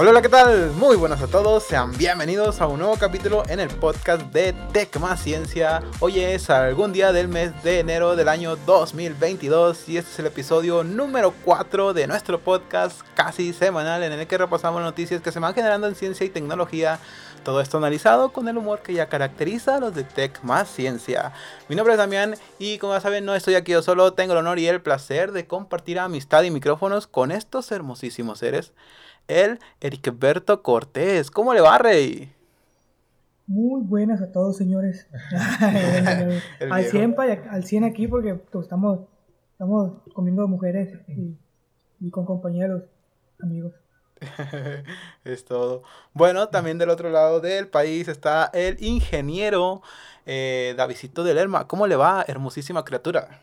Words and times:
Hola, 0.00 0.10
hola, 0.10 0.22
¿qué 0.22 0.28
tal? 0.28 0.70
Muy 0.76 0.94
buenas 0.94 1.20
a 1.22 1.26
todos, 1.26 1.64
sean 1.64 1.90
bienvenidos 1.98 2.60
a 2.60 2.68
un 2.68 2.78
nuevo 2.78 2.94
capítulo 2.94 3.42
en 3.48 3.58
el 3.58 3.68
podcast 3.68 4.22
de 4.32 4.52
Tech 4.72 4.96
Más 5.00 5.20
Ciencia. 5.20 5.82
Hoy 5.98 6.20
es 6.20 6.50
algún 6.50 6.92
día 6.92 7.10
del 7.10 7.26
mes 7.26 7.64
de 7.64 7.80
enero 7.80 8.14
del 8.14 8.28
año 8.28 8.54
2022 8.54 9.88
y 9.88 9.96
este 9.96 10.12
es 10.12 10.18
el 10.20 10.26
episodio 10.26 10.84
número 10.84 11.34
4 11.44 11.94
de 11.94 12.06
nuestro 12.06 12.38
podcast 12.38 13.00
casi 13.16 13.52
semanal 13.52 14.04
en 14.04 14.12
el 14.12 14.28
que 14.28 14.38
repasamos 14.38 14.82
noticias 14.82 15.20
que 15.20 15.32
se 15.32 15.40
van 15.40 15.52
generando 15.52 15.88
en 15.88 15.96
ciencia 15.96 16.24
y 16.24 16.30
tecnología. 16.30 17.00
Todo 17.44 17.60
esto 17.60 17.78
analizado 17.78 18.32
con 18.32 18.46
el 18.46 18.56
humor 18.56 18.82
que 18.82 18.94
ya 18.94 19.08
caracteriza 19.08 19.74
a 19.74 19.80
los 19.80 19.96
de 19.96 20.04
Tech 20.04 20.44
Más 20.44 20.70
Ciencia. 20.70 21.32
Mi 21.68 21.74
nombre 21.74 21.94
es 21.94 21.98
Damián 21.98 22.36
y 22.60 22.78
como 22.78 22.92
ya 22.92 23.00
saben 23.00 23.24
no 23.24 23.34
estoy 23.34 23.56
aquí 23.56 23.72
yo 23.72 23.82
solo, 23.82 24.12
tengo 24.12 24.34
el 24.34 24.38
honor 24.38 24.60
y 24.60 24.68
el 24.68 24.80
placer 24.80 25.32
de 25.32 25.48
compartir 25.48 25.98
amistad 25.98 26.44
y 26.44 26.52
micrófonos 26.52 27.08
con 27.08 27.32
estos 27.32 27.72
hermosísimos 27.72 28.38
seres 28.38 28.72
el 29.28 29.58
Ericberto 29.80 30.62
Cortés. 30.62 31.30
¿Cómo 31.30 31.54
le 31.54 31.60
va, 31.60 31.78
Rey? 31.78 32.32
Muy 33.46 33.82
buenas 33.82 34.20
a 34.20 34.32
todos, 34.32 34.56
señores. 34.56 35.06
al, 36.70 36.84
100, 36.84 37.16
al 37.50 37.64
100 37.64 37.84
aquí 37.84 38.08
porque 38.08 38.34
pues, 38.34 38.64
estamos, 38.64 39.00
estamos 39.52 40.02
comiendo 40.12 40.46
mujeres 40.48 40.98
y, 42.00 42.10
con 42.10 42.24
compañeros, 42.26 42.82
amigos. 43.40 43.72
es 45.24 45.44
todo. 45.44 45.82
Bueno, 46.12 46.48
también 46.48 46.76
del 46.78 46.90
otro 46.90 47.08
lado 47.08 47.40
del 47.40 47.68
país 47.68 48.08
está 48.08 48.50
el 48.52 48.82
ingeniero 48.82 49.82
eh, 50.26 50.74
Davidito 50.76 51.22
del 51.22 51.36
Lerma. 51.36 51.68
¿Cómo 51.68 51.86
le 51.86 51.96
va, 51.96 52.24
hermosísima 52.26 52.84
criatura? 52.84 53.40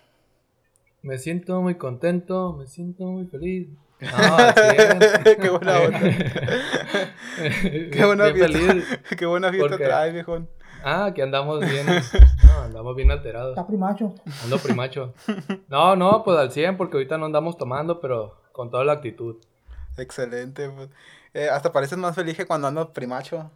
Me 1.01 1.17
siento 1.17 1.61
muy 1.61 1.75
contento, 1.75 2.53
me 2.53 2.67
siento 2.67 3.05
muy 3.05 3.25
feliz. 3.27 3.69
Qué 3.99 5.49
buena 5.49 5.79
onda. 5.79 5.99
Qué 7.91 8.05
buena 8.05 8.33
fiesta. 8.33 8.59
Qué 9.17 9.25
buena 9.25 9.51
fiesta 9.51 9.77
trae, 9.77 10.11
viejón. 10.11 10.49
Ah, 10.83 11.11
que 11.15 11.23
andamos 11.23 11.61
bien. 11.61 11.85
No, 12.43 12.61
andamos 12.61 12.95
bien 12.95 13.09
alterados. 13.09 13.51
Está 13.51 13.65
primacho. 13.65 14.13
Ando 14.43 14.59
primacho. 14.59 15.13
No, 15.67 15.95
no, 15.95 16.23
pues 16.23 16.37
al 16.37 16.51
100, 16.51 16.77
porque 16.77 16.97
ahorita 16.97 17.17
no 17.17 17.25
andamos 17.25 17.57
tomando, 17.57 17.99
pero 17.99 18.39
con 18.51 18.69
toda 18.69 18.83
la 18.85 18.93
actitud. 18.93 19.37
Excelente. 19.97 20.69
Pues. 20.69 20.89
Eh, 21.33 21.49
hasta 21.49 21.71
pareces 21.71 21.97
más 21.97 22.15
feliz 22.15 22.37
que 22.37 22.45
cuando 22.45 22.67
ando 22.67 22.93
primacho. 22.93 23.49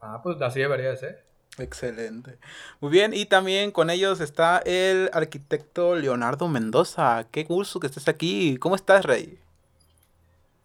Ah, 0.00 0.20
pues 0.22 0.40
así 0.42 0.60
debería 0.60 0.96
ser. 0.96 1.24
Excelente. 1.58 2.38
Muy 2.80 2.90
bien, 2.90 3.14
y 3.14 3.26
también 3.26 3.70
con 3.70 3.88
ellos 3.88 4.20
está 4.20 4.58
el 4.58 5.08
arquitecto 5.12 5.96
Leonardo 5.96 6.48
Mendoza. 6.48 7.26
Qué 7.30 7.44
gusto 7.44 7.80
que 7.80 7.86
estés 7.86 8.08
aquí. 8.08 8.56
¿Cómo 8.58 8.74
estás, 8.74 9.04
Rey? 9.04 9.38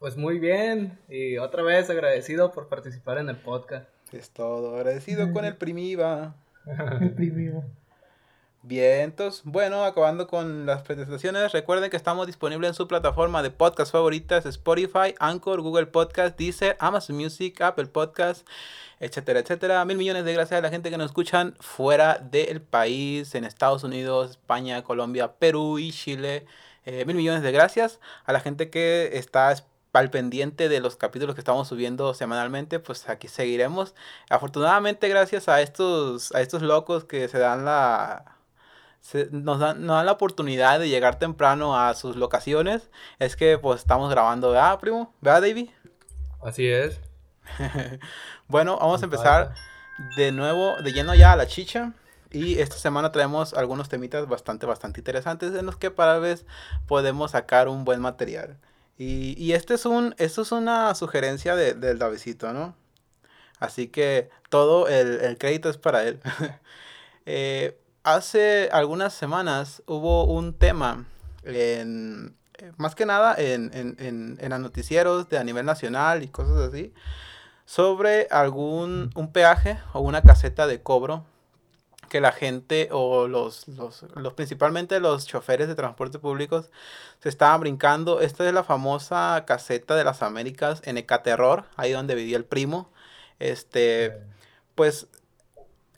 Pues 0.02 0.16
muy 0.16 0.40
bien, 0.40 0.98
y 1.08 1.38
otra 1.38 1.62
vez 1.62 1.88
agradecido 1.88 2.50
por 2.50 2.66
participar 2.66 3.18
en 3.18 3.28
el 3.28 3.36
podcast. 3.36 3.88
Es 4.10 4.30
todo, 4.30 4.74
agradecido 4.74 5.32
con 5.32 5.44
el 5.44 5.54
Primiva. 5.56 6.34
el 7.00 7.14
Primiva. 7.14 7.62
Bien, 8.62 9.02
entonces, 9.02 9.42
bueno, 9.44 9.84
acabando 9.84 10.26
con 10.26 10.66
las 10.66 10.82
presentaciones, 10.82 11.52
recuerden 11.52 11.88
que 11.88 11.96
estamos 11.96 12.26
disponibles 12.26 12.70
en 12.70 12.74
su 12.74 12.88
plataforma 12.88 13.44
de 13.44 13.52
podcast 13.52 13.92
favoritas, 13.92 14.44
Spotify, 14.44 15.14
Anchor, 15.20 15.60
Google 15.60 15.86
Podcast, 15.86 16.36
Deezer, 16.36 16.76
Amazon 16.80 17.14
Music, 17.14 17.60
Apple 17.60 17.86
Podcast, 17.86 18.44
etcétera, 18.98 19.38
etcétera. 19.38 19.84
Mil 19.84 19.98
millones 19.98 20.24
de 20.24 20.32
gracias 20.32 20.58
a 20.58 20.62
la 20.62 20.70
gente 20.70 20.90
que 20.90 20.98
nos 20.98 21.12
escuchan 21.12 21.54
fuera 21.60 22.18
del 22.18 22.60
país, 22.60 23.36
en 23.36 23.44
Estados 23.44 23.84
Unidos, 23.84 24.32
España, 24.32 24.82
Colombia, 24.82 25.34
Perú 25.34 25.78
y 25.78 25.92
Chile. 25.92 26.44
Eh, 26.86 27.04
mil 27.04 27.14
millones 27.14 27.44
de 27.44 27.52
gracias 27.52 28.00
a 28.24 28.32
la 28.32 28.40
gente 28.40 28.68
que 28.68 29.10
está 29.12 29.54
al 29.92 30.10
pendiente 30.10 30.68
de 30.68 30.80
los 30.80 30.96
capítulos 30.96 31.34
que 31.34 31.40
estamos 31.40 31.68
subiendo 31.68 32.14
semanalmente, 32.14 32.78
pues 32.78 33.08
aquí 33.08 33.28
seguiremos. 33.28 33.94
Afortunadamente, 34.30 35.08
gracias 35.08 35.48
a 35.48 35.60
estos, 35.60 36.32
a 36.34 36.40
estos 36.40 36.62
locos 36.62 37.04
que 37.04 37.28
se 37.28 37.38
dan 37.38 37.64
la. 37.64 38.36
nos, 39.30 39.58
dan, 39.58 39.84
nos 39.84 39.96
dan 39.96 40.06
la 40.06 40.12
oportunidad 40.12 40.80
de 40.80 40.88
llegar 40.88 41.18
temprano 41.18 41.78
a 41.78 41.94
sus 41.94 42.16
locaciones. 42.16 42.90
Es 43.18 43.36
que 43.36 43.58
pues 43.58 43.80
estamos 43.80 44.10
grabando, 44.10 44.50
¿verdad, 44.50 44.78
primo? 44.80 45.14
¿Verdad, 45.20 45.42
David? 45.42 45.70
Así 46.42 46.66
es. 46.66 47.00
bueno, 48.48 48.78
vamos 48.78 49.02
a 49.02 49.04
empezar 49.04 49.54
de 50.16 50.32
nuevo, 50.32 50.76
de 50.82 50.92
lleno 50.92 51.14
ya 51.14 51.32
a 51.32 51.36
la 51.36 51.46
chicha. 51.46 51.92
Y 52.30 52.60
esta 52.60 52.76
semana 52.76 53.12
traemos 53.12 53.52
algunos 53.52 53.90
temitas 53.90 54.26
bastante, 54.26 54.64
bastante 54.64 55.00
interesantes 55.00 55.54
en 55.54 55.66
los 55.66 55.76
que 55.76 55.90
para 55.90 56.18
vez 56.18 56.46
podemos 56.86 57.32
sacar 57.32 57.68
un 57.68 57.84
buen 57.84 58.00
material. 58.00 58.56
Y, 58.98 59.34
y 59.42 59.52
este 59.52 59.74
es 59.74 59.86
un, 59.86 60.14
esto 60.18 60.42
es 60.42 60.52
una 60.52 60.94
sugerencia 60.94 61.56
de, 61.56 61.74
del 61.74 61.98
Davidito, 61.98 62.52
¿no? 62.52 62.76
Así 63.58 63.88
que 63.88 64.30
todo 64.48 64.88
el, 64.88 65.20
el 65.20 65.38
crédito 65.38 65.70
es 65.70 65.78
para 65.78 66.04
él. 66.04 66.20
eh, 67.26 67.78
hace 68.02 68.68
algunas 68.72 69.14
semanas 69.14 69.82
hubo 69.86 70.24
un 70.24 70.54
tema 70.58 71.06
en, 71.44 72.36
más 72.76 72.94
que 72.94 73.06
nada 73.06 73.34
en, 73.38 73.70
en, 73.74 73.96
en, 73.98 74.38
en 74.40 74.50
los 74.50 74.60
noticieros 74.60 75.28
de 75.28 75.38
a 75.38 75.44
nivel 75.44 75.64
nacional 75.64 76.22
y 76.22 76.28
cosas 76.28 76.58
así, 76.58 76.92
sobre 77.64 78.26
algún 78.30 79.10
un 79.14 79.32
peaje 79.32 79.78
o 79.92 80.00
una 80.00 80.22
caseta 80.22 80.66
de 80.66 80.82
cobro 80.82 81.24
que 82.12 82.20
la 82.20 82.32
gente 82.32 82.90
o 82.92 83.26
los, 83.26 83.66
los, 83.68 84.02
los, 84.14 84.34
principalmente 84.34 85.00
los 85.00 85.26
choferes 85.26 85.66
de 85.66 85.74
transporte 85.74 86.18
públicos 86.18 86.68
se 87.20 87.30
estaban 87.30 87.62
brincando. 87.62 88.20
Esta 88.20 88.46
es 88.46 88.52
la 88.52 88.64
famosa 88.64 89.44
caseta 89.46 89.96
de 89.96 90.04
las 90.04 90.20
Américas 90.20 90.82
en 90.84 90.98
Ecaterror, 90.98 91.64
ahí 91.76 91.92
donde 91.92 92.14
vivía 92.14 92.36
el 92.36 92.44
primo. 92.44 92.90
Este, 93.38 94.20
pues 94.74 95.06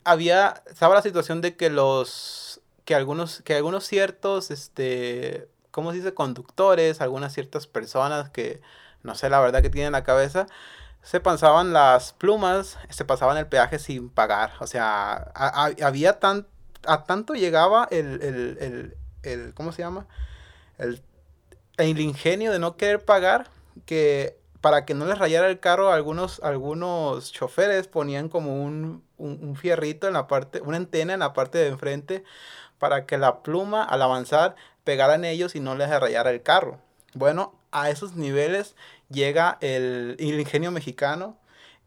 había, 0.05 0.63
estaba 0.67 0.95
la 0.95 1.01
situación 1.01 1.41
de 1.41 1.57
que 1.57 1.69
los, 1.69 2.61
que 2.85 2.95
algunos, 2.95 3.41
que 3.41 3.55
algunos 3.55 3.83
ciertos, 3.85 4.51
este, 4.51 5.49
¿cómo 5.71 5.91
se 5.91 5.97
dice? 5.97 6.13
Conductores, 6.13 7.01
algunas 7.01 7.33
ciertas 7.33 7.67
personas 7.67 8.29
que 8.29 8.61
no 9.03 9.15
sé 9.15 9.29
la 9.29 9.41
verdad 9.41 9.61
que 9.61 9.69
tienen 9.69 9.87
en 9.87 9.91
la 9.91 10.05
cabeza, 10.05 10.47
se 11.05 11.19
pasaban 11.19 11.71
las 11.71 12.13
plumas, 12.13 12.79
se 12.89 13.05
pasaban 13.05 13.37
el 13.37 13.45
peaje 13.45 13.77
sin 13.77 14.09
pagar. 14.09 14.53
O 14.59 14.65
sea, 14.65 15.31
había 15.35 16.19
tan, 16.19 16.47
a 16.87 17.03
tanto 17.03 17.35
llegaba 17.35 17.87
el, 17.91 18.23
el, 18.23 18.57
el, 18.59 18.97
el 19.21 19.53
¿cómo 19.53 19.71
se 19.71 19.83
llama? 19.83 20.07
El, 20.79 21.03
el, 21.77 21.99
ingenio 21.99 22.51
de 22.51 22.57
no 22.57 22.75
querer 22.75 23.05
pagar 23.05 23.49
que 23.85 24.39
para 24.61 24.85
que 24.85 24.95
no 24.95 25.05
les 25.05 25.19
rayara 25.19 25.47
el 25.47 25.59
carro, 25.59 25.91
algunos, 25.91 26.41
algunos 26.41 27.31
choferes 27.31 27.87
ponían 27.87 28.27
como 28.27 28.63
un, 28.63 29.03
un, 29.17 29.39
un 29.43 29.55
fierrito 29.55 30.07
en 30.07 30.13
la 30.13 30.25
parte, 30.25 30.59
una 30.61 30.77
antena 30.77 31.13
en 31.13 31.19
la 31.19 31.33
parte 31.33 31.59
de 31.59 31.67
enfrente 31.67 32.23
para 32.79 33.05
que 33.05 33.19
la 33.19 33.43
pluma 33.43 33.83
al 33.83 34.01
avanzar 34.01 34.55
pegara 34.83 35.13
en 35.13 35.25
ellos 35.25 35.55
y 35.55 35.59
no 35.59 35.75
les 35.75 35.87
rayara 35.87 36.31
el 36.31 36.41
carro. 36.41 36.79
Bueno, 37.13 37.53
a 37.71 37.89
esos 37.89 38.15
niveles 38.15 38.75
llega 39.09 39.57
el, 39.61 40.15
ingenio 40.19 40.71
mexicano 40.71 41.37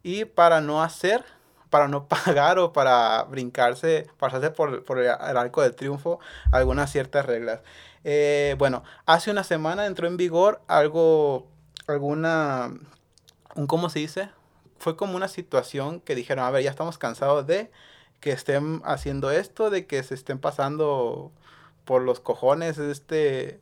y 0.03 0.25
para 0.25 0.61
no 0.61 0.83
hacer, 0.83 1.25
para 1.71 1.89
no 1.89 2.09
pagar 2.09 2.59
o 2.59 2.73
para 2.73 3.23
brincarse, 3.25 4.07
pasarse 4.19 4.51
por, 4.51 4.85
por 4.85 4.99
el 4.99 5.09
arco 5.11 5.63
del 5.63 5.75
triunfo 5.75 6.21
algunas 6.53 6.91
ciertas 6.91 7.27
reglas. 7.27 7.61
Eh, 8.05 8.55
bueno, 8.59 8.85
hace 9.07 9.31
una 9.31 9.45
semana 9.45 9.87
entró 9.87 10.07
en 10.07 10.17
vigor 10.17 10.63
algo, 10.69 11.47
alguna, 11.87 12.73
un, 13.55 13.67
¿cómo 13.67 13.91
se 13.91 13.99
dice? 14.01 14.31
Fue 14.79 14.97
como 14.97 15.17
una 15.17 15.29
situación 15.29 16.01
que 16.01 16.15
dijeron, 16.15 16.45
a 16.45 16.51
ver, 16.51 16.63
ya 16.63 16.71
estamos 16.71 16.99
cansados 16.99 17.47
de 17.47 17.71
que 18.21 18.31
estén 18.33 18.83
haciendo 18.85 19.31
esto, 19.31 19.71
de 19.71 19.87
que 19.87 20.03
se 20.03 20.15
estén 20.15 20.39
pasando 20.39 21.33
por 21.85 22.03
los 22.03 22.21
cojones 22.21 22.79
este, 22.79 23.61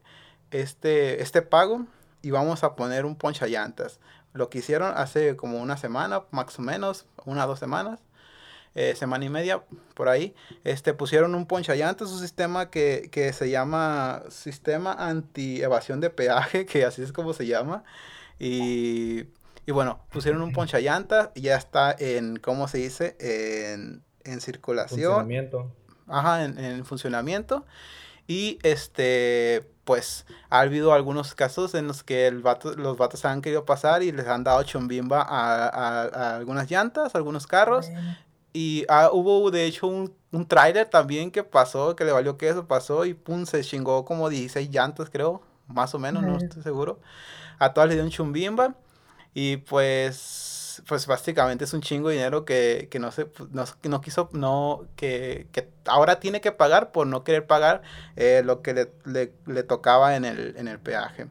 este, 0.51 1.23
este 1.23 1.43
pago 1.43 1.87
y 2.27 2.33
vamos 2.33 2.65
a 2.65 2.75
poner 2.75 3.07
un 3.07 3.15
poncha 3.15 3.47
llantas. 3.47 4.01
Lo 4.33 4.51
que 4.51 4.59
hicieron 4.59 4.93
hace 4.97 5.37
como 5.37 5.61
una 5.61 5.77
semana, 5.77 6.25
más 6.33 6.59
o 6.59 6.63
menos, 6.63 7.07
una 7.25 7.45
o 7.45 7.47
dos 7.47 7.61
semanas, 7.61 8.01
eh, 8.75 8.97
semana 8.97 9.25
y 9.25 9.29
media, 9.29 9.63
por 9.95 10.09
ahí, 10.09 10.35
este, 10.65 10.93
pusieron 10.93 11.37
un 11.37 11.47
poncha 11.47 11.77
llantas, 11.77 12.11
un 12.11 12.19
sistema 12.19 12.69
que, 12.69 13.11
que 13.13 13.33
se 13.33 13.49
llama 13.49 14.25
sistema 14.29 14.93
anti-evasión 14.99 16.01
de 16.01 16.11
peaje, 16.11 16.67
que 16.71 16.85
así 16.85 17.01
es 17.03 17.13
como 17.13 17.33
se 17.33 17.47
llama. 17.47 17.85
Y, 18.41 19.27
y 19.65 19.71
bueno, 19.73 20.01
pusieron 20.11 20.43
un 20.43 20.53
poncha 20.53 20.81
llantas 20.81 21.31
y 21.37 21.43
ya 21.43 21.55
está 21.55 21.95
en, 21.97 22.39
¿cómo 22.41 22.67
se 22.67 22.79
dice? 22.79 23.17
En, 23.21 24.03
en 24.25 24.41
circulación. 24.41 25.13
Funcionamiento. 25.13 25.71
Ajá, 26.09 26.45
en, 26.45 26.59
en 26.59 26.85
funcionamiento. 26.85 27.65
Y 28.27 28.59
este, 28.65 29.76
pues 29.87 30.27
ha 30.51 30.61
habido 30.61 30.93
algunos 30.93 31.35
casos 31.35 31.75
en 31.77 31.87
los 31.87 32.03
que 32.03 32.27
el 32.27 32.43
vato, 32.43 32.75
los 32.75 32.99
vatos 32.99 33.25
han 33.25 33.41
querido 33.41 33.65
pasar 33.65 34.03
y 34.03 34.11
les 34.11 34.27
han 34.27 34.43
dado 34.43 34.63
chombimba 34.65 35.23
a, 35.23 35.69
a, 35.69 36.03
a 36.03 36.37
algunas 36.37 36.69
llantas, 36.69 37.15
a 37.15 37.19
algunos 37.19 37.47
carros. 37.47 37.87
Y 38.53 38.85
ah, 38.89 39.11
hubo 39.13 39.51
de 39.53 39.65
hecho 39.65 39.87
un, 39.87 40.13
un 40.33 40.45
tráiler 40.45 40.87
también 40.89 41.31
que 41.31 41.45
pasó, 41.45 41.95
que 41.95 42.05
le 42.05 42.11
valió 42.11 42.37
que 42.37 42.49
eso 42.49 42.67
pasó 42.67 43.05
y 43.05 43.15
pum, 43.15 43.47
se 43.47 43.63
chingó 43.63 44.05
como 44.05 44.29
16 44.29 44.71
llantas 44.71 45.09
creo, 45.09 45.41
más 45.69 45.95
o 45.95 46.01
menos, 46.01 46.25
no 46.25 46.37
estoy 46.37 46.65
seguro. 46.65 46.99
A 47.61 47.73
todas 47.73 47.89
les 47.89 47.97
dio 47.97 48.05
un 48.05 48.11
chumbimba. 48.11 48.75
Y 49.35 49.59
pues, 49.59 50.56
pues 50.87 51.07
básicamente 51.07 51.65
es 51.65 51.73
un 51.73 51.81
chingo 51.81 52.09
de 52.09 52.17
dinero 52.17 52.45
que, 52.45 52.89
que 52.91 52.99
no, 52.99 53.11
se, 53.13 53.27
pues, 53.27 53.51
no, 53.51 53.65
no 53.85 54.01
quiso, 54.01 54.29
no, 54.33 54.87
que, 54.97 55.49
que, 55.53 55.69
ahora 55.87 56.21
tiene 56.21 56.41
que 56.41 56.53
pagar 56.53 56.93
por 56.93 57.07
no 57.07 57.25
querer 57.25 57.47
pagar 57.47 57.83
eh, 58.17 58.43
lo 58.45 58.63
que 58.63 58.75
le, 58.75 58.93
le, 59.05 59.33
le, 59.47 59.63
tocaba 59.63 60.17
en 60.17 60.25
el, 60.25 60.55
en 60.57 60.69
el 60.69 60.79
peaje. 60.79 61.27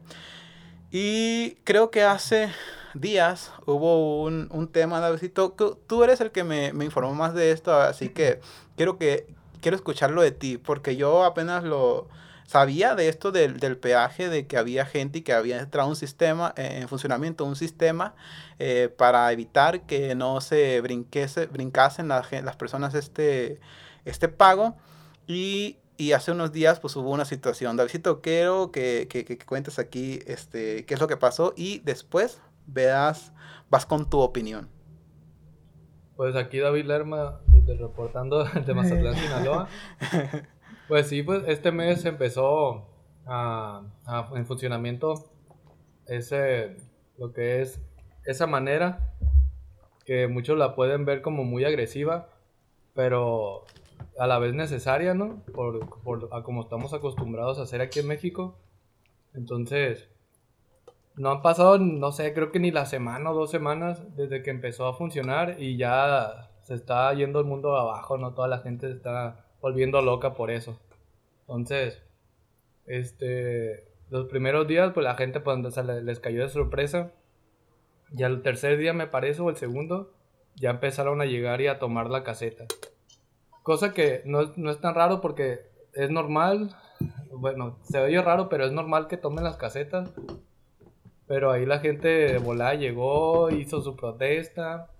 Y 0.90 1.56
creo 1.64 1.90
que 1.90 2.02
hace 2.02 2.50
días 2.94 3.52
hubo 3.66 4.22
un, 4.22 4.48
un 4.50 4.68
tema, 4.68 5.00
Davidito, 5.00 5.54
tú 5.86 6.04
eres 6.04 6.20
el 6.20 6.30
que 6.30 6.44
me, 6.44 6.72
me 6.72 6.84
informó 6.84 7.14
más 7.14 7.34
de 7.34 7.50
esto, 7.50 7.74
así 7.74 8.08
que 8.08 8.40
quiero 8.76 8.98
que 8.98 9.26
quiero 9.60 9.76
escucharlo 9.76 10.22
de 10.22 10.32
ti, 10.32 10.58
porque 10.58 10.96
yo 10.96 11.24
apenas 11.24 11.64
lo 11.64 12.08
sabía 12.46 12.94
de 12.94 13.08
esto 13.08 13.32
del, 13.32 13.58
del 13.58 13.76
peaje, 13.76 14.28
de 14.28 14.46
que 14.46 14.56
había 14.56 14.86
gente 14.86 15.18
y 15.18 15.22
que 15.22 15.32
había 15.32 15.58
entrado 15.58 15.88
un 15.88 15.96
sistema 15.96 16.54
eh, 16.56 16.78
en 16.80 16.88
funcionamiento, 16.88 17.44
un 17.44 17.56
sistema 17.56 18.14
eh, 18.58 18.88
para 18.96 19.30
evitar 19.32 19.82
que 19.82 20.14
no 20.14 20.40
se 20.40 20.80
brinquese, 20.80 21.46
brincasen 21.46 22.08
las, 22.08 22.30
las 22.32 22.56
personas 22.56 22.94
este, 22.94 23.60
este 24.04 24.28
pago. 24.28 24.76
Y, 25.26 25.78
y, 25.96 26.12
hace 26.12 26.30
unos 26.30 26.52
días 26.52 26.78
pues 26.78 26.94
hubo 26.96 27.10
una 27.10 27.24
situación. 27.24 27.76
Davidito, 27.76 28.20
quiero 28.20 28.70
que, 28.70 29.08
que, 29.10 29.24
que, 29.24 29.38
cuentes 29.38 29.78
aquí 29.80 30.20
este, 30.26 30.86
qué 30.86 30.94
es 30.94 31.00
lo 31.00 31.08
que 31.08 31.16
pasó 31.16 31.52
y 31.56 31.80
después 31.80 32.40
veas, 32.66 33.32
vas 33.70 33.86
con 33.86 34.08
tu 34.08 34.20
opinión. 34.20 34.68
Pues 36.16 36.34
aquí 36.36 36.60
David 36.60 36.86
Lerma, 36.86 37.40
desde 37.48 37.76
reportando 37.76 38.44
de 38.44 38.72
Mazatlán, 38.74 39.16
Sinaloa. 39.20 39.68
Pues 40.88 41.08
sí, 41.08 41.24
pues 41.24 41.42
este 41.48 41.72
mes 41.72 42.04
empezó 42.04 42.86
a, 43.26 43.82
a, 44.04 44.30
en 44.36 44.46
funcionamiento 44.46 45.14
ese, 46.06 46.76
lo 47.18 47.32
que 47.32 47.60
es 47.60 47.80
esa 48.24 48.46
manera 48.46 49.12
que 50.04 50.28
muchos 50.28 50.56
la 50.56 50.76
pueden 50.76 51.04
ver 51.04 51.22
como 51.22 51.42
muy 51.42 51.64
agresiva, 51.64 52.28
pero 52.94 53.64
a 54.16 54.28
la 54.28 54.38
vez 54.38 54.54
necesaria, 54.54 55.12
¿no? 55.14 55.42
Por, 55.52 55.90
por 56.02 56.28
a 56.32 56.44
como 56.44 56.62
estamos 56.62 56.94
acostumbrados 56.94 57.58
a 57.58 57.62
hacer 57.62 57.80
aquí 57.80 57.98
en 57.98 58.06
México. 58.06 58.56
Entonces, 59.34 60.08
no 61.16 61.30
han 61.32 61.42
pasado, 61.42 61.78
no 61.78 62.12
sé, 62.12 62.32
creo 62.32 62.52
que 62.52 62.60
ni 62.60 62.70
la 62.70 62.86
semana 62.86 63.32
o 63.32 63.34
dos 63.34 63.50
semanas 63.50 64.04
desde 64.16 64.42
que 64.44 64.50
empezó 64.50 64.86
a 64.86 64.94
funcionar 64.94 65.56
y 65.60 65.76
ya 65.76 66.50
se 66.62 66.74
está 66.74 67.12
yendo 67.12 67.40
el 67.40 67.46
mundo 67.46 67.76
abajo, 67.76 68.18
¿no? 68.18 68.34
Toda 68.34 68.46
la 68.46 68.58
gente 68.58 68.88
está 68.88 69.45
volviendo 69.66 70.00
loca 70.02 70.34
por 70.34 70.50
eso. 70.50 70.78
Entonces, 71.40 72.02
este, 72.86 73.88
los 74.10 74.26
primeros 74.28 74.68
días, 74.68 74.92
pues 74.92 75.04
la 75.04 75.14
gente 75.14 75.40
pues, 75.40 75.58
les 76.04 76.20
cayó 76.20 76.42
de 76.42 76.48
sorpresa. 76.48 77.12
Y 78.16 78.22
al 78.22 78.42
tercer 78.42 78.78
día, 78.78 78.92
me 78.92 79.06
parece, 79.06 79.42
o 79.42 79.50
el 79.50 79.56
segundo, 79.56 80.12
ya 80.54 80.70
empezaron 80.70 81.20
a 81.20 81.26
llegar 81.26 81.60
y 81.60 81.66
a 81.66 81.78
tomar 81.78 82.10
la 82.10 82.22
caseta. 82.22 82.66
Cosa 83.62 83.92
que 83.92 84.22
no, 84.24 84.52
no 84.56 84.70
es 84.70 84.80
tan 84.80 84.94
raro 84.94 85.20
porque 85.20 85.62
es 85.92 86.10
normal, 86.10 86.76
bueno, 87.32 87.78
se 87.82 87.98
oye 87.98 88.22
raro, 88.22 88.48
pero 88.48 88.64
es 88.64 88.72
normal 88.72 89.08
que 89.08 89.16
tomen 89.16 89.42
las 89.42 89.56
casetas 89.56 90.12
pero 91.26 91.50
ahí 91.50 91.66
la 91.66 91.80
gente 91.80 92.08
de 92.08 92.38
volada 92.38 92.74
llegó, 92.74 93.50
hizo 93.50 93.82
su 93.82 93.96
protesta. 93.96 94.90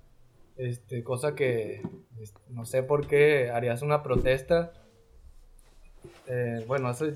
Este, 0.57 1.05
cosa 1.05 1.35
que 1.35 1.83
este, 2.21 2.41
no 2.49 2.65
sé 2.65 2.83
por 2.83 3.07
qué 3.07 3.51
harías 3.51 3.83
una 3.83 4.03
protesta. 4.03 4.73
Eh, 6.27 6.65
bueno, 6.67 6.91
eso 6.91 7.07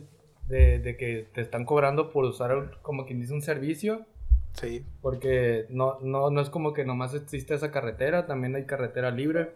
de, 0.48 0.78
de, 0.78 0.96
que 0.96 1.26
te 1.32 1.40
están 1.40 1.64
cobrando 1.64 2.10
por 2.10 2.24
usar 2.24 2.78
como 2.82 3.06
quien 3.06 3.20
dice 3.20 3.32
un 3.32 3.42
servicio. 3.42 4.04
Sí. 4.52 4.84
Porque 5.00 5.66
no, 5.70 5.98
no, 6.00 6.30
no 6.30 6.40
es 6.40 6.50
como 6.50 6.72
que 6.72 6.84
nomás 6.84 7.14
existe 7.14 7.54
esa 7.54 7.70
carretera, 7.70 8.26
también 8.26 8.54
hay 8.56 8.66
carretera 8.66 9.10
libre. 9.10 9.52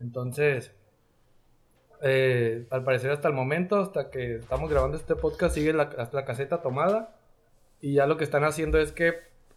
Entonces, 0.00 0.72
eh, 2.02 2.66
al 2.70 2.84
parecer 2.84 3.10
hasta 3.10 3.28
el 3.28 3.34
momento, 3.34 3.76
hasta 3.76 4.10
que 4.10 4.36
estamos 4.36 4.70
grabando 4.70 4.96
este 4.96 5.16
podcast, 5.16 5.54
sigue 5.54 5.72
la, 5.72 6.08
la 6.12 6.24
caseta 6.24 6.62
tomada. 6.62 7.14
Y 7.80 7.94
ya 7.94 8.06
lo 8.06 8.16
que 8.16 8.24
están 8.24 8.44
haciendo 8.44 8.78
es 8.78 8.92
que 8.92 9.14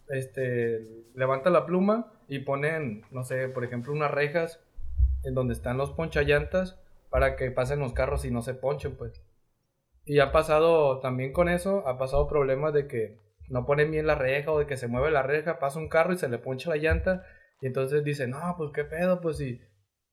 este, 0.08 0.86
levantan 1.14 1.54
la 1.54 1.64
pluma 1.64 2.12
y 2.30 2.38
ponen, 2.38 3.02
no 3.10 3.24
sé, 3.24 3.48
por 3.48 3.64
ejemplo, 3.64 3.92
unas 3.92 4.12
rejas 4.12 4.60
en 5.24 5.34
donde 5.34 5.52
están 5.52 5.76
los 5.76 5.90
ponchallantas 5.90 6.80
para 7.10 7.34
que 7.34 7.50
pasen 7.50 7.80
los 7.80 7.92
carros 7.92 8.24
y 8.24 8.30
no 8.30 8.40
se 8.40 8.54
ponchen, 8.54 8.96
pues. 8.96 9.20
Y 10.04 10.20
ha 10.20 10.30
pasado 10.30 11.00
también 11.00 11.32
con 11.32 11.48
eso, 11.48 11.86
ha 11.88 11.98
pasado 11.98 12.28
problemas 12.28 12.72
de 12.72 12.86
que 12.86 13.18
no 13.48 13.66
ponen 13.66 13.90
bien 13.90 14.06
la 14.06 14.14
reja 14.14 14.52
o 14.52 14.60
de 14.60 14.68
que 14.68 14.76
se 14.76 14.86
mueve 14.86 15.10
la 15.10 15.24
reja, 15.24 15.58
pasa 15.58 15.80
un 15.80 15.88
carro 15.88 16.12
y 16.12 16.18
se 16.18 16.28
le 16.28 16.38
poncha 16.38 16.70
la 16.70 16.76
llanta 16.76 17.24
y 17.60 17.66
entonces 17.66 18.04
dicen, 18.04 18.30
no, 18.30 18.54
pues 18.56 18.70
qué 18.72 18.84
pedo, 18.84 19.20
pues 19.20 19.38
si 19.38 19.60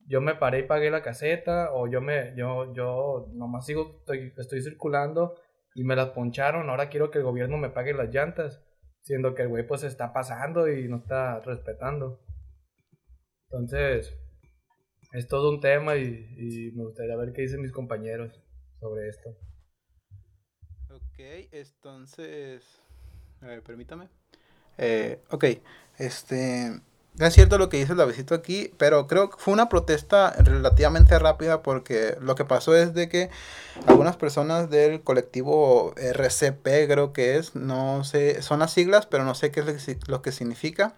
yo 0.07 0.19
me 0.19 0.33
paré 0.33 0.61
y 0.61 0.63
pagué 0.63 0.89
la 0.89 1.03
caseta 1.03 1.71
o 1.71 1.87
yo 1.87 2.01
me, 2.01 2.33
yo, 2.35 2.73
yo 2.73 3.27
nomás 3.33 3.67
sigo, 3.67 3.97
estoy, 3.99 4.33
estoy 4.37 4.63
circulando 4.63 5.35
y 5.75 5.83
me 5.83 5.95
las 5.95 6.09
poncharon, 6.09 6.67
ahora 6.71 6.89
quiero 6.89 7.11
que 7.11 7.19
el 7.19 7.25
gobierno 7.25 7.57
me 7.57 7.69
pague 7.69 7.93
las 7.93 8.11
llantas, 8.11 8.59
siendo 9.07 9.33
que 9.33 9.43
el 9.43 9.47
güey 9.47 9.65
pues 9.65 9.83
está 9.83 10.11
pasando 10.11 10.67
y 10.67 10.89
no 10.89 10.97
está 10.97 11.39
respetando. 11.39 12.19
Entonces, 13.49 14.13
es 15.13 15.27
todo 15.29 15.49
un 15.49 15.61
tema 15.61 15.95
y, 15.95 16.73
me 16.75 16.83
gustaría 16.83 17.15
ver 17.15 17.31
qué 17.31 17.43
dicen 17.43 17.61
mis 17.61 17.71
compañeros 17.71 18.43
sobre 18.81 19.07
esto. 19.07 19.29
Ok, 20.89 21.19
entonces, 21.51 22.81
a 23.41 23.47
ver, 23.47 23.63
permítame. 23.63 24.09
Eh, 24.77 25.23
ok, 25.29 25.45
este, 25.97 26.81
es 27.25 27.33
cierto 27.33 27.57
lo 27.57 27.69
que 27.69 27.77
dice 27.77 27.93
el 27.93 27.97
Davidito 27.97 28.35
aquí, 28.35 28.71
pero 28.77 29.07
creo 29.07 29.29
que 29.29 29.37
fue 29.39 29.53
una 29.53 29.69
protesta 29.69 30.33
relativamente 30.37 31.17
rápida 31.17 31.63
porque 31.63 32.15
lo 32.21 32.35
que 32.35 32.45
pasó 32.45 32.75
es 32.75 32.93
de 32.93 33.09
que 33.09 33.29
algunas 33.87 34.17
personas 34.17 34.69
del 34.69 35.01
colectivo 35.01 35.93
RCP, 35.97 36.63
creo 36.87 37.13
que 37.13 37.37
es, 37.37 37.55
no 37.55 38.03
sé, 38.03 38.41
son 38.41 38.59
las 38.59 38.71
siglas, 38.71 39.07
pero 39.07 39.23
no 39.23 39.33
sé 39.33 39.51
qué 39.51 39.61
es 39.61 40.07
lo 40.07 40.21
que 40.21 40.31
significa. 40.31 40.93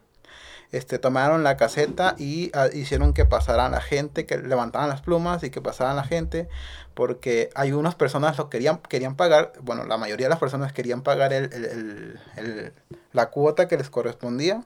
Este, 0.71 0.99
tomaron 0.99 1.43
la 1.43 1.57
caseta 1.57 2.15
y 2.19 2.51
ah, 2.53 2.67
hicieron 2.71 3.13
que 3.13 3.25
pasaran 3.25 3.71
la 3.71 3.81
gente, 3.81 4.27
que 4.27 4.37
levantaran 4.37 4.87
las 4.87 5.01
plumas 5.01 5.41
y 5.43 5.49
que 5.49 5.61
pasaran 5.61 5.95
la 5.95 6.03
gente, 6.03 6.47
porque 6.93 7.49
hay 7.55 7.71
unas 7.71 7.95
personas 7.95 8.37
lo 8.37 8.49
querían, 8.51 8.77
querían 8.77 9.15
pagar, 9.15 9.53
bueno, 9.61 9.85
la 9.85 9.97
mayoría 9.97 10.27
de 10.27 10.29
las 10.29 10.39
personas 10.39 10.71
querían 10.71 11.01
pagar 11.01 11.33
el, 11.33 12.19
la 13.13 13.29
cuota 13.31 13.67
que 13.67 13.77
les 13.77 13.89
correspondía. 13.89 14.63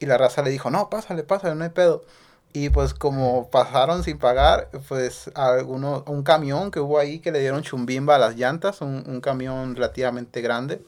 Y 0.00 0.06
la 0.06 0.18
raza 0.18 0.42
le 0.42 0.50
dijo, 0.50 0.70
no, 0.70 0.90
pásale, 0.90 1.22
pásale, 1.22 1.54
no 1.54 1.64
hay 1.64 1.70
pedo. 1.70 2.04
Y 2.52 2.70
pues 2.70 2.94
como 2.94 3.48
pasaron 3.50 4.02
sin 4.02 4.18
pagar, 4.18 4.70
pues 4.88 5.30
alguno, 5.34 6.02
un 6.08 6.24
camión 6.24 6.72
que 6.72 6.80
hubo 6.80 6.98
ahí 6.98 7.20
que 7.20 7.30
le 7.30 7.38
dieron 7.40 7.62
chumbimba 7.62 8.16
a 8.16 8.18
las 8.18 8.36
llantas, 8.36 8.80
un, 8.80 9.04
un 9.06 9.20
camión 9.20 9.76
relativamente 9.76 10.40
grande. 10.40 10.82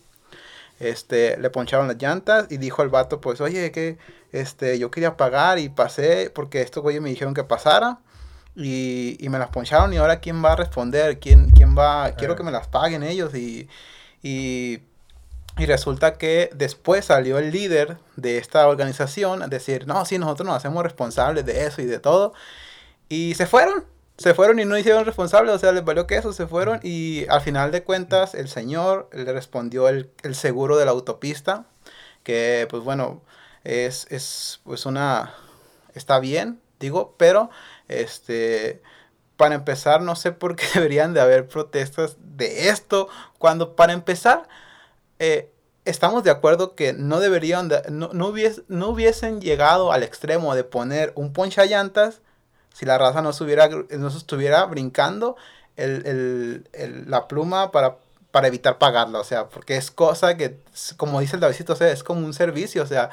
Este, 0.81 1.37
le 1.39 1.51
poncharon 1.51 1.87
las 1.87 1.97
llantas 1.97 2.47
y 2.51 2.57
dijo 2.57 2.83
el 2.83 2.89
vato, 2.89 3.21
pues, 3.21 3.41
oye, 3.41 3.71
que 3.71 3.99
este, 4.33 4.79
yo 4.81 4.91
quería 4.91 5.17
pagar 5.17 5.61
y 5.61 5.69
pasé 5.69 6.31
porque 6.35 6.61
estos 6.63 6.83
güeyes 6.83 7.01
me 7.01 7.11
dijeron 7.11 7.35
que 7.35 7.45
pasara. 7.45 8.01
Y, 8.57 9.17
y, 9.25 9.29
me 9.31 9.39
las 9.39 9.49
poncharon 9.49 9.95
y 9.95 9.97
ahora 9.97 10.21
quién 10.21 10.45
va 10.45 10.53
a 10.53 10.57
responder, 10.57 11.19
quién, 11.19 11.51
quién 11.51 11.77
va, 11.79 12.13
quiero 12.17 12.37
que 12.37 12.43
me 12.43 12.51
las 12.51 12.69
paguen 12.69 13.03
ellos 13.03 13.35
y, 13.35 13.67
y 14.23 14.83
y 15.59 15.67
resulta 15.67 16.15
que 16.15 16.51
después 16.55 17.07
salió 17.07 17.39
el 17.39 17.51
líder 17.51 17.99
de 18.17 18.39
esta 18.39 18.67
organización 18.69 19.43
a 19.43 19.49
decir, 19.49 19.87
no, 19.87 20.05
sí, 20.05 20.19
nosotros 20.19 20.47
nos 20.47 20.57
hacemos 20.57 20.83
responsables 20.83 21.45
de 21.45 21.67
eso 21.67 21.83
y 21.83 21.87
de 21.87 21.99
todo. 21.99 22.33
Y 23.09 23.35
se 23.35 23.47
fueron, 23.47 23.85
se 24.17 24.35
fueron 24.35 24.59
y 24.59 24.65
no 24.65 24.79
hicieron 24.79 25.05
responsables, 25.05 25.55
o 25.55 25.59
sea, 25.59 25.73
les 25.73 25.85
valió 25.85 26.07
que 26.07 26.17
eso, 26.17 26.33
se 26.33 26.47
fueron. 26.47 26.81
Y 26.83 27.27
al 27.29 27.43
final 27.43 27.71
de 27.71 27.83
cuentas, 27.83 28.35
el 28.35 28.49
señor 28.49 29.09
le 29.13 29.31
respondió 29.33 29.89
el, 29.89 30.11
el 30.23 30.35
seguro 30.35 30.79
de 30.79 30.87
la 30.87 30.93
autopista, 30.93 31.67
que 32.23 32.67
pues 32.71 32.83
bueno, 32.83 33.23
es, 33.65 34.07
es 34.11 34.61
pues 34.65 34.87
una, 34.87 35.35
está 35.95 36.19
bien, 36.21 36.61
digo, 36.81 37.15
pero 37.19 37.51
este 37.89 38.83
para 39.37 39.57
empezar, 39.57 40.03
no 40.03 40.15
sé 40.15 40.31
por 40.31 40.55
qué 40.55 40.67
deberían 40.75 41.15
de 41.15 41.21
haber 41.21 41.49
protestas 41.49 42.17
de 42.21 42.69
esto, 42.69 43.09
cuando 43.39 43.75
para 43.75 43.93
empezar, 43.93 44.49
eh, 45.25 45.49
estamos 45.85 46.25
de 46.25 46.33
acuerdo 46.33 46.75
que 46.75 46.93
no 46.93 47.21
deberían, 47.21 47.71
no, 47.91 48.11
no, 48.13 48.27
hubiesen 48.89 49.41
llegado 49.41 49.93
al 49.93 50.03
extremo 50.03 50.57
de 50.57 50.65
poner 50.65 51.13
un 51.15 51.33
poncha 51.33 51.65
llantas 51.65 52.23
si 52.75 52.87
la 52.87 52.99
raza 52.99 53.23
no, 53.23 53.31
estuviera, 53.31 53.69
no 53.69 54.09
estuviera 54.09 54.65
brincando 54.65 55.37
la 55.77 57.29
pluma 57.29 57.71
para, 57.71 57.99
para 58.33 58.49
evitar 58.49 58.79
pagarla, 58.79 59.21
o 59.21 59.25
sea, 59.25 59.47
porque 59.49 59.77
es 59.77 59.93
cosa 59.93 60.37
que, 60.37 60.59
como 60.97 61.21
dice 61.21 61.37
el 61.37 61.41
Davidito, 61.41 61.75
es 61.75 62.03
como 62.03 62.27
un 62.27 62.35
servicio, 62.35 62.83
o 62.83 62.87
sea, 62.87 63.11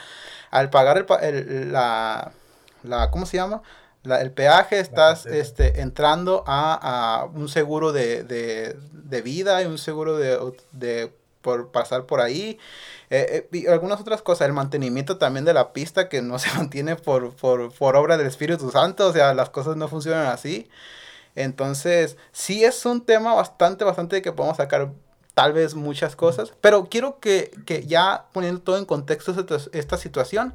al 0.50 0.72
pagar 0.72 1.06
el, 1.22 1.72
la, 1.72 2.32
la, 2.82 3.12
¿cómo 3.12 3.28
se 3.28 3.38
llama? 3.38 3.62
el 4.04 4.32
peaje 4.32 4.80
estás 4.80 5.28
este, 5.28 5.82
entrando 5.82 6.44
a, 6.48 7.28
un 7.36 7.50
seguro 7.50 7.92
de, 7.92 8.24
de, 8.24 8.76
de, 8.94 9.22
vida 9.22 9.62
y 9.62 9.66
un 9.68 9.78
seguro 9.78 10.18
de, 10.18 10.40
de 10.72 11.12
por 11.50 11.72
pasar 11.72 12.06
por 12.06 12.22
ahí. 12.22 12.60
Eh, 13.10 13.48
eh, 13.52 13.58
y 13.58 13.68
algunas 13.68 14.00
otras 14.00 14.22
cosas, 14.22 14.48
el 14.48 14.54
mantenimiento 14.54 15.18
también 15.18 15.46
de 15.46 15.54
la 15.54 15.74
pista 15.74 16.10
que 16.10 16.22
no 16.22 16.38
se 16.40 16.54
mantiene 16.56 16.96
por, 16.96 17.36
por, 17.36 17.74
por 17.74 17.96
obra 17.96 18.18
del 18.18 18.28
Espíritu 18.28 18.70
Santo, 18.72 19.08
o 19.08 19.14
sea, 19.14 19.34
las 19.34 19.50
cosas 19.50 19.76
no 19.76 19.88
funcionan 19.88 20.28
así. 20.28 20.70
Entonces, 21.36 22.18
sí 22.32 22.64
es 22.64 22.86
un 22.86 23.02
tema 23.06 23.34
bastante, 23.34 23.84
bastante 23.84 24.22
que 24.22 24.32
podemos 24.32 24.58
sacar 24.58 24.92
tal 25.34 25.54
vez 25.54 25.74
muchas 25.74 26.16
cosas, 26.16 26.54
pero 26.62 26.88
quiero 26.90 27.20
que, 27.20 27.52
que 27.66 27.86
ya 27.86 28.26
poniendo 28.34 28.62
todo 28.62 28.78
en 28.78 28.86
contexto 28.86 29.32
esta, 29.32 29.58
esta 29.78 29.98
situación, 29.98 30.54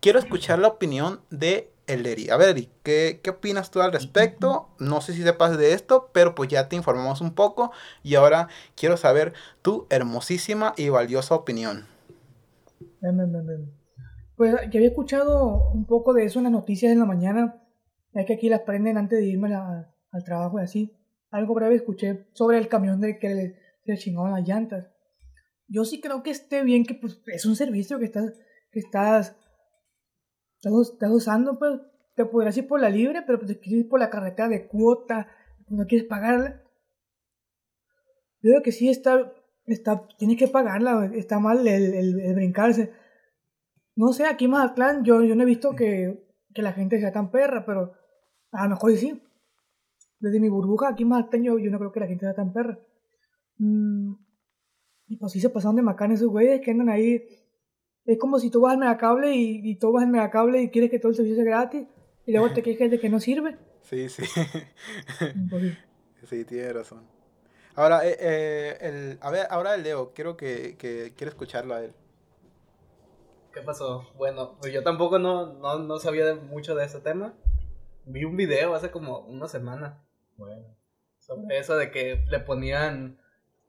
quiero 0.00 0.18
escuchar 0.18 0.58
la 0.58 0.68
opinión 0.68 1.20
de 1.30 1.70
el 1.88 2.06
Eri. 2.06 2.30
A 2.30 2.36
ver, 2.36 2.50
Eri, 2.50 2.68
¿qué, 2.84 3.20
¿qué, 3.22 3.30
opinas 3.30 3.70
tú 3.70 3.80
al 3.80 3.92
respecto? 3.92 4.68
No 4.78 5.00
sé 5.00 5.14
si 5.14 5.22
sepas 5.22 5.58
de 5.58 5.72
esto, 5.72 6.10
pero 6.12 6.34
pues 6.34 6.48
ya 6.48 6.68
te 6.68 6.76
informamos 6.76 7.20
un 7.20 7.34
poco 7.34 7.72
y 8.02 8.14
ahora 8.14 8.48
quiero 8.76 8.96
saber 8.96 9.32
tu 9.62 9.86
hermosísima 9.90 10.74
y 10.76 10.90
valiosa 10.90 11.34
opinión. 11.34 11.86
Pues 14.36 14.52
yo 14.70 14.78
había 14.78 14.88
escuchado 14.88 15.70
un 15.72 15.86
poco 15.86 16.12
de 16.12 16.24
eso 16.24 16.38
en 16.38 16.44
las 16.44 16.52
noticias 16.52 16.92
en 16.92 17.00
la 17.00 17.06
mañana, 17.06 17.60
ya 18.14 18.24
que 18.24 18.34
aquí 18.34 18.48
las 18.48 18.60
prenden 18.60 18.96
antes 18.96 19.18
de 19.18 19.26
irme 19.26 19.52
al 19.54 20.24
trabajo 20.24 20.60
y 20.60 20.62
así. 20.62 20.94
Algo 21.30 21.54
breve 21.54 21.74
escuché 21.74 22.28
sobre 22.32 22.58
el 22.58 22.68
camión 22.68 23.00
de 23.00 23.18
que 23.18 23.28
le, 23.28 23.56
le 23.84 23.98
chingaban 23.98 24.32
las 24.32 24.46
llantas. 24.46 24.88
Yo 25.66 25.84
sí 25.84 26.00
creo 26.00 26.22
que 26.22 26.30
esté 26.30 26.62
bien 26.62 26.84
que 26.84 26.94
pues 26.94 27.20
es 27.26 27.44
un 27.44 27.56
servicio 27.56 27.98
que 27.98 28.06
estás, 28.06 28.32
que 28.70 28.78
estás 28.78 29.36
estás, 30.60 31.10
usando, 31.10 31.58
pues 31.58 31.80
te 32.14 32.24
podrás 32.24 32.56
ir 32.56 32.66
por 32.66 32.80
la 32.80 32.90
libre, 32.90 33.22
pero 33.26 33.38
pues, 33.38 33.52
te 33.52 33.60
quieres 33.60 33.84
ir 33.84 33.88
por 33.88 34.00
la 34.00 34.10
carretera 34.10 34.48
de 34.48 34.66
cuota, 34.66 35.28
no 35.68 35.86
quieres 35.86 36.06
pagarla. 36.06 36.62
Yo 38.40 38.50
creo 38.50 38.62
que 38.62 38.72
sí 38.72 38.88
está, 38.88 39.32
está, 39.66 40.06
tienes 40.18 40.36
que 40.36 40.48
pagarla, 40.48 41.10
está 41.14 41.38
mal 41.38 41.66
el, 41.66 41.94
el, 41.94 42.34
brincarse. 42.34 42.92
No 43.96 44.12
sé, 44.12 44.26
aquí 44.26 44.44
en 44.44 44.52
Mazatlán 44.52 45.04
yo, 45.04 45.22
yo 45.22 45.34
no 45.34 45.42
he 45.42 45.46
visto 45.46 45.74
que, 45.74 46.24
que, 46.54 46.62
la 46.62 46.72
gente 46.72 47.00
sea 47.00 47.12
tan 47.12 47.30
perra, 47.30 47.64
pero 47.66 47.94
a 48.52 48.64
lo 48.64 48.70
mejor 48.70 48.92
sí. 48.96 49.22
Desde 50.20 50.40
mi 50.40 50.48
burbuja 50.48 50.88
aquí 50.88 51.02
en 51.02 51.10
Mazatlán 51.10 51.42
yo, 51.42 51.58
yo 51.58 51.70
no 51.70 51.78
creo 51.78 51.92
que 51.92 52.00
la 52.00 52.06
gente 52.06 52.26
sea 52.26 52.34
tan 52.34 52.52
perra. 52.52 52.78
Mm, 53.58 54.14
y 55.08 55.16
pues 55.16 55.32
sí 55.32 55.40
se 55.40 55.50
pasaron 55.50 55.76
de 55.76 55.82
macán 55.82 56.12
esos 56.12 56.28
güeyes 56.28 56.60
que 56.60 56.70
andan 56.70 56.90
ahí 56.90 57.24
es 58.08 58.18
como 58.18 58.38
si 58.38 58.50
tú 58.50 58.62
vas 58.62 58.72
al 58.72 58.78
megacable 58.78 59.34
y, 59.34 59.60
y 59.62 59.76
tú 59.76 59.92
vas 59.92 60.04
al 60.04 60.10
megacable 60.10 60.62
y 60.62 60.70
quieres 60.70 60.90
que 60.90 60.98
todo 60.98 61.10
el 61.10 61.16
servicio 61.16 61.36
sea 61.36 61.44
gratis 61.44 61.86
y 62.26 62.32
luego 62.32 62.52
te 62.52 62.62
quejes 62.62 62.90
de 62.90 62.98
que 62.98 63.08
no 63.10 63.20
sirve. 63.20 63.58
Sí, 63.82 64.08
sí. 64.08 64.22
sí, 66.24 66.44
tiene 66.44 66.72
razón. 66.72 67.06
Ahora, 67.74 68.06
eh, 68.06 68.16
eh, 68.18 68.78
el, 68.80 69.18
a 69.20 69.30
ver, 69.30 69.46
ahora 69.50 69.74
el 69.74 69.82
Leo, 69.82 70.12
quiero 70.14 70.36
que, 70.36 70.76
que 70.78 71.12
quiero 71.16 71.30
escucharlo 71.30 71.74
a 71.74 71.84
él. 71.84 71.92
¿Qué 73.52 73.60
pasó? 73.60 74.08
Bueno, 74.16 74.56
pues 74.60 74.72
yo 74.72 74.82
tampoco 74.82 75.18
no, 75.18 75.54
no, 75.54 75.78
no 75.78 75.98
sabía 75.98 76.34
mucho 76.34 76.74
de 76.74 76.86
ese 76.86 77.00
tema. 77.00 77.34
Vi 78.06 78.24
un 78.24 78.36
video 78.36 78.74
hace 78.74 78.90
como 78.90 79.20
una 79.20 79.48
semana. 79.48 80.02
Bueno. 80.36 80.76
Sobre 81.18 81.58
eso 81.58 81.76
de 81.76 81.90
que 81.90 82.24
le 82.30 82.40
ponían 82.40 83.20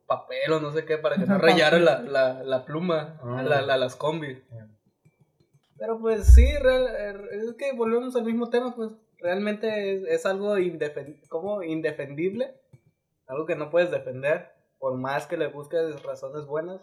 papel 0.09 0.51
o 0.51 0.59
no 0.59 0.73
sé 0.73 0.83
qué 0.83 0.97
para 0.97 1.15
que 1.15 1.25
no 1.25 1.37
rayara 1.37 1.79
la, 1.79 2.01
la, 2.01 2.43
la 2.43 2.65
pluma 2.65 3.19
a 3.23 3.43
la, 3.43 3.61
la, 3.61 3.77
las 3.77 3.95
combis. 3.95 4.39
Pero 5.77 5.99
pues 5.99 6.33
sí, 6.33 6.45
er, 6.45 7.29
es 7.31 7.53
que 7.53 7.71
volvemos 7.73 8.15
al 8.17 8.25
mismo 8.25 8.49
tema, 8.49 8.75
pues 8.75 8.91
realmente 9.19 10.13
es, 10.13 10.25
algo 10.25 10.55
como 11.29 11.63
indefendible, 11.63 12.59
algo 13.27 13.45
que 13.45 13.55
no 13.55 13.69
puedes 13.69 13.91
defender, 13.91 14.51
por 14.77 14.95
más 14.97 15.27
que 15.27 15.37
le 15.37 15.47
busques 15.47 16.03
razones 16.03 16.45
buenas. 16.45 16.81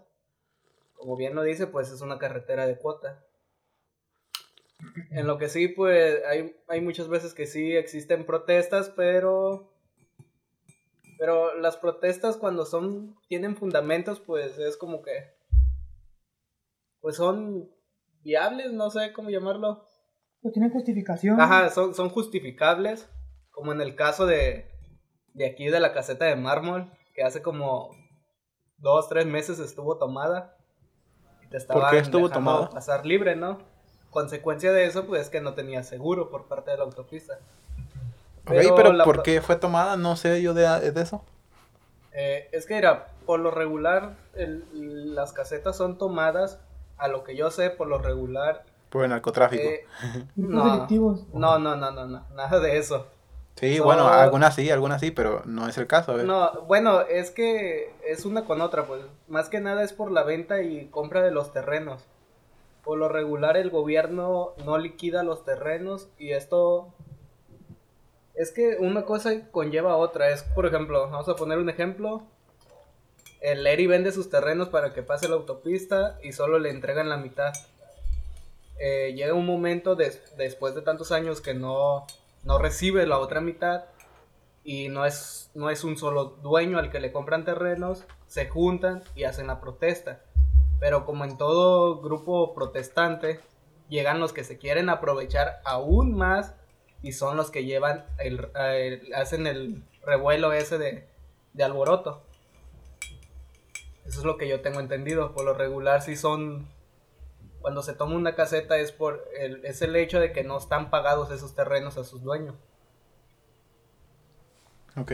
Como 0.95 1.17
bien 1.17 1.35
lo 1.35 1.43
dice, 1.43 1.67
pues 1.67 1.91
es 1.91 2.01
una 2.01 2.19
carretera 2.19 2.67
de 2.67 2.79
cuota. 2.79 3.23
En 5.11 5.27
lo 5.27 5.37
que 5.37 5.49
sí, 5.49 5.69
pues 5.69 6.25
hay, 6.27 6.57
hay 6.69 6.81
muchas 6.81 7.09
veces 7.09 7.35
que 7.35 7.47
sí 7.47 7.77
existen 7.77 8.25
protestas, 8.25 8.91
pero 8.97 9.76
pero 11.19 11.59
las 11.59 11.77
protestas 11.77 12.37
cuando 12.37 12.65
son, 12.67 13.17
tienen 13.29 13.57
fundamentos, 13.57 14.21
pues 14.21 14.59
es 14.59 14.77
como 14.77 15.03
que, 15.03 15.35
pues 17.01 17.17
son 17.17 17.71
viables, 18.23 18.73
no 18.73 18.91
sé 18.91 19.13
cómo 19.13 19.31
llamarlo. 19.31 19.85
Pues 20.43 20.53
tienen 20.53 20.71
justificación. 20.71 21.41
Ajá, 21.41 21.71
son, 21.71 21.95
son 21.95 22.11
justificables, 22.11 23.09
como 23.51 23.73
en 23.73 23.81
el 23.81 23.95
caso 23.95 24.27
de, 24.27 24.71
de 25.35 25.47
aquí 25.47 25.67
de 25.69 25.81
la 25.81 25.93
caseta 25.93 26.25
de 26.27 26.37
mármol, 26.37 26.91
que 27.15 27.23
hace 27.23 27.43
como 27.43 27.91
dos, 28.79 29.09
tres 29.09 29.27
meses 29.27 29.59
estuvo 29.59 29.99
tomada. 29.99 30.57
Y 31.43 31.49
te 31.49 31.61
¿Por 31.61 31.91
qué 31.91 31.99
estuvo 31.99 32.29
tomada? 32.29 32.71
Pasar 32.71 33.07
libre, 33.07 33.37
¿no? 33.37 33.59
Consecuencia 34.11 34.73
de 34.73 34.87
eso, 34.87 35.07
pues 35.07 35.23
es 35.23 35.31
que 35.31 35.41
no 35.41 35.55
tenía 35.55 35.83
seguro 35.83 36.31
por 36.31 36.49
parte 36.49 36.71
de 36.71 36.79
la 36.79 36.85
autopista. 36.85 37.39
Pero, 38.47 39.05
¿por 39.05 39.23
qué 39.23 39.41
fue 39.41 39.57
tomada? 39.57 39.97
No 39.97 40.17
sé 40.17 40.41
yo 40.41 40.55
de, 40.55 40.93
de 40.93 41.03
eso. 41.03 41.25
Eh, 42.13 42.49
es 42.53 42.65
que 42.67 42.79
era, 42.79 43.09
por 43.27 43.41
lo 43.41 43.51
regular, 43.51 44.17
las 44.35 45.33
casetas 45.33 45.77
son 45.77 45.99
tomadas, 45.99 46.61
a 46.97 47.09
lo 47.09 47.25
que 47.25 47.37
yo 47.37 47.51
sé, 47.51 47.71
por 47.71 47.89
lo 47.89 47.99
regular. 47.99 48.65
Por 48.89 49.05
el 49.05 49.11
narcotráfico. 49.11 49.63
Eh, 49.63 49.87
no, 50.37 50.87
no, 51.35 51.59
no, 51.59 51.77
no, 51.77 51.91
no, 51.93 52.25
nada 52.35 52.61
de 52.61 52.79
eso. 52.79 53.07
Sí, 53.57 53.81
bueno, 53.81 54.07
algunas 54.09 54.55
sí, 54.55 54.71
algunas 54.71 55.01
sí, 55.01 55.11
pero 55.11 55.43
no 55.47 55.67
es 55.67 55.79
el 55.79 55.87
caso. 55.87 56.17
No, 56.19 56.61
bueno, 56.63 57.01
es 57.01 57.31
que 57.31 57.95
es 58.07 58.27
una 58.27 58.45
con 58.45 58.61
otra, 58.61 58.85
pues. 58.85 59.03
Más 59.29 59.49
que 59.49 59.61
nada 59.61 59.83
es 59.83 59.95
por 59.95 60.11
la 60.11 60.25
venta 60.25 60.61
y 60.61 60.87
compra 60.89 61.23
de 61.23 61.31
los 61.31 61.53
terrenos. 61.53 62.05
Por 62.85 62.99
lo 62.99 63.09
regular 63.09 63.57
el 63.57 63.71
gobierno 63.71 64.53
no 64.65 64.77
liquida 64.79 65.23
los 65.23 65.45
terrenos 65.45 66.09
y 66.19 66.33
esto 66.33 66.95
es 68.37 68.53
que 68.53 68.77
una 68.79 69.05
cosa 69.05 69.51
conlleva 69.51 69.93
a 69.93 69.97
otra. 69.97 70.31
Es, 70.31 70.43
por 70.43 70.67
ejemplo, 70.67 71.01
vamos 71.11 71.29
a 71.29 71.37
poner 71.37 71.59
un 71.59 71.71
ejemplo. 71.71 72.23
El 73.41 73.67
Eri 73.67 73.87
vende 73.87 74.13
sus 74.13 74.31
terrenos 74.31 74.69
para 74.69 74.93
que 74.93 75.03
pase 75.03 75.29
la 75.29 75.37
autopista 75.37 76.19
y 76.23 76.33
solo 76.33 76.59
le 76.59 76.71
entregan 76.71 77.09
la 77.09 77.17
mitad. 77.17 77.53
Eh, 78.79 79.15
llega 79.17 79.33
un 79.33 79.47
momento 79.47 79.97
después 79.97 80.75
de 80.75 80.83
tantos 80.83 81.13
años 81.13 81.41
que 81.41 81.55
no, 81.55 82.07
no 82.45 82.59
recibe 82.59 83.07
la 83.07 83.19
otra 83.19 83.41
mitad 83.41 83.85
y 84.65 84.89
no 84.89 85.07
es, 85.07 85.51
no 85.55 85.71
es 85.71 85.83
un 85.83 85.97
solo 85.97 86.37
dueño 86.43 86.79
al 86.79 86.91
que 86.91 87.01
le 87.01 87.13
compran 87.13 87.45
terrenos, 87.45 88.05
se 88.27 88.49
juntan 88.49 89.03
y 89.15 89.25
hacen 89.25 89.47
la 89.47 89.61
protesta. 89.61 90.21
Pero 90.79 91.07
como 91.07 91.25
en 91.25 91.39
todo 91.39 92.03
grupo 92.03 92.55
protestante, 92.55 93.41
llegan 93.89 94.21
los 94.21 94.35
que 94.35 94.45
se 94.45 94.59
quieren 94.59 94.91
aprovechar 94.91 95.61
aún 95.65 96.15
más 96.15 96.53
y 97.07 97.13
son 97.13 97.37
los 97.37 97.53
que 97.53 97.65
llevan, 97.65 98.05
el, 98.19 98.51
hacen 99.15 99.47
el 99.47 99.85
revuelo 100.05 100.53
ese 100.53 100.77
de, 100.77 101.09
de, 101.53 101.65
alboroto. 101.65 102.27
Eso 104.05 104.19
es 104.19 104.25
lo 104.25 104.37
que 104.37 104.49
yo 104.49 104.61
tengo 104.61 104.81
entendido. 104.81 105.33
Por 105.33 105.45
lo 105.45 105.55
regular, 105.55 106.03
si 106.03 106.17
son, 106.17 106.67
cuando 107.61 107.83
se 107.83 107.93
toma 107.93 108.17
una 108.17 108.35
caseta 108.35 108.77
es 108.79 108.91
por 108.91 109.25
el, 109.39 109.65
es 109.65 109.83
el 109.83 109.95
hecho 109.95 110.19
de 110.19 110.33
que 110.33 110.43
no 110.43 110.59
están 110.59 110.91
pagados 110.91 111.31
esos 111.31 111.55
terrenos 111.55 111.97
a 111.97 112.03
sus 112.03 112.25
dueños. 112.25 112.57
Ok. 114.97 115.13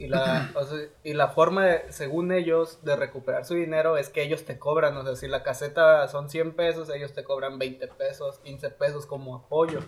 Y 0.00 0.08
la, 0.08 0.50
y 1.04 1.12
la 1.12 1.28
forma, 1.28 1.66
según 1.90 2.32
ellos, 2.32 2.80
de 2.82 2.96
recuperar 2.96 3.44
su 3.44 3.54
dinero 3.54 3.98
es 3.98 4.08
que 4.08 4.22
ellos 4.22 4.44
te 4.46 4.58
cobran. 4.58 4.96
O 4.96 5.04
sea, 5.04 5.14
si 5.14 5.28
la 5.28 5.42
caseta 5.42 6.08
son 6.08 6.30
100 6.30 6.54
pesos, 6.54 6.88
ellos 6.88 7.12
te 7.12 7.22
cobran 7.22 7.58
20 7.58 7.86
pesos, 7.88 8.38
15 8.38 8.70
pesos 8.70 9.04
como 9.04 9.36
apoyo. 9.36 9.80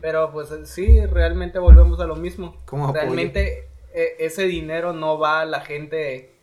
Pero 0.00 0.32
pues 0.32 0.48
sí, 0.64 1.04
realmente 1.04 1.58
volvemos 1.58 2.00
a 2.00 2.06
lo 2.06 2.16
mismo. 2.16 2.56
realmente 2.94 3.68
e, 3.92 4.16
ese 4.18 4.44
dinero 4.44 4.94
no 4.94 5.18
va 5.18 5.42
a 5.42 5.44
la 5.44 5.60
gente 5.60 6.34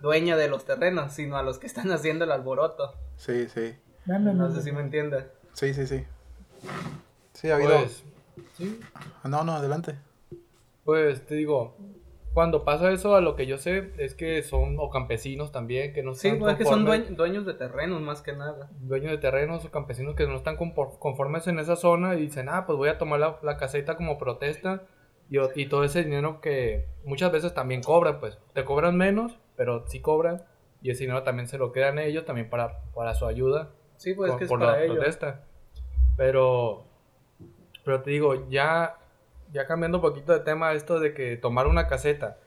dueña 0.00 0.36
de 0.36 0.48
los 0.48 0.64
terrenos, 0.64 1.12
sino 1.12 1.36
a 1.36 1.44
los 1.44 1.60
que 1.60 1.68
están 1.68 1.92
haciendo 1.92 2.24
el 2.24 2.32
alboroto. 2.32 2.96
Sí, 3.16 3.48
sí. 3.48 3.76
No, 4.06 4.52
sé 4.52 4.62
si 4.62 4.72
me 4.72 4.80
entiendes. 4.80 5.26
Sí, 5.52 5.72
sí, 5.72 5.86
sí. 5.86 6.04
Sí, 7.34 7.48
ha 7.48 7.54
habido... 7.54 7.78
Pues, 7.78 8.02
¿sí? 8.58 8.80
No, 9.22 9.44
no, 9.44 9.52
adelante. 9.52 9.96
Pues 10.84 11.24
te 11.26 11.36
digo, 11.36 11.76
cuando 12.32 12.64
pasa 12.64 12.90
eso, 12.90 13.14
a 13.14 13.20
lo 13.20 13.36
que 13.36 13.46
yo 13.46 13.58
sé 13.58 13.92
es 13.98 14.14
que 14.14 14.42
son 14.42 14.76
o 14.78 14.90
campesinos 14.90 15.52
también 15.52 15.92
que 15.92 16.02
no 16.02 16.14
Sí, 16.14 16.32
pues 16.32 16.52
es 16.52 16.58
que 16.58 16.64
son 16.64 16.84
dueños 16.84 17.44
de 17.44 17.54
terrenos 17.54 18.00
más 18.00 18.22
que 18.22 18.32
nada. 18.32 18.70
Dueños 18.80 19.12
de 19.12 19.18
terrenos 19.18 19.64
o 19.64 19.70
campesinos 19.70 20.14
que 20.14 20.26
no 20.26 20.36
están 20.36 20.56
conformes 20.56 21.46
en 21.46 21.58
esa 21.58 21.76
zona 21.76 22.14
y 22.14 22.22
dicen, 22.22 22.48
ah, 22.48 22.64
pues 22.66 22.78
voy 22.78 22.88
a 22.88 22.98
tomar 22.98 23.20
la, 23.20 23.56
caseta 23.56 23.96
como 23.96 24.18
protesta 24.18 24.82
y, 25.28 25.38
y, 25.54 25.66
todo 25.66 25.84
ese 25.84 26.04
dinero 26.04 26.40
que 26.40 26.88
muchas 27.04 27.30
veces 27.32 27.54
también 27.54 27.82
cobran, 27.82 28.18
pues 28.18 28.38
te 28.54 28.64
cobran 28.64 28.96
menos, 28.96 29.38
pero 29.56 29.86
sí 29.86 30.00
cobran 30.00 30.44
y 30.82 30.90
ese 30.90 31.04
dinero 31.04 31.22
también 31.22 31.48
se 31.48 31.58
lo 31.58 31.70
quedan 31.70 31.98
ellos 31.98 32.24
también 32.24 32.50
para, 32.50 32.80
para 32.94 33.14
su 33.14 33.26
ayuda. 33.26 33.70
Sí, 33.96 34.14
pues 34.14 34.32
que 34.34 34.44
es 34.44 34.50
por 34.50 34.60
la 34.60 34.78
protesta. 34.84 35.44
Pero, 36.16 36.84
pero 37.84 38.02
te 38.02 38.10
digo, 38.10 38.48
ya 38.48 38.96
ya 39.52 39.66
cambiando 39.66 39.98
un 39.98 40.02
poquito 40.02 40.32
de 40.32 40.40
tema, 40.40 40.72
esto 40.72 41.00
de 41.00 41.14
que 41.14 41.36
tomar 41.36 41.66
una 41.66 41.86
caseta 41.86 42.38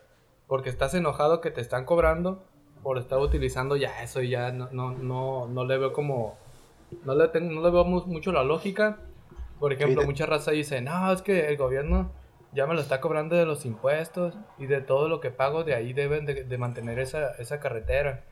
porque 0.48 0.70
estás 0.70 0.94
enojado 0.94 1.42
que 1.42 1.52
te 1.52 1.62
están 1.62 1.86
cobrando 1.86 2.44
por 2.84 2.98
estar 2.98 3.20
utilizando 3.20 3.76
ya 3.76 4.04
eso 4.04 4.22
y 4.22 4.30
ya 4.30 4.52
no, 4.52 4.70
no, 4.72 4.92
no, 4.92 5.48
no 5.48 5.66
le 5.66 5.78
veo 5.78 5.92
como, 5.92 6.38
no 7.04 7.16
le, 7.16 7.28
tengo, 7.30 7.52
no 7.52 7.62
le 7.62 7.72
veo 7.72 7.84
mucho 7.84 8.32
la 8.32 8.44
lógica. 8.44 9.00
Por 9.60 9.74
ejemplo, 9.74 10.04
mucha 10.04 10.26
raza 10.26 10.52
dice, 10.52 10.82
no, 10.82 11.12
es 11.12 11.22
que 11.22 11.48
el 11.48 11.58
gobierno 11.58 12.12
ya 12.52 12.68
me 12.68 12.76
lo 12.76 12.82
está 12.82 13.02
cobrando 13.02 13.36
de 13.36 13.46
los 13.46 13.66
impuestos 13.66 14.38
y 14.60 14.68
de 14.68 14.82
todo 14.82 15.10
lo 15.10 15.20
que 15.20 15.32
pago, 15.32 15.64
de 15.64 15.74
ahí 15.74 15.94
deben 15.94 16.26
de, 16.26 16.44
de 16.44 16.58
mantener 16.58 17.00
esa, 17.00 17.32
esa 17.40 17.60
carretera. 17.60 18.24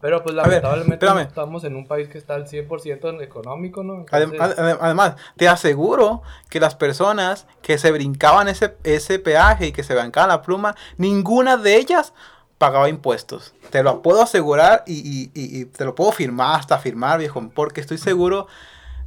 Pero 0.00 0.22
pues 0.22 0.34
lamentablemente 0.34 1.06
estamos 1.22 1.64
en 1.64 1.74
un 1.74 1.86
país 1.86 2.08
que 2.08 2.18
está 2.18 2.34
al 2.34 2.46
100% 2.46 3.08
en 3.08 3.22
económico, 3.22 3.82
¿no? 3.82 4.04
Además, 4.10 5.16
te 5.36 5.48
aseguro 5.48 6.22
que 6.50 6.60
las 6.60 6.74
personas 6.74 7.46
que 7.62 7.78
se 7.78 7.90
brincaban 7.90 8.48
ese, 8.48 8.76
ese 8.84 9.18
peaje 9.18 9.68
y 9.68 9.72
que 9.72 9.82
se 9.82 9.94
bancaban 9.94 10.28
la 10.28 10.42
pluma, 10.42 10.76
ninguna 10.98 11.56
de 11.56 11.76
ellas 11.76 12.12
pagaba 12.58 12.88
impuestos. 12.88 13.54
Te 13.70 13.82
lo 13.82 14.02
puedo 14.02 14.22
asegurar 14.22 14.84
y, 14.86 15.30
y, 15.34 15.64
te 15.66 15.84
lo 15.84 15.94
puedo 15.94 16.12
firmar, 16.12 16.60
hasta 16.60 16.78
firmar, 16.78 17.18
viejo, 17.18 17.50
porque 17.54 17.80
estoy 17.80 17.98
seguro 17.98 18.46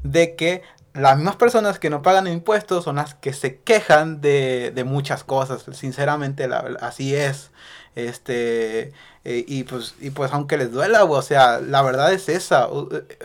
de 0.03 0.35
que 0.35 0.63
las 0.93 1.17
mismas 1.17 1.35
personas 1.35 1.79
que 1.79 1.89
no 1.89 2.01
pagan 2.01 2.27
impuestos 2.27 2.83
son 2.83 2.95
las 2.97 3.13
que 3.13 3.33
se 3.33 3.59
quejan 3.59 4.21
de, 4.21 4.71
de 4.73 4.83
muchas 4.83 5.23
cosas. 5.23 5.65
Sinceramente, 5.71 6.47
la, 6.47 6.59
así 6.81 7.15
es. 7.15 7.51
Este, 7.95 8.93
eh, 9.25 9.45
y, 9.47 9.63
pues, 9.63 9.95
y 9.99 10.11
pues 10.11 10.31
aunque 10.31 10.57
les 10.57 10.71
duela, 10.71 11.03
o 11.03 11.21
sea, 11.21 11.59
la 11.59 11.81
verdad 11.81 12.13
es 12.13 12.29
esa. 12.29 12.67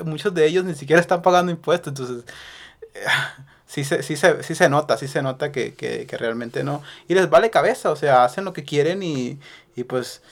Muchos 0.04 0.34
de 0.34 0.46
ellos 0.46 0.64
ni 0.64 0.74
siquiera 0.74 1.00
están 1.00 1.22
pagando 1.22 1.52
impuestos, 1.52 1.88
entonces... 1.88 2.24
sí 3.66 3.82
se, 3.84 4.02
sí 4.04 4.16
se, 4.16 4.42
sí 4.44 4.54
se 4.54 4.68
nota, 4.68 4.96
sí 4.96 5.08
se 5.08 5.22
nota 5.22 5.50
que, 5.50 5.74
que, 5.74 6.06
que, 6.06 6.16
realmente 6.16 6.62
no. 6.62 6.82
Y 7.08 7.14
les 7.14 7.28
vale 7.28 7.50
cabeza, 7.50 7.90
o 7.90 7.96
sea, 7.96 8.24
hacen 8.24 8.44
lo 8.44 8.52
que 8.52 8.64
quieren 8.64 9.02
y, 9.02 9.40
y 9.74 9.84
pues 9.84 10.22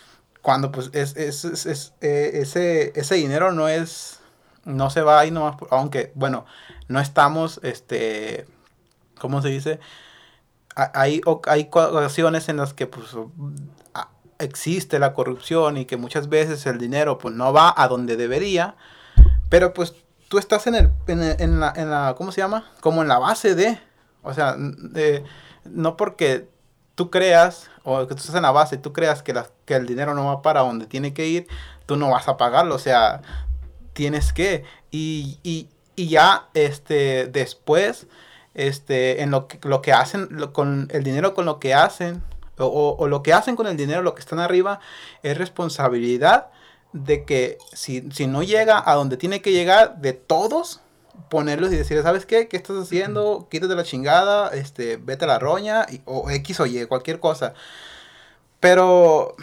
cuando 0.43 0.73
pues 0.73 0.91
es, 0.93 1.17
es, 1.17 1.45
es, 1.45 1.95
eh, 2.01 2.31
ese, 2.35 2.93
ese 2.97 3.15
dinero 3.15 3.53
no 3.53 3.69
es, 3.69 4.19
no 4.65 4.91
se 4.91 5.03
va 5.03 5.21
ahí 5.21 5.31
nomás, 5.31 5.57
aunque 5.71 6.13
bueno, 6.15 6.45
no 6.89 7.01
estamos, 7.01 7.61
este, 7.63 8.47
¿cómo 9.19 9.41
se 9.41 9.49
dice? 9.49 9.81
Hay, 10.75 11.21
hay 11.47 11.69
ocasiones 11.71 12.49
en 12.49 12.57
las 12.57 12.75
que 12.75 12.87
pues 12.87 13.09
existe 14.43 14.99
la 14.99 15.15
corrupción 15.15 15.77
y 15.77 15.85
que 15.85 15.97
muchas 15.97 16.29
veces 16.29 16.67
el 16.67 16.79
dinero 16.79 17.19
pues 17.19 17.35
no 17.35 17.53
va 17.53 17.75
a 17.77 17.89
donde 17.89 18.17
debería, 18.17 18.77
pero 19.49 19.73
pues 19.73 19.95
tú 20.29 20.39
estás 20.39 20.67
en, 20.67 20.75
el, 20.75 20.91
en, 21.07 21.61
la, 21.61 21.73
en 21.77 21.91
la, 21.91 22.15
¿cómo 22.17 22.33
se 22.33 22.41
llama? 22.41 22.71
Como 22.81 23.03
en 23.03 23.09
la 23.09 23.19
base 23.19 23.55
de, 23.55 23.79
o 24.23 24.33
sea, 24.35 24.57
no 25.65 25.97
porque 25.97 26.49
tú 26.95 27.11
creas, 27.11 27.71
o 27.85 28.07
que 28.07 28.15
tú 28.15 28.21
estás 28.21 28.35
en 28.35 28.43
la 28.43 28.51
base 28.51 28.77
tú 28.79 28.93
creas 28.93 29.23
que, 29.23 29.33
la, 29.33 29.47
que 29.65 29.75
el 29.75 29.87
dinero 29.87 30.15
no 30.15 30.27
va 30.27 30.43
para 30.43 30.61
donde 30.61 30.87
tiene 30.87 31.15
que 31.15 31.27
ir, 31.27 31.47
tú 31.87 31.97
no 31.97 32.11
vas 32.11 32.29
a 32.29 32.37
pagarlo, 32.37 32.75
o 32.75 32.79
sea, 32.79 33.23
tienes 33.93 34.33
que, 34.33 34.65
y, 34.91 35.39
y, 35.43 35.69
y 35.97 36.09
ya, 36.09 36.49
este, 36.55 37.27
después, 37.27 38.07
este, 38.55 39.23
en 39.23 39.31
lo 39.31 39.49
que, 39.49 39.59
lo 39.63 39.83
que 39.83 39.93
hacen, 39.93 40.29
con 40.53 40.89
el 40.93 41.05
dinero 41.05 41.35
con 41.35 41.45
lo 41.45 41.59
que 41.59 41.75
hacen, 41.75 42.23
o, 42.69 43.07
lo 43.07 43.23
que 43.23 43.33
hacen 43.33 43.57
con 43.57 43.67
el 43.67 43.77
dinero, 43.77 44.03
lo 44.03 44.15
que 44.15 44.21
están 44.21 44.39
arriba, 44.39 44.81
es 45.23 45.37
responsabilidad 45.37 46.49
de 46.93 47.25
que 47.25 47.59
si, 47.73 48.03
no 48.27 48.43
llega 48.43 48.83
a 48.85 48.95
donde 48.95 49.17
tiene 49.17 49.41
que 49.41 49.53
llegar, 49.53 49.99
de 49.99 50.13
todos, 50.13 50.81
ponerlos 51.29 51.73
y 51.73 51.77
decir, 51.77 52.01
¿sabes 52.03 52.27
qué? 52.27 52.49
¿Qué 52.49 52.57
estás 52.57 52.77
haciendo? 52.77 53.49
Quítate 53.51 53.75
la 53.75 53.85
chingada, 53.85 54.49
este, 54.49 54.97
vete 54.97 55.25
a 55.25 55.29
la 55.29 55.39
roña, 55.39 55.87
o 56.05 56.31
X 56.31 56.61
o 56.61 56.67
Y, 56.67 56.85
cualquier 56.87 57.21
cosa. 57.21 57.55
Pero, 58.61 59.35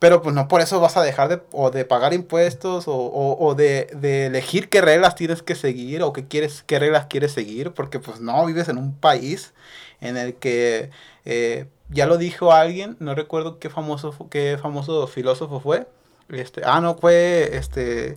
pero 0.00 0.20
pues 0.22 0.34
no 0.34 0.48
por 0.48 0.60
eso 0.60 0.80
vas 0.80 0.96
a 0.96 1.02
dejar 1.02 1.28
de, 1.28 1.42
o 1.52 1.70
de 1.70 1.84
pagar 1.84 2.12
impuestos, 2.14 2.88
o, 2.88 3.36
o, 3.38 3.54
de, 3.54 3.88
de, 3.94 4.26
elegir 4.26 4.68
qué 4.68 4.80
reglas 4.80 5.14
tienes 5.14 5.42
que 5.42 5.54
seguir, 5.54 6.02
o 6.02 6.12
qué, 6.12 6.26
quieres, 6.26 6.64
qué 6.66 6.78
reglas 6.78 7.06
quieres 7.06 7.32
seguir, 7.32 7.72
porque 7.72 8.00
pues 8.00 8.20
no, 8.20 8.44
vives 8.46 8.68
en 8.68 8.78
un 8.78 8.94
país 8.94 9.54
en 10.00 10.16
el 10.16 10.34
que 10.34 10.90
eh, 11.24 11.66
ya 11.88 12.06
lo 12.06 12.18
dijo 12.18 12.52
alguien, 12.52 12.96
no 13.00 13.14
recuerdo 13.14 13.58
qué 13.58 13.70
famoso, 13.70 14.28
qué 14.30 14.58
famoso 14.60 15.06
filósofo 15.06 15.60
fue. 15.60 15.86
Este, 16.28 16.62
ah, 16.64 16.80
no, 16.80 16.96
fue 16.96 17.56
este, 17.56 18.16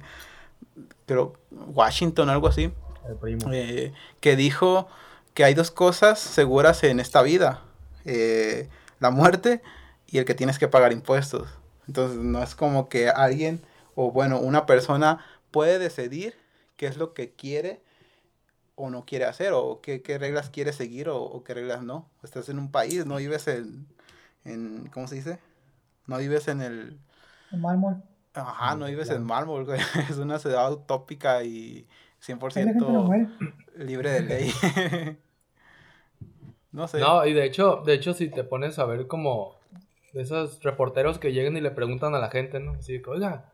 pero 1.05 1.33
Washington, 1.51 2.29
algo 2.29 2.47
así. 2.47 2.71
Eh, 3.51 3.93
que 4.19 4.35
dijo 4.35 4.87
que 5.33 5.43
hay 5.43 5.53
dos 5.53 5.71
cosas 5.71 6.19
seguras 6.19 6.83
en 6.83 6.99
esta 6.99 7.21
vida: 7.21 7.61
eh, 8.05 8.69
la 8.99 9.11
muerte 9.11 9.61
y 10.07 10.17
el 10.19 10.25
que 10.25 10.35
tienes 10.35 10.59
que 10.59 10.67
pagar 10.67 10.91
impuestos. 10.91 11.47
Entonces, 11.87 12.17
no 12.17 12.43
es 12.43 12.55
como 12.55 12.89
que 12.89 13.09
alguien, 13.09 13.65
o 13.95 14.11
bueno, 14.11 14.39
una 14.39 14.65
persona 14.65 15.25
puede 15.51 15.79
decidir 15.79 16.35
qué 16.75 16.87
es 16.87 16.97
lo 16.97 17.13
que 17.13 17.31
quiere 17.31 17.81
o 18.79 18.91
no 18.91 19.05
quiere 19.05 19.25
hacer, 19.25 19.53
o 19.53 19.81
qué, 19.81 20.01
reglas 20.19 20.51
quiere 20.51 20.71
seguir 20.71 21.09
o, 21.09 21.43
qué 21.43 21.55
reglas 21.55 21.81
no. 21.81 22.09
Estás 22.23 22.47
en 22.47 22.59
un 22.59 22.71
país, 22.71 23.07
no 23.07 23.17
vives 23.17 23.47
en, 23.47 23.87
en 24.45 24.87
¿cómo 24.93 25.07
se 25.07 25.15
dice? 25.15 25.39
No 26.05 26.19
vives 26.19 26.47
en 26.47 26.61
el... 26.61 26.99
En 27.51 27.59
mármol. 27.59 28.03
Ajá, 28.35 28.75
no 28.75 28.85
vives 28.85 29.09
en 29.09 29.23
mármol, 29.23 29.67
Es 30.09 30.17
una 30.17 30.37
ciudad 30.37 30.71
utópica 30.71 31.43
y 31.43 31.87
100% 32.23 33.55
libre 33.77 34.11
de 34.11 34.21
ley. 34.21 34.51
no 36.71 36.87
sé. 36.87 36.99
No, 36.99 37.25
y 37.25 37.33
de 37.33 37.45
hecho, 37.45 37.81
de 37.83 37.95
hecho, 37.95 38.13
si 38.13 38.29
te 38.29 38.43
pones 38.43 38.77
a 38.77 38.85
ver 38.85 39.07
como 39.07 39.55
de 40.13 40.21
esos 40.21 40.61
reporteros 40.61 41.17
que 41.17 41.33
llegan 41.33 41.57
y 41.57 41.61
le 41.61 41.71
preguntan 41.71 42.13
a 42.13 42.19
la 42.19 42.29
gente, 42.29 42.59
¿no? 42.59 42.73
Así 42.73 43.01
que, 43.01 43.09
oiga, 43.09 43.51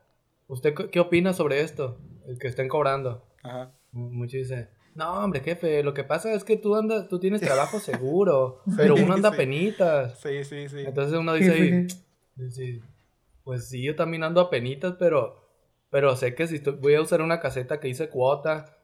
¿usted 0.50 0.74
qué 0.74 1.00
opina 1.00 1.32
sobre 1.32 1.62
esto? 1.62 1.98
El 2.28 2.38
que 2.40 2.50
estén 2.50 2.68
cobrando. 2.68 3.26
Ajá. 3.42 3.72
Muchos 3.94 4.34
dicen, 4.34 4.70
no, 4.96 5.24
hombre, 5.24 5.42
jefe, 5.42 5.84
lo 5.84 5.94
que 5.94 6.04
pasa 6.04 6.34
es 6.34 6.44
que 6.44 6.58
tú 6.58 6.76
andas, 6.76 7.08
tú 7.08 7.20
tienes 7.20 7.42
trabajo 7.42 7.80
seguro, 7.80 8.62
pero 8.78 8.96
uno 8.96 9.14
anda 9.14 9.32
penitas. 9.32 10.20
Sí, 10.20 10.44
sí, 10.44 10.70
sí. 10.70 10.80
Entonces 10.86 11.18
uno 11.18 11.34
dice, 11.34 11.88
pues 13.44 13.68
sí, 13.68 13.84
yo 13.84 13.96
también 13.96 14.24
ando 14.24 14.42
a 14.42 14.50
penitas, 14.50 14.96
pero, 15.00 15.44
pero 15.90 16.16
sé 16.16 16.36
que 16.36 16.48
si 16.48 16.60
voy 16.60 16.96
a 16.96 17.02
usar 17.02 17.22
una 17.22 17.40
caseta 17.40 17.80
que 17.80 17.90
hice 17.90 18.10
cuota, 18.10 18.78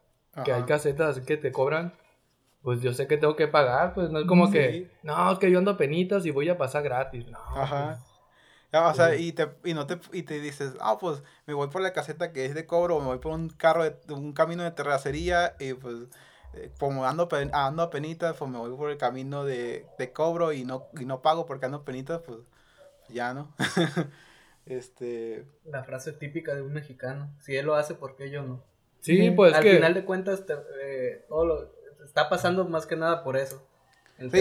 que 0.44 0.54
hay 0.54 0.64
casetas 0.64 1.18
así 1.18 1.26
que 1.26 1.38
te 1.38 1.52
cobran, 1.52 1.94
pues 2.62 2.82
yo 2.82 2.94
sé 2.94 3.08
que 3.08 3.18
tengo 3.18 3.36
que 3.36 3.48
pagar, 3.48 3.94
pues 3.94 4.10
no 4.10 4.20
es 4.20 4.26
como 4.26 4.52
que, 4.52 4.92
no, 5.04 5.32
es 5.32 5.40
que 5.40 5.52
yo 5.52 5.60
ando 5.60 5.72
a 5.72 5.78
penitas 5.78 6.26
y 6.26 6.32
voy 6.32 6.50
a 6.50 6.58
pasar 6.58 6.84
gratis. 6.84 7.26
No, 7.28 7.40
Ajá. 7.56 8.00
Pues, 8.00 8.09
o 8.72 8.94
sea, 8.94 9.16
y 9.16 9.32
te, 9.32 9.50
y 9.64 9.74
no 9.74 9.88
te, 9.88 10.00
y 10.14 10.24
te 10.24 10.40
dices, 10.40 10.74
ah, 10.80 10.98
pues 11.00 11.24
me 11.46 11.54
voy 11.54 11.70
por 11.70 11.82
la 11.82 11.94
caseta 11.94 12.32
que 12.32 12.46
es 12.46 12.54
de 12.54 12.66
cobro, 12.66 12.98
o 12.98 13.00
me 13.00 13.08
voy 13.08 13.20
por 13.20 13.34
un 13.34 13.50
carro, 13.50 13.84
de, 13.84 13.96
un 14.14 14.34
camino 14.34 14.64
de 14.64 14.72
terracería, 14.72 15.56
y 15.60 15.74
pues 15.74 15.96
eh, 16.54 16.72
como 16.80 17.06
ando, 17.06 17.28
ando 17.54 17.84
a 17.84 17.90
penitas, 17.90 18.36
pues 18.38 18.50
me 18.50 18.58
voy 18.58 18.76
por 18.76 18.92
el 18.92 18.98
camino 18.98 19.44
de, 19.44 19.86
de 19.98 20.12
cobro 20.12 20.54
y 20.54 20.66
no, 20.66 20.88
y 21.00 21.06
no 21.06 21.22
pago 21.22 21.46
porque 21.46 21.66
ando 21.66 21.80
a 21.80 21.86
penitas, 21.86 22.22
pues 22.22 22.40
ya 23.10 23.34
no. 23.34 23.54
este... 24.66 25.46
La 25.66 25.84
frase 25.84 26.14
típica 26.14 26.54
de 26.54 26.62
un 26.62 26.74
mexicano, 26.74 27.34
si 27.40 27.56
él 27.56 27.66
lo 27.66 27.76
hace, 27.76 27.96
¿por 27.96 28.16
qué 28.16 28.30
yo 28.30 28.44
no? 28.44 28.64
Sí, 29.02 29.32
pues 29.32 29.54
Al 29.54 29.64
final 29.64 29.94
de 29.94 30.04
cuentas, 30.04 30.44
eh, 30.82 31.26
todo 31.30 31.46
lo, 31.46 31.72
está 32.04 32.30
pasando 32.30 32.66
más 32.66 32.86
que 32.86 32.96
nada 32.96 33.24
por 33.24 33.38
eso. 33.38 33.66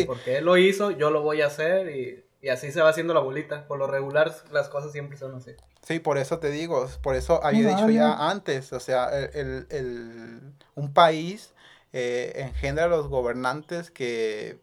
Porque 0.07 0.39
él 0.39 0.45
lo 0.45 0.57
hizo, 0.57 0.91
yo 0.91 1.11
lo 1.11 1.23
voy 1.23 1.41
a 1.43 1.47
hacer 1.47 1.97
y 1.97 2.25
y 2.41 2.49
así 2.49 2.71
se 2.73 2.81
va 2.81 2.91
haciendo 2.91 3.15
la 3.15 3.21
bolita. 3.21 3.67
Por 3.67 3.79
lo 3.79 3.87
regular, 3.87 4.35
las 4.53 4.69
cosas 4.69 4.93
siempre 4.93 5.19
son 5.19 5.35
así. 5.35 5.53
Sí, 5.83 5.99
por 5.99 6.19
eso 6.19 6.39
te 6.39 6.51
digo, 6.51 6.87
por 7.03 7.15
eso 7.15 7.43
había 7.43 7.69
dicho 7.69 7.89
ya 7.89 8.31
antes, 8.31 8.73
o 8.73 8.81
sea, 8.81 9.09
el, 9.09 9.67
el, 9.71 10.41
un 10.75 10.93
país 10.93 11.55
eh, 11.93 12.33
engendra 12.37 12.85
a 12.85 12.89
los 12.89 13.09
gobernantes 13.09 13.91
que, 13.91 14.61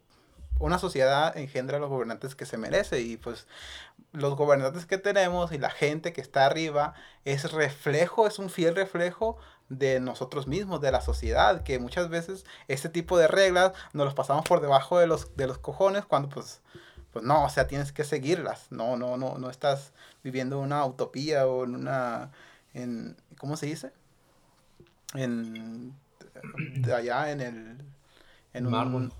una 0.59 0.79
sociedad 0.79 1.35
engendra 1.37 1.77
a 1.77 1.79
los 1.79 1.89
gobernantes 1.89 2.35
que 2.35 2.45
se 2.45 2.57
merece 2.57 3.01
y 3.01 3.17
pues 3.17 3.47
los 4.13 4.35
gobernantes 4.35 4.85
que 4.85 4.97
tenemos 4.97 5.51
y 5.51 5.57
la 5.57 5.69
gente 5.69 6.13
que 6.13 6.21
está 6.21 6.45
arriba 6.45 6.93
es 7.25 7.51
reflejo, 7.51 8.27
es 8.27 8.39
un 8.39 8.49
fiel 8.49 8.75
reflejo 8.75 9.37
de 9.67 9.99
nosotros 9.99 10.47
mismos, 10.47 10.79
de 10.79 10.91
la 10.91 11.01
sociedad, 11.01 11.63
que 11.63 11.79
muchas 11.79 12.09
veces 12.09 12.45
este 12.67 12.87
tipo 12.87 13.17
de 13.17 13.27
reglas 13.27 13.73
nos 13.93 14.05
los 14.05 14.13
pasamos 14.13 14.45
por 14.45 14.61
debajo 14.61 14.99
de 14.99 15.07
los, 15.07 15.35
de 15.35 15.47
los 15.47 15.57
cojones 15.57 16.05
cuando 16.05 16.29
pues 16.29 16.61
pues 17.15 17.23
no, 17.23 17.45
o 17.45 17.49
sea, 17.49 17.65
tienes 17.65 17.93
que 17.93 18.03
seguirlas. 18.03 18.67
No, 18.71 18.97
no, 18.97 19.15
no, 19.15 19.37
no 19.37 19.49
estás 19.49 19.93
viviendo 20.21 20.59
una 20.59 20.85
utopía 20.85 21.47
o 21.47 21.63
en 21.63 21.75
una, 21.75 22.31
en, 22.73 23.15
¿cómo 23.37 23.55
se 23.55 23.67
dice? 23.67 23.93
En, 25.13 25.93
allá 26.93 27.31
en 27.31 27.39
el, 27.39 27.77
en 28.51 28.69
mármol. 28.69 29.13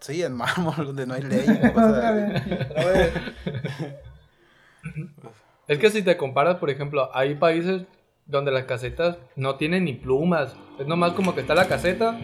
sí, 0.00 0.20
en 0.20 0.32
mármol, 0.32 0.74
donde 0.86 1.06
no 1.06 1.14
hay 1.14 1.22
ley. 1.22 1.46
es 5.68 5.78
que 5.78 5.90
si 5.90 6.02
te 6.02 6.16
comparas, 6.16 6.56
por 6.56 6.70
ejemplo, 6.70 7.08
hay 7.14 7.36
países 7.36 7.82
donde 8.26 8.50
las 8.50 8.64
casetas 8.64 9.16
no 9.36 9.54
tienen 9.54 9.84
ni 9.84 9.92
plumas. 9.92 10.56
Es 10.80 10.88
nomás 10.88 11.12
como 11.12 11.36
que 11.36 11.42
está 11.42 11.54
la 11.54 11.68
caseta 11.68 12.18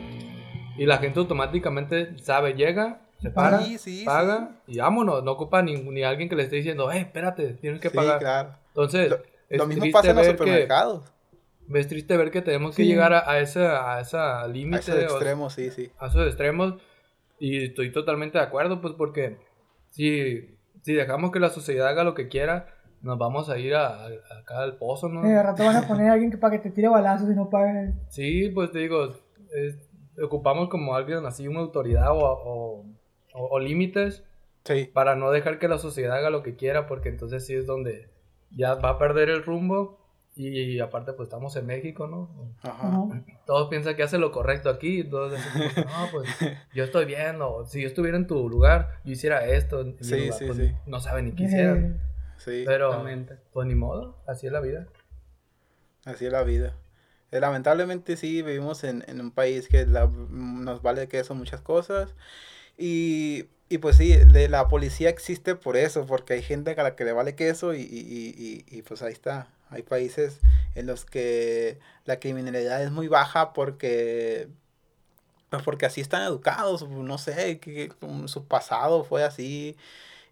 y 0.76 0.86
la 0.86 0.98
gente 0.98 1.20
automáticamente 1.20 2.18
sabe, 2.18 2.54
llega 2.54 2.98
se 3.20 3.30
para, 3.30 3.60
paga 4.04 4.50
y 4.66 4.78
vámonos. 4.78 5.22
No 5.24 5.32
ocupa 5.32 5.62
ni, 5.62 5.76
ni, 5.76 6.02
alguien 6.02 6.28
que 6.28 6.36
le 6.36 6.44
esté 6.44 6.56
diciendo, 6.56 6.90
eh, 6.92 6.98
espérate, 6.98 7.54
tienes 7.54 7.80
que 7.80 7.90
pagar. 7.90 8.18
Claro. 8.18 8.54
Entonces, 8.68 9.10
lo, 9.10 9.18
es 9.48 9.66
mismo 9.66 9.86
pasa 9.92 10.10
en 10.10 10.16
los 10.16 10.26
supermercados. 10.26 11.10
Que, 11.70 11.78
es 11.78 11.88
triste 11.88 12.16
ver 12.16 12.30
que 12.30 12.42
tenemos 12.42 12.76
que 12.76 12.84
llegar 12.84 13.12
a, 13.12 13.30
a 13.30 13.40
ese, 13.40 13.66
a 13.66 14.00
esa 14.00 14.46
límite. 14.48 14.76
A 14.76 14.78
esos 14.78 15.02
extremos, 15.02 15.52
sí, 15.54 15.70
sí. 15.70 15.90
A 15.98 16.08
esos 16.08 16.26
extremos. 16.26 16.74
Y 17.38 17.64
estoy 17.64 17.90
totalmente 17.92 18.38
de 18.38 18.44
acuerdo, 18.44 18.80
pues, 18.80 18.94
porque 18.94 19.38
si, 19.90 20.56
si 20.82 20.92
dejamos 20.92 21.30
que 21.30 21.40
la 21.40 21.50
sociedad 21.50 21.88
haga 21.88 22.04
lo 22.04 22.14
que 22.14 22.28
quiera, 22.28 22.68
nos 23.00 23.18
vamos 23.18 23.50
a 23.50 23.58
ir 23.58 23.74
a, 23.74 24.06
acá 24.06 24.62
al 24.62 24.76
pozo, 24.76 25.08
¿no? 25.08 25.22
De 25.22 25.42
rato 25.42 25.64
van 25.64 25.76
a 25.76 25.86
poner 25.86 26.08
a 26.08 26.12
alguien 26.14 26.30
que, 26.30 26.38
para 26.38 26.56
que 26.56 26.68
te 26.68 26.70
tire 26.70 26.88
balazos 26.88 27.30
y 27.30 27.34
no 27.34 27.50
pague. 27.50 27.92
Sí, 28.08 28.48
pues 28.48 28.70
te 28.70 28.80
digo, 28.80 29.14
ocupamos 30.22 30.68
como 30.68 30.94
alguien 30.94 31.24
así, 31.26 31.46
una 31.46 31.60
autoridad 31.60 32.10
o, 32.12 32.18
o, 32.22 32.84
límites 33.60 34.24
para 34.92 35.14
no 35.14 35.30
dejar 35.30 35.58
que 35.58 35.68
la 35.68 35.78
sociedad 35.78 36.16
haga 36.16 36.30
lo 36.30 36.42
que 36.42 36.56
quiera, 36.56 36.86
porque 36.86 37.08
entonces 37.08 37.44
sí 37.44 37.54
es 37.54 37.66
donde 37.66 38.08
ya 38.50 38.74
va 38.74 38.90
a 38.90 38.98
perder 38.98 39.30
el 39.30 39.42
rumbo. 39.42 40.00
Y, 40.36 40.80
aparte, 40.80 41.12
pues 41.12 41.28
estamos 41.28 41.54
en 41.54 41.66
México, 41.66 42.08
¿no? 42.08 42.28
Ajá. 42.62 43.04
Todos 43.46 43.68
piensan 43.68 43.94
que 43.94 44.02
hace 44.02 44.18
lo 44.18 44.32
correcto 44.32 44.68
aquí. 44.68 45.02
Entonces, 45.02 45.40
no, 45.76 46.08
pues 46.10 46.28
yo 46.74 46.82
estoy 46.82 47.04
bien. 47.04 47.40
O 47.40 47.64
si 47.66 47.82
yo 47.82 47.86
estuviera 47.86 48.16
en 48.16 48.26
tu 48.26 48.48
lugar, 48.48 48.98
yo 49.04 49.12
hiciera 49.12 49.46
esto. 49.46 49.84
sí, 50.00 50.32
sí, 50.32 50.44
pues, 50.46 50.56
sí. 50.56 50.72
No 50.86 50.98
saben 50.98 51.26
ni 51.26 51.32
quisiera. 51.36 51.80
Sí. 52.38 52.64
Pero, 52.66 53.04
pues 53.52 53.68
ni 53.68 53.76
modo. 53.76 54.18
Así 54.26 54.48
es 54.48 54.52
la 54.52 54.60
vida. 54.60 54.88
Así 56.04 56.26
es 56.26 56.32
la 56.32 56.42
vida. 56.42 56.74
Eh, 57.30 57.38
lamentablemente 57.38 58.16
sí, 58.16 58.42
vivimos 58.42 58.82
en, 58.82 59.04
en 59.06 59.20
un 59.20 59.30
país 59.30 59.68
que 59.68 59.86
la, 59.86 60.06
nos 60.08 60.82
vale 60.82 61.06
que 61.06 61.22
son 61.22 61.38
muchas 61.38 61.60
cosas. 61.60 62.16
Y, 62.76 63.46
y 63.68 63.78
pues 63.78 63.96
sí, 63.96 64.16
la 64.48 64.68
policía 64.68 65.08
existe 65.08 65.54
por 65.54 65.76
eso, 65.76 66.06
porque 66.06 66.34
hay 66.34 66.42
gente 66.42 66.72
a 66.72 66.82
la 66.82 66.96
que 66.96 67.04
le 67.04 67.12
vale 67.12 67.34
queso 67.34 67.74
y, 67.74 67.80
y, 67.80 68.64
y, 68.68 68.82
pues 68.82 69.02
ahí 69.02 69.12
está. 69.12 69.48
Hay 69.70 69.82
países 69.82 70.40
en 70.74 70.86
los 70.86 71.04
que 71.04 71.78
la 72.04 72.20
criminalidad 72.20 72.82
es 72.82 72.90
muy 72.90 73.08
baja 73.08 73.52
porque 73.52 74.48
pues 75.50 75.62
porque 75.62 75.86
así 75.86 76.00
están 76.00 76.22
educados, 76.22 76.88
no 76.88 77.18
sé, 77.18 77.60
su 78.26 78.44
pasado 78.46 79.04
fue 79.04 79.24
así. 79.24 79.76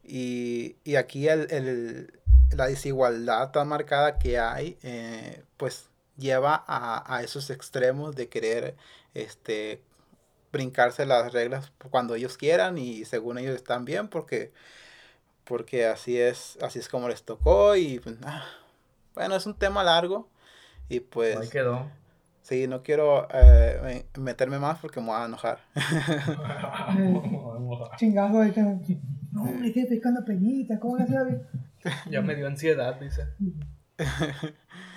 Y, 0.05 0.77
y 0.85 0.97
aquí 0.97 1.29
el, 1.29 1.51
el, 1.53 2.13
la 2.57 2.67
desigualdad 2.67 3.51
tan 3.53 3.69
marcada 3.69 4.19
que 4.19 4.39
hay, 4.39 4.79
eh, 4.83 5.43
pues 5.57 5.89
lleva 6.19 6.65
a, 6.67 7.17
a, 7.17 7.23
esos 7.23 7.51
extremos 7.51 8.15
de 8.17 8.29
querer 8.29 8.77
este, 9.15 9.81
brincarse 10.53 11.07
las 11.07 11.33
reglas 11.33 11.73
cuando 11.91 12.15
ellos 12.15 12.37
quieran 12.37 12.79
y 12.79 13.05
según 13.05 13.39
ellos 13.39 13.57
están 13.57 13.85
bien 13.85 14.07
porque 14.09 14.53
porque 15.45 15.87
así 15.87 16.21
es 16.21 16.57
así 16.63 16.79
es 16.79 16.89
como 16.89 17.09
les 17.09 17.25
tocó 17.25 17.75
y 17.75 17.99
pues, 17.99 18.17
ah, 18.25 18.45
bueno 19.15 19.35
es 19.35 19.47
un 19.47 19.55
tema 19.55 19.83
largo 19.83 20.29
y 20.89 21.01
pues 21.01 21.39
ahí 21.39 21.49
quedó. 21.49 21.91
sí 22.43 22.69
no 22.69 22.83
quiero 22.83 23.27
eh, 23.33 24.05
meterme 24.19 24.59
más 24.59 24.79
porque 24.79 25.01
me 25.01 25.07
voy 25.07 25.17
a 25.17 25.25
enojar. 25.25 25.61
Chingado 27.97 28.43
ahí 28.43 28.53
no 29.33 29.45
me 29.45 29.69
estoy 29.69 29.87
pescando 29.87 30.23
peñita 30.25 30.79
cómo 30.79 30.99
le 30.99 31.05
hacía 31.05 31.25
ya 32.11 32.21
me 32.21 32.35
dio 32.35 32.47
ansiedad 32.47 33.01
dice. 33.01 33.27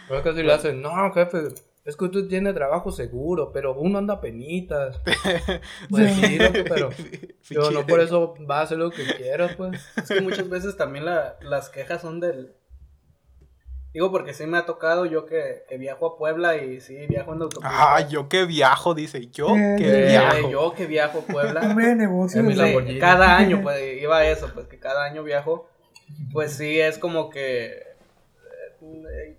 Pero 0.07 0.21
casi 0.21 0.43
le 0.43 0.53
hacen 0.53 0.81
no 0.81 1.13
jefe 1.13 1.47
es 1.85 1.95
que 1.95 2.05
usted 2.05 2.27
tiene 2.27 2.51
trabajo 2.51 2.91
seguro, 2.91 3.51
pero 3.53 3.75
uno 3.75 3.99
anda 3.99 4.19
penitas. 4.19 4.99
Pues 5.89 6.13
sí, 6.13 6.39
pero 6.67 6.89
yo 7.49 7.69
no 7.69 7.85
por 7.85 7.99
eso 7.99 8.33
va 8.49 8.59
a 8.59 8.61
hacer 8.63 8.79
lo 8.79 8.89
que 8.89 9.03
quiera, 9.03 9.55
pues. 9.55 9.85
Es 9.95 10.09
que 10.09 10.21
muchas 10.21 10.49
veces 10.49 10.75
también 10.75 11.05
la, 11.05 11.37
las 11.41 11.69
quejas 11.69 12.01
son 12.01 12.19
del... 12.19 12.55
Digo, 13.93 14.11
porque 14.11 14.33
sí 14.33 14.45
me 14.45 14.57
ha 14.57 14.65
tocado 14.65 15.05
yo 15.05 15.25
que, 15.25 15.63
que 15.69 15.77
viajo 15.77 16.07
a 16.07 16.17
Puebla 16.17 16.57
y 16.57 16.81
sí, 16.81 16.97
viajo 17.07 17.33
en 17.33 17.43
autopista. 17.43 17.95
Ah, 17.95 18.01
yo 18.01 18.27
que 18.27 18.45
viajo, 18.45 18.93
dice, 18.93 19.27
yo 19.27 19.47
que 19.77 20.07
viajo. 20.07 20.49
Yo 20.49 20.73
que 20.73 20.85
viajo 20.85 21.19
a 21.19 21.21
Puebla. 21.21 21.61
Hombre, 21.69 21.95
negocio. 21.95 22.43
cada 22.99 23.37
año, 23.37 23.61
pues, 23.61 24.01
iba 24.01 24.17
a 24.17 24.27
eso, 24.27 24.51
pues, 24.53 24.67
que 24.67 24.79
cada 24.79 25.05
año 25.05 25.23
viajo. 25.23 25.69
Pues 26.33 26.53
sí, 26.53 26.79
es 26.79 26.97
como 26.97 27.29
que 27.29 27.67
eh, 27.67 27.84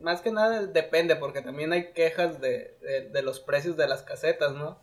más 0.00 0.20
que 0.20 0.30
nada 0.30 0.66
depende, 0.66 1.16
porque 1.16 1.42
también 1.42 1.72
hay 1.72 1.92
quejas 1.92 2.40
de, 2.40 2.76
de, 3.12 3.22
los 3.22 3.40
precios 3.40 3.76
de 3.76 3.88
las 3.88 4.02
casetas, 4.02 4.54
¿no? 4.54 4.78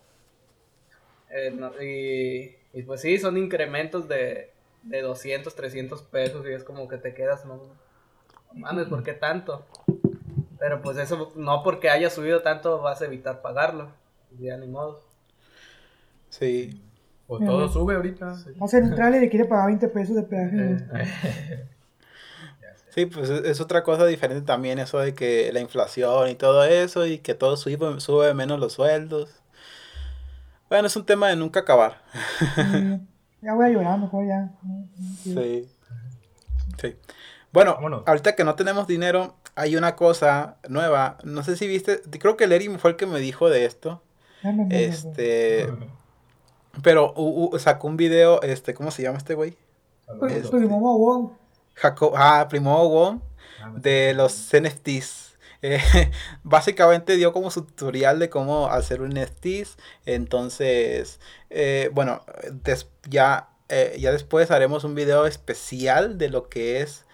Eh, 1.30 2.56
y, 2.73 2.80
y, 2.80 2.84
pues 2.84 3.02
sí, 3.02 3.17
son 3.17 3.38
incrementos 3.38 4.08
de, 4.08 4.52
de 4.84 5.02
200, 5.02 5.56
300 5.56 6.02
pesos 6.04 6.45
y 6.47 6.52
es 6.52 6.63
como 6.63 6.88
que 6.88 6.97
te 6.97 7.13
quedas, 7.13 7.45
no, 7.45 7.62
mames, 8.54 8.88
¿por 8.88 9.04
qué 9.04 9.13
tanto? 9.13 9.65
Pero 10.60 10.82
pues 10.82 10.97
eso, 10.97 11.34
no 11.36 11.63
porque 11.63 11.89
haya 11.89 12.10
subido 12.10 12.41
tanto 12.41 12.82
vas 12.82 13.02
a 13.02 13.06
evitar 13.06 13.41
pagarlo, 13.41 13.91
ya 14.39 14.58
ni 14.58 14.67
modo. 14.67 15.02
Sí. 16.30 16.82
Pues 17.28 17.45
todo 17.45 17.69
sube 17.69 17.95
ahorita. 17.95 18.36
Vamos 18.56 18.73
a 18.73 18.78
entrar 18.78 19.15
y 19.15 19.19
le 19.19 19.30
quiere 19.30 19.45
pagar 19.45 19.67
20 19.67 19.88
pesos 19.88 20.15
de 20.15 20.23
peaje. 20.23 20.78
Eh, 20.93 21.67
Sí, 22.93 23.08
pues 23.08 23.29
es, 23.29 23.60
otra 23.60 23.84
cosa 23.84 24.06
diferente 24.06 24.45
también 24.45 24.77
eso 24.77 24.99
de 24.99 25.15
que 25.15 25.51
la 25.51 25.60
inflación 25.60 26.29
y 26.29 26.36
todo 26.36 26.63
eso 26.63 27.08
y 27.08 27.17
que 27.17 27.34
todo 27.34 27.58
sube, 27.58 27.99
sube 27.99 28.34
menos 28.36 28.60
los 28.60 28.73
sueldos. 28.73 29.32
Bueno, 30.69 30.88
es 30.88 30.95
un 30.95 31.06
tema 31.06 31.29
de 31.29 31.36
nunca 31.36 31.62
acabar. 31.62 32.01
ya 33.41 33.53
voy 33.56 33.65
a 33.65 33.69
llorar 33.69 33.99
mejor 33.99 34.27
ya. 34.27 34.51
Sí. 35.23 35.67
Sí. 36.79 36.95
Bueno, 37.51 38.03
ahorita 38.06 38.36
que 38.36 38.43
no 38.43 38.56
tenemos 38.56 38.86
dinero, 38.86 39.36
hay 39.56 39.75
una 39.75 39.95
cosa 39.95 40.58
nueva. 40.67 41.17
No 41.23 41.43
sé 41.43 41.56
si 41.56 41.67
viste, 41.67 42.01
creo 42.19 42.38
que 42.38 42.47
Larry 42.47 42.77
fue 42.77 42.91
el 42.91 42.95
que 42.95 43.08
me 43.08 43.19
dijo 43.19 43.49
de 43.49 43.65
esto. 43.65 44.03
Este. 44.69 45.67
Pero 46.82 47.13
sacó 47.58 47.88
un 47.88 47.97
video, 47.97 48.41
este, 48.41 48.73
¿cómo 48.73 48.91
se 48.91 49.03
llama 49.03 49.17
este 49.17 49.34
güey? 49.34 49.58
Pues, 50.19 50.47
pues, 50.49 50.69
Wong. 50.69 51.42
Jacob, 51.75 52.13
ah, 52.15 52.47
Primo 52.49 52.88
Wong 52.89 53.21
ah, 53.62 53.71
de 53.75 54.13
los 54.13 54.49
NFTs. 54.53 55.38
Eh, 55.62 55.79
básicamente 56.43 57.15
dio 57.15 57.31
como 57.31 57.49
su 57.49 57.63
tutorial 57.63 58.19
de 58.19 58.29
cómo 58.29 58.67
hacer 58.67 59.01
un 59.01 59.12
NFTs. 59.12 59.77
Entonces, 60.05 61.19
eh, 61.49 61.89
bueno, 61.93 62.23
ya, 63.09 63.49
eh, 63.69 63.95
ya 63.99 64.12
después 64.12 64.51
haremos 64.51 64.83
un 64.83 64.95
video 64.95 65.25
especial 65.25 66.17
de 66.17 66.29
lo 66.29 66.49
que 66.49 66.81
es 66.81 67.05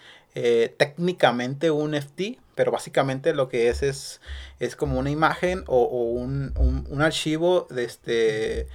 técnicamente 0.77 1.69
un 1.69 1.91
NFT. 1.91 2.39
Pero 2.55 2.71
básicamente 2.71 3.33
lo 3.33 3.49
que 3.49 3.69
es 3.69 3.83
es, 3.83 4.21
es 4.59 4.75
como 4.75 4.99
una 4.99 5.09
imagen 5.09 5.63
o, 5.67 5.83
un, 5.83 6.53
un, 6.57 6.87
un, 6.89 7.01
archivo 7.01 7.67
de 7.69 7.83
este, 7.83 8.67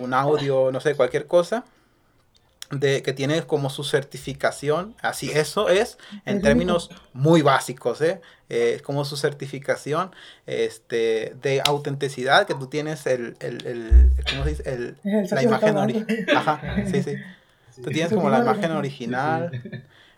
un 0.00 0.14
audio, 0.14 0.70
no 0.72 0.80
sé, 0.80 0.94
cualquier 0.94 1.26
cosa 1.26 1.64
de 2.70 3.02
que 3.02 3.12
tiene 3.12 3.42
como 3.42 3.70
su 3.70 3.82
certificación, 3.82 4.94
así 5.00 5.30
eso 5.30 5.68
es 5.68 5.98
en 6.26 6.42
términos 6.42 6.90
muy 7.14 7.40
básicos, 7.40 8.00
¿eh? 8.02 8.20
¿eh? 8.50 8.80
como 8.84 9.04
su 9.04 9.16
certificación 9.16 10.10
este, 10.46 11.34
de 11.40 11.62
autenticidad, 11.64 12.46
que 12.46 12.54
tú 12.54 12.66
tienes 12.66 13.06
el, 13.06 13.36
el, 13.40 13.66
el 13.66 14.12
¿cómo 14.28 14.44
se 14.44 14.50
dice? 14.50 14.62
El, 14.70 14.96
la 15.30 15.42
imagen 15.42 15.76
original. 15.76 16.36
Ajá, 16.36 16.60
sí, 16.90 17.02
sí. 17.02 17.14
Tú 17.82 17.90
tienes 17.90 18.12
como 18.12 18.28
la 18.28 18.40
imagen 18.40 18.72
original, 18.72 19.50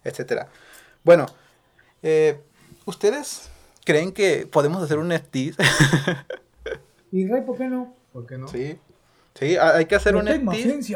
etcétera. 0.02 0.48
Bueno, 1.04 1.26
eh, 2.02 2.40
¿ustedes 2.84 3.48
creen 3.84 4.12
que 4.12 4.48
podemos 4.50 4.82
hacer 4.82 4.98
un 4.98 5.08
NFT? 5.08 5.36
¿Y 7.12 7.28
Rey, 7.28 7.42
por 7.42 7.56
qué 7.58 7.66
no? 7.66 7.94
¿Por 8.12 8.26
qué 8.26 8.38
no? 8.38 8.48
Sí, 8.48 8.78
sí, 9.34 9.56
hay 9.56 9.86
que 9.86 9.94
hacer 9.94 10.16
un 10.16 10.24
NFT 10.24 10.90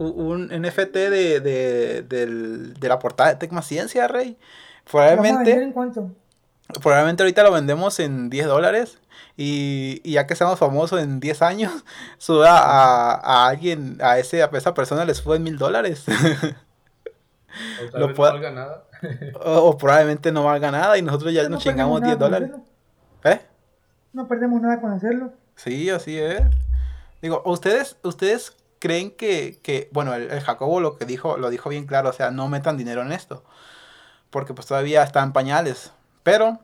un 0.00 0.48
NFT 0.48 0.94
de, 0.94 1.40
de, 1.40 2.02
de 2.02 2.88
la 2.88 2.98
portada 2.98 3.30
de 3.30 3.36
Tecma 3.36 3.62
Ciencia, 3.62 4.08
Rey. 4.08 4.38
Probablemente. 4.90 5.52
en 5.52 5.72
cuánto? 5.72 6.10
Probablemente 6.82 7.22
ahorita 7.22 7.42
lo 7.42 7.52
vendemos 7.52 8.00
en 8.00 8.30
10 8.30 8.46
dólares. 8.46 8.98
Y, 9.36 10.00
y, 10.04 10.12
ya 10.12 10.26
que 10.26 10.32
estamos 10.32 10.58
famosos 10.58 11.00
en 11.00 11.20
10 11.20 11.42
años, 11.42 11.72
suba 12.18 12.58
a, 12.58 13.14
a 13.14 13.48
alguien, 13.48 13.98
a, 14.00 14.18
ese, 14.18 14.42
a 14.42 14.50
esa 14.52 14.74
persona 14.74 15.04
le 15.04 15.14
sube 15.14 15.38
mil 15.38 15.58
dólares. 15.58 16.04
O 17.94 17.98
no 17.98 18.14
valga 18.14 18.50
nada. 18.50 18.84
o, 19.44 19.76
probablemente 19.76 20.32
no 20.32 20.44
valga 20.44 20.70
nada 20.70 20.98
y 20.98 21.02
nosotros 21.02 21.32
ya 21.32 21.48
nos 21.48 21.62
chingamos 21.62 22.02
10 22.02 22.18
dólares. 22.18 22.50
¿Eh? 23.24 23.40
No 24.12 24.26
perdemos 24.26 24.60
nada 24.60 24.80
con 24.80 24.92
hacerlo. 24.92 25.32
Sí, 25.56 25.90
así 25.90 26.18
es. 26.18 26.42
Digo, 27.22 27.42
¿ustedes, 27.44 27.96
ustedes 28.02 28.56
creen 28.80 29.12
que, 29.12 29.60
que 29.62 29.88
bueno, 29.92 30.14
el, 30.14 30.40
Jacobo 30.40 30.80
lo 30.80 30.98
que 30.98 31.04
dijo, 31.04 31.36
lo 31.36 31.50
dijo 31.50 31.68
bien 31.70 31.86
claro, 31.86 32.10
o 32.10 32.12
sea, 32.12 32.32
no 32.32 32.48
metan 32.48 32.76
dinero 32.76 33.02
en 33.02 33.12
esto, 33.12 33.44
porque 34.30 34.54
pues 34.54 34.66
todavía 34.66 35.04
están 35.04 35.32
pañales. 35.32 35.92
Pero, 36.24 36.58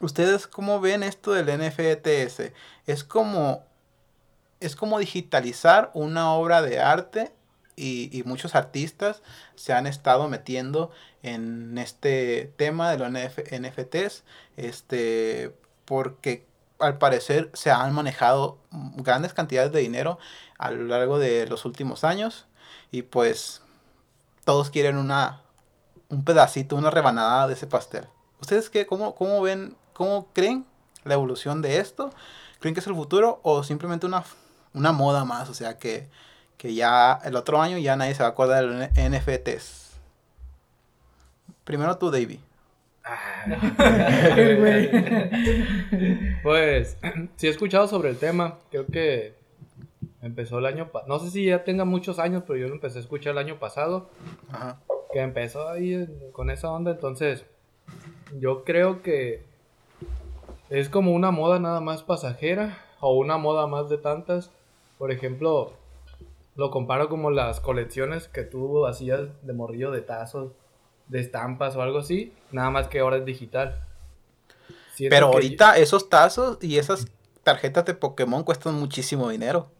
¿ustedes 0.00 0.48
cómo 0.48 0.80
ven 0.80 1.04
esto 1.04 1.32
del 1.32 1.46
NFTS? 1.46 2.52
Es 2.86 3.04
como 3.04 3.62
es 4.60 4.76
como 4.76 4.98
digitalizar 4.98 5.90
una 5.94 6.32
obra 6.32 6.62
de 6.62 6.80
arte 6.80 7.32
y, 7.76 8.22
muchos 8.26 8.56
artistas 8.56 9.22
se 9.54 9.72
han 9.72 9.86
estado 9.86 10.28
metiendo 10.28 10.90
en 11.22 11.78
este 11.78 12.52
tema 12.56 12.90
de 12.90 12.98
los 12.98 13.08
NFTs, 13.12 14.24
este, 14.56 15.54
porque 15.84 16.44
al 16.80 16.98
parecer 16.98 17.50
se 17.54 17.70
han 17.70 17.94
manejado 17.94 18.58
grandes 18.96 19.32
cantidades 19.32 19.70
de 19.70 19.80
dinero 19.80 20.18
a 20.58 20.70
lo 20.70 20.84
largo 20.84 21.18
de 21.18 21.46
los 21.46 21.64
últimos 21.64 22.04
años 22.04 22.46
y 22.90 23.02
pues 23.02 23.62
todos 24.44 24.70
quieren 24.70 24.96
una 24.96 25.42
un 26.08 26.24
pedacito, 26.24 26.76
una 26.76 26.90
rebanada 26.90 27.46
de 27.46 27.54
ese 27.54 27.66
pastel. 27.66 28.06
¿Ustedes 28.40 28.70
qué, 28.70 28.86
cómo, 28.86 29.14
cómo 29.14 29.42
ven, 29.42 29.76
cómo 29.92 30.28
creen 30.32 30.64
la 31.04 31.14
evolución 31.14 31.62
de 31.62 31.78
esto? 31.78 32.10
¿Creen 32.60 32.74
que 32.74 32.80
es 32.80 32.86
el 32.86 32.94
futuro 32.94 33.40
o 33.42 33.62
simplemente 33.62 34.06
una, 34.06 34.24
una 34.72 34.92
moda 34.92 35.24
más? 35.24 35.50
O 35.50 35.54
sea, 35.54 35.78
que, 35.78 36.08
que 36.56 36.74
ya 36.74 37.20
el 37.24 37.36
otro 37.36 37.60
año 37.60 37.78
ya 37.78 37.96
nadie 37.96 38.14
se 38.14 38.22
va 38.22 38.28
a 38.28 38.32
acordar 38.32 38.66
de 38.66 38.68
los 38.68 38.88
NFTs. 38.96 39.88
Primero 41.64 41.98
tú, 41.98 42.10
Davey. 42.10 42.40
pues, 46.42 46.96
si 47.36 47.46
he 47.46 47.50
escuchado 47.50 47.88
sobre 47.88 48.10
el 48.10 48.18
tema. 48.18 48.58
Creo 48.70 48.86
que 48.86 49.37
empezó 50.22 50.58
el 50.58 50.66
año 50.66 50.90
pasado. 50.90 51.08
No 51.08 51.18
sé 51.18 51.30
si 51.30 51.46
ya 51.46 51.64
tenga 51.64 51.84
muchos 51.84 52.18
años, 52.18 52.44
pero 52.46 52.58
yo 52.58 52.68
lo 52.68 52.74
empecé 52.74 52.98
a 52.98 53.02
escuchar 53.02 53.32
el 53.32 53.38
año 53.38 53.58
pasado. 53.58 54.08
Ajá. 54.50 54.80
Que 55.12 55.20
empezó 55.20 55.68
ahí 55.68 56.06
con 56.32 56.50
esa 56.50 56.70
onda. 56.70 56.90
Entonces, 56.92 57.44
yo 58.38 58.64
creo 58.64 59.02
que 59.02 59.44
es 60.70 60.88
como 60.88 61.12
una 61.12 61.30
moda 61.30 61.58
nada 61.58 61.80
más 61.80 62.02
pasajera 62.02 62.78
o 63.00 63.16
una 63.16 63.38
moda 63.38 63.66
más 63.66 63.88
de 63.88 63.98
tantas. 63.98 64.50
Por 64.98 65.12
ejemplo, 65.12 65.72
lo 66.56 66.70
comparo 66.70 67.08
como 67.08 67.30
las 67.30 67.60
colecciones 67.60 68.28
que 68.28 68.42
tú 68.42 68.86
hacías 68.86 69.28
de 69.42 69.52
morrillo 69.52 69.90
de 69.90 70.02
tazos, 70.02 70.52
de 71.06 71.20
estampas 71.20 71.76
o 71.76 71.82
algo 71.82 71.98
así, 71.98 72.34
nada 72.50 72.70
más 72.70 72.88
que 72.88 73.00
ahora 73.00 73.16
es 73.16 73.24
digital. 73.24 73.80
Pero 74.98 75.26
ahorita 75.26 75.78
esos 75.78 76.08
tazos 76.08 76.58
y 76.60 76.78
esas 76.78 77.06
tarjetas 77.44 77.84
de 77.84 77.94
Pokémon 77.94 78.42
cuestan 78.42 78.74
muchísimo 78.74 79.28
dinero. 79.30 79.70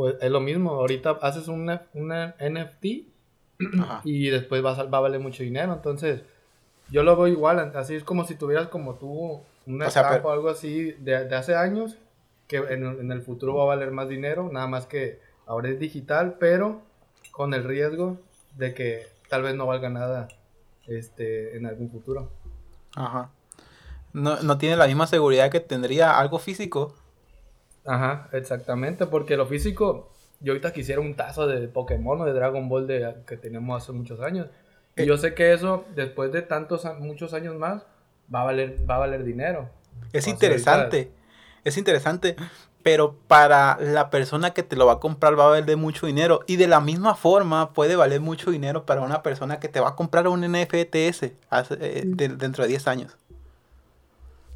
Pues 0.00 0.16
es 0.22 0.30
lo 0.30 0.40
mismo, 0.40 0.70
ahorita 0.70 1.18
haces 1.20 1.46
una, 1.48 1.82
una 1.92 2.34
NFT 2.40 2.84
y 4.04 4.30
después 4.30 4.64
va 4.64 4.72
a, 4.72 4.84
va 4.84 4.96
a 4.96 5.02
valer 5.02 5.20
mucho 5.20 5.42
dinero, 5.42 5.74
entonces 5.74 6.22
yo 6.88 7.02
lo 7.02 7.14
veo 7.16 7.28
igual, 7.28 7.58
así 7.76 7.96
es 7.96 8.02
como 8.02 8.24
si 8.24 8.34
tuvieras 8.34 8.68
como 8.68 8.94
tú 8.94 9.42
una 9.66 9.88
o 9.88 10.26
o 10.26 10.30
algo 10.30 10.48
así 10.48 10.92
de, 10.92 11.16
hace 11.36 11.54
años, 11.54 11.98
que 12.48 12.56
en, 12.56 13.12
el 13.12 13.20
futuro 13.20 13.56
va 13.56 13.64
a 13.64 13.66
valer 13.66 13.90
más 13.90 14.08
dinero, 14.08 14.48
nada 14.50 14.66
más 14.66 14.86
que 14.86 15.20
ahora 15.44 15.68
es 15.68 15.78
digital, 15.78 16.36
pero 16.40 16.80
con 17.30 17.52
el 17.52 17.64
riesgo 17.64 18.16
de 18.56 18.72
que 18.72 19.06
tal 19.28 19.42
vez 19.42 19.54
no 19.54 19.66
valga 19.66 19.90
nada 19.90 20.28
este, 20.86 21.58
en 21.58 21.66
algún 21.66 21.90
futuro. 21.90 22.30
Ajá. 22.96 23.28
No, 24.14 24.40
no 24.40 24.56
tiene 24.56 24.76
la 24.76 24.86
misma 24.86 25.06
seguridad 25.06 25.50
que 25.50 25.60
tendría 25.60 26.18
algo 26.18 26.38
físico. 26.38 26.94
Ajá, 27.84 28.28
exactamente, 28.32 29.06
porque 29.06 29.36
lo 29.36 29.46
físico, 29.46 30.10
yo 30.40 30.52
ahorita 30.52 30.72
quisiera 30.72 31.00
un 31.00 31.14
tazo 31.14 31.46
de 31.46 31.66
Pokémon 31.68 32.20
o 32.20 32.24
de 32.24 32.32
Dragon 32.32 32.68
Ball 32.68 32.86
de, 32.86 33.14
que 33.26 33.36
tenemos 33.36 33.82
hace 33.82 33.92
muchos 33.92 34.20
años. 34.20 34.48
Y 34.96 35.06
yo 35.06 35.16
sé 35.16 35.34
que 35.34 35.52
eso, 35.52 35.84
después 35.94 36.30
de 36.32 36.42
tantos, 36.42 36.84
muchos 36.98 37.32
años 37.32 37.56
más, 37.56 37.82
va 38.32 38.42
a 38.42 38.44
valer, 38.44 38.76
va 38.88 38.96
a 38.96 38.98
valer 38.98 39.24
dinero. 39.24 39.70
Es 40.12 40.26
interesante, 40.26 41.10
es 41.64 41.78
interesante, 41.78 42.36
pero 42.82 43.16
para 43.28 43.78
la 43.80 44.10
persona 44.10 44.50
que 44.50 44.62
te 44.62 44.76
lo 44.76 44.86
va 44.86 44.94
a 44.94 44.98
comprar 45.00 45.38
va 45.38 45.44
a 45.44 45.48
valer 45.48 45.76
mucho 45.76 46.06
dinero. 46.06 46.40
Y 46.46 46.56
de 46.56 46.66
la 46.66 46.80
misma 46.80 47.14
forma 47.14 47.72
puede 47.72 47.96
valer 47.96 48.20
mucho 48.20 48.50
dinero 48.50 48.84
para 48.84 49.02
una 49.02 49.22
persona 49.22 49.60
que 49.60 49.68
te 49.68 49.80
va 49.80 49.90
a 49.90 49.96
comprar 49.96 50.28
un 50.28 50.40
NFTS 50.40 51.22
eh, 51.22 52.02
dentro 52.04 52.64
de 52.64 52.68
10 52.68 52.88
años. 52.88 53.16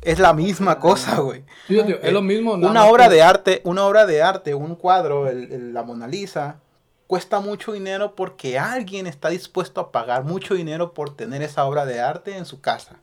Es 0.04 0.18
la 0.18 0.32
misma 0.32 0.78
cosa, 0.78 1.20
güey. 1.20 1.44
es 1.68 2.12
lo 2.12 2.22
mismo. 2.22 2.52
Una 2.52 2.86
obra 2.86 3.08
de 3.08 3.22
arte, 3.22 3.60
una 3.64 3.84
obra 3.84 4.06
de 4.06 4.22
arte, 4.22 4.54
un 4.54 4.76
cuadro, 4.76 5.30
la 5.32 5.82
Mona 5.82 6.06
Lisa, 6.06 6.60
cuesta 7.06 7.40
mucho 7.40 7.72
dinero 7.72 8.14
porque 8.14 8.58
alguien 8.58 9.06
está 9.06 9.28
dispuesto 9.28 9.80
a 9.80 9.92
pagar 9.92 10.24
mucho 10.24 10.54
dinero 10.54 10.94
por 10.94 11.14
tener 11.16 11.42
esa 11.42 11.64
obra 11.64 11.86
de 11.86 12.00
arte 12.00 12.36
en 12.36 12.46
su 12.46 12.60
casa 12.60 12.96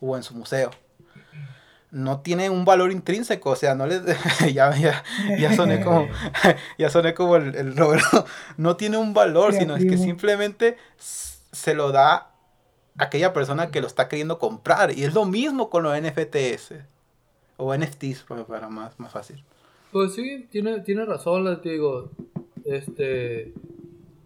o 0.00 0.16
en 0.16 0.22
su 0.22 0.34
museo. 0.34 0.70
No 1.90 2.20
tiene 2.20 2.48
un 2.48 2.64
valor 2.64 2.90
intrínseco, 2.90 3.50
o 3.50 3.56
sea, 3.56 3.74
no 3.74 3.86
les 3.86 4.02
ya, 4.54 4.74
ya, 4.76 5.04
ya 5.38 5.54
soné 5.54 5.84
como 5.84 6.08
ya 6.78 6.88
soné 6.88 7.12
como 7.12 7.36
el, 7.36 7.54
el 7.54 7.74
No 8.56 8.76
tiene 8.76 8.96
un 8.96 9.12
valor, 9.12 9.52
sino 9.52 9.76
es 9.76 9.84
que 9.84 9.98
simplemente 9.98 10.78
se 10.96 11.74
lo 11.74 11.92
da 11.92 12.14
a 12.14 12.31
aquella 13.02 13.32
persona 13.32 13.70
que 13.70 13.80
lo 13.80 13.86
está 13.86 14.08
queriendo 14.08 14.38
comprar. 14.38 14.96
Y 14.96 15.04
es 15.04 15.14
lo 15.14 15.24
mismo 15.24 15.70
con 15.70 15.82
los 15.82 16.00
NFTs 16.00 16.74
o 17.56 17.76
NFTs 17.76 18.24
para 18.48 18.68
más, 18.68 18.98
más 18.98 19.12
fácil. 19.12 19.42
Pues 19.90 20.14
sí, 20.14 20.46
tiene, 20.50 20.80
tiene 20.80 21.04
razón, 21.04 21.44
les 21.44 21.62
digo 21.62 22.10
este, 22.64 23.52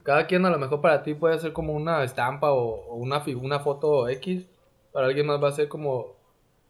cada 0.02 0.26
quien 0.26 0.44
a 0.46 0.50
lo 0.50 0.58
mejor 0.58 0.80
para 0.80 1.02
ti 1.02 1.14
puede 1.14 1.38
ser 1.38 1.52
como 1.52 1.72
una 1.72 2.04
estampa 2.04 2.52
o, 2.52 2.94
una, 2.94 3.22
una 3.40 3.60
foto 3.60 4.08
X, 4.08 4.46
para 4.92 5.06
alguien 5.06 5.26
más 5.26 5.42
va 5.42 5.48
a 5.48 5.52
ser 5.52 5.68
como 5.68 6.14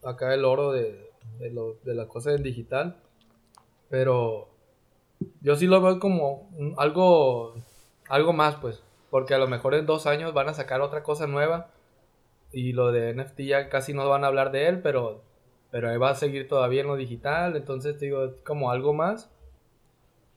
acá 0.05 0.33
el 0.35 0.45
oro 0.45 0.73
de, 0.73 1.11
de, 1.38 1.51
lo, 1.51 1.77
de 1.85 1.95
la 1.95 2.07
cosa 2.09 2.33
en 2.33 2.42
digital, 2.42 2.97
pero 3.88 4.49
yo 5.40 5.57
sí 5.57 5.66
lo 5.66 5.81
veo 5.81 5.99
como 5.99 6.49
algo, 6.77 7.55
algo 8.09 8.33
más 8.33 8.57
pues, 8.57 8.83
porque 9.11 9.35
a 9.35 9.38
lo 9.38 9.49
mejor 9.49 9.75
en 9.75 9.87
dos 9.87 10.07
años 10.07 10.35
van 10.35 10.49
a 10.49 10.55
sacar 10.55 10.81
otra 10.81 11.03
cosa 11.03 11.27
nueva 11.27 11.69
y 12.53 12.73
lo 12.73 12.93
de 12.93 13.15
NFT 13.15 13.41
ya 13.41 13.69
casi 13.69 13.93
no 13.93 14.09
van 14.09 14.25
a 14.25 14.29
hablar 14.29 14.53
de 14.53 14.69
él, 14.69 14.81
pero, 14.81 15.23
pero 15.71 15.99
va 15.99 16.11
a 16.11 16.15
seguir 16.15 16.49
todavía 16.49 16.83
en 16.83 16.89
lo 16.89 16.97
digital, 16.97 17.57
entonces 17.57 17.99
digo, 18.01 18.25
es 18.25 18.41
como 18.43 18.71
algo 18.71 18.95
más 18.95 19.31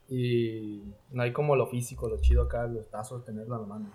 y 0.10 0.84
no 1.12 1.24
hay 1.24 1.32
como 1.32 1.56
lo 1.56 1.68
físico, 1.68 2.10
lo 2.10 2.20
chido 2.20 2.44
acá, 2.44 2.66
los 2.68 2.90
tazos, 2.90 3.24
tenerlo 3.26 3.56
a 3.56 3.60
la 3.60 3.66
mano. 3.66 3.92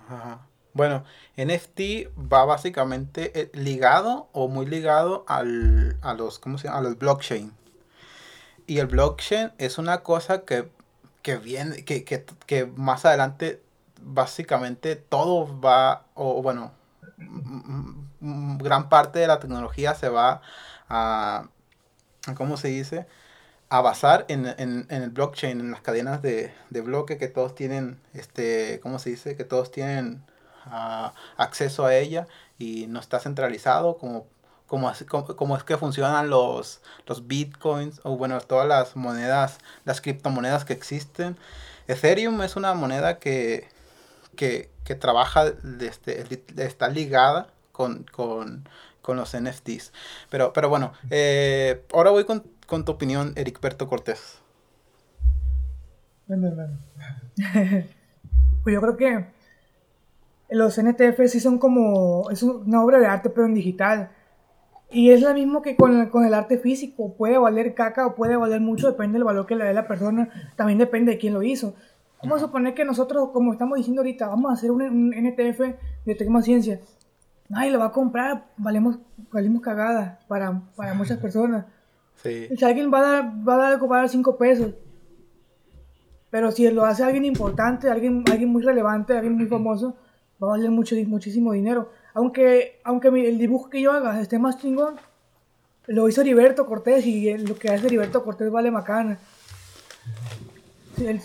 Bueno, 0.73 1.05
NFT 1.37 2.11
va 2.33 2.45
básicamente 2.45 3.41
eh, 3.41 3.51
ligado 3.53 4.29
o 4.33 4.49
muy 4.49 4.67
ligado 4.67 5.25
al, 5.29 5.99
a 6.03 6.15
los, 6.15 6.39
¿cómo 6.39 6.59
se 6.59 6.67
llama? 6.67 6.79
A 6.79 6.83
los 6.83 6.99
blockchain. 6.99 7.53
Y 8.67 8.79
el 8.79 8.87
blockchain 8.87 9.53
es 9.59 9.79
una 9.79 10.03
cosa 10.03 10.45
que, 10.45 10.69
que 11.23 11.37
viene, 11.37 11.85
que, 11.85 12.05
que, 12.05 12.25
que 12.47 12.67
más 12.67 13.05
adelante 13.05 13.61
básicamente 14.01 14.97
todo 14.97 15.61
va, 15.61 16.07
o 16.15 16.43
bueno, 16.43 16.73
gran 17.19 18.89
parte 18.89 19.19
de 19.21 19.27
la 19.27 19.41
tecnología 19.41 19.95
se 19.95 20.09
va 20.09 20.43
a, 20.89 21.49
¿cómo 22.37 22.57
se 22.57 22.69
dice? 22.69 23.07
a 23.75 23.81
basar 23.81 24.25
en, 24.29 24.87
el 24.89 25.11
blockchain, 25.11 25.59
en 25.59 25.73
las 25.73 25.81
cadenas 25.81 26.23
de, 26.23 26.53
bloque 26.71 27.19
que 27.19 27.27
todos 27.29 27.55
tienen, 27.57 28.01
este, 28.13 28.79
¿cómo 28.83 28.99
se 29.01 29.11
dice? 29.11 29.37
Que 29.37 29.45
todos 29.45 29.73
tienen 29.73 30.23
ah, 30.67 31.13
acceso 31.37 31.85
a 31.85 31.97
ella 31.97 32.29
y 32.57 32.87
no 32.87 33.01
está 33.01 33.19
centralizado 33.19 33.99
como, 33.99 34.27
como, 34.67 34.93
como, 35.37 35.57
es 35.57 35.65
que 35.65 35.77
funcionan 35.77 36.31
los, 36.31 36.83
los 37.07 37.27
bitcoins 37.27 38.01
o 38.05 38.17
bueno, 38.17 38.41
todas 38.41 38.69
las 38.69 38.97
monedas, 38.97 39.59
las 39.85 40.01
criptomonedas 40.01 40.65
que 40.65 40.73
existen. 40.73 41.37
Ethereum 41.89 42.43
es 42.43 42.57
una 42.57 42.75
moneda 42.75 43.19
que, 43.19 43.69
que, 44.37 44.71
trabaja, 44.95 45.51
desde, 45.51 46.43
está 46.57 46.89
ligada 46.89 47.49
con, 47.73 48.07
los 49.07 49.37
NFTs. 49.37 49.93
Pero, 50.31 50.53
pero 50.53 50.69
bueno, 50.69 50.93
eh, 51.11 51.85
ahora 51.93 52.11
voy 52.11 52.25
con 52.25 52.43
con 52.67 52.85
tu 52.85 52.93
opinión, 52.93 53.33
Eric 53.37 53.61
Berto 53.61 53.89
Cortés. 53.89 54.41
Bueno, 56.27 56.49
hermano. 56.49 56.79
pues 58.63 58.73
yo 58.73 58.81
creo 58.81 58.97
que 58.97 59.27
los 60.51 60.79
NTF 60.81 61.21
sí 61.27 61.41
son 61.41 61.59
como. 61.59 62.31
Es 62.31 62.43
una 62.43 62.83
obra 62.83 62.99
de 62.99 63.07
arte, 63.07 63.31
pero 63.31 63.47
en 63.47 63.55
digital. 63.55 64.11
Y 64.91 65.11
es 65.11 65.23
lo 65.23 65.35
mismo 65.35 65.61
que 65.61 65.77
con 65.77 66.01
el, 66.01 66.11
con 66.11 66.25
el 66.25 66.35
arte 66.35 66.59
físico. 66.59 67.15
Puede 67.15 67.37
valer 67.37 67.75
caca 67.75 68.07
o 68.07 68.15
puede 68.15 68.37
valer 68.37 68.61
mucho, 68.61 68.87
depende 68.87 69.15
del 69.15 69.25
valor 69.25 69.47
que 69.47 69.57
le 69.57 69.65
dé 69.65 69.75
la 69.75 69.89
persona. 69.89 70.53
También 70.57 70.79
depende 70.79 71.13
de 71.13 71.19
quién 71.19 71.35
lo 71.35 71.43
hizo. 71.43 71.75
Vamos 72.23 72.39
a 72.39 72.47
suponer 72.47 72.75
que 72.75 72.85
nosotros, 72.85 73.31
como 73.33 73.53
estamos 73.53 73.77
diciendo 73.77 74.01
ahorita, 74.01 74.29
vamos 74.29 74.51
a 74.51 74.55
hacer 74.55 74.71
un, 74.71 75.11
NTF 75.13 75.61
de 76.05 76.15
Tecma 76.15 76.43
Ciencia. 76.43 76.81
Nadie 77.49 77.71
lo 77.71 77.79
va 77.79 77.87
a 77.87 77.93
comprar, 77.93 78.47
valemos, 78.57 78.99
valemos 79.31 79.61
cagada 79.61 80.21
para, 80.27 80.63
para 80.75 80.95
muchas 80.95 81.19
personas. 81.19 81.67
Si 82.23 82.65
alguien 82.65 82.91
va 82.93 83.01
a 83.01 83.03
dar, 83.03 83.49
va 83.49 83.55
a 83.55 83.71
dar 83.71 83.91
va 83.91 83.97
a 83.97 84.01
dar 84.01 84.09
5 84.09 84.39
pesos. 84.39 84.73
Pero 86.31 86.51
si 86.51 86.69
lo 86.71 86.85
hace 86.85 87.05
alguien 87.05 87.25
importante, 87.25 87.91
alguien, 87.91 88.25
alguien 88.31 88.49
muy 88.49 88.63
relevante, 88.63 89.13
alguien 89.13 89.37
muy 89.37 89.47
famoso, 89.47 89.95
va 90.43 90.49
a 90.49 90.51
valer 90.53 90.71
mucho, 90.71 90.97
muchísimo 91.07 91.53
dinero. 91.53 91.91
Aunque, 92.15 92.81
aunque 92.85 93.09
el 93.09 93.39
dibujo 93.39 93.69
que 93.69 93.81
yo 93.81 93.93
haga 93.93 94.21
esté 94.21 94.39
más 94.39 94.59
chingón, 94.59 94.97
lo 95.87 96.09
hizo 96.09 96.23
Heriberto 96.23 96.67
Cortés 96.67 97.07
y 97.07 97.37
lo 97.39 97.57
que 97.57 97.69
hace 97.69 97.87
Heriberto 97.87 98.25
Cortés 98.25 98.51
vale 98.51 98.71
macana. 98.71 99.19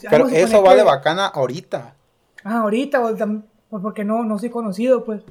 Pero 0.10 0.28
eso 0.28 0.62
vale 0.62 0.84
bacana 0.84 1.28
ahorita. 1.28 1.96
Ah, 2.44 2.60
ahorita, 2.60 3.02
pues 3.02 3.82
porque 3.82 4.04
no, 4.04 4.24
no 4.24 4.40
soy 4.40 4.50
conocido, 4.50 5.04
pues. 5.04 5.22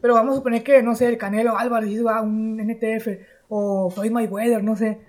Pero 0.00 0.14
vamos 0.14 0.32
a 0.32 0.36
suponer 0.36 0.62
que, 0.62 0.82
no 0.82 0.94
sé, 0.94 1.08
el 1.08 1.18
Canelo 1.18 1.58
Álvarez 1.58 1.90
hizo 1.90 2.06
un 2.22 2.60
NTF 2.60 3.08
o 3.48 3.90
Floyd 3.90 4.12
Mayweather, 4.12 4.62
no 4.62 4.76
sé. 4.76 5.00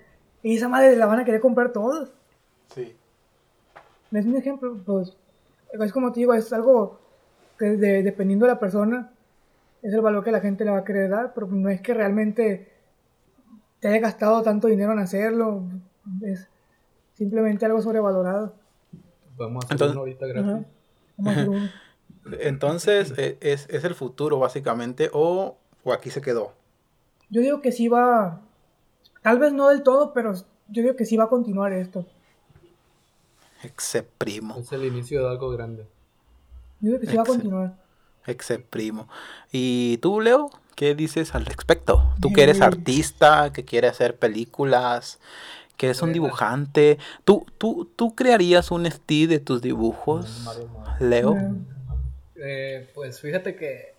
Y 0.42 0.56
esa 0.56 0.68
madre 0.68 0.96
la 0.96 1.06
van 1.06 1.20
a 1.20 1.24
querer 1.24 1.40
comprar 1.40 1.72
todos. 1.72 2.12
Sí. 2.74 2.96
Es 4.12 4.26
un 4.26 4.36
ejemplo, 4.36 4.76
pues. 4.84 5.16
Es 5.72 5.92
como 5.92 6.10
te 6.10 6.20
digo, 6.20 6.34
es 6.34 6.52
algo 6.52 6.98
que 7.58 7.66
dependiendo 7.66 8.46
de 8.46 8.52
la 8.52 8.58
persona, 8.58 9.12
es 9.82 9.92
el 9.92 10.00
valor 10.00 10.24
que 10.24 10.32
la 10.32 10.40
gente 10.40 10.64
le 10.64 10.72
va 10.72 10.78
a 10.78 10.84
querer 10.84 11.10
dar, 11.10 11.32
pero 11.34 11.46
no 11.46 11.68
es 11.68 11.80
que 11.80 11.94
realmente 11.94 12.72
te 13.78 13.88
haya 13.88 14.00
gastado 14.00 14.42
tanto 14.42 14.66
dinero 14.66 14.92
en 14.92 14.98
hacerlo. 14.98 15.62
Es 16.22 16.48
simplemente 17.14 17.66
algo 17.66 17.80
sobrevalorado. 17.80 18.54
Vamos 19.44 19.64
a 19.64 19.66
hacer 19.66 19.74
Entonces, 19.74 19.96
ahorita 19.96 20.26
gratis. 20.26 20.66
Entonces, 22.40 23.14
e, 23.16 23.38
es, 23.40 23.66
es, 23.70 23.84
el 23.84 23.94
futuro 23.94 24.38
básicamente, 24.38 25.10
o, 25.12 25.56
o, 25.84 25.92
aquí 25.92 26.10
se 26.10 26.20
quedó. 26.20 26.52
Yo 27.30 27.40
digo 27.40 27.60
que 27.60 27.72
sí 27.72 27.88
va, 27.88 28.40
tal 29.22 29.38
vez 29.38 29.52
no 29.52 29.68
del 29.68 29.82
todo, 29.82 30.12
pero 30.12 30.34
yo 30.34 30.82
digo 30.82 30.96
que 30.96 31.06
sí 31.06 31.16
va 31.16 31.24
a 31.24 31.28
continuar 31.28 31.72
esto. 31.72 32.06
Except 33.62 34.10
primo. 34.18 34.56
Es 34.58 34.72
el 34.72 34.84
inicio 34.84 35.22
de 35.22 35.28
algo 35.28 35.50
grande. 35.50 35.86
Yo 36.80 36.88
digo 36.92 37.00
que 37.00 37.06
sí 37.06 37.16
va 37.16 37.22
a 37.22 37.26
continuar. 37.26 37.76
Except 38.26 38.68
primo. 38.68 39.08
¿Y 39.52 39.98
tú, 39.98 40.20
Leo? 40.20 40.50
¿Qué 40.74 40.94
dices 40.94 41.34
al 41.34 41.44
respecto? 41.44 42.14
Tú 42.20 42.32
que 42.32 42.42
eres 42.42 42.62
artista, 42.62 43.52
que 43.52 43.64
quieres 43.64 43.90
hacer 43.92 44.16
películas, 44.18 45.20
que 45.80 45.86
eres 45.86 46.02
un 46.02 46.12
dibujante. 46.12 46.98
¿Tú, 47.24 47.46
tú, 47.56 47.90
tú 47.96 48.14
crearías 48.14 48.70
un 48.70 48.84
estilo 48.84 49.30
de 49.30 49.40
tus 49.40 49.62
dibujos, 49.62 50.60
Leo? 50.98 51.38
Eh, 52.36 52.90
pues 52.94 53.18
fíjate 53.18 53.56
que 53.56 53.94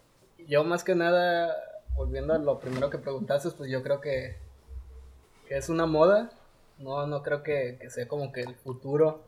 yo 0.48 0.64
más 0.64 0.84
que 0.84 0.94
nada, 0.94 1.52
volviendo 1.96 2.36
a 2.36 2.38
lo 2.38 2.60
primero 2.60 2.92
que 2.92 3.00
preguntaste, 3.00 3.50
pues 3.58 3.72
yo 3.72 3.82
creo 3.82 4.00
que, 4.00 4.36
es 5.50 5.70
una 5.70 5.88
moda. 5.88 6.30
No, 6.78 7.08
no 7.08 7.24
creo 7.24 7.42
que, 7.42 7.80
sea 7.90 8.08
como 8.08 8.32
que 8.32 8.42
el 8.42 8.54
futuro. 8.54 9.24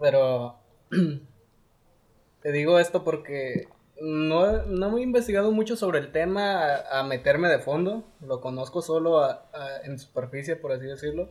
Pero 0.00 0.56
te 2.42 2.50
digo 2.50 2.80
esto 2.80 3.04
porque 3.04 3.68
no, 4.00 4.62
no 4.64 4.98
he 4.98 5.02
investigado 5.02 5.52
mucho 5.52 5.76
sobre 5.76 5.98
el 5.98 6.12
tema 6.12 6.76
a, 6.90 7.02
meterme 7.02 7.48
de 7.48 7.58
fondo. 7.58 8.04
Lo 8.20 8.40
conozco 8.40 8.82
solo 8.82 9.28
en 9.84 9.98
superficie, 9.98 10.56
por 10.56 10.72
así 10.72 10.86
decirlo. 10.86 11.30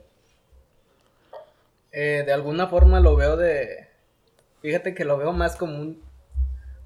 Eh, 1.91 2.23
de 2.25 2.34
alguna 2.34 2.67
forma 2.67 2.99
lo 2.99 3.15
veo 3.15 3.38
de... 3.38 3.88
Fíjate 4.62 4.93
que 4.95 5.06
lo 5.06 5.17
veo 5.17 5.32
más 5.32 5.56
como 5.56 5.80
un, 5.80 6.04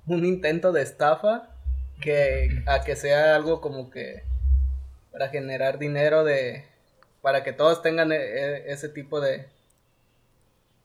un 0.05 0.25
intento 0.25 0.71
de 0.71 0.81
estafa 0.81 1.49
que 2.01 2.63
a 2.65 2.83
que 2.83 2.95
sea 2.95 3.35
algo 3.35 3.61
como 3.61 3.89
que 3.89 4.23
para 5.11 5.29
generar 5.29 5.79
dinero 5.79 6.23
de 6.23 6.65
para 7.21 7.43
que 7.43 7.53
todos 7.53 7.81
tengan 7.81 8.11
e, 8.11 8.15
e, 8.15 8.71
ese 8.71 8.89
tipo 8.89 9.19
de 9.19 9.47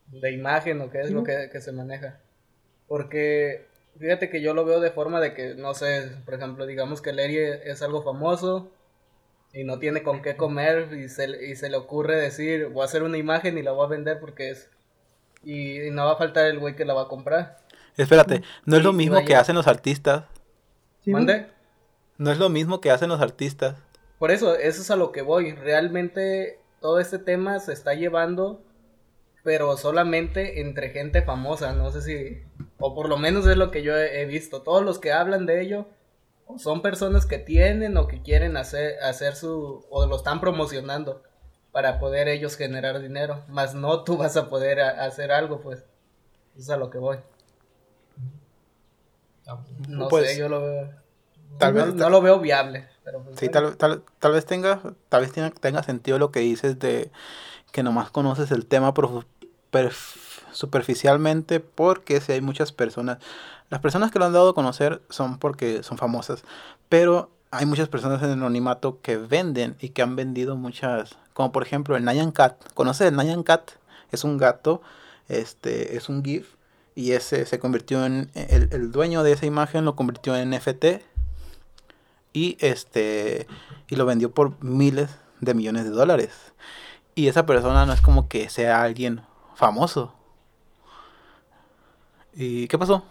de 0.07 0.31
imagen 0.31 0.81
o 0.81 0.89
qué 0.89 1.01
es 1.01 1.11
lo 1.11 1.23
que, 1.23 1.49
se 1.61 1.71
maneja 1.71 2.19
porque 2.87 3.67
fíjate 3.99 4.29
que 4.29 4.41
yo 4.41 4.53
lo 4.53 4.65
veo 4.65 4.79
de 4.79 4.91
forma 4.91 5.19
de 5.19 5.33
que 5.33 5.55
no 5.55 5.73
sé 5.73 6.11
por 6.25 6.33
ejemplo 6.33 6.65
digamos 6.65 7.01
que 7.01 7.13
Lery 7.13 7.37
es 7.65 7.81
algo 7.81 8.03
famoso 8.03 8.71
y 9.53 9.63
no 9.63 9.79
tiene 9.79 10.03
con 10.03 10.21
qué 10.21 10.35
comer 10.35 10.93
y 10.93 11.07
se, 11.09 11.45
y 11.45 11.55
se 11.55 11.69
le 11.69 11.77
ocurre 11.77 12.17
decir 12.17 12.67
voy 12.67 12.81
a 12.81 12.85
hacer 12.85 13.03
una 13.03 13.17
imagen 13.17 13.57
y 13.57 13.63
la 13.63 13.71
voy 13.71 13.85
a 13.85 13.89
vender 13.89 14.19
porque 14.19 14.49
es 14.49 14.69
y 15.43 15.91
no 15.91 16.05
va 16.05 16.13
a 16.13 16.17
faltar 16.17 16.47
el 16.47 16.59
güey 16.59 16.75
que 16.75 16.85
la 16.85 16.93
va 16.93 17.03
a 17.03 17.07
comprar 17.07 17.65
Espérate, 17.97 18.43
no 18.65 18.77
es 18.77 18.83
lo 18.83 18.93
mismo 18.93 19.23
que 19.23 19.35
hacen 19.35 19.55
los 19.55 19.67
artistas. 19.67 20.25
¿Mande? 21.05 21.47
No 22.17 22.31
es 22.31 22.37
lo 22.37 22.49
mismo 22.49 22.81
que 22.81 22.91
hacen 22.91 23.09
los 23.09 23.21
artistas. 23.21 23.77
Por 24.19 24.31
eso, 24.31 24.55
eso 24.55 24.81
es 24.81 24.91
a 24.91 24.95
lo 24.95 25.11
que 25.11 25.21
voy. 25.21 25.53
Realmente 25.53 26.59
todo 26.81 26.99
este 26.99 27.19
tema 27.19 27.59
se 27.59 27.73
está 27.73 27.93
llevando, 27.93 28.61
pero 29.45 29.77
solamente 29.77 30.59
entre 30.59 30.89
gente 30.89 31.21
famosa. 31.21 31.71
No 31.73 31.91
sé 31.91 32.01
si, 32.01 32.43
o 32.79 32.95
por 32.95 33.07
lo 33.07 33.15
menos 33.17 33.45
es 33.45 33.55
lo 33.55 33.69
que 33.69 33.83
yo 33.83 33.95
he, 33.95 34.25
visto. 34.25 34.63
Todos 34.63 34.83
los 34.83 34.97
que 34.97 35.13
hablan 35.13 35.45
de 35.45 35.61
ello 35.61 35.85
son 36.57 36.81
personas 36.81 37.27
que 37.27 37.37
tienen 37.37 37.95
o 37.95 38.07
que 38.07 38.23
quieren 38.23 38.57
hacer, 38.57 38.99
hacer 39.03 39.35
su, 39.35 39.85
o 39.91 40.07
lo 40.07 40.15
están 40.15 40.41
promocionando 40.41 41.21
para 41.71 41.99
poder 41.99 42.27
ellos 42.27 42.57
generar 42.57 42.99
dinero. 42.99 43.43
Más 43.47 43.75
no 43.75 44.03
tú 44.03 44.17
vas 44.17 44.35
a 44.35 44.49
poder 44.49 44.81
hacer 44.81 45.31
algo, 45.31 45.61
pues. 45.61 45.85
Eso 46.55 46.61
es 46.61 46.69
a 46.71 46.77
lo 46.77 46.89
que 46.89 46.97
voy. 46.97 47.19
No 49.87 50.07
pues, 50.07 50.31
sé, 50.31 50.39
yo 50.39 50.49
lo 50.49 50.61
veo. 50.61 50.89
Tal 51.59 51.73
vez, 51.73 51.93
no, 51.93 52.09
lo 52.09 52.19
veo 52.19 52.39
viable. 52.39 52.89
Pero 53.03 53.21
pues 53.21 53.37
sí, 53.37 53.49
tal, 53.49 53.77
tal, 53.77 54.01
tal, 54.17 54.31
vez 54.31 54.47
tenga, 54.47 54.81
tal 55.09 55.21
vez 55.21 55.31
tenga, 55.31 55.83
sentido 55.83 56.17
lo 56.17 56.31
que 56.31 56.39
dices 56.39 56.79
de 56.79 57.11
que 57.71 57.83
nomás 57.83 58.09
conoces 58.09 58.49
el 58.51 58.65
tema 58.65 58.93
superficialmente 60.51 61.59
porque 61.59 62.21
si 62.21 62.31
hay 62.31 62.41
muchas 62.41 62.71
personas, 62.71 63.17
las 63.69 63.81
personas 63.81 64.11
que 64.11 64.19
lo 64.19 64.25
han 64.25 64.33
dado 64.33 64.49
a 64.49 64.55
conocer 64.55 65.01
son 65.09 65.37
porque 65.37 65.83
son 65.83 65.97
famosas, 65.97 66.43
pero 66.89 67.29
hay 67.51 67.65
muchas 67.65 67.89
personas 67.89 68.21
en 68.21 68.29
el 68.29 68.33
anonimato 68.33 68.99
que 69.01 69.17
venden 69.17 69.75
y 69.79 69.89
que 69.89 70.01
han 70.01 70.15
vendido 70.15 70.55
muchas, 70.55 71.17
como 71.33 71.51
por 71.51 71.63
ejemplo 71.63 71.95
el 71.95 72.05
Nyan 72.05 72.31
Cat, 72.31 72.55
¿conoces 72.73 73.07
el 73.07 73.15
Nyan 73.15 73.43
Cat? 73.43 73.71
Es 74.11 74.23
un 74.23 74.37
gato, 74.37 74.81
este, 75.27 75.97
es 75.97 76.09
un 76.09 76.23
GIF 76.23 76.55
y 76.95 77.11
ese 77.11 77.45
se 77.45 77.59
convirtió 77.59 78.05
en 78.05 78.29
el, 78.33 78.91
dueño 78.91 79.23
de 79.23 79.33
esa 79.33 79.45
imagen 79.45 79.83
lo 79.83 79.95
convirtió 79.95 80.35
en 80.37 80.51
NFT 80.51 80.85
y 82.31 82.57
este 82.61 83.47
y 83.89 83.97
lo 83.97 84.05
vendió 84.05 84.31
por 84.31 84.63
miles 84.63 85.09
de 85.41 85.53
millones 85.53 85.83
de 85.83 85.89
dólares 85.89 86.31
y 87.15 87.27
esa 87.27 87.45
persona 87.45 87.85
no 87.85 87.93
es 87.93 88.01
como 88.01 88.29
que 88.29 88.49
sea 88.49 88.81
alguien 88.81 89.21
famoso 89.55 90.13
y 92.33 92.67
qué 92.67 92.77
pasó 92.77 93.05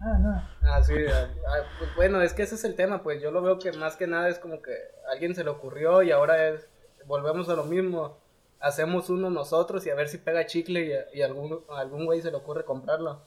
ah, 0.00 0.18
no. 0.18 0.42
ah, 0.62 0.82
sí, 0.82 0.94
ah, 1.12 1.28
ah, 1.48 1.62
pues 1.78 1.94
bueno, 1.96 2.22
es 2.22 2.32
que 2.32 2.42
ese 2.42 2.54
es 2.54 2.64
el 2.64 2.76
tema, 2.76 3.02
pues 3.02 3.20
yo 3.20 3.30
lo 3.30 3.42
veo 3.42 3.58
que 3.58 3.72
más 3.72 3.96
que 3.96 4.06
nada 4.06 4.28
es 4.28 4.38
como 4.38 4.62
que 4.62 4.72
a 5.08 5.12
alguien 5.12 5.34
se 5.34 5.44
le 5.44 5.50
ocurrió 5.50 6.02
y 6.02 6.12
ahora 6.12 6.48
es, 6.48 6.66
volvemos 7.06 7.48
a 7.48 7.54
lo 7.54 7.64
mismo 7.64 8.16
hacemos 8.64 9.10
uno 9.10 9.28
nosotros 9.28 9.84
y 9.86 9.90
a 9.90 9.94
ver 9.94 10.08
si 10.08 10.18
pega 10.18 10.46
chicle 10.46 11.06
y, 11.12 11.22
algún, 11.22 11.62
algún 11.68 12.06
güey 12.06 12.22
se 12.22 12.30
le 12.30 12.38
ocurre 12.38 12.64
comprarlo. 12.64 13.20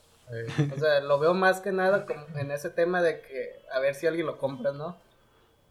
O 0.74 0.78
sea, 0.78 1.00
lo 1.00 1.18
veo 1.18 1.32
más 1.32 1.60
que 1.60 1.72
nada 1.72 2.04
como 2.04 2.26
en 2.36 2.50
ese 2.50 2.70
tema 2.70 3.00
de 3.00 3.20
que 3.22 3.62
a 3.72 3.78
ver 3.78 3.94
si 3.94 4.06
alguien 4.06 4.26
lo 4.26 4.36
compra, 4.36 4.72
¿no? 4.72 4.96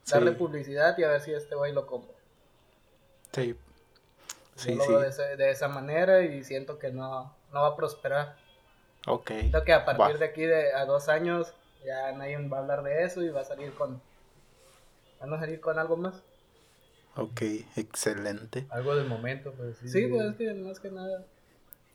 Darle 0.10 0.32
publicidad 0.32 0.98
y 0.98 1.04
a 1.04 1.10
ver 1.10 1.22
si 1.22 1.34
este 1.34 1.54
güey 1.56 1.74
lo 1.74 1.86
compra. 1.86 2.16
Sí. 3.34 3.56
Sí, 4.58 4.76
Yo 4.76 4.92
lo 4.92 5.00
Veo 5.00 5.38
de, 5.38 5.52
esa 5.52 5.68
manera 5.68 6.22
y 6.22 6.44
siento 6.44 6.80
que 6.80 6.92
no, 6.92 7.34
no 7.54 7.62
va 7.62 7.68
a 7.68 7.76
prosperar. 7.76 8.36
Ok. 9.06 9.30
Siento 9.30 9.64
que 9.64 9.74
a 9.74 9.86
partir 9.86 10.18
de 10.18 10.26
aquí 10.26 10.42
de 10.42 10.74
a 10.74 10.86
dos 10.86 11.10
años 11.10 11.54
ya 11.86 12.12
nadie 12.14 12.38
va 12.48 12.58
a 12.58 12.62
hablar 12.62 12.84
de 12.84 13.04
eso 13.04 13.22
y 13.22 13.30
va 13.30 13.42
a 13.42 13.46
salir 13.46 13.74
con... 13.74 14.02
¿Van 15.20 15.34
a 15.34 15.40
salir 15.40 15.62
con 15.62 15.80
algo 15.80 15.96
más? 15.96 16.16
Ok, 17.16 17.42
excelente. 17.76 18.68
Algo 18.70 18.96
del 18.96 19.08
momento, 19.08 19.54
pues 19.54 19.78
sí. 19.78 19.90
Sí, 19.90 20.08
pues 20.08 20.26
es 20.26 20.36
que 20.36 20.54
más 20.54 20.80
que 20.80 20.92
nada. 20.92 21.24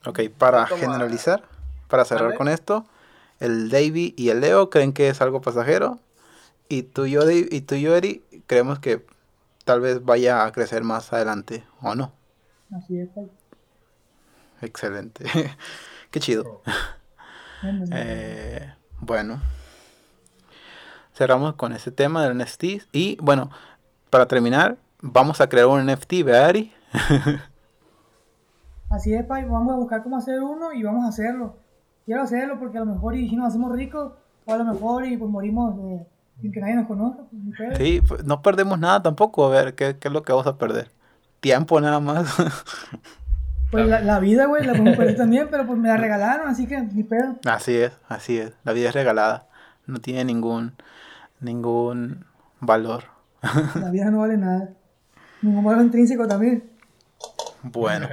Ok, 0.05 0.21
para 0.37 0.65
generalizar, 0.65 1.43
para 1.87 2.03
cerrar 2.03 2.35
con 2.35 2.49
esto, 2.49 2.85
el 3.39 3.69
Davy 3.69 4.13
y 4.17 4.29
el 4.29 4.41
Leo 4.41 4.69
creen 4.69 4.91
que 4.91 5.07
es 5.09 5.21
algo 5.21 5.41
pasajero. 5.41 5.99
Y 6.67 6.83
tú 6.83 7.05
y 7.05 7.11
yo, 7.11 7.29
y 7.29 7.61
tú 7.61 7.75
y 7.75 7.81
yo, 7.81 7.95
Eri, 7.95 8.23
creemos 8.47 8.79
que 8.79 9.05
tal 9.63 9.79
vez 9.79 10.03
vaya 10.03 10.45
a 10.45 10.51
crecer 10.51 10.83
más 10.83 11.13
adelante, 11.13 11.63
¿o 11.81 11.95
no? 11.95 12.11
Así 12.75 12.99
es. 12.99 13.09
Excelente. 14.61 15.25
Qué 16.11 16.19
chido. 16.19 16.61
eh, 17.91 18.73
bueno. 18.99 19.39
Cerramos 21.13 21.55
con 21.55 21.73
ese 21.73 21.91
tema 21.91 22.25
del 22.25 22.37
NFT. 22.37 22.63
Y 22.91 23.17
bueno, 23.21 23.51
para 24.09 24.27
terminar, 24.27 24.77
vamos 25.01 25.41
a 25.41 25.49
crear 25.49 25.67
un 25.67 25.85
NFT, 25.85 26.23
¿verdad, 26.23 26.45
Ari? 26.45 26.71
Así 28.89 29.13
es, 29.13 29.25
Pai, 29.25 29.45
vamos 29.45 29.73
a 29.73 29.77
buscar 29.77 30.03
cómo 30.03 30.17
hacer 30.17 30.39
uno 30.39 30.71
y 30.71 30.83
vamos 30.83 31.05
a 31.05 31.09
hacerlo. 31.09 31.57
Quiero 32.05 32.21
hacerlo 32.21 32.59
porque 32.59 32.77
a 32.77 32.81
lo 32.81 32.93
mejor 32.93 33.15
y 33.15 33.29
si 33.29 33.35
nos 33.35 33.47
hacemos 33.47 33.75
ricos, 33.75 34.13
o 34.45 34.53
a 34.53 34.57
lo 34.57 34.65
mejor 34.65 35.05
y 35.05 35.17
pues 35.17 35.31
morimos 35.31 35.75
sin 36.41 36.51
que 36.51 36.59
nadie 36.59 36.75
nos 36.75 36.87
conozca. 36.87 37.23
Pues, 37.57 37.77
sí, 37.77 38.01
pues, 38.07 38.23
no 38.25 38.41
perdemos 38.41 38.77
nada 38.79 39.01
tampoco. 39.01 39.45
A 39.45 39.49
ver, 39.49 39.75
¿qué, 39.75 39.97
es 39.99 40.11
lo 40.11 40.23
que 40.23 40.31
vamos 40.31 40.47
a 40.47 40.57
perder? 40.57 40.91
Tiempo 41.43 41.81
nada 41.81 41.99
más. 41.99 42.33
Pues 43.69 43.87
la, 43.87 44.19
vida, 44.19 44.45
güey, 44.45 44.63
la 44.63 44.73
perder 44.73 45.15
también, 45.15 45.47
pero 45.49 45.65
pues 45.65 45.79
me 45.79 45.87
la 45.87 45.97
regalaron, 45.97 46.47
así 46.47 46.67
que 46.67 46.79
ni 46.79 47.01
pedo. 47.01 47.39
Así 47.43 47.75
es, 47.75 47.91
así 48.07 48.37
es. 48.37 48.53
La 48.63 48.71
vida 48.71 48.89
es 48.89 48.93
regalada. 48.93 49.47
No 49.87 49.99
tiene 49.99 50.25
ningún, 50.25 50.73
ningún 51.39 52.23
valor. 52.59 53.05
La 53.73 53.89
vida 53.89 54.11
no 54.11 54.19
vale 54.19 54.37
nada. 54.37 54.69
Ningún 55.41 55.63
valor 55.63 55.81
intrínseco 55.85 56.27
también. 56.27 56.69
Bueno, 57.63 58.09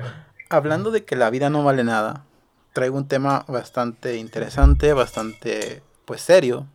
hablando 0.49 0.91
de 0.91 1.05
que 1.05 1.15
la 1.15 1.29
vida 1.29 1.51
no 1.51 1.63
vale 1.63 1.85
nada, 1.85 2.25
traigo 2.73 2.97
un 2.97 3.07
tema 3.07 3.45
bastante 3.47 4.17
interesante, 4.17 4.95
bastante, 4.95 5.83
pues, 6.07 6.23
serio. 6.23 6.69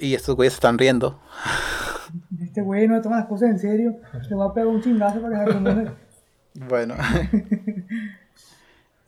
Y 0.00 0.16
estos 0.16 0.34
güeyes 0.34 0.54
están 0.54 0.78
riendo. 0.78 1.20
Este 2.40 2.62
güey 2.62 2.88
no 2.88 3.00
toma 3.00 3.16
las 3.16 3.26
cosas 3.26 3.50
en 3.50 3.58
serio. 3.58 3.96
Le 4.28 4.36
va 4.36 4.46
a 4.46 4.54
pegar 4.54 4.68
un 4.68 4.82
chingazo 4.82 5.20
para 5.20 5.44
dejar 5.44 5.96
Bueno. 6.68 6.94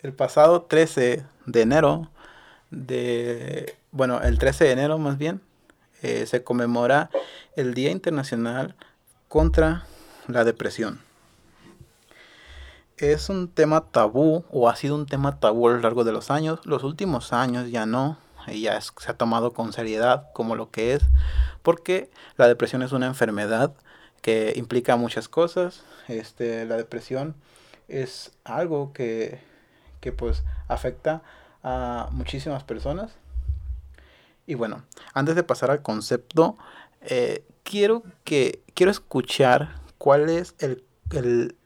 el 0.03 0.13
pasado 0.13 0.63
13 0.63 1.25
de 1.47 1.61
enero, 1.61 2.11
de, 2.71 3.75
bueno, 3.91 4.21
el 4.23 4.39
13 4.39 4.65
de 4.65 4.73
enero 4.73 4.99
más 4.99 5.19
bien, 5.19 5.41
eh, 6.03 6.27
se 6.27 6.43
conmemora 6.43 7.11
el 7.57 7.75
Día 7.75 7.91
Internacional 7.91 8.75
contra 9.29 9.85
la 10.27 10.45
Depresión. 10.45 11.01
Es 12.97 13.29
un 13.29 13.49
tema 13.49 13.91
tabú 13.91 14.45
o 14.51 14.69
ha 14.69 14.77
sido 14.77 14.95
un 14.95 15.07
tema 15.07 15.41
tabú 15.41 15.69
a 15.69 15.73
lo 15.73 15.79
largo 15.81 16.05
de 16.05 16.13
los 16.13 16.31
años. 16.31 16.61
Los 16.65 16.85
últimos 16.85 17.33
años 17.33 17.71
ya 17.71 17.87
no, 17.87 18.19
ya 18.49 18.81
se 18.81 19.11
ha 19.11 19.17
tomado 19.17 19.53
con 19.53 19.73
seriedad 19.73 20.29
como 20.33 20.57
lo 20.57 20.71
que 20.71 20.95
es, 20.95 21.03
porque 21.63 22.11
la 22.37 22.49
depresión 22.49 22.83
es 22.83 22.93
una 22.93 23.07
enfermedad 23.07 23.75
que 24.23 24.53
implica 24.57 24.97
muchas 24.97 25.29
cosas. 25.29 25.85
Este, 26.09 26.65
la 26.65 26.77
depresión 26.77 27.35
es 27.89 28.33
algo 28.45 28.93
que, 28.93 29.41
que 30.01 30.13
pues 30.13 30.43
afecta 30.69 31.23
a 31.63 32.09
muchísimas 32.13 32.65
personas. 32.65 33.13
Y 34.47 34.55
bueno, 34.55 34.83
antes 35.15 35.35
de 35.35 35.43
pasar 35.43 35.71
al 35.71 35.83
concepto, 35.83 36.57
eh, 37.03 37.45
quiero 37.63 38.03
que 38.25 38.63
quiero 38.75 38.91
escuchar 38.91 39.81
cuál 39.99 40.29
es 40.29 40.55
el, 40.59 40.85
el, 41.13 41.57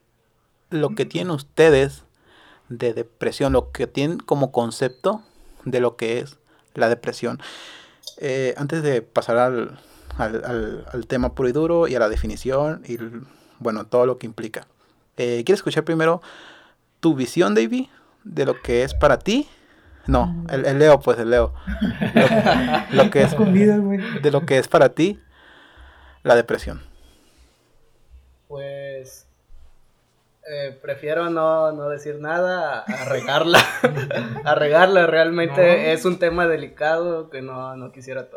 lo 0.70 0.90
que 0.94 1.04
tienen 1.04 1.30
ustedes 1.30 2.04
de 2.68 2.94
depresión, 2.94 3.52
lo 3.52 3.72
que 3.72 3.86
tienen 3.86 4.18
como 4.18 4.52
concepto 4.52 5.22
de 5.64 5.80
lo 5.80 5.96
que 5.96 6.20
es 6.20 6.38
la 6.78 6.88
depresión. 6.88 7.40
Eh, 8.18 8.54
antes 8.56 8.82
de 8.82 9.02
pasar 9.02 9.36
al, 9.38 9.78
al, 10.16 10.84
al, 10.92 11.06
tema 11.06 11.34
puro 11.34 11.48
y 11.48 11.52
duro 11.52 11.88
y 11.88 11.94
a 11.94 11.98
la 11.98 12.08
definición 12.08 12.82
y 12.86 12.98
bueno, 13.58 13.86
todo 13.86 14.06
lo 14.06 14.18
que 14.18 14.26
implica. 14.26 14.66
Eh, 15.16 15.42
quiero 15.44 15.56
escuchar 15.56 15.84
primero 15.84 16.22
tu 17.00 17.14
visión, 17.14 17.54
David, 17.54 17.86
de 18.24 18.44
lo 18.44 18.60
que 18.60 18.82
es 18.82 18.94
para 18.94 19.18
ti. 19.18 19.48
No, 20.06 20.26
mm. 20.26 20.46
el, 20.50 20.78
Leo, 20.78 21.00
pues 21.00 21.18
el 21.18 21.30
Leo. 21.30 21.52
Lo, 22.92 23.10
que 23.10 23.22
es 23.22 23.32
de 23.32 24.30
lo 24.30 24.46
que 24.46 24.58
es 24.58 24.68
para 24.68 24.90
ti 24.90 25.20
la 26.22 26.34
depresión. 26.34 26.82
Pues 28.46 29.27
eh, 30.50 30.78
prefiero 30.80 31.28
no, 31.30 31.72
no, 31.72 31.88
decir 31.88 32.20
nada 32.20 32.80
a 32.80 33.04
regarla. 33.04 33.58
a 34.44 34.54
regarla, 34.54 35.06
realmente 35.06 35.92
es 35.92 36.04
un 36.04 36.18
tema 36.18 36.46
delicado 36.46 37.28
que 37.28 37.42
no, 37.42 37.76
no 37.76 37.92
quisiera 37.92 38.28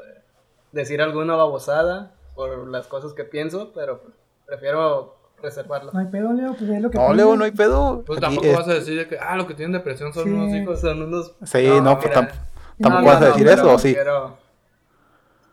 decir 0.71 1.01
alguna 1.01 1.35
babosada 1.35 2.11
por 2.35 2.67
las 2.67 2.87
cosas 2.87 3.13
que 3.13 3.23
pienso, 3.23 3.71
pero 3.73 4.03
prefiero 4.45 5.15
reservarlo. 5.41 5.91
No 5.93 5.99
hay 5.99 6.07
pedo, 6.07 6.33
Leo, 6.33 6.53
pues 6.53 6.69
es 6.69 6.81
lo 6.81 6.91
que 6.91 6.97
No, 6.97 7.13
Leo, 7.13 7.35
no 7.35 7.45
hay 7.45 7.51
pedo. 7.51 8.03
Pues 8.05 8.19
tampoco 8.19 8.51
vas 8.53 8.67
a 8.67 8.73
decir 8.73 9.07
que, 9.07 9.17
ah, 9.17 9.35
lo 9.35 9.47
que 9.47 9.53
tienen 9.53 9.71
depresión 9.71 10.13
son 10.13 10.33
unos 10.33 10.53
hijos, 10.53 10.81
son 10.81 11.01
unos... 11.01 11.33
Sí, 11.43 11.67
no, 11.81 11.97
pues 11.99 12.13
tampoco 12.13 13.05
vas 13.05 13.21
a 13.21 13.25
decir 13.27 13.47
eso, 13.47 13.73
¿o 13.73 13.79
sí? 13.79 13.95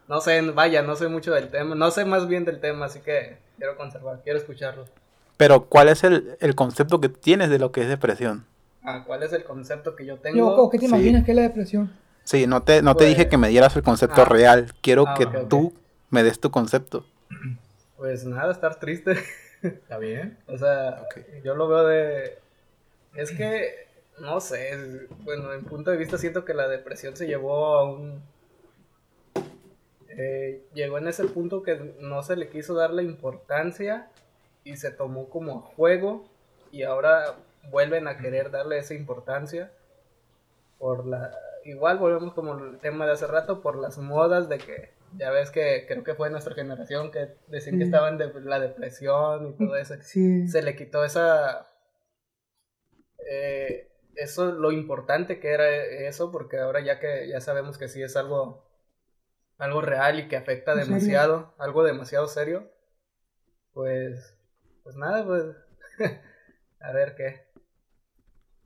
No 0.08 0.20
sé, 0.20 0.40
vaya, 0.40 0.82
no 0.82 0.96
sé 0.96 1.08
mucho 1.08 1.32
del 1.34 1.50
tema, 1.50 1.74
no 1.74 1.90
sé 1.90 2.04
más 2.06 2.26
bien 2.26 2.46
del 2.46 2.60
tema, 2.60 2.86
así 2.86 3.00
que 3.00 3.38
quiero 3.58 3.76
conservar, 3.76 4.22
quiero 4.24 4.38
escucharlo. 4.38 4.86
Pero, 5.38 5.66
¿cuál 5.66 5.88
es 5.88 6.04
el, 6.04 6.36
el 6.40 6.54
concepto 6.54 7.00
que 7.00 7.08
tienes 7.08 7.48
de 7.48 7.58
lo 7.58 7.72
que 7.72 7.80
es 7.80 7.88
depresión? 7.88 8.44
Ah, 8.82 9.04
¿cuál 9.06 9.22
es 9.22 9.32
el 9.32 9.44
concepto 9.44 9.94
que 9.94 10.04
yo 10.04 10.18
tengo? 10.18 10.68
¿Qué 10.68 10.78
te 10.78 10.86
imaginas 10.86 11.24
que 11.24 11.30
es 11.30 11.36
la 11.36 11.42
depresión? 11.42 11.90
Sí, 12.24 12.46
no 12.46 12.62
te, 12.62 12.82
no 12.82 12.94
te 12.96 13.04
dije 13.04 13.22
pues 13.22 13.28
que 13.28 13.38
me 13.38 13.48
dieras 13.48 13.74
el 13.76 13.82
concepto 13.82 14.22
ah. 14.22 14.24
real, 14.26 14.72
quiero 14.82 15.04
ah, 15.06 15.14
que 15.14 15.26
tú 15.48 15.72
me 16.10 16.22
des 16.22 16.40
tu 16.40 16.50
concepto. 16.50 17.06
Pues 17.96 18.24
nada, 18.24 18.52
estar 18.52 18.80
triste. 18.80 19.12
¿Está 19.62 19.98
bien? 19.98 20.38
O 20.46 20.58
sea, 20.58 21.06
yo 21.44 21.54
lo 21.54 21.68
veo 21.68 21.86
de... 21.86 22.38
Es 23.14 23.30
que, 23.30 23.86
no 24.20 24.40
sé, 24.40 25.06
bueno, 25.24 25.52
en 25.52 25.64
punto 25.64 25.90
de 25.90 25.96
vista 25.96 26.18
siento 26.18 26.44
que 26.44 26.54
la 26.54 26.66
depresión 26.68 27.16
se 27.16 27.26
llevó 27.26 27.78
a 27.78 27.84
un... 27.84 28.22
Eh, 30.08 30.64
llegó 30.74 30.98
en 30.98 31.08
ese 31.08 31.24
punto 31.24 31.62
que 31.62 31.94
no 32.00 32.22
se 32.22 32.36
le 32.36 32.48
quiso 32.48 32.74
dar 32.74 32.90
la 32.90 33.02
importancia 33.02 34.08
y 34.68 34.76
se 34.76 34.90
tomó 34.90 35.28
como 35.30 35.62
juego 35.62 36.28
y 36.70 36.82
ahora 36.82 37.36
vuelven 37.70 38.06
a 38.06 38.18
querer 38.18 38.50
darle 38.50 38.78
esa 38.78 38.94
importancia 38.94 39.72
por 40.78 41.06
la 41.06 41.32
igual 41.64 41.98
volvemos 41.98 42.34
como 42.34 42.58
el 42.58 42.78
tema 42.78 43.06
de 43.06 43.12
hace 43.12 43.26
rato 43.26 43.62
por 43.62 43.76
las 43.76 43.98
modas 43.98 44.48
de 44.48 44.58
que 44.58 44.90
ya 45.16 45.30
ves 45.30 45.50
que 45.50 45.86
creo 45.88 46.04
que 46.04 46.14
fue 46.14 46.28
nuestra 46.28 46.54
generación 46.54 47.10
que 47.10 47.34
decían 47.46 47.78
que 47.78 47.84
estaban 47.84 48.18
de 48.18 48.30
la 48.42 48.60
depresión 48.60 49.48
y 49.48 49.52
todo 49.52 49.76
eso. 49.76 49.94
Se 50.02 50.60
le 50.62 50.76
quitó 50.76 51.02
esa... 51.02 51.66
Eh, 53.26 53.88
eso, 54.16 54.52
lo 54.52 54.70
importante 54.70 55.40
que 55.40 55.52
era 55.52 55.74
eso, 55.74 56.30
porque 56.30 56.58
ahora 56.58 56.80
ya 56.80 57.00
que 57.00 57.26
ya 57.26 57.40
sabemos 57.40 57.78
que 57.78 57.88
sí 57.88 58.02
es 58.02 58.16
algo, 58.16 58.68
algo 59.56 59.80
real 59.80 60.18
y 60.18 60.28
que 60.28 60.36
afecta 60.36 60.74
demasiado, 60.74 61.54
algo 61.56 61.84
demasiado 61.84 62.26
serio, 62.28 62.70
pues, 63.72 64.37
pues 64.88 64.96
nada, 64.96 65.22
pues, 65.26 65.44
a 66.80 66.92
ver 66.92 67.14
qué. 67.14 67.42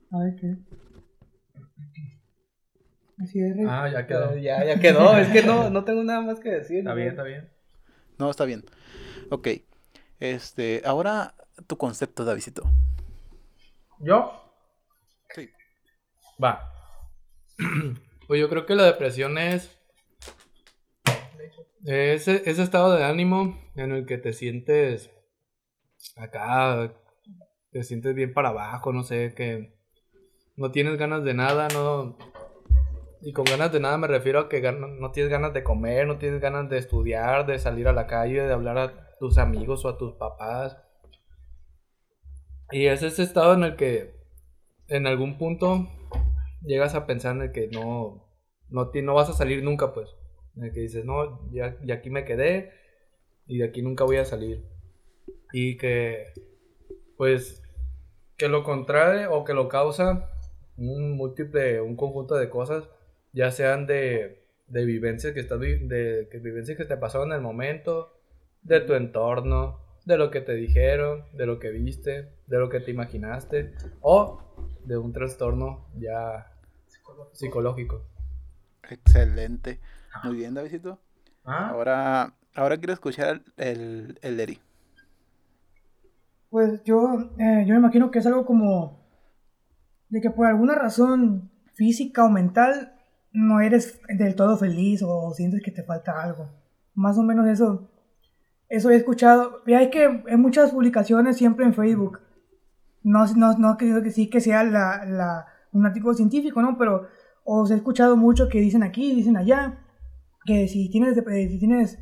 A 0.09 0.19
ver 0.19 0.35
qué. 0.39 0.55
Ah, 3.67 3.89
ya 3.89 4.07
quedó. 4.07 4.37
Ya, 4.37 4.63
ya 4.63 4.79
quedó. 4.79 5.17
es 5.17 5.27
que 5.27 5.43
no, 5.43 5.69
no 5.69 5.83
tengo 5.83 6.01
nada 6.01 6.21
más 6.21 6.39
que 6.39 6.49
decir. 6.49 6.77
Está 6.77 6.93
bien, 6.93 7.09
está 7.09 7.23
bien. 7.23 7.51
No, 8.17 8.31
está 8.31 8.45
bien. 8.45 8.63
Ok. 9.31 9.49
Este, 10.21 10.81
ahora 10.85 11.35
tu 11.67 11.77
concepto, 11.77 12.23
Davidito. 12.23 12.71
¿Yo? 13.99 14.31
Sí. 15.35 15.49
Va. 16.41 16.71
pues 18.29 18.39
yo 18.39 18.47
creo 18.47 18.65
que 18.65 18.75
la 18.75 18.85
depresión 18.85 19.37
es 19.37 19.77
ese, 21.83 22.49
ese 22.49 22.63
estado 22.63 22.95
de 22.95 23.03
ánimo 23.03 23.61
en 23.75 23.91
el 23.91 24.05
que 24.05 24.17
te 24.17 24.31
sientes 24.31 25.12
acá, 26.15 26.93
te 27.71 27.83
sientes 27.83 28.15
bien 28.15 28.33
para 28.33 28.49
abajo, 28.49 28.93
no 28.93 29.03
sé, 29.03 29.33
que 29.35 29.73
no 30.55 30.71
tienes 30.71 30.97
ganas 30.97 31.23
de 31.23 31.33
nada, 31.33 31.67
no, 31.73 32.17
y 33.25 33.31
con 33.31 33.45
ganas 33.45 33.71
de 33.71 33.79
nada 33.79 33.97
me 33.97 34.07
refiero 34.07 34.39
a 34.39 34.49
que 34.49 34.61
no 34.61 35.11
tienes 35.11 35.31
ganas 35.31 35.53
de 35.53 35.63
comer, 35.63 36.05
no 36.05 36.17
tienes 36.17 36.41
ganas 36.41 36.69
de 36.69 36.77
estudiar, 36.77 37.45
de 37.45 37.57
salir 37.57 37.87
a 37.87 37.93
la 37.93 38.05
calle, 38.05 38.41
de 38.41 38.51
hablar 38.51 38.77
a 38.77 39.17
tus 39.17 39.37
amigos 39.37 39.85
o 39.85 39.89
a 39.89 39.97
tus 39.97 40.13
papás. 40.15 40.77
Y 42.71 42.87
es 42.87 43.01
ese 43.01 43.23
estado 43.23 43.53
en 43.53 43.63
el 43.63 43.75
que 43.77 44.13
en 44.89 45.07
algún 45.07 45.37
punto 45.37 45.87
llegas 46.63 46.95
a 46.95 47.05
pensar 47.05 47.37
en 47.37 47.43
el 47.43 47.51
que 47.53 47.69
no, 47.69 48.27
no, 48.67 48.91
no 48.93 49.13
vas 49.13 49.29
a 49.29 49.33
salir 49.33 49.63
nunca, 49.63 49.93
pues. 49.93 50.09
En 50.57 50.65
el 50.65 50.73
que 50.73 50.81
dices, 50.81 51.05
no, 51.05 51.49
ya, 51.53 51.77
ya 51.85 51.95
aquí 51.95 52.09
me 52.09 52.25
quedé 52.25 52.73
y 53.47 53.59
de 53.59 53.65
aquí 53.65 53.81
nunca 53.81 54.03
voy 54.03 54.17
a 54.17 54.25
salir. 54.25 54.65
Y 55.53 55.77
que, 55.77 56.33
pues, 57.15 57.63
que 58.35 58.49
lo 58.49 58.63
contrae 58.63 59.27
o 59.27 59.45
que 59.45 59.53
lo 59.53 59.69
causa 59.69 60.29
un 60.75 61.15
múltiple, 61.15 61.79
un 61.79 61.95
conjunto 61.95 62.35
de 62.35 62.49
cosas 62.49 62.89
ya 63.31 63.51
sean 63.51 63.87
de, 63.87 64.47
de 64.67 64.85
vivencias 64.85 65.33
que 65.33 65.39
estás 65.39 65.59
de 65.59 66.27
que 66.31 66.39
vivencias 66.39 66.77
que 66.77 66.85
te 66.85 66.97
pasaron 66.97 67.29
en 67.29 67.37
el 67.37 67.41
momento, 67.41 68.19
de 68.61 68.81
tu 68.81 68.93
entorno, 68.93 69.79
de 70.05 70.17
lo 70.17 70.31
que 70.31 70.41
te 70.41 70.53
dijeron, 70.53 71.25
de 71.33 71.45
lo 71.45 71.59
que 71.59 71.69
viste, 71.71 72.33
de 72.47 72.57
lo 72.57 72.69
que 72.69 72.79
te 72.79 72.91
imaginaste, 72.91 73.73
o 74.01 74.41
de 74.83 74.97
un 74.97 75.13
trastorno 75.13 75.87
ya 75.97 76.51
psicológico. 77.31 78.05
Excelente. 78.89 79.79
Muy 80.23 80.35
bien, 80.35 80.53
Davidito. 80.53 80.99
¿Ah? 81.45 81.69
Ahora, 81.69 82.33
ahora 82.53 82.77
quiero 82.77 82.93
escuchar 82.93 83.41
el, 83.57 84.19
el 84.21 84.39
Eri. 84.39 84.59
Pues 86.53 86.83
yo, 86.83 87.31
eh, 87.39 87.63
yo 87.65 87.73
me 87.73 87.79
imagino 87.79 88.11
que 88.11 88.19
es 88.19 88.27
algo 88.27 88.45
como 88.45 88.99
de 90.09 90.21
que 90.21 90.29
por 90.29 90.45
alguna 90.45 90.75
razón 90.75 91.49
física 91.73 92.23
o 92.23 92.29
mental 92.29 92.93
no 93.31 93.59
eres 93.59 93.99
del 94.07 94.35
todo 94.35 94.55
feliz 94.55 95.01
o 95.01 95.33
sientes 95.33 95.63
que 95.63 95.71
te 95.71 95.81
falta 95.81 96.21
algo. 96.21 96.51
Más 96.93 97.17
o 97.17 97.23
menos 97.23 97.47
eso, 97.47 97.89
eso 98.69 98.91
he 98.91 98.95
escuchado. 98.95 99.63
Y 99.65 99.89
que 99.89 100.03
en 100.27 100.39
muchas 100.41 100.69
publicaciones 100.69 101.37
siempre 101.37 101.65
en 101.65 101.73
Facebook. 101.73 102.19
No, 103.01 103.25
no, 103.35 103.57
no 103.57 103.75
creo 103.75 104.03
que 104.03 104.11
sí 104.11 104.29
que 104.29 104.39
sea 104.39 104.63
la, 104.63 105.05
la, 105.05 105.47
un 105.71 105.87
artículo 105.87 106.13
científico, 106.13 106.61
¿no? 106.61 106.77
Pero 106.77 107.07
os 107.45 107.71
he 107.71 107.75
escuchado 107.75 108.15
mucho 108.15 108.47
que 108.47 108.61
dicen 108.61 108.83
aquí, 108.83 109.15
dicen 109.15 109.37
allá, 109.37 109.79
que 110.45 110.67
si 110.67 110.87
tienes, 110.91 111.15
si 111.15 111.57
tienes 111.57 111.97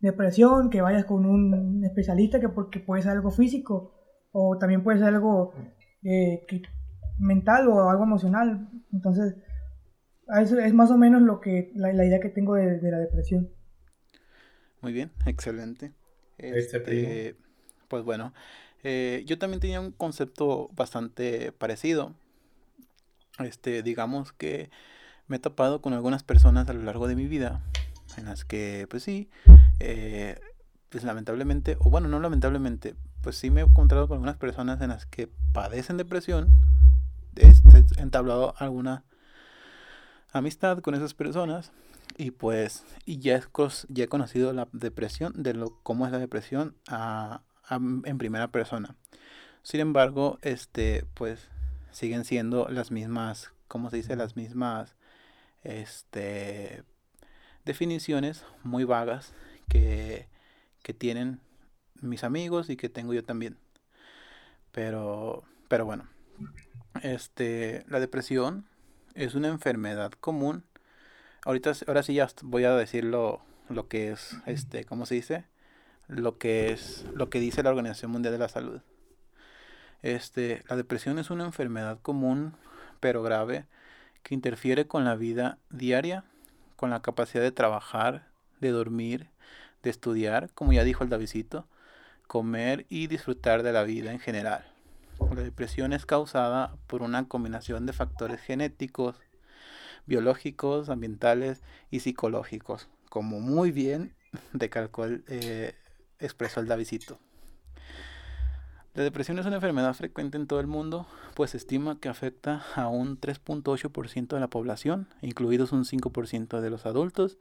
depresión, 0.00 0.70
que 0.70 0.82
vayas 0.82 1.04
con 1.04 1.26
un 1.26 1.84
especialista, 1.84 2.40
que 2.40 2.48
porque 2.48 2.80
puede 2.80 3.02
ser 3.02 3.12
algo 3.12 3.30
físico 3.30 3.92
o 4.32 4.58
también 4.58 4.82
puede 4.82 4.98
ser 4.98 5.08
algo 5.08 5.54
eh, 6.02 6.44
mental 7.18 7.68
o 7.68 7.88
algo 7.88 8.04
emocional. 8.04 8.68
Entonces, 8.92 9.34
eso 10.42 10.58
es 10.58 10.74
más 10.74 10.90
o 10.90 10.98
menos 10.98 11.22
lo 11.22 11.40
que 11.40 11.72
la, 11.74 12.04
idea 12.04 12.20
que 12.20 12.28
tengo 12.28 12.54
de, 12.54 12.78
la 12.82 12.98
depresión. 12.98 13.50
Muy 14.82 14.92
bien, 14.92 15.10
excelente. 15.24 15.92
Este, 16.38 17.36
pues 17.88 18.04
bueno, 18.04 18.34
eh, 18.82 19.24
yo 19.26 19.38
también 19.38 19.60
tenía 19.60 19.80
un 19.80 19.92
concepto 19.92 20.68
bastante 20.74 21.52
parecido. 21.52 22.14
Este, 23.38 23.82
digamos 23.82 24.32
que 24.32 24.70
me 25.28 25.36
he 25.36 25.40
topado 25.40 25.80
con 25.80 25.92
algunas 25.92 26.22
personas 26.22 26.68
a 26.68 26.72
lo 26.72 26.82
largo 26.82 27.08
de 27.08 27.16
mi 27.16 27.26
vida 27.26 27.62
en 28.16 28.26
las 28.26 28.44
que, 28.44 28.86
pues 28.88 29.02
sí, 29.02 29.28
eh, 29.80 30.40
pues 30.88 31.04
lamentablemente, 31.04 31.76
o 31.80 31.90
bueno, 31.90 32.08
no 32.08 32.20
lamentablemente, 32.20 32.94
pues 33.22 33.36
sí 33.36 33.50
me 33.50 33.60
he 33.60 33.64
encontrado 33.64 34.08
con 34.08 34.16
algunas 34.16 34.36
personas 34.36 34.80
en 34.80 34.90
las 34.90 35.06
que 35.06 35.28
padecen 35.52 35.96
depresión, 35.96 36.52
he 37.36 38.00
entablado 38.00 38.54
alguna 38.58 39.04
amistad 40.32 40.78
con 40.80 40.94
esas 40.94 41.14
personas 41.14 41.72
y 42.16 42.30
pues 42.30 42.84
y 43.04 43.18
ya, 43.18 43.40
ya 43.88 44.04
he 44.04 44.08
conocido 44.08 44.52
la 44.52 44.68
depresión, 44.72 45.32
de 45.36 45.54
lo 45.54 45.78
cómo 45.82 46.06
es 46.06 46.12
la 46.12 46.18
depresión 46.18 46.76
en 48.04 48.18
primera 48.18 48.48
persona. 48.48 48.96
Sin 49.62 49.80
embargo, 49.80 50.38
este, 50.42 51.04
pues 51.14 51.48
siguen 51.90 52.24
siendo 52.24 52.68
las 52.68 52.90
mismas, 52.90 53.52
¿cómo 53.68 53.90
se 53.90 53.96
dice? 53.96 54.16
Las 54.16 54.36
mismas, 54.36 54.94
este, 55.64 56.84
definiciones 57.64 58.44
muy 58.62 58.84
vagas 58.84 59.34
que, 59.68 60.28
que 60.82 60.94
tienen 60.94 61.40
mis 62.00 62.24
amigos 62.24 62.70
y 62.70 62.76
que 62.76 62.88
tengo 62.88 63.14
yo 63.14 63.24
también. 63.24 63.56
Pero, 64.72 65.44
pero 65.68 65.84
bueno, 65.84 66.08
este, 67.02 67.84
la 67.88 68.00
depresión 68.00 68.66
es 69.14 69.34
una 69.34 69.48
enfermedad 69.48 70.12
común. 70.12 70.64
Ahorita, 71.44 71.72
ahora 71.86 72.02
sí 72.02 72.14
ya 72.14 72.28
voy 72.42 72.64
a 72.64 72.76
decir 72.76 73.04
lo, 73.04 73.40
lo 73.68 73.88
que 73.88 74.10
es, 74.10 74.36
este, 74.46 74.84
¿cómo 74.84 75.06
se 75.06 75.14
dice? 75.14 75.44
Lo 76.08 76.38
que 76.38 76.72
es, 76.72 77.04
lo 77.14 77.30
que 77.30 77.40
dice 77.40 77.62
la 77.62 77.70
Organización 77.70 78.10
Mundial 78.10 78.32
de 78.32 78.38
la 78.38 78.48
Salud. 78.48 78.80
Este, 80.02 80.62
la 80.68 80.76
depresión 80.76 81.18
es 81.18 81.30
una 81.30 81.44
enfermedad 81.44 81.98
común, 82.00 82.54
pero 83.00 83.22
grave, 83.22 83.66
que 84.22 84.34
interfiere 84.34 84.86
con 84.86 85.04
la 85.04 85.16
vida 85.16 85.58
diaria, 85.70 86.24
con 86.76 86.90
la 86.90 87.00
capacidad 87.02 87.42
de 87.42 87.52
trabajar, 87.52 88.25
de 88.60 88.70
dormir, 88.70 89.28
de 89.82 89.90
estudiar, 89.90 90.50
como 90.54 90.72
ya 90.72 90.84
dijo 90.84 91.04
el 91.04 91.10
Davidito, 91.10 91.66
comer 92.26 92.86
y 92.88 93.06
disfrutar 93.06 93.62
de 93.62 93.72
la 93.72 93.84
vida 93.84 94.12
en 94.12 94.18
general. 94.18 94.64
La 95.34 95.42
depresión 95.42 95.92
es 95.92 96.06
causada 96.06 96.76
por 96.86 97.02
una 97.02 97.26
combinación 97.26 97.86
de 97.86 97.92
factores 97.92 98.40
genéticos, 98.40 99.16
biológicos, 100.06 100.88
ambientales 100.88 101.62
y 101.90 102.00
psicológicos, 102.00 102.88
como 103.08 103.40
muy 103.40 103.72
bien 103.72 104.14
el, 104.60 105.24
eh, 105.28 105.74
expresó 106.18 106.60
el 106.60 106.66
Davidito. 106.66 107.18
La 108.94 109.02
depresión 109.02 109.38
es 109.38 109.44
una 109.44 109.56
enfermedad 109.56 109.92
frecuente 109.92 110.38
en 110.38 110.46
todo 110.46 110.58
el 110.58 110.66
mundo, 110.66 111.06
pues 111.34 111.50
se 111.50 111.58
estima 111.58 112.00
que 112.00 112.08
afecta 112.08 112.64
a 112.74 112.88
un 112.88 113.20
3.8% 113.20 114.28
de 114.28 114.40
la 114.40 114.48
población, 114.48 115.06
incluidos 115.20 115.72
un 115.72 115.84
5% 115.84 116.60
de 116.60 116.70
los 116.70 116.86
adultos 116.86 117.36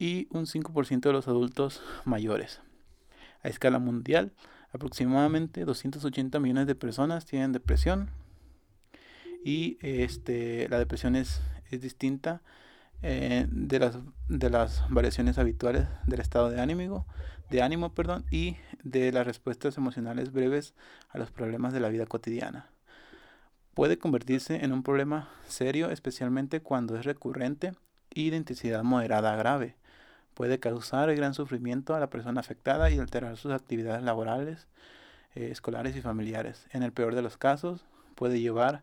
y 0.00 0.26
un 0.30 0.46
5% 0.46 1.00
de 1.02 1.12
los 1.12 1.28
adultos 1.28 1.82
mayores. 2.06 2.62
A 3.42 3.48
escala 3.48 3.78
mundial, 3.78 4.32
aproximadamente 4.72 5.64
280 5.64 6.40
millones 6.40 6.66
de 6.66 6.74
personas 6.74 7.26
tienen 7.26 7.52
depresión 7.52 8.08
y 9.44 9.76
este, 9.82 10.68
la 10.70 10.78
depresión 10.78 11.16
es, 11.16 11.42
es 11.70 11.82
distinta 11.82 12.40
eh, 13.02 13.46
de, 13.50 13.78
las, 13.78 13.98
de 14.28 14.48
las 14.48 14.84
variaciones 14.88 15.36
habituales 15.36 15.86
del 16.06 16.20
estado 16.20 16.48
de 16.48 16.62
ánimo, 16.62 17.06
de 17.50 17.60
ánimo 17.60 17.94
perdón, 17.94 18.24
y 18.30 18.56
de 18.82 19.12
las 19.12 19.26
respuestas 19.26 19.76
emocionales 19.76 20.32
breves 20.32 20.74
a 21.10 21.18
los 21.18 21.30
problemas 21.30 21.74
de 21.74 21.80
la 21.80 21.90
vida 21.90 22.06
cotidiana. 22.06 22.70
Puede 23.74 23.98
convertirse 23.98 24.64
en 24.64 24.72
un 24.72 24.82
problema 24.82 25.28
serio, 25.46 25.90
especialmente 25.90 26.60
cuando 26.62 26.96
es 26.96 27.04
recurrente 27.04 27.74
y 28.14 28.30
de 28.30 28.38
intensidad 28.38 28.82
moderada 28.82 29.34
a 29.34 29.36
grave 29.36 29.76
puede 30.34 30.58
causar 30.58 31.14
gran 31.14 31.34
sufrimiento 31.34 31.94
a 31.94 32.00
la 32.00 32.10
persona 32.10 32.40
afectada 32.40 32.90
y 32.90 32.98
alterar 32.98 33.36
sus 33.36 33.52
actividades 33.52 34.02
laborales, 34.02 34.68
eh, 35.34 35.48
escolares 35.50 35.96
y 35.96 36.00
familiares. 36.00 36.66
En 36.72 36.82
el 36.82 36.92
peor 36.92 37.14
de 37.14 37.22
los 37.22 37.36
casos, 37.36 37.84
puede 38.14 38.40
llevar 38.40 38.82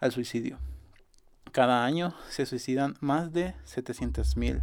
al 0.00 0.12
suicidio. 0.12 0.58
Cada 1.52 1.84
año 1.84 2.14
se 2.28 2.46
suicidan 2.46 2.96
más 3.00 3.32
de 3.32 3.54
700.000 3.66 4.62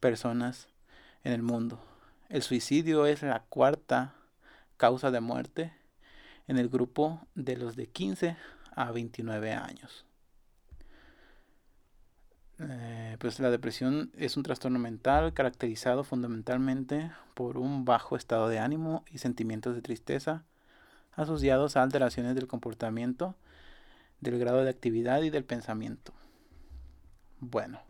personas 0.00 0.68
en 1.24 1.32
el 1.32 1.42
mundo. 1.42 1.82
El 2.28 2.42
suicidio 2.42 3.06
es 3.06 3.22
la 3.22 3.40
cuarta 3.48 4.14
causa 4.76 5.10
de 5.10 5.20
muerte 5.20 5.72
en 6.46 6.58
el 6.58 6.68
grupo 6.68 7.26
de 7.34 7.56
los 7.56 7.76
de 7.76 7.86
15 7.86 8.36
a 8.76 8.92
29 8.92 9.52
años. 9.52 10.06
Eh, 12.62 13.16
pues 13.18 13.40
la 13.40 13.50
depresión 13.50 14.10
es 14.18 14.36
un 14.36 14.42
trastorno 14.42 14.78
mental 14.78 15.32
caracterizado 15.32 16.04
fundamentalmente 16.04 17.10
por 17.32 17.56
un 17.56 17.86
bajo 17.86 18.16
estado 18.16 18.48
de 18.48 18.58
ánimo 18.58 19.02
y 19.10 19.18
sentimientos 19.18 19.74
de 19.74 19.80
tristeza 19.80 20.44
asociados 21.12 21.76
a 21.76 21.82
alteraciones 21.82 22.34
del 22.34 22.46
comportamiento, 22.46 23.34
del 24.20 24.38
grado 24.38 24.62
de 24.62 24.70
actividad 24.70 25.22
y 25.22 25.30
del 25.30 25.44
pensamiento. 25.44 26.12
Bueno, 27.40 27.80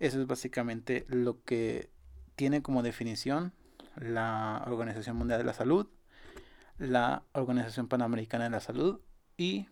eso 0.00 0.20
es 0.20 0.26
básicamente 0.26 1.04
lo 1.08 1.42
que 1.44 1.90
tiene 2.34 2.62
como 2.62 2.82
definición 2.82 3.52
la 3.96 4.64
Organización 4.66 5.16
Mundial 5.16 5.38
de 5.38 5.44
la 5.44 5.54
Salud, 5.54 5.86
la 6.78 7.22
Organización 7.32 7.86
Panamericana 7.86 8.44
de 8.44 8.50
la 8.50 8.60
Salud 8.60 9.00
y, 9.36 9.68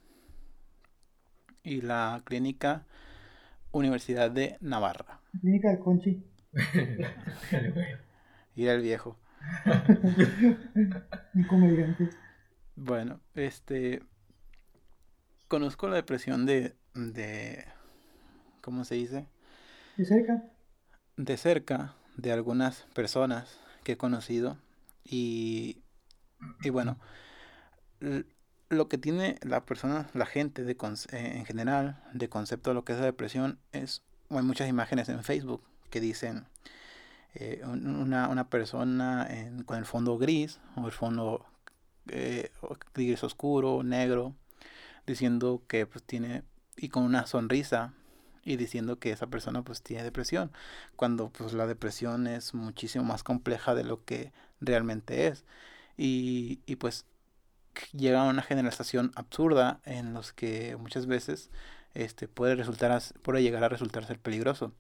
y 1.65 1.81
la 1.81 2.23
Clínica 2.25 2.87
Universidad 3.73 4.31
de 4.31 4.57
Navarra. 4.61 5.21
Clínica 5.41 5.71
del 5.71 5.81
Conchi. 5.81 6.23
Ir 8.55 8.71
al 8.71 8.83
viejo. 8.83 9.19
Un 11.35 11.45
comediante. 11.49 12.11
Bueno, 12.77 13.21
este. 13.35 14.03
Conozco 15.49 15.89
la 15.89 15.97
depresión 15.97 16.47
de. 16.47 16.77
de 16.95 17.65
¿Cómo 18.61 18.85
se 18.85 18.95
dice? 18.95 19.27
De 19.97 20.05
cerca. 20.05 20.45
De 21.17 21.37
cerca, 21.37 21.97
de 22.17 22.31
algunas 22.33 22.87
personas 22.95 23.59
que 23.85 23.93
he 23.93 23.97
conocido. 23.97 24.59
Y. 25.05 25.83
Y 26.63 26.71
bueno 26.71 26.99
lo 28.73 28.89
que 28.89 28.99
tiene 28.99 29.37
la 29.43 29.65
persona, 29.65 30.09
la 30.15 30.27
gente 30.27 30.65
de 30.65 30.73
eh, 30.73 31.33
en 31.37 31.45
general, 31.45 32.03
de 32.13 32.29
concepto 32.29 32.71
de 32.71 32.75
lo 32.75 32.85
que 32.85 32.93
es 32.93 32.99
la 32.99 33.05
depresión, 33.05 33.59
es, 33.73 34.03
hay 34.31 34.43
muchas 34.43 34.69
imágenes 34.69 35.09
en 35.09 35.23
Facebook 35.23 35.63
que 35.91 36.01
dicen 36.01 36.47
eh, 37.35 37.63
una, 37.65 38.29
una, 38.29 38.49
persona 38.49 39.29
con 39.67 39.79
el 39.79 39.85
fondo 39.85 40.19
gris 40.19 40.61
o 40.77 40.87
el 40.87 40.93
fondo 40.93 41.47
eh, 42.09 42.51
gris 42.95 43.23
oscuro, 43.25 43.83
negro, 43.83 44.35
diciendo 45.07 45.63
que 45.69 45.87
pues 45.87 46.03
tiene, 46.05 46.43
y 46.77 46.89
con 46.89 47.05
una 47.05 47.27
sonrisa, 47.27 47.95
y 48.45 48.57
diciendo 48.57 48.99
que 48.99 49.13
esa 49.13 49.29
persona 49.29 49.63
pues 49.63 49.83
tiene 49.83 50.03
depresión, 50.03 50.51
cuando 50.97 51.31
pues 51.31 51.53
la 51.53 51.67
depresión 51.67 52.27
es 52.27 52.55
muchísimo 52.55 53.05
más 53.05 53.23
compleja 53.23 53.75
de 53.75 53.85
lo 53.85 54.05
que 54.05 54.33
realmente 54.61 55.29
es. 55.29 55.45
Y, 55.97 56.61
y 56.67 56.77
pues 56.77 57.05
llega 57.93 58.23
a 58.23 58.31
una 58.31 58.43
generalización 58.43 59.13
absurda 59.15 59.81
en 59.85 60.15
los 60.15 60.33
que 60.33 60.77
muchas 60.77 61.07
veces 61.07 61.51
este 61.95 62.29
puede 62.29 62.55
resultar 62.57 63.01
puede 63.23 63.43
llegar 63.43 63.65
a 63.65 63.69
resultar 63.69 64.05
ser 64.07 64.19
peligroso. 64.19 64.73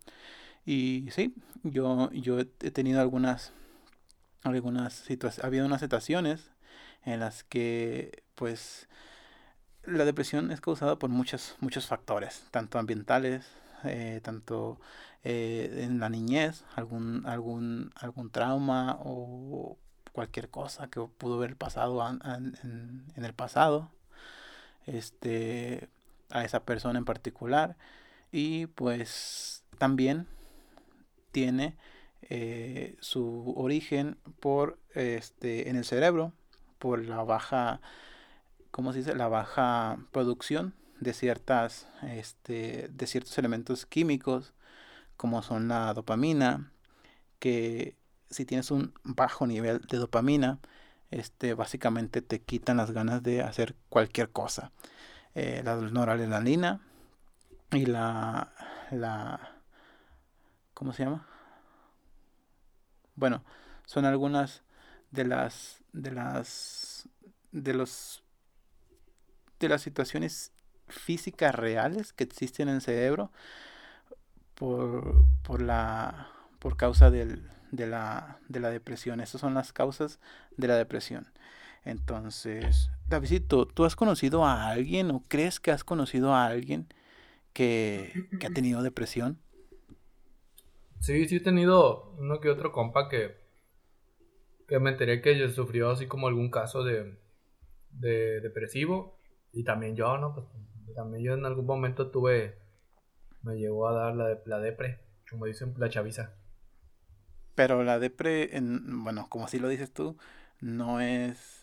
Y 0.64 1.08
sí 1.10 1.34
yo 1.62 2.10
yo 2.12 2.40
he 2.40 2.70
tenido 2.70 3.00
algunas 3.00 3.52
algunas 4.42 4.94
situaciones 4.94 5.44
ha 5.44 5.64
unas 5.66 5.80
situaciones 5.80 6.50
en 7.04 7.20
las 7.20 7.44
que 7.44 8.24
pues 8.34 8.88
la 9.84 10.04
depresión 10.04 10.50
es 10.52 10.60
causada 10.60 10.98
por 10.98 11.10
muchos 11.10 11.56
muchos 11.60 11.86
factores 11.86 12.44
tanto 12.50 12.78
ambientales 12.78 13.46
eh, 13.84 14.20
tanto 14.22 14.80
eh, 15.24 15.82
en 15.84 15.98
la 16.00 16.08
niñez 16.08 16.64
algún 16.76 17.26
algún 17.26 17.92
algún 17.96 18.30
trauma 18.30 18.98
o 19.00 19.78
cualquier 20.12 20.50
cosa 20.50 20.88
que 20.88 21.00
pudo 21.00 21.36
haber 21.36 21.56
pasado 21.56 22.06
en, 22.08 23.04
el 23.16 23.34
pasado 23.34 23.90
este 24.86 25.88
a 26.30 26.44
esa 26.44 26.64
persona 26.64 26.98
en 26.98 27.04
particular 27.04 27.76
y 28.30 28.66
pues 28.66 29.64
también 29.78 30.26
tiene 31.32 31.76
eh, 32.22 32.96
su 33.00 33.54
origen 33.56 34.16
por 34.40 34.78
este 34.94 35.68
en 35.68 35.76
el 35.76 35.84
cerebro 35.84 36.32
por 36.82 37.04
la 37.06 37.22
baja, 37.22 37.80
¿cómo 38.72 38.92
se 38.92 38.98
dice? 38.98 39.14
La 39.14 39.28
baja 39.28 39.98
producción 40.10 40.74
de 40.98 41.12
ciertas, 41.12 41.86
este, 42.02 42.88
de 42.92 43.06
ciertos 43.06 43.38
elementos 43.38 43.86
químicos, 43.86 44.52
como 45.16 45.42
son 45.42 45.68
la 45.68 45.94
dopamina, 45.94 46.72
que 47.38 47.94
si 48.32 48.44
tienes 48.44 48.70
un 48.70 48.94
bajo 49.04 49.46
nivel 49.46 49.80
de 49.82 49.98
dopamina, 49.98 50.58
este, 51.10 51.54
básicamente 51.54 52.22
te 52.22 52.40
quitan 52.40 52.78
las 52.78 52.90
ganas 52.90 53.22
de 53.22 53.42
hacer 53.42 53.76
cualquier 53.88 54.30
cosa. 54.30 54.72
Eh, 55.34 55.62
la 55.64 55.76
noradrenalina 55.76 56.80
y 57.70 57.86
la, 57.86 58.52
la, 58.90 59.60
¿cómo 60.74 60.92
se 60.92 61.04
llama? 61.04 61.26
Bueno, 63.14 63.44
son 63.86 64.04
algunas 64.04 64.62
de 65.10 65.24
las, 65.24 65.82
de 65.92 66.12
las, 66.12 67.08
de 67.52 67.74
los, 67.74 68.22
de 69.60 69.68
las 69.68 69.82
situaciones 69.82 70.52
físicas 70.88 71.54
reales 71.54 72.12
que 72.12 72.24
existen 72.24 72.68
en 72.68 72.76
el 72.76 72.82
cerebro 72.82 73.30
por, 74.54 75.24
por 75.42 75.62
la, 75.62 76.28
por 76.58 76.76
causa 76.76 77.10
del, 77.10 77.50
de 77.72 77.88
la, 77.88 78.38
de 78.48 78.60
la 78.60 78.70
depresión. 78.70 79.20
Esas 79.20 79.40
son 79.42 79.54
las 79.54 79.72
causas 79.74 80.20
de 80.58 80.68
la 80.68 80.76
depresión. 80.76 81.28
Entonces, 81.84 82.90
Davidito, 83.08 83.66
¿tú 83.66 83.84
has 83.84 83.96
conocido 83.96 84.44
a 84.44 84.68
alguien 84.70 85.10
o 85.10 85.24
crees 85.28 85.60
que 85.60 85.72
has 85.72 85.84
conocido 85.84 86.34
a 86.34 86.46
alguien 86.46 86.88
que, 87.54 88.16
que 88.38 88.46
ha 88.48 88.50
tenido 88.50 88.82
depresión? 88.82 89.38
Sí, 91.00 91.28
sí 91.28 91.36
he 91.36 91.40
tenido 91.40 92.14
uno 92.18 92.40
que 92.40 92.48
otro 92.48 92.72
compa 92.72 93.08
que, 93.10 93.36
que 94.68 94.78
me 94.78 94.90
enteré 94.90 95.20
que 95.20 95.48
sufrió 95.50 95.90
así 95.90 96.06
como 96.06 96.28
algún 96.28 96.50
caso 96.50 96.84
de, 96.84 97.18
de 97.90 98.40
depresivo. 98.40 99.18
Y 99.52 99.64
también 99.64 99.96
yo, 99.96 100.18
¿no? 100.18 100.34
Pues, 100.34 100.46
también 100.94 101.24
yo 101.24 101.34
en 101.34 101.46
algún 101.46 101.66
momento 101.66 102.10
tuve, 102.10 102.58
me 103.42 103.56
llegó 103.56 103.88
a 103.88 103.94
dar 103.94 104.16
la, 104.16 104.40
la 104.46 104.60
depre, 104.60 105.00
como 105.30 105.46
dicen 105.46 105.74
la 105.78 105.90
chaviza. 105.90 106.36
Pero 107.54 107.82
la 107.84 107.98
depre, 107.98 108.56
en, 108.56 109.04
bueno, 109.04 109.26
como 109.28 109.44
así 109.44 109.58
lo 109.58 109.68
dices 109.68 109.92
tú, 109.92 110.16
no 110.60 111.00
es... 111.00 111.60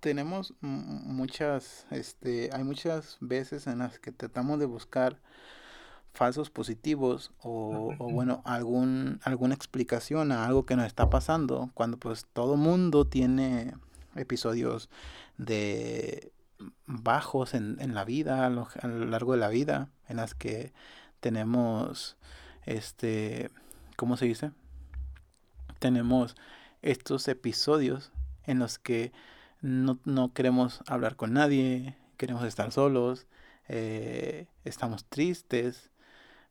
Tenemos 0.00 0.54
muchas, 0.60 1.86
este, 1.90 2.50
hay 2.52 2.62
muchas 2.62 3.16
veces 3.20 3.66
en 3.66 3.78
las 3.78 3.98
que 3.98 4.12
tratamos 4.12 4.60
de 4.60 4.66
buscar 4.66 5.20
falsos 6.16 6.50
positivos 6.50 7.32
o, 7.40 7.94
o, 7.98 8.10
bueno 8.10 8.40
algún 8.46 9.20
alguna 9.22 9.54
explicación 9.54 10.32
a 10.32 10.46
algo 10.46 10.64
que 10.64 10.74
nos 10.74 10.86
está 10.86 11.10
pasando 11.10 11.70
cuando 11.74 11.98
pues 11.98 12.26
todo 12.32 12.56
mundo 12.56 13.06
tiene 13.06 13.74
episodios 14.14 14.88
de 15.36 16.32
bajos 16.86 17.54
en, 17.54 17.76
en 17.80 17.94
la 17.94 18.04
vida 18.04 18.46
a 18.46 18.50
lo, 18.50 18.66
a 18.80 18.86
lo, 18.86 19.04
largo 19.04 19.32
de 19.32 19.38
la 19.38 19.48
vida 19.48 19.90
en 20.08 20.16
las 20.16 20.34
que 20.34 20.72
tenemos 21.20 22.16
este 22.64 23.50
¿cómo 23.96 24.16
se 24.16 24.26
dice? 24.26 24.52
Tenemos 25.78 26.36
estos 26.82 27.28
episodios 27.28 28.12
en 28.44 28.58
los 28.58 28.78
que 28.78 29.12
no, 29.60 29.98
no 30.04 30.32
queremos 30.32 30.82
hablar 30.86 31.16
con 31.16 31.32
nadie, 31.32 31.96
queremos 32.16 32.44
estar 32.44 32.72
solos, 32.72 33.26
eh, 33.68 34.46
estamos 34.64 35.04
tristes, 35.04 35.90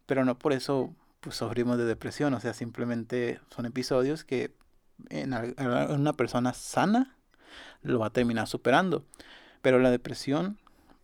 pero 0.05 0.25
no 0.25 0.37
por 0.37 0.53
eso 0.53 0.93
pues, 1.21 1.35
sufrimos 1.35 1.77
de 1.77 1.85
depresión, 1.85 2.33
o 2.33 2.39
sea, 2.39 2.53
simplemente 2.53 3.39
son 3.53 3.65
episodios 3.65 4.23
que 4.23 4.53
en, 5.09 5.33
una 5.33 6.13
persona 6.13 6.53
sana 6.53 7.15
lo 7.81 7.99
va 7.99 8.07
a 8.07 8.13
terminar 8.13 8.47
superando. 8.47 9.05
Pero 9.61 9.79
la 9.79 9.91
depresión, 9.91 10.59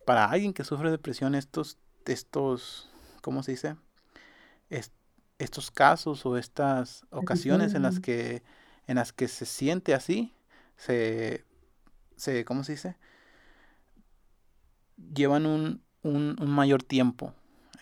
para 0.06 0.26
alguien 0.26 0.52
que 0.52 0.64
sufre 0.64 0.90
depresión, 0.90 1.34
estos, 1.34 1.78
estos, 2.06 2.90
¿cómo 3.20 3.42
se 3.42 3.52
dice? 3.52 3.76
Estos 5.42 5.70
casos 5.70 6.24
o 6.26 6.36
estas 6.36 7.04
ocasiones 7.10 7.74
en 7.74 7.82
las 7.82 8.00
que 8.00 8.42
en 8.86 8.96
las 8.96 9.12
que 9.12 9.28
se 9.28 9.46
siente 9.46 9.94
así 9.94 10.32
se, 10.76 11.44
se 12.16 12.44
¿cómo 12.44 12.64
se 12.64 12.72
dice? 12.72 12.96
llevan 15.14 15.46
un, 15.46 15.82
un, 16.02 16.36
un 16.40 16.50
mayor 16.50 16.82
tiempo 16.82 17.34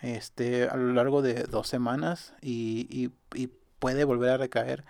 este 0.02 0.68
a 0.68 0.76
lo 0.76 0.92
largo 0.92 1.22
de 1.22 1.44
dos 1.44 1.68
semanas 1.68 2.34
y, 2.40 2.86
y, 2.90 3.10
y 3.38 3.48
puede 3.78 4.04
volver 4.04 4.30
a 4.30 4.36
recaer 4.36 4.84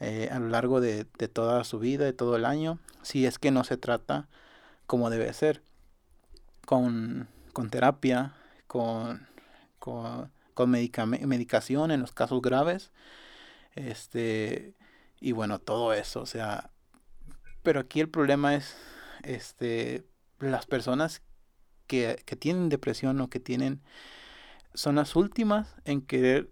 eh, 0.00 0.28
a 0.32 0.38
lo 0.38 0.48
largo 0.48 0.80
de, 0.80 1.06
de, 1.18 1.28
toda 1.28 1.62
su 1.64 1.78
vida, 1.78 2.04
de 2.04 2.12
todo 2.12 2.36
el 2.36 2.44
año, 2.44 2.78
si 3.02 3.26
es 3.26 3.38
que 3.38 3.50
no 3.50 3.64
se 3.64 3.76
trata 3.76 4.28
como 4.86 5.08
debe 5.08 5.32
ser, 5.32 5.62
con, 6.66 7.28
con 7.52 7.70
terapia, 7.70 8.34
con, 8.66 9.26
con 9.78 10.30
con 10.54 10.70
medicación 10.70 11.90
en 11.90 12.00
los 12.00 12.12
casos 12.12 12.40
graves. 12.40 12.92
Este, 13.74 14.74
y 15.20 15.32
bueno, 15.32 15.58
todo 15.58 15.92
eso, 15.92 16.20
o 16.20 16.26
sea, 16.26 16.70
pero 17.62 17.80
aquí 17.80 18.00
el 18.00 18.08
problema 18.08 18.54
es 18.54 18.76
este 19.22 20.04
las 20.38 20.66
personas 20.66 21.22
que, 21.86 22.22
que 22.26 22.36
tienen 22.36 22.68
depresión 22.68 23.20
o 23.20 23.30
que 23.30 23.40
tienen 23.40 23.82
son 24.74 24.96
las 24.96 25.16
últimas 25.16 25.74
en 25.84 26.02
querer 26.02 26.50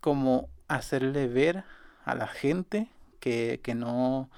como 0.00 0.50
hacerle 0.68 1.26
ver 1.26 1.64
a 2.04 2.14
la 2.14 2.26
gente 2.26 2.90
que, 3.20 3.60
que 3.62 3.74
no 3.74 4.30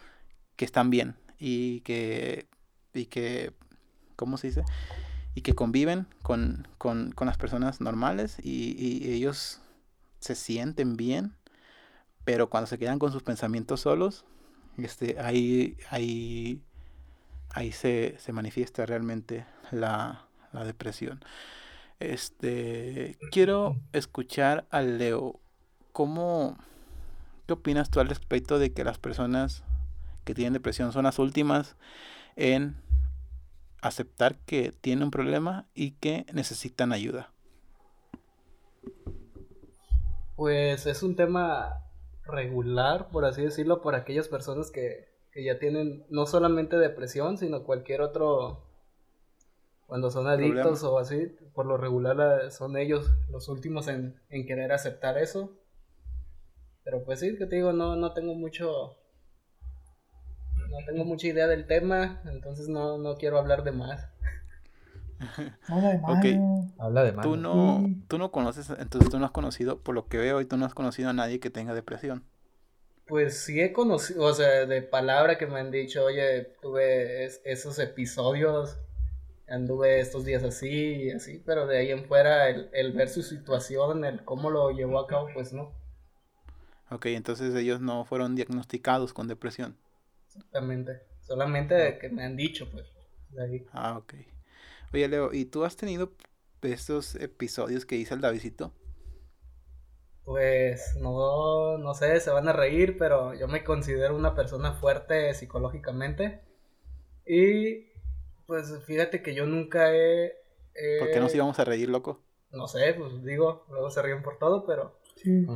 que 0.56 0.64
están 0.64 0.90
bien 0.90 1.16
y 1.38 1.80
que 1.80 2.46
y 2.94 3.06
que 3.06 3.52
¿cómo 4.16 4.36
se 4.36 4.48
dice? 4.48 4.64
Y 5.39 5.41
que 5.41 5.55
conviven 5.55 6.09
con, 6.22 6.66
con, 6.78 7.12
con 7.12 7.28
las 7.28 7.36
personas 7.36 7.80
normales 7.80 8.39
y, 8.43 8.74
y, 8.76 9.12
ellos 9.12 9.61
se 10.18 10.34
sienten 10.34 10.97
bien, 10.97 11.36
pero 12.24 12.51
cuando 12.51 12.66
se 12.66 12.76
quedan 12.76 12.99
con 12.99 13.12
sus 13.12 13.22
pensamientos 13.22 13.82
solos, 13.82 14.24
este, 14.78 15.20
ahí, 15.20 15.76
ahí, 15.91 16.61
ahí 17.51 17.70
se, 17.70 18.16
se 18.18 18.32
manifiesta 18.32 18.84
realmente 18.84 19.47
la, 19.70 20.26
la 20.53 20.64
depresión. 20.64 21.20
Este, 22.01 23.16
quiero 23.30 23.76
escuchar 23.93 24.66
a 24.72 24.82
Leo. 24.82 25.39
¿Cómo, 25.93 26.59
qué 27.47 27.53
opinas 27.53 27.91
tú 27.91 28.01
al 28.01 28.09
respecto 28.09 28.59
de 28.59 28.72
que 28.72 28.82
las 28.82 28.99
personas 28.99 29.62
que 30.24 30.34
tienen 30.34 30.53
depresión 30.53 30.93
son 30.93 31.05
las 31.05 31.20
últimas 31.20 31.76
en 32.34 32.88
aceptar 33.80 34.36
que 34.38 34.72
tienen 34.72 35.04
un 35.04 35.10
problema 35.10 35.66
y 35.74 35.92
que 35.92 36.26
necesitan 36.32 36.92
ayuda? 36.92 37.32
Pues 40.36 40.86
es 40.86 41.02
un 41.02 41.16
tema 41.16 41.84
regular, 42.24 43.08
por 43.10 43.24
así 43.24 43.42
decirlo, 43.42 43.82
por 43.82 43.94
aquellas 43.94 44.28
personas 44.28 44.70
que, 44.70 45.08
que 45.32 45.44
ya 45.44 45.58
tienen 45.58 46.04
no 46.10 46.26
solamente 46.26 46.76
depresión, 46.76 47.38
sino 47.38 47.64
cualquier 47.64 48.02
otro, 48.02 48.64
cuando 49.86 50.10
son 50.10 50.26
adictos 50.26 50.82
o 50.84 50.98
así, 50.98 51.26
por 51.54 51.66
lo 51.66 51.76
regular 51.76 52.50
son 52.50 52.76
ellos 52.76 53.10
los 53.30 53.48
últimos 53.48 53.88
en, 53.88 54.20
en 54.28 54.46
querer 54.46 54.72
aceptar 54.72 55.18
eso. 55.18 55.52
Pero 56.84 57.04
pues 57.04 57.20
sí, 57.20 57.36
que 57.36 57.46
te 57.46 57.56
digo, 57.56 57.72
no, 57.72 57.96
no 57.96 58.12
tengo 58.14 58.34
mucho 58.34 58.97
no 60.68 60.78
tengo 60.86 61.04
mucha 61.04 61.26
idea 61.26 61.46
del 61.46 61.66
tema, 61.66 62.20
entonces 62.24 62.68
no, 62.68 62.98
no 62.98 63.16
quiero 63.16 63.38
hablar 63.38 63.64
de 63.64 63.72
más. 63.72 64.08
Habla 65.68 65.88
de 65.90 65.98
más. 65.98 66.18
Okay. 66.18 66.38
Habla 66.78 67.04
de 67.04 67.12
más. 67.12 67.24
Tú 67.24 67.36
no, 67.36 67.90
tú 68.08 68.18
no 68.18 68.30
conoces, 68.30 68.70
entonces 68.70 69.10
tú 69.10 69.18
no 69.18 69.24
has 69.24 69.32
conocido, 69.32 69.80
por 69.80 69.94
lo 69.94 70.08
que 70.08 70.18
veo, 70.18 70.40
y 70.40 70.46
tú 70.46 70.56
no 70.56 70.66
has 70.66 70.74
conocido 70.74 71.10
a 71.10 71.12
nadie 71.12 71.40
que 71.40 71.50
tenga 71.50 71.74
depresión. 71.74 72.24
Pues 73.06 73.40
sí 73.40 73.60
he 73.60 73.72
conocido, 73.72 74.22
o 74.24 74.32
sea, 74.34 74.66
de 74.66 74.82
palabra 74.82 75.38
que 75.38 75.46
me 75.46 75.58
han 75.58 75.70
dicho, 75.70 76.04
oye, 76.04 76.44
tuve 76.62 77.24
es, 77.24 77.40
esos 77.44 77.78
episodios, 77.78 78.78
anduve 79.48 80.00
estos 80.00 80.24
días 80.24 80.44
así 80.44 80.68
y 81.04 81.10
así, 81.10 81.42
pero 81.44 81.66
de 81.66 81.78
ahí 81.78 81.90
en 81.90 82.04
fuera 82.04 82.48
el, 82.50 82.70
el 82.72 82.92
ver 82.92 83.08
su 83.08 83.22
situación, 83.22 84.04
el 84.04 84.24
cómo 84.24 84.50
lo 84.50 84.70
llevó 84.70 85.00
a 85.00 85.06
cabo, 85.06 85.28
pues 85.34 85.52
no. 85.52 85.72
Ok, 86.90 87.06
entonces 87.06 87.54
ellos 87.54 87.80
no 87.80 88.04
fueron 88.04 88.34
diagnosticados 88.34 89.12
con 89.12 89.28
depresión. 89.28 89.76
Exactamente. 90.28 91.02
Solamente 91.22 91.98
que 91.98 92.08
me 92.08 92.24
han 92.24 92.36
dicho, 92.36 92.70
pues. 92.70 92.86
De 93.30 93.42
ahí. 93.42 93.66
Ah, 93.72 93.98
ok. 93.98 94.14
Oye, 94.92 95.08
Leo, 95.08 95.32
¿y 95.32 95.44
tú 95.46 95.64
has 95.64 95.76
tenido 95.76 96.12
estos 96.62 97.14
episodios 97.16 97.84
que 97.84 97.96
hice 97.96 98.14
el 98.14 98.20
Davidito? 98.20 98.72
Pues 100.24 100.96
no, 101.00 101.78
no 101.78 101.94
sé, 101.94 102.20
se 102.20 102.30
van 102.30 102.48
a 102.48 102.52
reír, 102.52 102.96
pero 102.98 103.34
yo 103.34 103.48
me 103.48 103.64
considero 103.64 104.14
una 104.14 104.34
persona 104.34 104.74
fuerte 104.74 105.32
psicológicamente. 105.34 106.42
Y 107.26 107.86
pues 108.46 108.82
fíjate 108.84 109.22
que 109.22 109.34
yo 109.34 109.46
nunca 109.46 109.94
he... 109.94 110.26
Eh, 110.74 110.98
¿Por 110.98 111.10
qué 111.10 111.20
nos 111.20 111.34
íbamos 111.34 111.58
a 111.58 111.64
reír, 111.64 111.88
loco? 111.88 112.20
No 112.50 112.66
sé, 112.68 112.94
pues 112.94 113.22
digo, 113.24 113.66
luego 113.68 113.90
se 113.90 114.00
ríen 114.02 114.22
por 114.22 114.38
todo, 114.38 114.64
pero 114.66 114.97
Sí. 115.22 115.46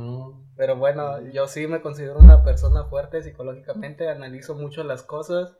Pero 0.57 0.75
bueno, 0.75 1.21
yo 1.31 1.47
sí 1.47 1.67
me 1.67 1.81
considero 1.81 2.19
una 2.19 2.43
persona 2.43 2.85
fuerte 2.85 3.23
psicológicamente, 3.23 4.09
analizo 4.09 4.55
mucho 4.55 4.83
las 4.83 5.03
cosas 5.03 5.55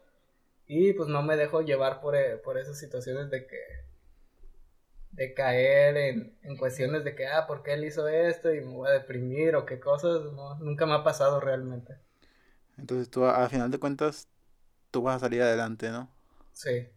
y 0.67 0.93
pues 0.93 1.07
no 1.07 1.23
me 1.23 1.37
dejo 1.37 1.61
llevar 1.61 2.01
por, 2.01 2.15
eh, 2.15 2.37
por 2.37 2.57
esas 2.57 2.77
situaciones 2.77 3.29
de 3.29 3.47
que 3.47 3.83
de 5.11 5.33
caer 5.35 5.95
en, 5.95 6.37
en, 6.41 6.57
cuestiones 6.57 7.03
de 7.03 7.15
que, 7.15 7.27
ah, 7.27 7.45
¿por 7.45 7.61
qué 7.61 7.73
él 7.73 7.85
hizo 7.85 8.07
esto? 8.07 8.51
Y 8.51 8.61
me 8.61 8.73
voy 8.73 8.89
a 8.89 8.93
deprimir 8.93 9.55
o 9.55 9.65
qué 9.65 9.79
cosas, 9.79 10.33
no, 10.33 10.55
nunca 10.55 10.87
me 10.87 10.95
ha 10.95 11.03
pasado 11.03 11.39
realmente. 11.39 11.97
Entonces 12.77 13.09
tú, 13.09 13.23
al 13.23 13.49
final 13.49 13.69
de 13.69 13.77
cuentas, 13.77 14.27
tú 14.89 15.03
vas 15.03 15.17
a 15.17 15.19
salir 15.19 15.43
adelante, 15.43 15.91
¿no? 15.91 16.09
Sí. 16.53 16.87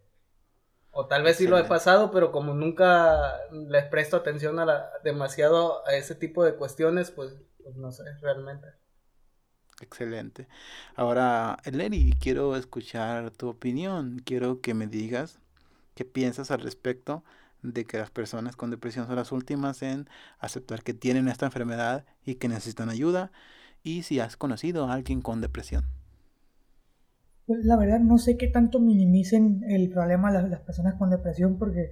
O 0.99 1.07
tal 1.07 1.23
vez 1.23 1.37
sí 1.37 1.47
lo 1.47 1.59
he 1.59 1.65
pasado, 1.65 2.11
pero 2.11 2.33
como 2.33 2.55
nunca 2.55 3.39
les 3.53 3.85
presto 3.85 4.17
atención 4.17 4.59
a 4.59 4.65
la, 4.65 4.91
demasiado 5.05 5.87
a 5.87 5.95
ese 5.95 6.15
tipo 6.15 6.43
de 6.43 6.55
cuestiones, 6.55 7.11
pues, 7.11 7.35
pues 7.63 7.77
no 7.77 7.93
sé, 7.93 8.05
realmente. 8.23 8.69
Excelente. 9.83 10.49
Ahora, 10.95 11.59
Lenny, 11.71 12.15
quiero 12.19 12.57
escuchar 12.57 13.31
tu 13.31 13.49
opinión. 13.49 14.23
Quiero 14.25 14.63
que 14.63 14.73
me 14.73 14.87
digas 14.87 15.39
qué 15.95 16.07
piensas 16.07 16.51
al 16.51 16.61
respecto 16.63 17.25
de 17.61 17.85
que 17.85 17.99
las 17.99 18.11
personas 18.11 18.57
con 18.57 18.71
depresión 18.71 19.07
son 19.07 19.17
las 19.17 19.33
últimas 19.33 19.83
en 19.83 20.09
aceptar 20.39 20.83
que 20.83 20.95
tienen 20.95 21.29
esta 21.29 21.45
enfermedad 21.45 22.07
y 22.25 22.37
que 22.37 22.49
necesitan 22.49 22.89
ayuda. 22.89 23.33
Y 23.83 24.03
si 24.05 24.19
has 24.19 24.39
conocido 24.39 24.87
a 24.87 24.95
alguien 24.95 25.21
con 25.21 25.43
depresión. 25.43 25.96
Pues 27.47 27.65
la 27.65 27.77
verdad 27.77 28.01
no 28.01 28.19
sé 28.19 28.37
qué 28.37 28.49
tanto 28.49 28.81
minimicen 28.81 29.65
el 29.69 29.89
problema 29.91 30.31
las, 30.31 30.49
las 30.49 30.61
personas 30.61 30.95
con 30.95 31.11
depresión 31.11 31.59
porque 31.59 31.91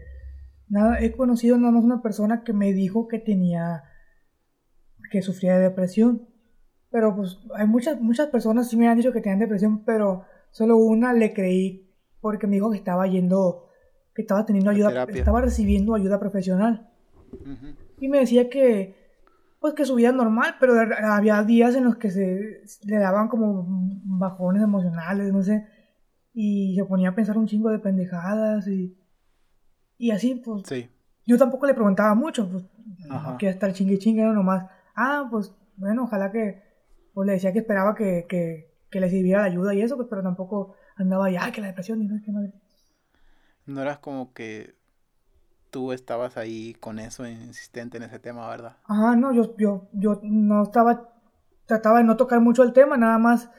nada, 0.69 1.01
he 1.01 1.13
conocido 1.13 1.57
nada 1.57 1.73
más 1.73 1.85
una 1.85 2.03
persona 2.03 2.43
que 2.45 2.53
me 2.53 2.73
dijo 2.73 3.09
que 3.09 3.19
tenía, 3.19 3.85
que 5.11 5.23
sufría 5.23 5.57
de 5.57 5.65
depresión. 5.65 6.29
Pero 6.91 7.17
pues 7.17 7.39
hay 7.57 7.67
muchas, 7.67 8.01
muchas 8.01 8.29
personas 8.29 8.69
sí 8.69 8.77
me 8.77 8.89
han 8.89 8.97
dicho 8.97 9.13
que 9.13 9.21
tenían 9.21 9.41
depresión, 9.41 9.85
pero 9.85 10.25
solo 10.51 10.77
una 10.77 11.13
le 11.13 11.33
creí 11.35 11.91
porque 12.21 12.47
me 12.47 12.57
dijo 12.57 12.71
que 12.71 12.79
estaba 12.79 13.07
yendo, 13.07 13.67
que 14.15 14.23
estaba 14.23 14.47
teniendo 14.47 14.71
ayuda, 14.71 15.05
estaba 15.13 15.41
recibiendo 15.41 15.95
ayuda 15.95 16.21
profesional. 16.21 16.89
Y 18.01 18.09
me 18.09 18.21
decía 18.21 18.49
que, 18.49 19.04
pues 19.65 19.73
que 19.73 19.87
su 19.87 19.95
vida 19.95 20.13
normal, 20.13 20.57
pero 20.61 20.75
había 21.05 21.43
días 21.43 21.75
en 21.75 21.85
los 21.85 21.97
que 21.97 22.11
se 22.11 22.65
le 22.83 22.99
daban 22.99 23.29
como 23.29 23.65
bajones 24.05 24.63
emocionales, 24.63 25.33
no 25.33 25.43
sé, 25.43 25.67
y 26.35 26.75
se 26.77 26.85
ponía 26.85 27.09
a 27.09 27.15
pensar 27.15 27.39
un 27.39 27.47
chingo 27.47 27.71
de 27.71 27.79
pendejadas 27.79 28.69
y, 28.69 28.95
y 29.97 30.11
así, 30.11 30.35
pues. 30.35 30.65
Sí. 30.67 30.91
Yo 31.25 31.39
tampoco 31.39 31.65
le 31.65 31.73
preguntaba 31.73 32.15
mucho, 32.15 32.47
pues, 32.47 32.65
no 33.09 33.39
quería 33.39 33.55
estar 33.55 33.73
chingue 33.73 33.97
chingue, 33.97 34.25
no 34.25 34.35
nomás, 34.35 34.67
ah, 34.97 35.29
pues, 35.31 35.57
bueno, 35.77 36.03
ojalá 36.03 36.31
que, 36.31 36.63
pues 37.15 37.27
le 37.27 37.33
decía 37.33 37.55
que 37.55 37.61
esperaba 37.61 37.95
que, 37.95 38.27
que, 38.29 38.71
que 38.91 39.01
le 39.01 39.09
sirviera 39.09 39.41
la 39.41 39.47
ayuda 39.47 39.73
y 39.73 39.81
eso, 39.81 39.97
pues, 39.97 40.09
pero 40.11 40.23
tampoco 40.23 40.75
andaba 40.97 41.31
ya, 41.31 41.51
que 41.53 41.63
la 41.63 41.69
depresión 41.69 42.03
y 42.03 42.07
no, 42.07 42.21
qué 42.23 42.33
madre. 42.33 42.53
No 43.65 43.81
eras 43.81 43.97
como 43.97 44.35
que 44.35 44.75
tú 45.75 45.91
estabas 45.91 46.37
ahí 46.37 46.75
con 46.75 47.01
eso 47.01 47.27
insistente 47.27 47.97
en 47.97 48.05
ese 48.05 48.21
tema, 48.21 48.49
¿verdad? 48.49 48.77
Ajá, 48.85 49.17
no, 49.17 49.33
yo, 49.33 49.57
yo, 49.57 49.89
yo 49.93 50.21
no 50.23 50.63
estaba, 50.63 51.11
trataba 51.67 51.99
de 51.99 52.05
no 52.05 52.17
tocar 52.17 52.39
mucho 52.39 52.63
el 52.63 52.73
tema, 52.73 52.97
nada 52.97 53.19
más, 53.19 53.51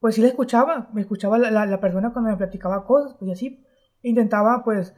pues 0.00 0.16
sí 0.16 0.20
le 0.20 0.26
escuchaba, 0.26 0.90
me 0.92 1.00
escuchaba 1.00 1.38
la, 1.38 1.66
la, 1.66 1.80
persona 1.80 2.12
cuando 2.12 2.32
me 2.32 2.36
platicaba 2.36 2.84
cosas, 2.84 3.14
pues 3.14 3.28
y 3.28 3.32
así, 3.32 3.64
intentaba 4.02 4.64
pues, 4.64 4.96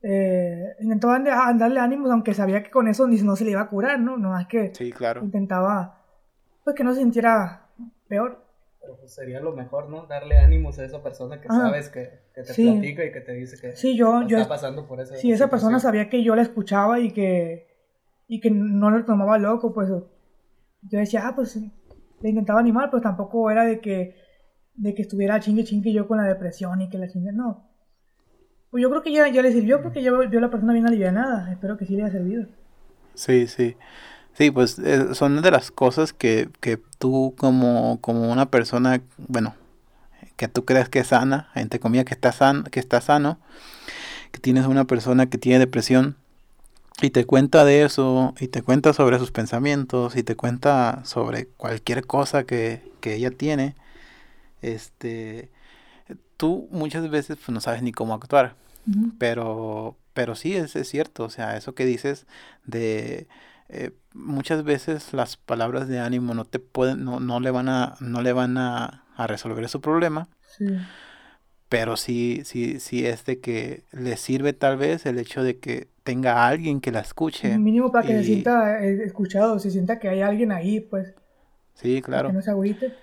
eh, 0.00 0.74
intentaba 0.80 1.18
darle 1.52 1.80
ánimos, 1.80 2.10
aunque 2.10 2.32
sabía 2.32 2.62
que 2.62 2.70
con 2.70 2.88
eso 2.88 3.06
ni 3.06 3.20
no 3.20 3.36
se 3.36 3.44
le 3.44 3.50
iba 3.50 3.60
a 3.60 3.68
curar, 3.68 4.00
¿no? 4.00 4.16
No 4.16 4.30
más 4.30 4.46
que 4.46 4.74
sí, 4.74 4.92
claro. 4.92 5.22
intentaba, 5.22 6.00
pues 6.64 6.74
que 6.74 6.82
no 6.82 6.94
se 6.94 7.00
sintiera 7.00 7.66
peor. 8.08 8.45
Pero 8.86 8.98
pues 8.98 9.12
sería 9.12 9.40
lo 9.40 9.52
mejor, 9.52 9.88
¿no? 9.88 10.06
Darle 10.06 10.38
ánimos 10.38 10.78
a 10.78 10.84
esa 10.84 11.02
persona 11.02 11.40
que 11.40 11.48
sabes 11.48 11.88
que, 11.88 12.20
que 12.32 12.42
te 12.44 12.54
platica 12.54 13.04
y 13.04 13.10
que 13.10 13.20
te 13.20 13.32
dice 13.32 13.60
que 13.60 13.74
sí, 13.74 13.96
yo, 13.96 14.22
está 14.22 14.46
pasando 14.46 14.86
por 14.86 15.00
eso. 15.00 15.16
Sí, 15.16 15.32
esa 15.32 15.50
persona 15.50 15.80
sabía 15.80 16.08
que 16.08 16.22
yo 16.22 16.36
la 16.36 16.42
escuchaba 16.42 17.00
y 17.00 17.10
que, 17.10 17.66
y 18.28 18.40
que 18.40 18.48
no 18.52 18.90
lo 18.90 19.04
tomaba 19.04 19.38
loco, 19.38 19.74
pues 19.74 19.88
yo 19.88 20.06
decía, 21.00 21.26
ah, 21.26 21.34
pues 21.34 21.56
le 21.56 22.28
intentaba 22.28 22.60
animar, 22.60 22.92
pues 22.92 23.02
tampoco 23.02 23.50
era 23.50 23.64
de 23.64 23.80
que, 23.80 24.14
de 24.76 24.94
que 24.94 25.02
estuviera 25.02 25.40
chingue 25.40 25.64
chingue 25.64 25.92
yo 25.92 26.06
con 26.06 26.18
la 26.18 26.24
depresión 26.24 26.80
y 26.80 26.88
que 26.88 26.98
la 26.98 27.08
chingue, 27.08 27.32
no. 27.32 27.68
Pues 28.70 28.82
yo 28.82 28.88
creo 28.90 29.02
que 29.02 29.10
ya, 29.10 29.26
ya 29.28 29.42
le 29.42 29.50
sirvió 29.50 29.82
porque 29.82 30.00
ya 30.00 30.12
vio 30.12 30.38
la 30.38 30.50
persona 30.50 30.72
bien 30.72 30.86
aliviada, 30.86 31.50
espero 31.50 31.76
que 31.76 31.86
sí 31.86 31.96
le 31.96 32.04
haya 32.04 32.12
servido. 32.12 32.46
Sí, 33.14 33.48
sí. 33.48 33.76
Sí, 34.36 34.50
pues 34.50 34.78
eh, 34.78 35.14
son 35.14 35.40
de 35.40 35.50
las 35.50 35.70
cosas 35.70 36.12
que, 36.12 36.50
que 36.60 36.78
tú 36.98 37.34
como, 37.38 37.98
como 38.02 38.30
una 38.30 38.50
persona, 38.50 39.00
bueno, 39.16 39.54
que 40.36 40.48
tú 40.48 40.66
crees 40.66 40.90
que 40.90 40.98
es 40.98 41.06
sana, 41.08 41.48
entre 41.54 41.80
comillas 41.80 42.04
que 42.04 42.14
está, 42.14 42.32
san, 42.32 42.64
que 42.64 42.78
está 42.80 43.00
sano, 43.00 43.38
que 44.32 44.38
tienes 44.38 44.66
una 44.66 44.84
persona 44.84 45.26
que 45.26 45.38
tiene 45.38 45.58
depresión 45.58 46.16
y 47.00 47.10
te 47.10 47.24
cuenta 47.24 47.64
de 47.64 47.82
eso 47.84 48.34
y 48.38 48.48
te 48.48 48.60
cuenta 48.60 48.92
sobre 48.92 49.18
sus 49.18 49.30
pensamientos 49.32 50.16
y 50.16 50.22
te 50.22 50.36
cuenta 50.36 51.00
sobre 51.04 51.46
cualquier 51.46 52.06
cosa 52.06 52.44
que, 52.44 52.82
que 53.00 53.14
ella 53.14 53.30
tiene, 53.30 53.74
este, 54.60 55.50
tú 56.36 56.68
muchas 56.70 57.08
veces 57.08 57.38
pues, 57.38 57.48
no 57.50 57.60
sabes 57.62 57.82
ni 57.82 57.92
cómo 57.92 58.12
actuar, 58.12 58.54
pero, 59.18 59.96
pero 60.12 60.34
sí 60.34 60.54
es, 60.54 60.76
es 60.76 60.88
cierto, 60.88 61.24
o 61.24 61.30
sea, 61.30 61.56
eso 61.56 61.74
que 61.74 61.86
dices 61.86 62.26
de 62.66 63.26
eh, 63.68 63.90
muchas 64.14 64.64
veces 64.64 65.12
las 65.12 65.36
palabras 65.36 65.88
de 65.88 65.98
ánimo 65.98 66.34
no 66.34 66.44
te 66.44 66.58
pueden, 66.58 67.04
no, 67.04 67.20
no 67.20 67.40
le 67.40 67.50
van 67.50 67.68
a, 67.68 67.96
no 68.00 68.22
le 68.22 68.32
van 68.32 68.58
a, 68.58 69.02
resolver 69.18 69.66
su 69.68 69.80
problema. 69.80 70.28
Pero 71.68 71.96
sí, 71.96 72.42
sí, 72.44 72.80
sí 72.80 73.06
es 73.06 73.24
de 73.24 73.40
que 73.40 73.82
le 73.92 74.16
sirve 74.16 74.52
tal 74.52 74.76
vez 74.76 75.06
el 75.06 75.18
hecho 75.18 75.42
de 75.42 75.58
que 75.58 75.88
tenga 76.04 76.46
alguien 76.46 76.80
que 76.80 76.92
la 76.92 77.00
escuche. 77.00 77.58
Mínimo 77.58 77.90
para 77.90 78.06
que 78.06 78.18
se 78.18 78.24
sienta 78.24 78.84
eh, 78.84 79.02
escuchado, 79.04 79.58
se 79.58 79.70
sienta 79.70 79.98
que 79.98 80.08
hay 80.08 80.20
alguien 80.20 80.52
ahí, 80.52 80.80
pues. 80.80 81.14
Sí, 81.74 82.02
claro. 82.02 82.28
Que 82.28 82.34
no 82.34 82.42
se 82.42 82.50
agüite. 82.50 82.94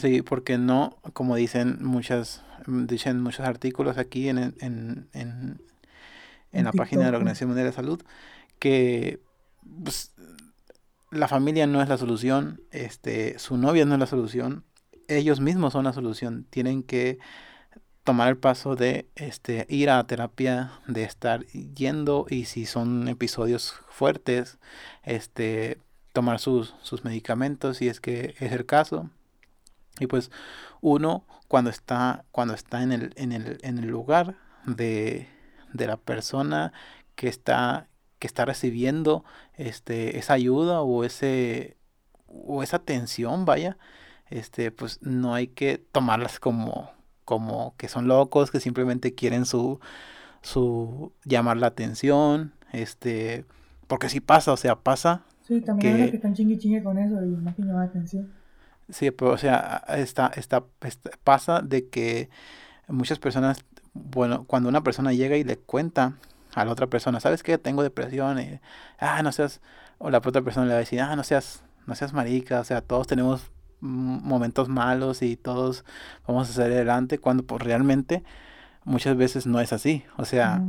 Sí, 0.00 0.22
porque 0.22 0.56
no, 0.58 0.96
como 1.12 1.34
dicen 1.36 1.78
muchas, 1.80 2.44
dicen 2.66 3.20
muchos 3.20 3.46
artículos 3.46 3.98
aquí 3.98 4.28
en, 4.28 4.38
en, 4.38 5.08
en, 5.12 5.60
en 6.52 6.64
la 6.64 6.72
página 6.72 7.04
de 7.06 7.10
la 7.10 7.16
Organización 7.18 7.48
Mundial 7.48 7.66
de 7.66 7.72
Salud, 7.72 8.02
que 8.58 9.20
pues, 9.84 10.14
la 11.10 11.28
familia 11.28 11.66
no 11.66 11.82
es 11.82 11.88
la 11.88 11.98
solución, 11.98 12.62
este, 12.70 13.38
su 13.38 13.56
novia 13.56 13.84
no 13.84 13.94
es 13.94 14.00
la 14.00 14.06
solución, 14.06 14.64
ellos 15.08 15.40
mismos 15.40 15.74
son 15.74 15.84
la 15.84 15.92
solución, 15.92 16.46
tienen 16.50 16.82
que 16.82 17.18
tomar 18.04 18.28
el 18.28 18.36
paso 18.36 18.74
de 18.74 19.08
este 19.14 19.66
ir 19.68 19.90
a 19.90 20.04
terapia, 20.06 20.72
de 20.86 21.04
estar 21.04 21.44
yendo 21.46 22.26
y 22.28 22.46
si 22.46 22.66
son 22.66 23.08
episodios 23.08 23.74
fuertes, 23.88 24.58
este 25.04 25.78
tomar 26.12 26.38
sus, 26.40 26.74
sus 26.82 27.04
medicamentos 27.04 27.78
si 27.78 27.88
es 27.88 28.00
que 28.00 28.34
es 28.38 28.52
el 28.52 28.66
caso. 28.66 29.10
Y 30.00 30.06
pues 30.06 30.30
uno 30.80 31.24
cuando 31.48 31.70
está 31.70 32.24
cuando 32.32 32.54
está 32.54 32.82
en 32.82 32.92
el, 32.92 33.12
en 33.16 33.32
el, 33.32 33.58
en 33.62 33.78
el 33.78 33.86
lugar 33.86 34.36
de, 34.66 35.28
de 35.72 35.86
la 35.86 35.96
persona 35.96 36.72
que 37.14 37.28
está 37.28 37.88
que 38.18 38.26
está 38.26 38.44
recibiendo 38.44 39.24
este, 39.66 40.18
esa 40.18 40.34
ayuda 40.34 40.82
o 40.82 41.04
ese 41.04 41.76
o 42.26 42.62
esa 42.62 42.78
atención, 42.78 43.44
vaya, 43.44 43.76
este, 44.30 44.70
pues 44.70 45.00
no 45.02 45.34
hay 45.34 45.48
que 45.48 45.78
tomarlas 45.78 46.40
como, 46.40 46.90
como 47.24 47.74
que 47.76 47.88
son 47.88 48.08
locos, 48.08 48.50
que 48.50 48.60
simplemente 48.60 49.14
quieren 49.14 49.44
su, 49.44 49.80
su 50.40 51.12
llamar 51.24 51.58
la 51.58 51.66
atención, 51.66 52.52
este, 52.72 53.44
porque 53.86 54.08
sí 54.08 54.20
pasa, 54.20 54.52
o 54.52 54.56
sea, 54.56 54.76
pasa. 54.76 55.22
Sí, 55.46 55.60
también 55.60 55.96
que, 55.96 56.10
que 56.10 56.16
están 56.16 56.34
chingue 56.34 56.58
chingue 56.58 56.82
con 56.82 56.98
eso 56.98 57.22
y 57.22 57.28
no 57.28 57.54
que 57.54 57.62
llamar 57.62 57.84
la 57.84 57.90
atención. 57.90 58.32
Sí, 58.88 59.10
pero 59.10 59.32
o 59.32 59.38
sea, 59.38 59.84
está, 59.88 60.28
está, 60.34 60.64
pasa 61.22 61.60
de 61.60 61.88
que 61.88 62.30
muchas 62.88 63.18
personas, 63.18 63.64
bueno, 63.92 64.44
cuando 64.44 64.68
una 64.68 64.82
persona 64.82 65.12
llega 65.12 65.36
y 65.36 65.44
le 65.44 65.58
cuenta 65.58 66.14
a 66.54 66.64
la 66.64 66.72
otra 66.72 66.86
persona, 66.86 67.20
¿sabes 67.20 67.42
qué? 67.42 67.58
Tengo 67.58 67.82
depresión 67.82 68.40
y, 68.40 68.60
ah, 68.98 69.22
no 69.22 69.32
seas, 69.32 69.60
o 69.98 70.10
la 70.10 70.18
otra 70.18 70.42
persona 70.42 70.66
le 70.66 70.72
va 70.72 70.76
a 70.76 70.80
decir, 70.80 71.00
ah, 71.00 71.16
no 71.16 71.24
seas, 71.24 71.64
no 71.86 71.94
seas 71.94 72.12
marica, 72.12 72.60
o 72.60 72.64
sea, 72.64 72.80
todos 72.80 73.06
tenemos 73.06 73.50
momentos 73.80 74.68
malos 74.68 75.22
y 75.22 75.36
todos 75.36 75.84
vamos 76.26 76.48
a 76.50 76.52
salir 76.52 76.74
adelante, 76.74 77.18
cuando 77.18 77.44
pues 77.44 77.62
realmente 77.62 78.22
muchas 78.84 79.16
veces 79.16 79.46
no 79.46 79.60
es 79.60 79.72
así, 79.72 80.04
o 80.16 80.24
sea, 80.24 80.62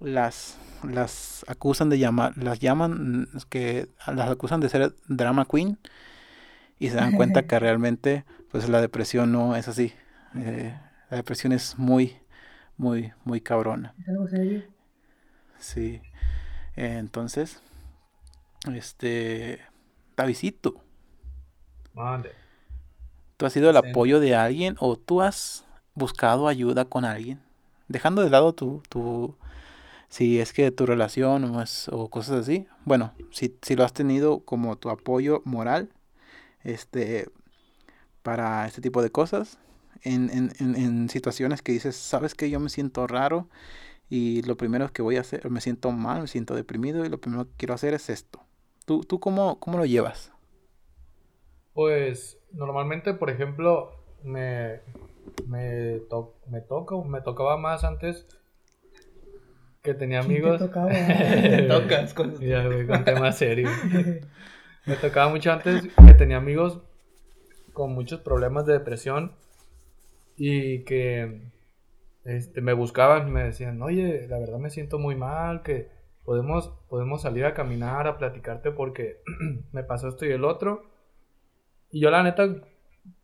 las, 0.00 0.58
las 0.82 1.44
acusan 1.48 1.90
de 1.90 1.98
llamar, 1.98 2.36
las 2.36 2.58
llaman, 2.58 3.28
que 3.48 3.88
las 4.06 4.30
acusan 4.30 4.60
de 4.60 4.68
ser 4.68 4.94
drama 5.08 5.46
queen 5.46 5.78
y 6.78 6.88
se 6.88 6.96
dan 6.96 7.12
cuenta 7.12 7.42
que 7.46 7.58
realmente, 7.58 8.24
pues 8.50 8.68
la 8.68 8.80
depresión 8.80 9.32
no 9.32 9.56
es 9.56 9.68
así, 9.68 9.92
eh, 10.36 10.78
la 11.10 11.16
depresión 11.16 11.52
es 11.52 11.78
muy, 11.78 12.16
muy, 12.76 13.12
muy 13.24 13.40
cabrona. 13.40 13.94
¿Es 13.98 14.08
algo 14.08 14.28
serio? 14.28 14.75
Sí. 15.66 16.00
entonces, 16.76 17.60
este, 18.72 19.60
Davidito. 20.16 20.80
Mande. 21.92 22.30
¿Tú 23.36 23.46
has 23.46 23.52
sido 23.52 23.68
el 23.68 23.76
apoyo 23.76 24.20
de 24.20 24.36
alguien 24.36 24.76
o 24.78 24.96
tú 24.96 25.22
has 25.22 25.64
buscado 25.94 26.46
ayuda 26.46 26.84
con 26.84 27.04
alguien? 27.04 27.42
Dejando 27.88 28.22
de 28.22 28.30
lado 28.30 28.54
tu, 28.54 28.80
tu 28.88 29.36
si 30.08 30.38
es 30.38 30.52
que 30.52 30.70
tu 30.70 30.86
relación 30.86 31.44
o, 31.44 31.64
o 31.90 32.10
cosas 32.10 32.42
así. 32.42 32.68
Bueno, 32.84 33.12
si, 33.32 33.58
si 33.60 33.74
lo 33.74 33.84
has 33.84 33.92
tenido 33.92 34.40
como 34.40 34.76
tu 34.76 34.88
apoyo 34.88 35.42
moral, 35.44 35.90
este, 36.62 37.28
para 38.22 38.66
este 38.66 38.80
tipo 38.80 39.02
de 39.02 39.10
cosas, 39.10 39.58
en, 40.02 40.30
en, 40.30 40.76
en, 40.76 41.08
situaciones 41.08 41.62
que 41.62 41.72
dices, 41.72 41.96
sabes 41.96 42.34
que 42.34 42.50
yo 42.50 42.60
me 42.60 42.68
siento 42.68 43.06
raro 43.06 43.48
y 44.08 44.42
lo 44.42 44.56
primero 44.56 44.92
que 44.92 45.02
voy 45.02 45.16
a 45.16 45.20
hacer, 45.20 45.50
me 45.50 45.60
siento 45.60 45.90
mal, 45.90 46.22
me 46.22 46.26
siento 46.28 46.54
deprimido 46.54 47.04
y 47.04 47.08
lo 47.08 47.18
primero 47.18 47.46
que 47.46 47.56
quiero 47.56 47.74
hacer 47.74 47.94
es 47.94 48.08
esto. 48.08 48.40
¿Tú, 48.84 49.00
tú 49.00 49.18
cómo, 49.18 49.58
cómo 49.58 49.78
lo 49.78 49.84
llevas? 49.84 50.32
Pues 51.74 52.38
normalmente, 52.52 53.14
por 53.14 53.30
ejemplo, 53.30 53.96
me, 54.22 54.80
me, 55.46 56.00
me 56.50 56.60
toca, 56.60 56.96
me 57.08 57.20
tocaba 57.20 57.56
más 57.56 57.84
antes 57.84 58.26
que 59.82 59.94
tenía 59.94 60.20
amigos. 60.20 60.58
Te 60.58 60.66
tocaba? 60.66 60.88
te 60.90 61.62
tocas 61.62 62.14
con... 62.14 62.38
Ya, 62.38 62.64
con 62.86 63.04
temas 63.04 63.38
serios. 63.38 63.72
me 64.86 64.96
tocaba 64.96 65.30
mucho 65.30 65.52
antes 65.52 65.88
que 66.06 66.14
tenía 66.14 66.36
amigos 66.36 66.80
con 67.72 67.92
muchos 67.92 68.20
problemas 68.20 68.66
de 68.66 68.74
depresión 68.74 69.32
y 70.36 70.84
que 70.84 71.42
este, 72.26 72.60
me 72.60 72.72
buscaban 72.72 73.28
y 73.28 73.30
me 73.30 73.44
decían, 73.44 73.80
oye, 73.82 74.26
la 74.28 74.38
verdad 74.38 74.58
me 74.58 74.70
siento 74.70 74.98
muy 74.98 75.14
mal, 75.14 75.62
que 75.62 75.88
podemos, 76.24 76.72
podemos 76.88 77.22
salir 77.22 77.44
a 77.44 77.54
caminar, 77.54 78.06
a 78.06 78.18
platicarte 78.18 78.72
porque 78.72 79.22
me 79.72 79.84
pasó 79.84 80.08
esto 80.08 80.26
y 80.26 80.32
el 80.32 80.44
otro. 80.44 80.82
Y 81.90 82.00
yo 82.00 82.10
la 82.10 82.22
neta, 82.22 82.48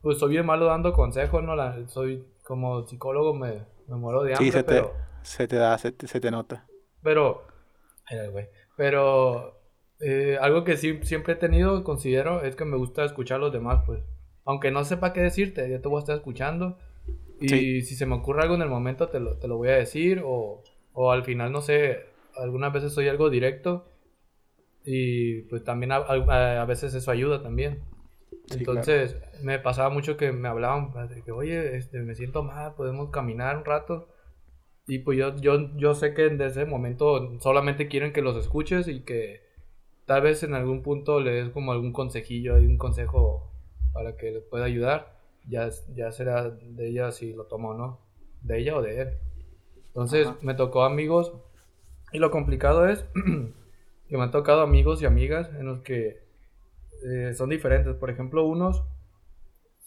pues 0.00 0.18
soy 0.18 0.30
bien 0.30 0.46
malo 0.46 0.66
dando 0.66 0.92
consejos, 0.92 1.42
¿no? 1.42 1.57
La, 1.57 1.86
soy 1.88 2.24
como 2.44 2.86
psicólogo, 2.86 3.34
me, 3.34 3.66
me 3.88 3.96
muero 3.96 4.22
de 4.22 4.34
hambre, 4.34 4.46
sí, 4.46 4.53
se 4.53 4.62
te, 4.62 4.84
se 5.22 5.48
te 5.48 5.57
da, 5.57 5.76
se 5.78 5.92
te, 5.92 6.07
se 6.07 6.20
te 6.20 6.30
nota. 6.30 6.66
Pero, 7.03 7.42
pero 8.76 9.61
eh, 9.98 10.38
algo 10.40 10.62
que 10.62 10.76
sí 10.76 11.00
siempre 11.03 11.34
he 11.34 11.36
tenido, 11.36 11.82
considero, 11.82 12.42
es 12.42 12.55
que 12.55 12.64
me 12.64 12.76
gusta 12.76 13.05
escuchar 13.05 13.38
a 13.38 13.40
los 13.40 13.53
demás, 13.53 13.82
pues. 13.84 14.03
Aunque 14.44 14.70
no 14.70 14.84
sepa 14.84 15.12
qué 15.12 15.20
decirte, 15.20 15.68
yo 15.68 15.80
te 15.80 15.88
voy 15.88 15.98
a 15.98 16.00
estar 16.00 16.16
escuchando. 16.16 16.78
Y 17.43 17.82
si 17.82 17.95
se 17.95 18.07
me 18.07 18.14
ocurre 18.14 18.43
algo 18.43 18.55
en 18.55 18.62
el 18.62 18.68
momento, 18.68 19.09
te 19.09 19.20
lo, 19.20 19.38
te 19.38 19.49
lo 19.49 19.57
voy 19.57 19.68
a 19.70 19.76
decir. 19.76 20.22
O, 20.24 20.62
o, 20.93 21.12
al 21.12 21.24
final, 21.24 21.53
no 21.53 21.61
sé, 21.61 22.07
algunas 22.36 22.72
veces 22.72 22.93
soy 22.93 23.09
algo 23.09 23.30
directo. 23.30 23.88
Y 24.84 25.43
pues 25.43 25.64
también 25.64 25.93
a, 25.93 25.97
a, 25.97 26.64
veces 26.64 26.95
eso 26.95 27.11
ayuda 27.11 27.43
también. 27.43 27.82
Entonces, 28.51 29.16
me 29.43 29.59
pasaba 29.59 29.90
mucho 29.90 30.16
que 30.16 30.32
me 30.32 30.49
hablaban 30.49 31.09
de 31.09 31.22
que, 31.22 31.32
oye, 31.32 31.76
este, 31.76 32.01
me 32.01 32.14
siento 32.14 32.43
mal, 32.43 32.74
podemos 32.74 33.11
caminar 33.11 33.57
un 33.57 33.64
rato. 33.64 34.09
Y 34.86 34.99
pues 35.01 35.16
yo, 35.16 35.36
yo, 35.36 35.76
yo 35.76 35.95
sé 35.95 36.12
que 36.12 36.22
desde 36.22 36.47
ese 36.47 36.64
momento 36.64 37.38
solamente 37.40 37.88
quieren 37.88 38.12
que 38.12 38.22
los 38.22 38.36
escuches 38.36 38.88
y 38.88 39.05
que 39.05 39.43
tal 40.07 40.22
vez 40.22 40.43
en 40.43 40.55
algún 40.55 40.82
punto 40.82 41.20
le 41.20 41.30
des 41.30 41.51
como 41.51 41.72
algún 41.72 41.93
consejillo, 41.93 42.57
un 42.57 42.78
consejo 42.78 43.53
para 43.93 44.16
que 44.16 44.32
les 44.32 44.43
pueda 44.43 44.64
ayudar. 44.64 45.12
Ya, 45.49 45.68
ya 45.95 46.12
será 46.12 46.51
de 46.51 46.88
ella 46.88 47.12
si 47.12 47.32
lo 47.32 47.47
toma 47.47 47.70
o 47.70 47.74
no. 47.74 48.01
De 48.43 48.59
ella 48.59 48.76
o 48.76 48.82
de 48.82 49.03
él. 49.03 49.09
Entonces 49.88 50.28
me 50.43 50.55
tocó 50.55 50.84
amigos. 50.84 51.32
Y 52.12 52.18
lo 52.18 52.30
complicado 52.30 52.86
es 52.86 53.05
que 54.09 54.16
me 54.16 54.22
han 54.22 54.30
tocado 54.30 54.62
amigos 54.62 55.03
y 55.03 55.07
amigas 55.07 55.51
en 55.59 55.66
los 55.66 55.80
que 55.80 56.22
eh, 57.05 57.34
son 57.34 57.51
diferentes. 57.51 57.95
Por 57.95 58.11
ejemplo, 58.11 58.45
unos 58.45 58.84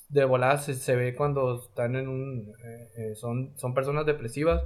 de 0.10 0.26
volada 0.26 0.58
se, 0.58 0.95
ve 0.95 1.16
cuando 1.16 1.56
están 1.56 1.95
en 1.95 2.08
un... 2.08 2.53
Eh, 2.64 2.89
eh, 2.97 3.16
son, 3.16 3.53
son 3.58 3.74
personas 3.74 4.06
depresivas 4.06 4.64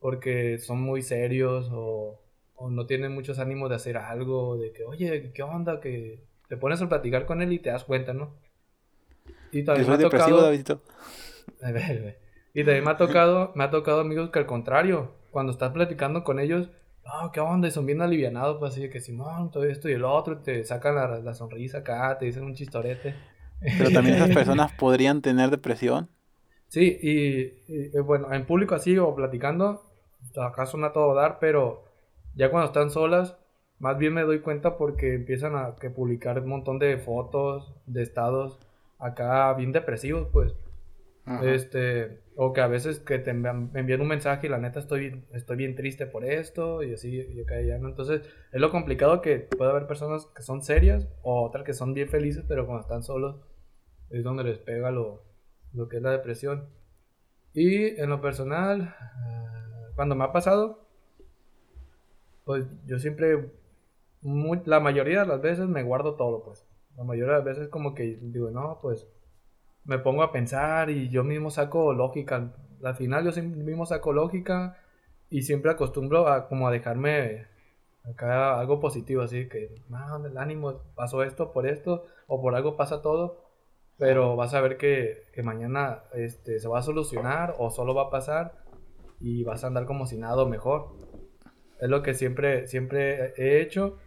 porque 0.00 0.58
son 0.58 0.80
muy 0.80 1.02
serios 1.02 1.68
o, 1.72 2.20
no 2.68 2.86
tienen 2.86 3.14
muchos 3.14 3.38
ánimos 3.38 3.70
de 3.70 3.76
hacer 3.76 3.96
algo, 3.96 4.58
de 4.58 4.72
que, 4.72 4.84
oye, 4.84 5.32
¿qué 5.32 5.42
onda? 5.42 5.80
Que 5.80 6.22
te 6.48 6.58
pones 6.58 6.82
a 6.82 6.88
platicar 6.90 7.24
con 7.24 7.40
él 7.40 7.52
y 7.54 7.58
te 7.58 7.70
das 7.70 7.84
cuenta, 7.84 8.12
¿no? 8.12 8.34
Y 9.52 9.64
también 9.64 9.88
me 9.88 9.94
ha 9.94 9.98
tocado... 9.98 10.52
y 10.54 10.64
también 10.64 10.84
me 12.84 12.90
ha 12.90 12.96
tocado, 12.96 13.52
me 13.54 13.64
ha 13.64 13.70
tocado 13.70 14.00
amigos 14.00 14.30
que 14.30 14.38
al 14.38 14.46
contrario, 14.46 15.12
cuando 15.30 15.52
estás 15.52 15.72
platicando 15.72 16.24
con 16.24 16.40
ellos, 16.40 16.70
no, 17.04 17.32
¿qué 17.32 17.40
onda? 17.40 17.68
Y 17.68 17.70
son 17.70 17.86
bien 17.86 18.02
alivianados, 18.02 18.58
pues 18.58 18.72
así 18.72 18.82
de 18.82 18.90
que 18.90 19.00
Simón, 19.00 19.50
todo 19.50 19.64
esto 19.64 19.88
y 19.88 19.92
el 19.92 20.04
otro, 20.04 20.38
te 20.38 20.64
sacan 20.64 20.94
la, 20.94 21.20
la 21.20 21.34
sonrisa 21.34 21.78
acá, 21.78 22.18
te 22.18 22.26
dicen 22.26 22.44
un 22.44 22.54
chistorete. 22.54 23.14
Pero 23.60 23.90
también 23.90 24.16
esas 24.16 24.30
personas 24.34 24.72
podrían 24.72 25.22
tener 25.22 25.50
depresión. 25.50 26.08
Sí, 26.68 26.98
y, 27.02 27.98
bueno, 27.98 28.32
en 28.32 28.46
público 28.46 28.76
así 28.76 28.96
o 28.96 29.14
platicando, 29.14 29.82
acá 30.40 30.66
suena 30.66 30.92
todo 30.92 31.14
dar, 31.14 31.38
pero 31.40 31.84
ya 32.34 32.50
cuando 32.50 32.68
están 32.68 32.90
solas, 32.90 33.36
más 33.80 33.98
bien 33.98 34.14
me 34.14 34.22
doy 34.22 34.40
cuenta 34.40 34.76
porque 34.76 35.14
empiezan 35.14 35.56
a 35.56 35.74
que 35.80 35.90
publicar 35.90 36.38
un 36.38 36.48
montón 36.48 36.78
de 36.78 36.96
fotos, 36.98 37.74
de 37.86 38.02
estados 38.02 38.60
acá 39.00 39.52
bien 39.54 39.72
depresivos, 39.72 40.28
pues. 40.32 40.54
Este, 41.42 42.22
o 42.34 42.52
que 42.52 42.60
a 42.60 42.66
veces 42.66 42.98
que 42.98 43.20
te 43.20 43.30
envían, 43.30 43.70
me 43.72 43.80
envían 43.80 44.00
un 44.00 44.08
mensaje 44.08 44.48
y 44.48 44.50
la 44.50 44.58
neta 44.58 44.80
estoy, 44.80 45.24
estoy 45.32 45.56
bien 45.56 45.76
triste 45.76 46.06
por 46.06 46.24
esto 46.24 46.82
y 46.82 46.94
así, 46.94 47.20
y 47.20 47.40
acá 47.40 47.60
y 47.60 47.68
¿no? 47.78 47.88
Entonces, 47.88 48.22
es 48.50 48.60
lo 48.60 48.70
complicado 48.70 49.20
que 49.20 49.38
puede 49.38 49.70
haber 49.70 49.86
personas 49.86 50.26
que 50.34 50.42
son 50.42 50.62
serias 50.62 51.06
o 51.22 51.44
otras 51.44 51.64
que 51.64 51.72
son 51.72 51.94
bien 51.94 52.08
felices, 52.08 52.44
pero 52.48 52.66
cuando 52.66 52.82
están 52.82 53.04
solos 53.04 53.36
es 54.10 54.24
donde 54.24 54.42
les 54.42 54.58
pega 54.58 54.90
lo, 54.90 55.22
lo 55.72 55.88
que 55.88 55.98
es 55.98 56.02
la 56.02 56.10
depresión. 56.10 56.68
Y 57.52 58.00
en 58.00 58.10
lo 58.10 58.20
personal, 58.20 58.94
cuando 59.94 60.14
me 60.14 60.24
ha 60.24 60.32
pasado, 60.32 60.86
pues 62.44 62.66
yo 62.86 62.98
siempre, 62.98 63.50
la 64.64 64.80
mayoría 64.80 65.20
de 65.20 65.26
las 65.26 65.40
veces 65.40 65.68
me 65.68 65.82
guardo 65.82 66.14
todo, 66.14 66.42
pues. 66.42 66.66
La 66.96 67.04
mayoría 67.04 67.32
de 67.32 67.38
las 67.38 67.44
veces 67.44 67.68
como 67.68 67.94
que 67.94 68.18
digo, 68.20 68.50
no, 68.50 68.78
pues 68.82 69.08
me 69.84 69.98
pongo 69.98 70.22
a 70.22 70.32
pensar 70.32 70.90
y 70.90 71.08
yo 71.08 71.24
mismo 71.24 71.50
saco 71.50 71.92
lógica. 71.92 72.52
Al 72.82 72.94
final 72.94 73.30
yo 73.30 73.42
mismo 73.42 73.86
saco 73.86 74.12
lógica 74.12 74.76
y 75.28 75.42
siempre 75.42 75.70
acostumbro 75.70 76.28
a 76.28 76.48
como 76.48 76.68
a 76.68 76.70
dejarme 76.70 77.46
acá 78.04 78.58
algo 78.58 78.80
positivo, 78.80 79.22
así 79.22 79.48
que, 79.48 79.82
no, 79.88 80.26
el 80.26 80.36
ánimo, 80.38 80.80
pasó 80.94 81.22
esto 81.22 81.52
por 81.52 81.66
esto 81.66 82.04
o 82.26 82.40
por 82.40 82.54
algo 82.54 82.76
pasa 82.76 83.02
todo, 83.02 83.44
pero 83.98 84.36
vas 84.36 84.54
a 84.54 84.60
ver 84.60 84.76
que, 84.76 85.24
que 85.32 85.42
mañana 85.42 86.04
este, 86.14 86.58
se 86.58 86.68
va 86.68 86.78
a 86.78 86.82
solucionar 86.82 87.54
o 87.58 87.70
solo 87.70 87.94
va 87.94 88.04
a 88.04 88.10
pasar 88.10 88.64
y 89.20 89.44
vas 89.44 89.62
a 89.62 89.66
andar 89.66 89.86
como 89.86 90.06
si 90.06 90.16
nada 90.16 90.44
mejor. 90.46 90.88
Es 91.80 91.88
lo 91.88 92.02
que 92.02 92.14
siempre, 92.14 92.66
siempre 92.66 93.34
he 93.36 93.60
hecho. 93.60 93.98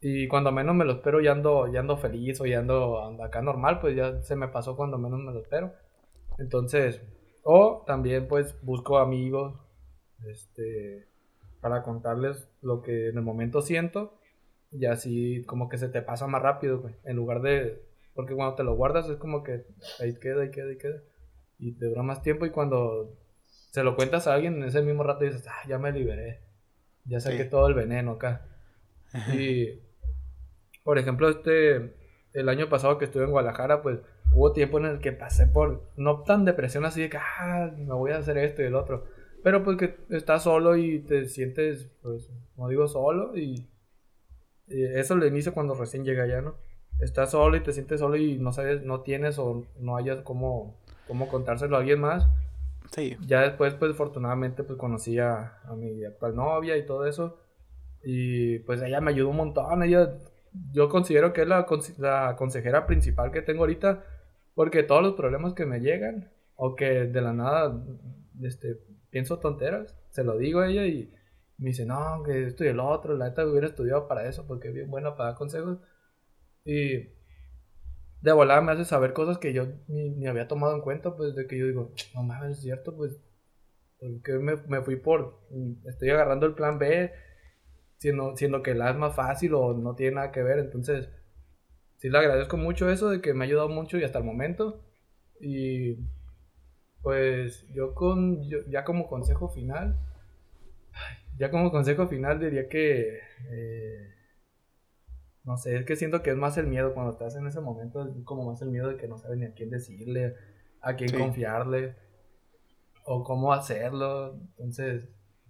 Y 0.00 0.28
cuando 0.28 0.52
menos 0.52 0.74
me 0.74 0.84
lo 0.84 0.92
espero 0.92 1.20
ya 1.20 1.32
ando, 1.32 1.66
ya 1.72 1.80
ando 1.80 1.96
feliz 1.96 2.40
o 2.40 2.46
ya 2.46 2.58
ando, 2.58 3.00
acá 3.22 3.40
normal, 3.40 3.80
pues 3.80 3.96
ya 3.96 4.20
se 4.22 4.36
me 4.36 4.48
pasó 4.48 4.76
cuando 4.76 4.98
menos 4.98 5.20
me 5.20 5.32
lo 5.32 5.40
espero. 5.40 5.72
Entonces, 6.38 7.00
o 7.42 7.84
también 7.86 8.28
pues 8.28 8.54
busco 8.62 8.98
amigos 8.98 9.54
este, 10.26 11.06
para 11.60 11.82
contarles 11.82 12.48
lo 12.60 12.82
que 12.82 13.08
en 13.08 13.16
el 13.16 13.22
momento 13.22 13.62
siento 13.62 14.18
y 14.70 14.86
así 14.86 15.44
como 15.46 15.68
que 15.68 15.78
se 15.78 15.88
te 15.88 16.02
pasa 16.02 16.26
más 16.26 16.42
rápido, 16.42 16.90
En 17.04 17.16
lugar 17.16 17.40
de, 17.40 17.82
porque 18.14 18.34
cuando 18.34 18.54
te 18.54 18.64
lo 18.64 18.74
guardas 18.74 19.08
es 19.08 19.16
como 19.16 19.42
que 19.42 19.64
ahí 20.00 20.14
queda, 20.18 20.42
ahí 20.42 20.50
queda, 20.50 20.70
ahí 20.70 20.78
queda. 20.78 21.02
Y 21.58 21.72
te 21.72 21.86
dura 21.86 22.02
más 22.02 22.22
tiempo 22.22 22.44
y 22.44 22.50
cuando 22.50 23.16
se 23.46 23.82
lo 23.82 23.96
cuentas 23.96 24.26
a 24.26 24.34
alguien 24.34 24.56
en 24.56 24.64
ese 24.64 24.82
mismo 24.82 25.02
rato 25.02 25.24
dices, 25.24 25.46
ah, 25.48 25.66
ya 25.68 25.78
me 25.78 25.92
liberé, 25.92 26.40
ya 27.04 27.20
saqué 27.20 27.44
todo 27.44 27.66
el 27.68 27.74
veneno 27.74 28.12
acá. 28.12 28.46
y, 29.32 29.85
por 30.86 30.98
ejemplo, 30.98 31.28
este, 31.28 31.92
el 32.32 32.48
año 32.48 32.70
pasado 32.70 32.96
que 32.96 33.04
estuve 33.04 33.24
en 33.24 33.32
Guadalajara, 33.32 33.82
pues 33.82 34.00
hubo 34.32 34.52
tiempo 34.52 34.78
en 34.78 34.86
el 34.86 35.00
que 35.00 35.12
pasé 35.12 35.46
por, 35.46 35.90
no 35.96 36.22
tan 36.22 36.46
depresión 36.46 36.86
así 36.86 37.02
de 37.02 37.10
que, 37.10 37.18
ah, 37.18 37.70
me 37.76 37.92
voy 37.92 38.12
a 38.12 38.18
hacer 38.18 38.38
esto 38.38 38.62
y 38.62 38.66
el 38.66 38.74
otro, 38.74 39.04
pero 39.42 39.62
pues 39.62 39.76
que 39.76 39.96
estás 40.08 40.44
solo 40.44 40.76
y 40.76 41.00
te 41.00 41.26
sientes, 41.26 41.90
pues, 42.00 42.30
como 42.54 42.70
digo, 42.70 42.88
solo 42.88 43.36
y, 43.36 43.68
eso 44.68 45.14
lo 45.14 45.26
inicio 45.26 45.52
cuando 45.52 45.74
recién 45.74 46.04
llega 46.04 46.24
allá, 46.24 46.40
¿no? 46.40 46.56
Estás 47.00 47.32
solo 47.32 47.56
y 47.56 47.60
te 47.60 47.72
sientes 47.72 48.00
solo 48.00 48.16
y 48.16 48.38
no 48.38 48.52
sabes, 48.52 48.82
no 48.82 49.02
tienes 49.02 49.38
o 49.38 49.64
no 49.78 49.96
hayas 49.96 50.22
cómo, 50.22 50.80
cómo 51.06 51.28
contárselo 51.28 51.76
a 51.76 51.80
alguien 51.80 52.00
más 52.00 52.26
ya 53.26 53.42
después, 53.42 53.74
pues 53.74 53.92
afortunadamente, 53.92 54.62
pues 54.62 54.78
conocí 54.78 55.18
a, 55.18 55.60
mi 55.76 56.04
actual 56.04 56.34
novia 56.36 56.76
y 56.76 56.86
todo 56.86 57.06
eso. 57.06 57.38
Y 58.02 58.60
pues 58.60 58.82
ella 58.82 59.00
me 59.00 59.10
ayudó 59.10 59.30
un 59.30 59.36
montón. 59.36 59.82
Ella, 59.82 60.16
yo 60.72 60.88
considero 60.88 61.32
que 61.32 61.42
es 61.42 61.48
la, 61.48 61.66
la 61.98 62.36
consejera 62.36 62.86
principal 62.86 63.30
que 63.30 63.42
tengo 63.42 63.60
ahorita. 63.60 64.04
Porque 64.54 64.82
todos 64.82 65.02
los 65.02 65.14
problemas 65.14 65.52
que 65.52 65.66
me 65.66 65.80
llegan, 65.80 66.30
o 66.54 66.74
que 66.74 67.04
de 67.04 67.20
la 67.20 67.34
nada 67.34 67.84
este, 68.42 68.80
pienso 69.10 69.38
tonteras, 69.38 69.94
se 70.10 70.24
lo 70.24 70.38
digo 70.38 70.60
a 70.60 70.68
ella 70.68 70.86
y, 70.86 71.12
me 71.58 71.70
dice, 71.70 71.86
no, 71.86 72.22
que 72.24 72.46
esto 72.46 72.64
y 72.64 72.68
el 72.68 72.80
otro, 72.80 73.16
la 73.16 73.28
neta 73.28 73.46
hubiera 73.46 73.66
estudiado 73.66 74.08
para 74.08 74.28
eso 74.28 74.46
porque 74.46 74.68
es 74.68 74.74
bien 74.74 74.90
buena 74.90 75.16
para 75.16 75.30
dar 75.30 75.38
consejos. 75.38 75.78
Y 76.64 77.08
de 78.20 78.32
volada 78.32 78.60
me 78.60 78.72
hace 78.72 78.84
saber 78.84 79.12
cosas 79.12 79.38
que 79.38 79.52
yo 79.52 79.66
ni, 79.88 80.26
había 80.26 80.48
tomado 80.48 80.74
en 80.74 80.82
cuenta, 80.82 81.16
pues 81.16 81.34
de 81.34 81.46
que 81.46 81.58
yo 81.58 81.66
digo, 81.66 81.92
no 82.14 82.22
mames, 82.22 82.58
es 82.58 82.62
cierto, 82.62 82.96
pues, 82.96 83.18
porque 83.98 84.32
me, 84.34 84.56
me 84.68 84.82
fui 84.82 84.96
por, 84.96 85.40
estoy 85.86 86.10
agarrando 86.10 86.46
el 86.46 86.54
plan 86.54 86.78
B, 86.78 87.10
siendo, 87.98 88.36
siendo 88.36 88.62
que 88.62 88.74
la 88.74 88.90
es 88.90 88.96
más 88.96 89.14
fácil 89.14 89.54
o 89.54 89.74
no 89.74 89.94
tiene 89.94 90.16
nada 90.16 90.32
que 90.32 90.42
ver, 90.42 90.58
entonces, 90.58 91.08
sí 91.96 92.08
le 92.08 92.18
agradezco 92.18 92.56
mucho 92.56 92.90
eso 92.90 93.08
de 93.10 93.20
que 93.20 93.34
me 93.34 93.44
ha 93.44 93.48
ayudado 93.48 93.68
mucho 93.68 93.98
y 93.98 94.04
hasta 94.04 94.18
el 94.18 94.24
momento. 94.24 94.82
Y 95.40 95.96
pues 97.02 97.66
yo 97.72 97.94
con, 97.94 98.42
ya 98.70 98.84
como 98.84 99.06
consejo 99.08 99.48
final, 99.48 99.96
ya 101.38 101.50
como 101.50 101.70
consejo 101.70 102.08
final 102.08 102.40
diría 102.40 102.68
que, 102.68 103.20
eh, 103.50 104.14
no 105.44 105.56
sé, 105.56 105.76
es 105.76 105.84
que 105.84 105.96
siento 105.96 106.22
que 106.22 106.30
es 106.30 106.36
más 106.36 106.56
el 106.58 106.66
miedo 106.66 106.94
cuando 106.94 107.12
estás 107.12 107.36
en 107.36 107.46
ese 107.46 107.60
momento, 107.60 108.02
es 108.02 108.24
como 108.24 108.44
más 108.50 108.60
el 108.62 108.70
miedo 108.70 108.88
de 108.88 108.96
que 108.96 109.08
no 109.08 109.18
sabes 109.18 109.38
ni 109.38 109.44
a 109.44 109.54
quién 109.54 109.70
decirle, 109.70 110.34
a 110.80 110.96
quién 110.96 111.16
confiarle, 111.16 111.94
o 113.04 113.24
cómo 113.24 113.52
hacerlo. 113.52 114.34
Entonces, 114.50 115.08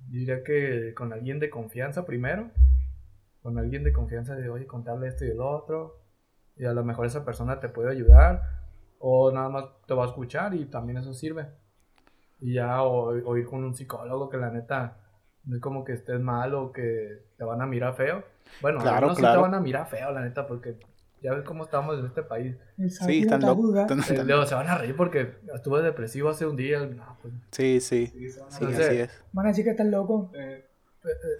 diría 0.08 0.42
que 0.42 0.94
con 0.94 1.12
alguien 1.12 1.38
de 1.38 1.50
confianza 1.50 2.04
primero, 2.04 2.50
con 3.42 3.58
alguien 3.58 3.84
de 3.84 3.92
confianza 3.92 4.34
de, 4.34 4.48
oye, 4.48 4.66
contarle 4.66 5.08
esto 5.08 5.24
y 5.24 5.30
el 5.30 5.40
otro, 5.40 6.00
y 6.56 6.64
a 6.64 6.72
lo 6.72 6.84
mejor 6.84 7.06
esa 7.06 7.24
persona 7.24 7.60
te 7.60 7.68
puede 7.68 7.90
ayudar, 7.90 8.42
o 8.98 9.30
nada 9.30 9.48
más 9.48 9.64
te 9.86 9.94
va 9.94 10.04
a 10.04 10.08
escuchar 10.08 10.54
y 10.54 10.66
también 10.66 10.98
eso 10.98 11.12
sirve. 11.12 11.46
Y 12.40 12.54
ya, 12.54 12.82
o, 12.82 13.10
o 13.10 13.36
ir 13.36 13.46
con 13.46 13.64
un 13.64 13.74
psicólogo 13.74 14.28
que 14.28 14.36
la 14.36 14.50
neta 14.50 14.98
no 15.44 15.56
es 15.56 15.62
como 15.62 15.84
que 15.84 15.92
estés 15.92 16.20
mal 16.20 16.54
o 16.54 16.72
que 16.72 17.24
te 17.36 17.44
van 17.44 17.62
a 17.62 17.66
mirar 17.66 17.94
feo. 17.94 18.24
Bueno, 18.60 18.80
claro, 18.80 19.08
no 19.08 19.14
te 19.14 19.22
van 19.22 19.54
a 19.54 19.60
mirar 19.60 19.86
feo, 19.86 20.10
la 20.10 20.22
neta, 20.22 20.46
porque 20.46 20.78
ya 21.22 21.34
ves 21.34 21.44
cómo 21.44 21.64
estamos 21.64 21.98
en 21.98 22.06
este 22.06 22.22
país. 22.22 22.56
Sí, 22.88 23.22
están 23.22 23.40
locos. 23.40 23.74
se 24.48 24.54
van 24.54 24.68
a 24.68 24.78
reír 24.78 24.96
porque 24.96 25.34
estuve 25.54 25.82
depresivo 25.82 26.28
hace 26.28 26.46
un 26.46 26.56
día. 26.56 26.88
Pues. 27.22 27.34
Sí, 27.50 27.80
sí. 27.80 28.06
Sí, 28.50 28.64
así 28.64 28.96
es. 28.98 29.24
Van 29.32 29.46
a 29.46 29.48
decir 29.50 29.64
que 29.64 29.70
estás 29.70 29.86
loco. 29.86 30.30
Eh, 30.34 30.64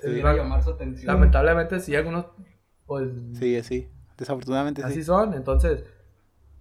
eh, 0.03 0.23
llamar 0.23 0.63
su 0.63 0.71
atención. 0.71 1.07
Lamentablemente 1.07 1.81
sí, 1.81 1.95
algunos, 1.95 2.27
pues... 2.87 3.11
Sí, 3.35 3.57
así. 3.57 3.91
Desafortunadamente 4.17 4.83
así 4.83 4.95
sí. 4.95 5.01
Así 5.01 5.07
son, 5.07 5.35
entonces... 5.35 5.85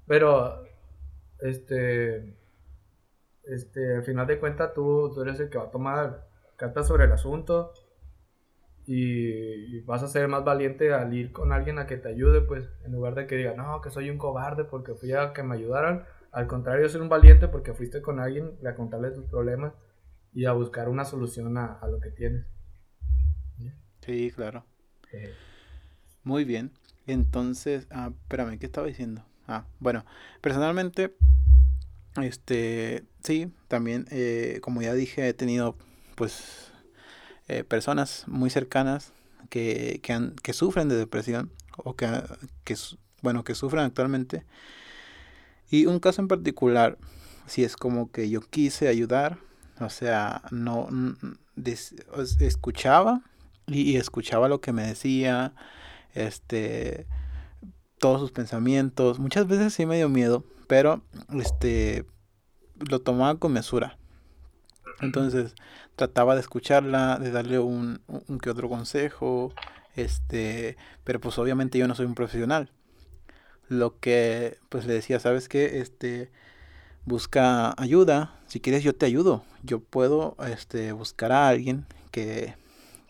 Pero, 0.07 0.63
este... 1.39 2.37
Este, 3.43 3.97
al 3.97 4.03
final 4.03 4.25
de 4.25 4.39
cuentas 4.39 4.73
tú, 4.73 5.11
tú 5.13 5.21
eres 5.21 5.39
el 5.39 5.49
que 5.49 5.59
va 5.59 5.65
a 5.65 5.71
tomar 5.71 6.27
cartas 6.57 6.87
sobre 6.87 7.05
el 7.05 7.11
asunto 7.11 7.73
y 8.87 9.79
vas 9.81 10.03
a 10.03 10.07
ser 10.07 10.27
más 10.27 10.43
valiente 10.43 10.93
al 10.93 11.13
ir 11.13 11.31
con 11.31 11.51
alguien 11.51 11.79
a 11.79 11.87
que 11.87 11.97
te 11.97 12.09
ayude, 12.09 12.41
pues 12.41 12.69
en 12.83 12.91
lugar 12.91 13.15
de 13.15 13.25
que 13.27 13.35
diga, 13.35 13.53
no, 13.55 13.81
que 13.81 13.89
soy 13.89 14.09
un 14.09 14.17
cobarde 14.17 14.63
porque 14.63 14.93
fui 14.93 15.11
a 15.13 15.33
que 15.33 15.43
me 15.43 15.55
ayudaran, 15.55 16.05
al 16.31 16.47
contrario, 16.47 16.87
ser 16.89 17.01
un 17.01 17.09
valiente 17.09 17.47
porque 17.47 17.73
fuiste 17.73 18.01
con 18.01 18.19
alguien 18.19 18.51
a 18.65 18.75
contarle 18.75 19.11
tus 19.11 19.25
problemas 19.25 19.73
y 20.33 20.45
a 20.45 20.51
buscar 20.51 20.89
una 20.89 21.05
solución 21.05 21.57
a, 21.57 21.79
lo 21.87 21.99
que 21.99 22.11
tienes. 22.11 22.45
Sí, 24.01 24.31
claro. 24.35 24.63
Muy 26.23 26.43
bien. 26.43 26.71
Entonces, 27.07 27.87
ah, 27.89 28.11
espérame, 28.11 28.59
¿qué 28.59 28.65
estaba 28.65 28.85
diciendo? 28.85 29.23
Ah, 29.47 29.65
bueno, 29.79 30.05
personalmente, 30.41 31.15
este, 32.21 33.03
sí, 33.23 33.51
también, 33.67 34.05
eh, 34.11 34.59
como 34.61 34.81
ya 34.81 34.93
dije, 34.93 35.27
he 35.27 35.33
tenido 35.33 35.75
pues 36.15 36.64
eh, 37.47 37.63
personas 37.63 38.23
muy 38.27 38.49
cercanas 38.49 39.13
que, 39.49 39.99
que, 40.03 40.13
han, 40.13 40.35
que, 40.41 40.53
sufren 40.53 40.89
de 40.89 40.95
depresión 40.95 41.51
o 41.77 41.95
que, 41.95 42.07
que, 42.63 42.75
bueno, 43.21 43.43
que 43.43 43.55
sufren 43.55 43.83
actualmente. 43.83 44.43
Y 45.69 45.85
un 45.85 45.99
caso 45.99 46.21
en 46.21 46.27
particular, 46.27 46.97
si 47.47 47.63
es 47.63 47.75
como 47.75 48.11
que 48.11 48.29
yo 48.29 48.41
quise 48.41 48.87
ayudar, 48.87 49.37
o 49.79 49.89
sea, 49.89 50.41
no 50.51 50.87
escuchaba 52.39 53.21
y, 53.67 53.97
escuchaba 53.97 54.47
lo 54.47 54.61
que 54.61 54.73
me 54.73 54.85
decía, 54.85 55.53
este, 56.13 57.07
todos 57.99 58.21
sus 58.21 58.31
pensamientos. 58.31 59.19
Muchas 59.19 59.47
veces 59.47 59.73
sí 59.73 59.85
me 59.85 59.97
dio 59.97 60.09
miedo, 60.09 60.43
pero 60.67 61.01
este, 61.33 62.05
lo 62.75 62.99
tomaba 62.99 63.37
con 63.39 63.53
mesura. 63.53 63.97
Entonces, 65.01 65.55
trataba 65.95 66.35
de 66.35 66.41
escucharla, 66.41 67.17
de 67.19 67.31
darle 67.31 67.59
un, 67.59 68.01
un, 68.07 68.39
que 68.39 68.49
otro 68.49 68.69
consejo, 68.69 69.53
este, 69.95 70.77
pero 71.03 71.19
pues 71.19 71.37
obviamente 71.37 71.77
yo 71.77 71.87
no 71.87 71.95
soy 71.95 72.05
un 72.05 72.15
profesional. 72.15 72.71
Lo 73.67 73.99
que 73.99 74.57
pues 74.69 74.85
le 74.85 74.93
decía, 74.93 75.19
¿sabes 75.19 75.49
qué? 75.49 75.79
Este, 75.79 76.31
busca 77.05 77.73
ayuda, 77.81 78.39
si 78.47 78.59
quieres 78.59 78.83
yo 78.83 78.95
te 78.95 79.05
ayudo. 79.05 79.43
Yo 79.63 79.79
puedo 79.79 80.35
este, 80.47 80.91
buscar 80.91 81.31
a 81.31 81.47
alguien 81.47 81.85
que, 82.11 82.55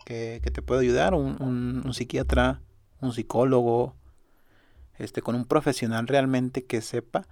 que, 0.04 0.40
te 0.40 0.62
pueda 0.62 0.80
ayudar, 0.80 1.14
un, 1.14 1.36
un, 1.42 1.82
un, 1.84 1.94
psiquiatra, 1.94 2.60
un 3.00 3.12
psicólogo, 3.12 3.94
este, 4.98 5.22
con 5.22 5.34
un 5.34 5.44
profesional 5.44 6.06
realmente 6.06 6.64
que 6.64 6.80
sepa 6.80 7.26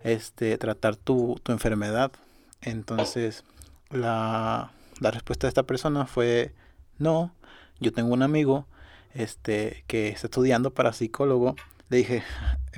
este, 0.00 0.58
tratar 0.58 0.96
tu, 0.96 1.40
tu 1.42 1.52
enfermedad. 1.52 2.12
Entonces, 2.60 3.44
la, 3.92 4.72
respuesta 5.00 5.46
de 5.46 5.48
esta 5.48 5.64
persona 5.64 6.06
fue 6.06 6.54
no, 6.98 7.34
yo 7.80 7.92
tengo 7.92 8.12
un 8.12 8.22
amigo 8.22 8.66
este, 9.14 9.84
que 9.86 10.08
está 10.08 10.26
estudiando 10.26 10.72
para 10.72 10.92
psicólogo. 10.92 11.56
Le 11.88 11.98
dije, 11.98 12.22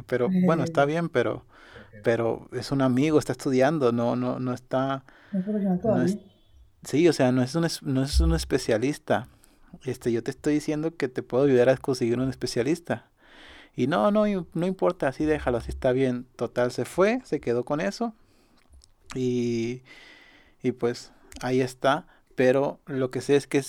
pero 0.06 0.28
bueno, 0.44 0.64
está 0.64 0.84
bien, 0.84 1.08
pero, 1.08 1.44
pero 2.02 2.48
es 2.52 2.72
un 2.72 2.82
amigo, 2.82 3.18
está 3.18 3.32
estudiando, 3.32 3.92
no, 3.92 4.16
no, 4.16 4.38
no 4.38 4.52
está... 4.52 5.04
sí, 6.84 7.08
o 7.08 7.12
sea, 7.12 7.32
no 7.32 7.42
es, 7.42 7.54
un, 7.54 7.66
no 7.82 8.02
es 8.02 8.20
un 8.20 8.34
especialista. 8.34 9.28
Este, 9.84 10.10
yo 10.10 10.22
te 10.22 10.30
estoy 10.30 10.54
diciendo 10.54 10.96
que 10.96 11.08
te 11.08 11.22
puedo 11.22 11.44
ayudar 11.44 11.68
a 11.68 11.76
conseguir 11.76 12.18
un 12.18 12.28
especialista. 12.28 13.10
Y 13.76 13.88
no, 13.88 14.10
no, 14.10 14.24
no 14.54 14.66
importa, 14.66 15.08
así 15.08 15.24
déjalo, 15.24 15.58
así 15.58 15.70
está 15.70 15.92
bien. 15.92 16.26
Total, 16.36 16.70
se 16.70 16.84
fue, 16.84 17.20
se 17.24 17.40
quedó 17.40 17.64
con 17.64 17.80
eso. 17.80 18.14
Y, 19.14 19.82
y 20.64 20.72
pues 20.72 21.12
ahí 21.42 21.60
está. 21.60 22.08
Pero 22.34 22.80
lo 22.86 23.12
que 23.12 23.20
sé 23.20 23.36
es 23.36 23.46
que 23.46 23.62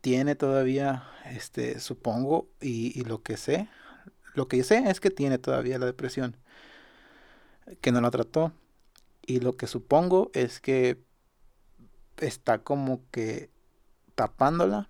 tiene 0.00 0.36
todavía, 0.36 1.02
este, 1.24 1.80
supongo, 1.80 2.48
y, 2.60 3.02
lo 3.04 3.22
que 3.22 3.36
sé, 3.36 3.68
lo 4.34 4.46
que 4.46 4.62
sé 4.62 4.84
es 4.88 5.00
que 5.00 5.10
tiene 5.10 5.38
todavía 5.38 5.78
la 5.78 5.86
depresión, 5.86 6.36
que 7.80 7.90
no 7.90 8.00
la 8.00 8.12
trató. 8.12 8.52
Y 9.26 9.40
lo 9.40 9.56
que 9.56 9.66
supongo 9.66 10.30
es 10.34 10.60
que 10.60 11.02
está 12.18 12.58
como 12.58 13.00
que 13.10 13.50
tapándola 14.14 14.88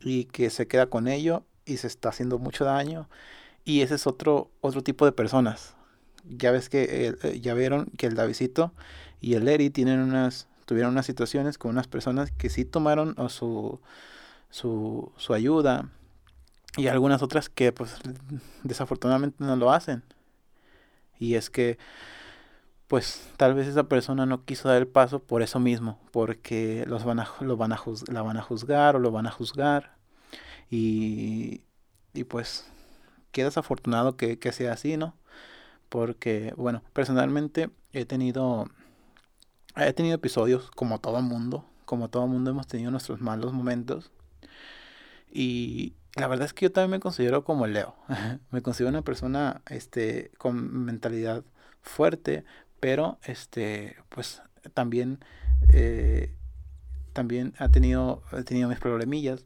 y 0.00 0.24
que 0.24 0.48
se 0.48 0.66
queda 0.66 0.86
con 0.86 1.06
ello 1.06 1.44
y 1.66 1.76
se 1.76 1.88
está 1.88 2.08
haciendo 2.08 2.38
mucho 2.38 2.64
daño. 2.64 3.10
Y 3.64 3.82
ese 3.82 3.96
es 3.96 4.06
otro, 4.06 4.50
otro 4.60 4.82
tipo 4.82 5.04
de 5.04 5.12
personas. 5.12 5.74
Ya 6.24 6.52
ves 6.52 6.68
que 6.68 7.14
eh, 7.22 7.40
ya 7.40 7.52
vieron 7.54 7.86
que 7.98 8.06
el 8.06 8.14
Davidito 8.14 8.72
y 9.20 9.34
el 9.34 9.48
Eri 9.48 9.70
tienen 9.70 10.00
unas, 10.00 10.48
tuvieron 10.64 10.92
unas 10.92 11.06
situaciones 11.06 11.58
con 11.58 11.72
unas 11.72 11.88
personas 11.88 12.30
que 12.30 12.48
sí 12.48 12.64
tomaron 12.64 13.14
su, 13.28 13.80
su, 14.50 15.12
su 15.16 15.34
ayuda 15.34 15.88
y 16.76 16.86
algunas 16.88 17.22
otras 17.22 17.48
que 17.48 17.72
pues 17.72 17.96
desafortunadamente 18.62 19.44
no 19.44 19.56
lo 19.56 19.72
hacen. 19.72 20.02
Y 21.18 21.34
es 21.34 21.50
que 21.50 21.78
pues 22.88 23.30
tal 23.36 23.54
vez 23.54 23.68
esa 23.68 23.84
persona 23.84 24.26
no 24.26 24.44
quiso 24.44 24.68
dar 24.68 24.78
el 24.78 24.88
paso 24.88 25.20
por 25.20 25.42
eso 25.42 25.60
mismo, 25.60 26.00
porque 26.10 26.84
los 26.88 27.04
van 27.04 27.20
a, 27.20 27.28
van 27.40 27.72
a 27.72 27.80
la 28.08 28.22
van 28.22 28.36
a 28.36 28.42
juzgar 28.42 28.96
o 28.96 28.98
lo 28.98 29.12
van 29.12 29.28
a 29.28 29.30
juzgar. 29.30 29.94
Y, 30.70 31.62
y 32.14 32.24
pues 32.24 32.66
qué 33.30 33.44
desafortunado 33.44 34.16
que, 34.16 34.38
que 34.38 34.52
sea 34.52 34.72
así, 34.72 34.96
¿no? 34.96 35.14
Porque, 35.88 36.52
bueno, 36.56 36.82
personalmente 36.92 37.70
he 37.92 38.04
tenido 38.04 38.68
he 39.76 39.92
tenido 39.92 40.14
episodios 40.14 40.70
como 40.70 41.00
todo 41.00 41.20
mundo, 41.22 41.64
como 41.84 42.08
todo 42.08 42.26
mundo 42.26 42.50
hemos 42.50 42.66
tenido 42.66 42.90
nuestros 42.90 43.20
malos 43.20 43.52
momentos. 43.52 44.10
Y 45.32 45.94
la 46.16 46.26
verdad 46.26 46.46
es 46.46 46.52
que 46.52 46.66
yo 46.66 46.72
también 46.72 46.90
me 46.90 47.00
considero 47.00 47.44
como 47.44 47.66
Leo. 47.66 47.94
me 48.50 48.62
considero 48.62 48.90
una 48.90 49.02
persona 49.02 49.62
este 49.68 50.30
con 50.38 50.84
mentalidad 50.84 51.44
fuerte, 51.82 52.44
pero 52.80 53.18
este 53.24 53.96
pues 54.08 54.42
también 54.74 55.20
eh, 55.72 56.34
también 57.12 57.54
ha 57.58 57.68
tenido 57.68 58.22
he 58.32 58.42
tenido 58.42 58.68
mis 58.68 58.78
problemillas 58.78 59.44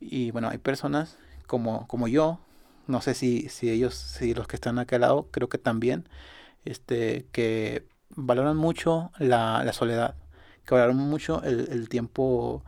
y 0.00 0.30
bueno, 0.30 0.48
hay 0.48 0.58
personas 0.58 1.18
como 1.46 1.86
como 1.88 2.08
yo, 2.08 2.40
no 2.86 3.00
sé 3.00 3.14
si 3.14 3.48
si 3.48 3.70
ellos 3.70 3.94
si 3.94 4.34
los 4.34 4.46
que 4.46 4.56
están 4.56 4.78
acá 4.78 4.96
al 4.96 5.02
lado, 5.02 5.28
creo 5.30 5.48
que 5.48 5.58
también 5.58 6.08
este 6.64 7.26
que 7.32 7.86
valoran 8.16 8.56
mucho 8.56 9.10
la, 9.18 9.70
soledad, 9.72 10.14
que 10.64 10.74
valoran 10.74 10.96
mucho 10.96 11.42
el, 11.42 11.88
tiempo 11.88 12.62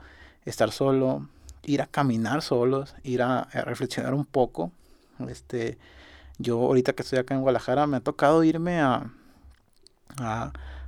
estar 0.45 0.73
solo, 0.73 1.29
ir 1.65 1.83
a 1.83 1.87
caminar 1.87 2.43
solos, 2.43 2.95
ir 3.03 3.23
a, 3.23 3.49
reflexionar 3.53 4.15
un 4.15 4.25
poco. 4.25 4.73
Este, 5.29 5.79
yo 6.39 6.59
ahorita 6.59 6.95
que 6.95 7.03
estoy 7.03 7.19
acá 7.19 7.35
en 7.35 7.43
Guadalajara 7.43 7.87
me 7.87 7.99
ha 7.99 8.01
tocado 8.01 8.45
irme 8.45 8.81
a, 8.81 9.11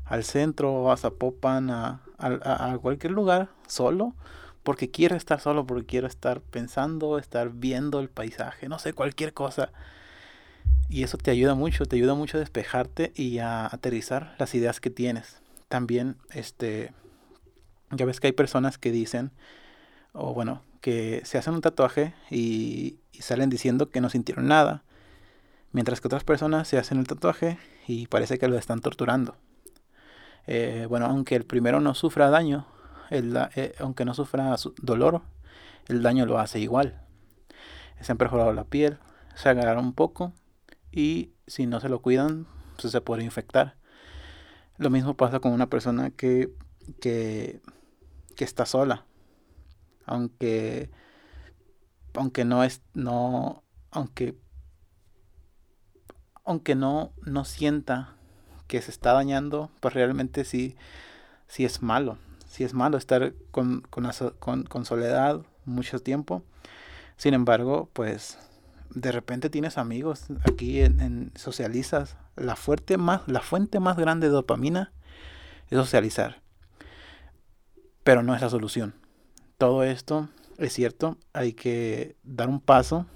al 0.05 0.25
centro, 0.25 0.91
a 0.91 0.97
Zapopan, 0.97 1.71
a, 1.71 2.01
a, 2.19 2.79
cualquier 2.81 3.13
lugar 3.13 3.49
solo, 3.67 4.15
porque 4.63 4.91
quiero 4.91 5.17
estar 5.17 5.41
solo, 5.41 5.67
porque 5.67 5.87
quiero 5.87 6.07
estar 6.07 6.41
pensando, 6.41 7.19
estar 7.19 7.51
viendo 7.51 8.01
el 8.01 8.09
paisaje, 8.09 8.69
no 8.69 8.79
sé, 8.79 8.93
cualquier 8.93 9.35
cosa. 9.35 9.71
Y 10.89 11.03
eso 11.03 11.19
te 11.19 11.31
ayuda 11.31 11.55
mucho, 11.55 11.87
te 11.87 11.97
ayuda 11.97 12.15
mucho 12.15 12.37
a 12.37 12.41
despejarte 12.41 13.13
y 13.17 13.39
a 13.39 13.67
aterrizar 13.67 14.35
las 14.39 14.55
ideas 14.55 14.81
que 14.81 14.91
tienes. 14.91 15.41
También, 15.69 16.17
este, 16.31 16.93
ya 17.91 18.05
ves 18.05 18.21
que 18.21 18.29
hay 18.29 18.33
personas 18.33 18.79
que 18.79 18.93
dicen, 18.93 19.33
o 20.13 20.35
bueno, 20.35 20.63
que 20.81 21.23
se 21.25 21.39
hacen 21.39 21.55
un 21.55 21.63
tatuaje 21.63 22.15
y, 22.31 22.99
salen 23.19 23.49
diciendo 23.49 23.91
que 23.91 24.01
no 24.01 24.11
sintieron 24.11 24.49
nada, 24.49 24.83
mientras 25.73 26.01
que 26.01 26.09
otras 26.09 26.25
personas 26.25 26.69
se 26.69 26.79
hacen 26.79 26.99
el 26.99 27.07
tatuaje 27.07 27.59
y 27.87 28.07
parece 28.09 28.39
que 28.39 28.49
lo 28.49 28.59
están 28.59 28.81
torturando. 28.81 29.37
Eh, 30.47 30.87
bueno, 30.89 31.07
aunque 31.07 31.37
el 31.37 31.45
primero 31.45 31.81
no 31.81 31.95
sufra 31.95 32.29
daño, 32.29 32.67
el, 33.11 33.37
eh, 33.55 33.75
aunque 33.79 34.05
no 34.05 34.13
sufra 34.15 34.55
dolor, 34.83 35.23
el 35.89 36.03
daño 36.03 36.27
lo 36.27 36.39
hace 36.39 36.61
igual. 36.61 37.01
Se 38.01 38.13
han 38.13 38.19
perforado 38.19 38.53
la 38.53 38.65
piel, 38.65 38.99
se 39.37 39.49
agarraron 39.49 39.87
un 39.87 39.95
poco 39.95 40.33
y 40.95 41.33
si 41.49 41.67
no 41.67 41.81
se 41.81 41.89
lo 41.89 42.01
cuidan, 42.01 42.47
pues 42.81 42.93
se 42.93 43.01
puede 43.01 43.25
infectar. 43.25 43.77
Lo 44.79 44.91
mismo 44.91 45.17
pasa 45.17 45.41
con 45.41 45.53
una 45.53 45.69
persona 45.69 46.11
que, 46.11 46.53
que, 47.01 47.61
que 48.37 48.45
está 48.45 48.65
sola. 48.65 49.05
Aunque, 50.07 50.91
aunque 52.15 52.45
no 52.45 52.63
es, 52.63 52.81
no, 52.95 53.65
aunque, 53.91 54.37
aunque 56.45 56.77
no, 56.77 57.13
no 57.23 57.45
sienta 57.45 58.15
que 58.69 58.81
se 58.81 58.93
está 58.93 59.15
dañando, 59.15 59.71
pues 59.81 59.95
realmente 59.95 60.45
sí, 60.45 60.77
sí 61.49 61.65
es 61.65 61.83
malo. 61.83 62.19
Sí 62.47 62.63
es 62.63 62.73
malo 62.73 62.99
estar 62.99 63.35
con, 63.51 63.81
con, 63.81 64.09
con, 64.39 64.63
con 64.63 64.85
soledad 64.85 65.45
mucho 65.65 65.99
tiempo. 65.99 66.45
Sin 67.17 67.35
embargo, 67.35 67.91
pues 67.93 68.39
de 68.91 69.13
repente 69.13 69.51
tienes 69.51 69.79
amigos 69.79 70.25
aquí 70.49 70.81
en, 70.81 71.33
socializas. 71.35 72.17
La, 72.37 72.57
fuerte 72.57 72.97
más, 72.97 73.23
la 73.27 73.41
fuente 73.41 73.81
más 73.81 73.97
grande 73.97 74.29
de 74.29 74.33
dopamina 74.33 74.93
es 75.71 75.79
socializar. 75.79 76.43
Pero 78.03 78.23
no 78.23 78.35
es 78.35 78.41
la 78.41 78.51
solución. 78.51 78.95
Todo 79.59 79.83
esto 79.83 80.29
es 80.59 80.73
cierto, 80.73 81.19
hay 81.33 81.53
que 81.53 82.17
dar 82.23 82.49
un 82.49 82.61
paso, 82.61 83.07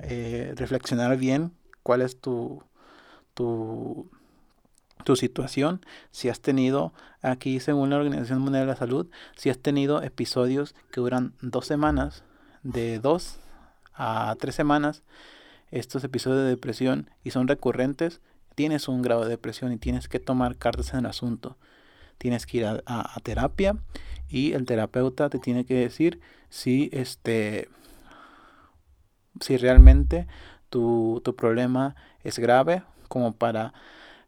eh, 0.00 0.52
reflexionar 0.56 1.16
bien 1.16 1.52
cuál 1.82 2.02
es 2.02 2.20
tu, 2.20 2.62
tu, 3.34 4.10
tu 5.04 5.16
situación, 5.16 5.80
si 6.10 6.28
has 6.28 6.40
tenido, 6.40 6.92
aquí 7.22 7.60
según 7.60 7.90
la 7.90 7.96
Organización 7.96 8.40
Mundial 8.40 8.64
de 8.64 8.72
la 8.72 8.76
Salud, 8.76 9.08
si 9.36 9.50
has 9.50 9.58
tenido 9.58 10.02
episodios 10.02 10.74
que 10.90 11.00
duran 11.00 11.34
dos 11.40 11.66
semanas, 11.66 12.24
de 12.62 12.98
dos 12.98 13.38
a 13.94 14.36
tres 14.38 14.54
semanas 14.54 15.02
estos 15.70 16.04
episodios 16.04 16.42
de 16.42 16.50
depresión 16.50 17.10
y 17.24 17.30
son 17.30 17.48
recurrentes, 17.48 18.20
tienes 18.54 18.88
un 18.88 19.02
grado 19.02 19.22
de 19.22 19.30
depresión 19.30 19.72
y 19.72 19.78
tienes 19.78 20.08
que 20.08 20.20
tomar 20.20 20.56
cartas 20.56 20.92
en 20.92 21.00
el 21.00 21.06
asunto. 21.06 21.56
Tienes 22.18 22.46
que 22.46 22.58
ir 22.58 22.66
a, 22.66 23.20
terapia 23.22 23.76
y 24.28 24.52
el 24.52 24.66
terapeuta 24.66 25.28
te 25.28 25.38
tiene 25.38 25.64
que 25.64 25.74
decir 25.74 26.20
si 26.50 26.88
este 26.92 27.68
si 29.40 29.56
realmente 29.56 30.26
tu, 30.68 31.20
tu 31.24 31.34
problema 31.34 31.96
es 32.22 32.38
grave 32.38 32.82
como 33.08 33.32
para 33.32 33.72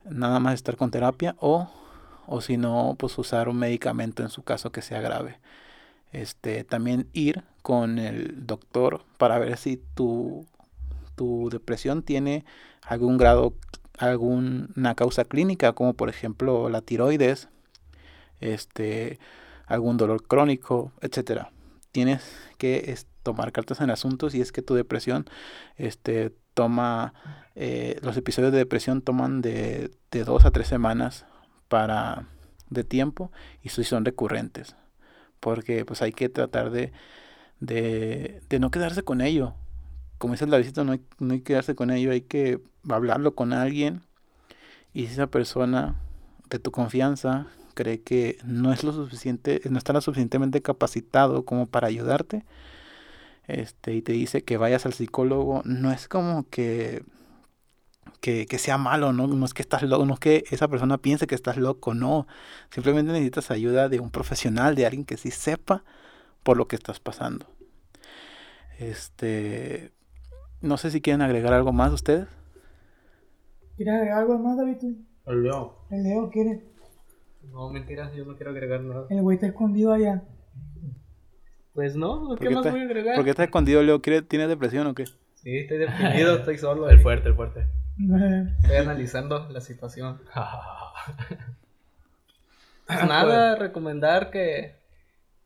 nada 0.05 0.41
más 0.41 0.55
estar 0.55 0.77
con 0.77 0.91
terapia 0.91 1.37
o, 1.39 1.71
o 2.27 2.41
si 2.41 2.57
no, 2.57 2.97
pues 2.99 3.17
usar 3.19 3.49
un 3.49 3.59
medicamento 3.59 4.23
en 4.23 4.31
su 4.31 4.43
caso 4.43 4.73
que 4.73 4.83
sea 4.83 5.01
grave. 5.01 5.39
Este, 6.15 6.63
también 6.63 7.09
ir 7.13 7.43
con 7.63 7.99
el 7.99 8.47
doctor 8.47 9.05
para 9.19 9.41
ver 9.41 9.57
si 9.57 9.83
tu, 9.95 10.47
tu 11.17 11.49
depresión 11.51 12.05
tiene 12.05 12.45
algún 12.83 13.19
grado, 13.19 13.55
alguna 13.99 14.95
causa 14.95 15.25
clínica, 15.25 15.73
como 15.73 15.95
por 15.95 16.09
ejemplo 16.09 16.69
la 16.69 16.83
tiroides, 16.83 17.49
este, 18.39 19.19
algún 19.67 19.97
dolor 19.97 20.25
crónico, 20.25 20.93
etcétera. 21.01 21.51
Tienes 21.91 22.23
que 22.59 22.97
tomar 23.25 23.51
cartas 23.51 23.81
en 23.81 23.91
asuntos 23.91 24.37
y 24.37 24.41
es 24.41 24.53
que 24.53 24.63
tu 24.63 24.75
depresión 24.77 25.27
este, 25.77 26.33
toma, 26.55 27.13
eh, 27.57 27.99
los 28.03 28.17
episodios 28.17 28.53
de 28.53 28.59
depresión 28.59 29.03
toman 29.03 29.43
de, 29.43 29.91
de 30.13 30.23
dos 30.23 30.45
a 30.45 30.53
tres 30.53 30.69
semanas 30.69 31.27
para 31.67 32.29
de 32.71 32.85
tiempo 32.85 33.33
y 33.65 33.71
son 33.71 34.05
recurrentes 34.05 34.77
porque 35.45 35.85
pues 35.85 36.01
hay 36.01 36.13
que 36.13 36.31
tratar 36.31 36.71
de, 36.71 36.91
de, 37.61 38.41
no 38.59 38.71
quedarse 38.71 39.03
con 39.03 39.21
ello. 39.21 39.53
Como 40.17 40.33
dice 40.33 40.47
la 40.47 40.57
visita, 40.57 40.85
no 40.85 40.93
hay, 40.93 41.03
no 41.19 41.35
hay 41.35 41.41
que 41.41 41.45
quedarse 41.45 41.75
con 41.75 41.91
ello, 41.91 42.13
hay 42.13 42.23
que 42.23 42.61
hablarlo 42.89 43.35
con 43.35 43.53
alguien. 43.53 44.01
Y 44.95 45.07
si 45.07 45.13
esa 45.13 45.27
persona 45.27 45.97
de 46.49 46.59
tu 46.59 46.71
confianza 46.71 47.47
cree 47.75 48.01
que 48.01 48.39
no 48.43 48.73
es 48.73 48.85
lo 48.85 48.93
suficiente, 48.95 49.61
no 49.69 49.77
está 49.77 49.93
lo 49.93 50.01
suficientemente 50.01 50.63
capacitado 50.63 51.45
como 51.45 51.67
para 51.67 51.89
ayudarte, 51.89 52.47
este, 53.47 53.95
y 53.95 54.01
te 54.01 54.13
dice 54.13 54.45
que 54.45 54.57
vayas 54.57 54.87
al 54.87 54.95
psicólogo, 54.95 55.61
no 55.67 55.93
es 55.93 56.09
como 56.09 56.49
que 56.49 57.05
que, 58.21 58.47
sea 58.59 58.79
malo, 58.79 59.13
¿no? 59.13 59.27
No 59.27 59.45
es 59.45 59.55
que 59.55 59.63
estás 59.63 59.83
loco, 59.83 60.07
no 60.07 60.15
es 60.15 60.21
que 60.21 60.45
esa 60.51 60.69
persona 60.69 60.99
piense 60.99 61.27
que 61.27 61.35
estás 61.35 61.57
loco, 61.57 61.95
no. 61.95 62.27
Simplemente 62.71 63.13
necesitas 63.13 63.51
ayuda 63.51 63.89
de 63.89 64.01
un 64.01 64.11
profesional, 64.11 64.75
de 64.75 64.87
alguien 64.87 65.05
que 65.05 65.17
sí 65.17 65.31
sepa 65.31 65.85
por 66.43 66.57
lo 66.57 66.67
que 66.67 66.77
estás 66.77 67.01
pasando. 67.01 67.47
Este, 68.79 69.93
no 70.61 70.77
sé 70.77 70.91
si 70.91 71.01
quieren 71.01 71.23
agregar 71.23 71.53
algo 71.53 71.73
más 71.73 71.93
ustedes. 71.93 72.27
¿Quieres 73.77 73.95
agregar 73.95 74.19
algo 74.21 74.39
más, 74.39 74.57
David? 74.57 74.77
El 75.27 75.43
Leo. 75.43 75.87
El 75.91 76.03
Leo 76.03 76.31
quiere. 76.31 76.63
No, 77.51 77.69
mentiras, 77.71 78.15
yo 78.15 78.25
no 78.25 78.37
quiero 78.37 78.53
agregar 78.53 78.81
nada. 78.81 79.07
El 79.11 79.21
güey 79.23 79.37
está 79.37 79.49
escondido 79.49 79.93
allá. 79.93 80.23
Pues 81.75 81.97
no, 81.97 82.37
¿qué 82.37 82.51
más 82.51 82.71
voy 82.71 82.81
a 82.81 82.85
agregar? 82.85 83.17
¿Por 83.17 83.25
qué 83.25 83.31
está 83.31 83.45
escondido, 83.45 83.83
Leo? 83.83 84.01
¿Tienes 84.01 84.49
depresión 84.49 84.87
o 84.87 84.95
qué? 84.95 85.07
Sí, 85.35 85.59
estoy 85.59 85.79
deprimido, 85.79 86.37
estoy 86.39 86.57
solo. 86.57 86.89
El 86.89 87.01
fuerte, 87.01 87.29
el 87.29 87.35
fuerte. 87.35 87.67
Estoy 87.99 88.77
analizando 88.77 89.49
la 89.51 89.61
situación. 89.61 90.21
pues 92.87 93.05
nada, 93.07 93.55
recomendar 93.57 94.31
que 94.31 94.77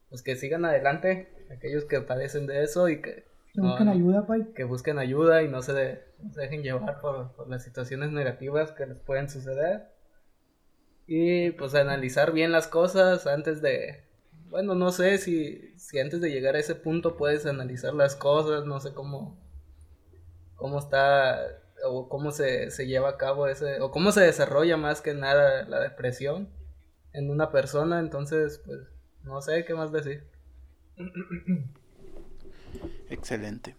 pues 0.08 0.22
que 0.22 0.36
sigan 0.36 0.64
adelante 0.64 1.28
aquellos 1.54 1.84
que 1.84 2.00
padecen 2.00 2.46
de 2.46 2.62
eso 2.62 2.88
y 2.88 3.02
que, 3.02 3.26
busquen 3.54 3.88
ayuda, 3.88 4.26
Que 4.54 4.64
busquen 4.64 4.98
ayuda 4.98 5.42
y 5.42 5.48
no 5.48 5.60
se, 5.60 6.02
dejen 6.18 6.62
llevar 6.62 7.00
por, 7.00 7.32
por, 7.32 7.48
las 7.48 7.62
situaciones 7.62 8.10
negativas 8.10 8.72
que 8.72 8.86
les 8.86 8.98
pueden 8.98 9.28
suceder. 9.28 9.88
Y 11.06 11.50
pues 11.52 11.74
analizar 11.74 12.32
bien 12.32 12.52
las 12.52 12.68
cosas 12.68 13.26
antes 13.26 13.60
de... 13.62 14.04
Bueno, 14.50 14.74
no 14.74 14.92
sé 14.92 15.18
si, 15.18 15.74
si 15.76 15.98
antes 15.98 16.22
de 16.22 16.30
llegar 16.30 16.54
a 16.54 16.58
ese 16.58 16.74
punto 16.74 17.16
puedes 17.18 17.44
analizar 17.44 17.92
las 17.92 18.16
cosas, 18.16 18.64
no 18.64 18.80
sé 18.80 18.94
cómo, 18.94 19.38
cómo 20.56 20.78
está 20.78 21.57
o 21.86 22.09
cómo 22.09 22.30
se, 22.32 22.70
se 22.70 22.86
lleva 22.86 23.10
a 23.10 23.16
cabo 23.16 23.46
ese, 23.48 23.80
o 23.80 23.90
cómo 23.90 24.12
se 24.12 24.20
desarrolla 24.20 24.76
más 24.76 25.00
que 25.00 25.14
nada 25.14 25.64
la 25.64 25.80
depresión 25.80 26.48
en 27.12 27.30
una 27.30 27.50
persona, 27.50 28.00
entonces, 28.00 28.62
pues, 28.64 28.80
no 29.24 29.40
sé 29.40 29.64
qué 29.64 29.74
más 29.74 29.92
decir. 29.92 30.24
Excelente. 33.10 33.76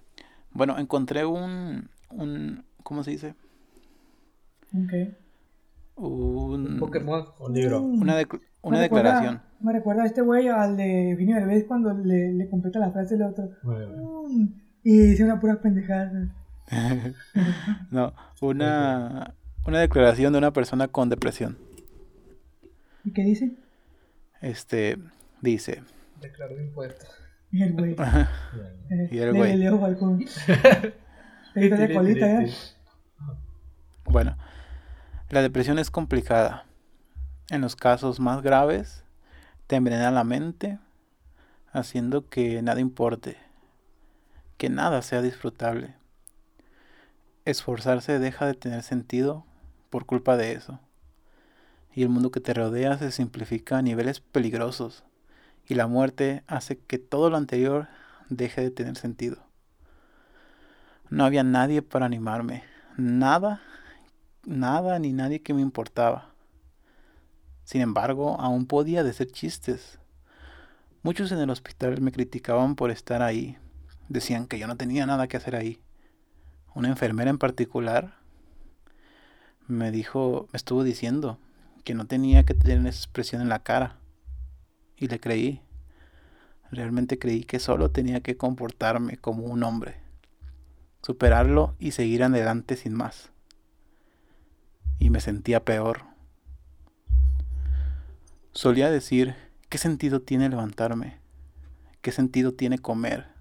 Bueno, 0.52 0.78
encontré 0.78 1.26
un, 1.26 1.90
un 2.12 2.66
¿cómo 2.84 3.04
se 3.04 3.12
dice? 3.12 3.36
Okay. 4.86 5.16
Un, 5.96 6.80
Pokémon, 6.80 7.26
un 7.40 7.54
libro. 7.54 7.82
Una, 7.82 8.18
una 8.62 8.80
declaración. 8.80 9.42
me 9.60 9.74
recuerda 9.74 10.04
a 10.04 10.06
este 10.06 10.22
güey 10.22 10.48
al 10.48 10.78
de 10.78 11.12
Eugenio 11.12 11.36
Derbez 11.36 11.66
cuando 11.66 11.94
le, 11.94 12.32
le 12.34 12.50
completa 12.50 12.80
la 12.80 12.92
frase 12.92 13.18
del 13.18 13.28
otro. 13.28 13.50
Mm, 13.64 14.48
y 14.84 14.98
dice 15.00 15.24
una 15.24 15.40
pura 15.40 15.62
pendejada. 15.62 16.34
no, 17.92 18.14
una, 18.42 19.36
una 19.66 19.80
declaración 19.80 20.34
de 20.34 20.40
una 20.40 20.54
persona 20.54 20.88
con 20.88 21.10
depresión. 21.10 21.58
¿Y 23.04 23.12
qué 23.12 23.24
dice? 23.24 23.52
Este, 24.42 24.98
dice. 25.42 25.84
Declaró 26.22 26.60
impuestos. 26.60 27.10
Y 27.52 27.64
el 27.64 27.74
güey. 27.74 27.96
y 29.12 29.18
el 29.18 29.34
güey. 29.34 29.58
Leo 29.58 29.78
de 31.56 31.94
colita, 31.94 32.44
¿eh? 32.44 32.54
Bueno, 34.06 34.38
la 35.30 35.42
depresión 35.42 35.80
es 35.80 35.90
complicada. 35.90 36.66
En 37.50 37.62
los 37.62 37.76
casos 37.76 38.20
más 38.20 38.44
graves, 38.44 39.04
te 39.66 39.76
envenena 39.76 40.12
la 40.12 40.24
mente, 40.24 40.78
haciendo 41.72 42.30
que 42.30 42.62
nada 42.62 42.80
importe, 42.80 43.38
que 44.58 44.70
nada 44.70 45.02
sea 45.02 45.22
disfrutable. 45.22 45.99
Esforzarse 47.50 48.20
deja 48.20 48.46
de 48.46 48.54
tener 48.54 48.84
sentido 48.84 49.44
por 49.90 50.06
culpa 50.06 50.38
de 50.38 50.52
eso. 50.52 50.80
Y 51.96 52.04
el 52.04 52.10
mundo 52.10 52.30
que 52.30 52.42
te 52.42 52.54
rodea 52.54 52.96
se 53.00 53.12
simplifica 53.12 53.80
a 53.80 53.82
niveles 53.82 54.20
peligrosos. 54.20 55.04
Y 55.68 55.74
la 55.74 55.88
muerte 55.88 56.44
hace 56.46 56.78
que 56.78 57.00
todo 57.00 57.32
lo 57.32 57.38
anterior 57.38 57.88
deje 58.30 58.62
de 58.62 58.70
tener 58.70 58.98
sentido. 58.98 59.38
No 61.10 61.26
había 61.26 61.42
nadie 61.42 61.82
para 61.82 62.06
animarme. 62.06 62.66
Nada, 62.98 63.62
nada 64.46 65.00
ni 65.00 65.12
nadie 65.12 65.42
que 65.42 65.56
me 65.56 65.62
importaba. 65.62 66.30
Sin 67.64 67.82
embargo, 67.82 68.40
aún 68.40 68.68
podía 68.68 69.04
decir 69.04 69.32
chistes. 69.32 69.98
Muchos 71.02 71.32
en 71.32 71.40
el 71.40 71.50
hospital 71.50 72.00
me 72.00 72.12
criticaban 72.12 72.76
por 72.76 72.92
estar 72.92 73.24
ahí. 73.24 73.58
Decían 74.08 74.46
que 74.46 74.60
yo 74.60 74.68
no 74.68 74.78
tenía 74.78 75.08
nada 75.08 75.28
que 75.28 75.38
hacer 75.38 75.56
ahí. 75.56 75.82
Una 76.76 76.90
enfermera 76.90 77.30
en 77.30 77.38
particular 77.38 78.14
me 79.68 79.92
dijo, 79.92 80.48
me 80.52 80.58
estuvo 80.58 80.84
diciendo 80.84 81.40
que 81.84 81.94
no 81.94 82.06
tenía 82.06 82.44
que 82.44 82.54
tener 82.54 82.80
esa 82.80 83.00
expresión 83.00 83.42
en 83.42 83.50
la 83.50 83.60
cara. 83.60 83.98
Y 84.98 85.08
le 85.08 85.20
creí. 85.20 85.62
Realmente 86.72 87.18
creí 87.18 87.44
que 87.44 87.60
solo 87.60 87.90
tenía 87.90 88.22
que 88.22 88.38
comportarme 88.38 89.18
como 89.18 89.46
un 89.46 89.64
hombre. 89.64 89.96
Superarlo 91.02 91.76
y 91.80 91.92
seguir 91.92 92.24
adelante 92.24 92.76
sin 92.76 92.94
más. 92.94 93.32
Y 95.00 95.10
me 95.10 95.22
sentía 95.22 95.64
peor. 95.64 96.04
Solía 98.52 98.92
decir, 98.92 99.36
¿qué 99.70 99.78
sentido 99.78 100.22
tiene 100.22 100.50
levantarme? 100.50 101.20
¿Qué 102.02 102.12
sentido 102.12 102.54
tiene 102.54 102.78
comer? 102.80 103.39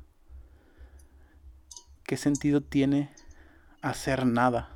¿Qué 2.08 2.16
sentido 2.16 2.62
tiene 2.62 3.10
hacer 3.82 4.24
nada? 4.24 4.70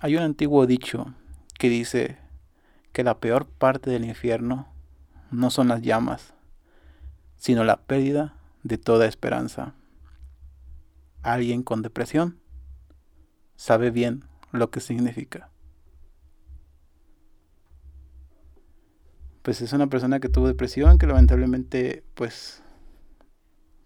Hay 0.00 0.16
un 0.16 0.24
antiguo 0.24 0.66
dicho 0.66 1.14
que 1.56 1.68
dice 1.68 2.18
que 2.92 3.04
la 3.04 3.20
peor 3.20 3.46
parte 3.46 3.90
del 3.90 4.04
infierno 4.04 4.66
no 5.30 5.50
son 5.50 5.68
las 5.68 5.82
llamas, 5.82 6.34
sino 7.36 7.62
la 7.62 7.76
pérdida 7.76 8.34
de 8.64 8.76
toda 8.76 9.06
esperanza. 9.06 9.76
Alguien 11.22 11.62
con 11.62 11.82
depresión 11.82 12.40
sabe 13.54 13.92
bien 13.92 14.24
lo 14.50 14.72
que 14.72 14.80
significa. 14.80 15.48
Pues 19.42 19.60
es 19.60 19.72
una 19.72 19.86
persona 19.86 20.18
que 20.18 20.28
tuvo 20.28 20.48
depresión, 20.48 20.98
que 20.98 21.06
lamentablemente 21.06 22.02
pues 22.16 22.64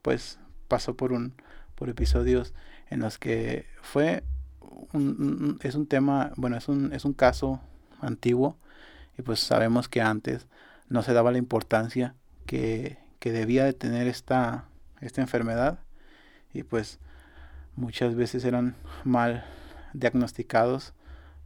pues 0.00 0.39
pasó 0.70 0.96
por 0.96 1.12
un 1.12 1.34
por 1.74 1.90
episodios 1.90 2.54
en 2.88 3.00
los 3.00 3.18
que 3.18 3.66
fue 3.82 4.22
es 5.62 5.74
un 5.74 5.86
tema, 5.86 6.32
bueno, 6.36 6.56
es 6.56 6.68
un, 6.68 6.92
es 6.92 7.04
un 7.04 7.12
caso 7.12 7.60
antiguo 8.00 8.56
y 9.18 9.22
pues 9.22 9.40
sabemos 9.40 9.88
que 9.88 10.00
antes 10.00 10.46
no 10.88 11.02
se 11.02 11.12
daba 11.12 11.32
la 11.32 11.38
importancia 11.38 12.14
que, 12.46 12.98
que 13.18 13.32
debía 13.32 13.64
de 13.64 13.72
tener 13.72 14.08
esta, 14.08 14.64
esta 15.00 15.20
enfermedad 15.20 15.78
y 16.52 16.62
pues 16.62 16.98
muchas 17.76 18.14
veces 18.14 18.44
eran 18.44 18.74
mal 19.04 19.44
diagnosticados 19.92 20.94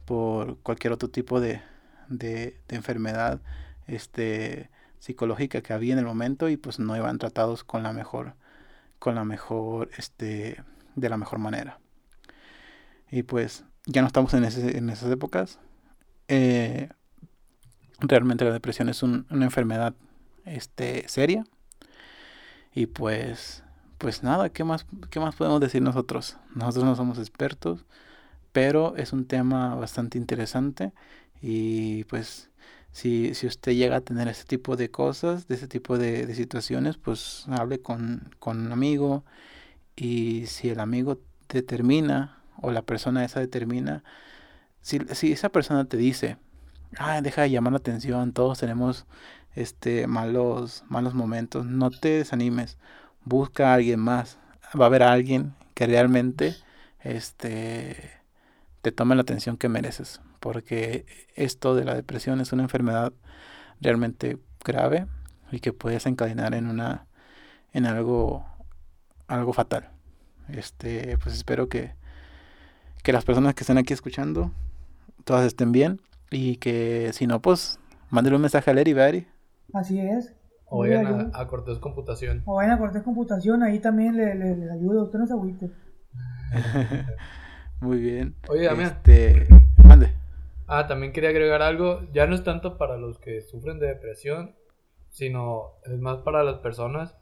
por 0.04 0.58
cualquier 0.58 0.92
otro 0.92 1.08
tipo 1.08 1.40
de, 1.40 1.60
de, 2.08 2.58
de, 2.68 2.76
enfermedad 2.76 3.40
este 3.86 4.70
psicológica 4.98 5.60
que 5.60 5.72
había 5.72 5.92
en 5.92 5.98
el 5.98 6.06
momento 6.06 6.48
y 6.48 6.56
pues 6.56 6.78
no 6.78 6.96
iban 6.96 7.18
tratados 7.18 7.64
con 7.64 7.82
la 7.82 7.92
mejor 7.92 8.34
con 9.04 9.16
la 9.16 9.24
mejor 9.24 9.90
este 9.98 10.64
de 10.94 11.08
la 11.10 11.18
mejor 11.18 11.38
manera 11.38 11.78
y 13.10 13.22
pues 13.22 13.64
ya 13.84 14.00
no 14.00 14.06
estamos 14.06 14.32
en, 14.32 14.44
en 14.44 14.88
esas 14.88 15.10
épocas. 15.12 15.58
Eh, 16.28 16.88
realmente 18.00 18.46
la 18.46 18.52
depresión 18.52 18.88
es 18.88 19.02
una 19.02 19.44
enfermedad 19.44 19.94
este, 20.46 21.06
seria. 21.06 21.44
Y 22.74 22.86
pues, 22.86 23.62
pues 23.98 24.22
nada, 24.22 24.48
¿qué 24.48 24.64
más, 24.64 24.86
¿qué 25.10 25.20
más 25.20 25.36
podemos 25.36 25.60
decir 25.60 25.82
nosotros? 25.82 26.38
Nosotros 26.54 26.84
no 26.84 26.96
somos 26.96 27.18
expertos, 27.18 27.84
pero 28.52 28.96
es 28.96 29.12
un 29.12 29.26
tema 29.26 29.74
bastante 29.74 30.16
interesante. 30.16 30.94
Y 31.42 32.04
pues 32.04 32.50
si, 32.94 33.34
si 33.34 33.48
usted 33.48 33.72
llega 33.72 33.96
a 33.96 34.00
tener 34.02 34.28
ese 34.28 34.44
tipo 34.44 34.76
de 34.76 34.88
cosas, 34.90 35.48
de 35.48 35.56
ese 35.56 35.66
tipo 35.66 35.98
de, 35.98 36.26
de 36.26 36.34
situaciones, 36.36 36.96
pues 36.96 37.44
hable 37.48 37.80
con, 37.80 38.30
con 38.38 38.66
un 38.66 38.72
amigo. 38.72 39.24
Y 39.96 40.46
si 40.46 40.70
el 40.70 40.78
amigo 40.78 41.18
determina 41.48 42.38
o 42.62 42.70
la 42.70 42.82
persona 42.82 43.24
esa 43.24 43.40
determina, 43.40 44.04
si, 44.80 45.00
si 45.12 45.32
esa 45.32 45.48
persona 45.48 45.86
te 45.86 45.96
dice, 45.96 46.36
ah, 46.98 47.20
deja 47.20 47.42
de 47.42 47.50
llamar 47.50 47.72
la 47.72 47.78
atención, 47.78 48.32
todos 48.32 48.60
tenemos 48.60 49.06
este 49.56 50.06
malos, 50.06 50.84
malos 50.88 51.14
momentos, 51.14 51.66
no 51.66 51.90
te 51.90 52.10
desanimes, 52.18 52.78
busca 53.24 53.72
a 53.72 53.74
alguien 53.74 53.98
más, 53.98 54.38
va 54.80 54.84
a 54.84 54.88
haber 54.88 55.02
alguien 55.02 55.54
que 55.74 55.86
realmente 55.86 56.54
este 57.00 58.22
te 58.82 58.92
tome 58.92 59.16
la 59.16 59.22
atención 59.22 59.56
que 59.56 59.68
mereces, 59.68 60.20
porque 60.44 61.06
esto 61.36 61.74
de 61.74 61.86
la 61.86 61.94
depresión 61.94 62.38
es 62.38 62.52
una 62.52 62.64
enfermedad 62.64 63.14
realmente 63.80 64.36
grave 64.62 65.06
y 65.50 65.60
que 65.60 65.72
puede 65.72 65.94
desencadenar 65.94 66.52
en 66.52 66.66
una 66.66 67.06
en 67.72 67.86
algo 67.86 68.44
algo 69.26 69.54
fatal. 69.54 69.88
Este, 70.50 71.16
pues 71.16 71.34
espero 71.34 71.70
que 71.70 71.94
que 73.02 73.14
las 73.14 73.24
personas 73.24 73.54
que 73.54 73.62
estén 73.62 73.78
aquí 73.78 73.94
escuchando, 73.94 74.50
todas 75.24 75.46
estén 75.46 75.72
bien. 75.72 76.02
Y 76.30 76.56
que 76.56 77.10
si 77.14 77.26
no, 77.26 77.40
pues 77.40 77.78
mándele 78.10 78.36
un 78.36 78.42
mensaje 78.42 78.70
a 78.70 78.74
Larry 78.74 78.92
Barry. 78.92 79.26
Así 79.72 79.98
es. 79.98 80.34
O 80.66 80.80
vayan 80.80 81.30
a, 81.32 81.46
Cortés 81.46 81.78
Computación. 81.78 82.42
O 82.44 82.56
vayan 82.56 82.72
a 82.72 82.78
Cortés 82.78 83.02
Computación, 83.02 83.62
ahí 83.62 83.78
también 83.78 84.14
le, 84.16 84.34
le, 84.34 84.70
ayuda, 84.70 85.04
usted 85.04 85.18
no 85.18 85.26
se 85.26 85.32
agüite. 85.32 85.70
Muy 87.80 87.98
bien. 87.98 88.34
Oye, 88.48 88.64
Damián. 88.64 88.90
Este, 88.90 89.48
mande. 89.82 90.13
Ah, 90.66 90.86
también 90.86 91.12
quería 91.12 91.30
agregar 91.30 91.62
algo. 91.62 92.02
Ya 92.12 92.26
no 92.26 92.34
es 92.34 92.44
tanto 92.44 92.78
para 92.78 92.96
los 92.96 93.18
que 93.18 93.42
sufren 93.42 93.78
de 93.78 93.88
depresión, 93.88 94.56
sino 95.10 95.74
es 95.84 95.98
más 95.98 96.18
para 96.18 96.42
las 96.42 96.58
personas 96.58 97.16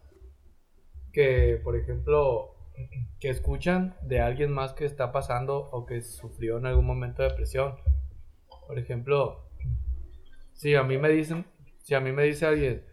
que, 1.13 1.61
por 1.63 1.77
ejemplo, 1.77 2.55
que 3.21 3.29
escuchan 3.29 3.97
de 4.03 4.21
alguien 4.21 4.53
más 4.53 4.73
que 4.73 4.85
está 4.85 5.13
pasando 5.13 5.69
o 5.73 5.87
que 5.87 6.01
sufrió 6.03 6.59
en 6.59 6.67
algún 6.67 6.87
momento 6.87 7.23
de 7.23 7.29
depresión. 7.29 7.77
Por 8.67 8.79
ejemplo, 8.79 9.49
si 10.53 10.75
a 10.75 10.83
mí 10.83 10.97
me 10.99 11.09
dicen, 11.09 11.45
si 11.83 11.95
a 11.95 12.01
mí 12.01 12.13
me 12.13 12.23
dice 12.23 12.47
alguien, 12.47 12.85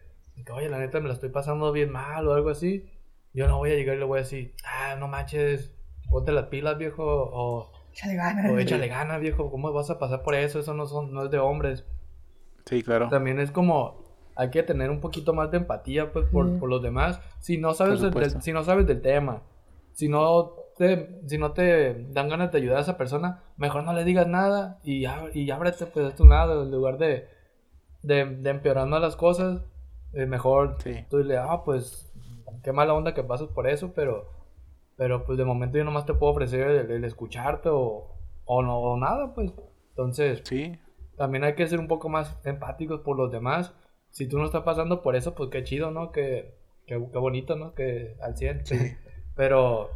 oye, 0.51 0.69
la 0.69 0.80
neta 0.80 0.99
me 0.99 1.07
la 1.07 1.13
estoy 1.13 1.30
pasando 1.30 1.71
bien 1.71 1.91
mal 1.91 2.27
o 2.27 2.34
algo 2.34 2.49
así, 2.49 2.89
yo 3.34 3.47
no 3.47 3.57
voy 3.57 3.71
a 3.71 3.76
llegar 3.76 3.95
y 3.95 3.99
le 3.99 4.05
voy 4.05 4.19
a 4.19 4.23
decir, 4.23 4.55
ah, 4.65 4.95
no 4.99 5.07
manches, 5.07 5.73
ponte 6.09 6.31
las 6.31 6.47
pilas, 6.47 6.77
viejo, 6.77 7.03
o 7.05 7.71
échale 7.91 8.15
ganas, 8.15 8.51
o 8.51 8.57
échale 8.59 8.87
ganas, 8.87 9.19
viejo, 9.19 9.49
¿cómo 9.49 9.71
vas 9.71 9.89
a 9.89 9.99
pasar 9.99 10.23
por 10.23 10.35
eso? 10.35 10.59
Eso 10.59 10.73
no, 10.73 10.85
son, 10.85 11.13
no 11.13 11.25
es 11.25 11.31
de 11.31 11.39
hombres. 11.39 11.85
Sí, 12.65 12.83
claro. 12.83 13.09
También 13.09 13.39
es 13.39 13.51
como, 13.51 14.03
hay 14.35 14.49
que 14.49 14.63
tener 14.63 14.89
un 14.89 14.99
poquito 14.99 15.33
más 15.33 15.51
de 15.51 15.57
empatía 15.57 16.11
pues, 16.11 16.25
por, 16.29 16.45
mm. 16.45 16.59
por 16.59 16.69
los 16.69 16.81
demás. 16.81 17.21
Si 17.39 17.57
no, 17.57 17.73
sabes 17.73 17.99
si 18.41 18.53
no 18.53 18.63
sabes 18.63 18.87
del 18.87 19.01
tema, 19.01 19.43
si 19.93 20.07
no 20.07 20.55
te, 20.77 21.21
si 21.27 21.37
no 21.37 21.51
te 21.51 22.05
dan 22.11 22.29
ganas 22.29 22.51
de 22.51 22.57
ayudar 22.57 22.77
a 22.77 22.81
esa 22.81 22.97
persona, 22.97 23.43
mejor 23.57 23.83
no 23.83 23.93
le 23.93 24.05
digas 24.05 24.27
nada 24.27 24.79
y, 24.83 25.05
y 25.33 25.51
ábrete 25.51 25.85
pues 25.87 26.05
de 26.05 26.11
tu 26.11 26.25
lado, 26.25 26.63
en 26.63 26.71
lugar 26.71 26.97
de, 26.97 27.27
de, 28.01 28.25
de 28.25 28.49
empeorando 28.49 28.97
las 28.99 29.17
cosas, 29.17 29.61
es 30.13 30.27
mejor 30.27 30.77
tú 31.09 31.17
dile, 31.17 31.37
ah, 31.37 31.63
pues 31.65 32.13
qué 32.63 32.71
mala 32.71 32.93
onda 32.93 33.13
que 33.13 33.23
pasas 33.23 33.49
por 33.49 33.67
eso, 33.67 33.93
pero, 33.93 34.29
pero 34.99 35.23
pues 35.23 35.38
de 35.38 35.45
momento 35.45 35.77
yo 35.77 35.85
nomás 35.85 36.05
te 36.05 36.13
puedo 36.13 36.34
ofrecer 36.34 36.91
el, 36.91 37.05
escucharte 37.05 37.69
o, 37.69 38.17
o 38.43 38.61
no 38.61 38.80
o 38.80 38.97
nada, 38.97 39.34
pues. 39.34 39.53
Entonces, 39.91 40.41
sí. 40.43 40.77
también 41.15 41.45
hay 41.45 41.55
que 41.55 41.65
ser 41.67 41.80
un 41.80 41.88
poco 41.88 42.09
más 42.09 42.38
empáticos 42.43 42.99
por 42.99 43.15
los 43.15 43.31
demás. 43.31 43.73
Si 44.09 44.27
tú 44.27 44.38
no 44.38 44.43
estás 44.43 44.63
pasando 44.63 45.01
por 45.01 45.15
eso, 45.15 45.35
pues 45.35 45.51
qué 45.51 45.63
chido, 45.63 45.89
¿no? 45.89 46.11
Que, 46.11 46.53
qué, 46.85 46.97
bonito, 46.97 47.55
¿no? 47.55 47.73
Que 47.76 48.17
al 48.21 48.35
100. 48.35 48.65
Sí. 48.65 48.76
Pero. 49.38 49.89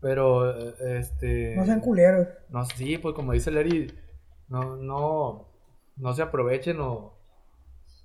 Pero, 0.00 0.76
este. 0.78 1.56
No 1.56 1.64
sean 1.64 1.80
culeros. 1.80 2.28
No, 2.50 2.64
sí, 2.64 2.98
pues 2.98 3.16
como 3.16 3.32
dice 3.32 3.50
Larry, 3.50 3.92
no, 4.46 4.76
no, 4.76 5.48
no 5.96 6.12
se 6.12 6.22
aprovechen 6.22 6.80
o, 6.80 7.18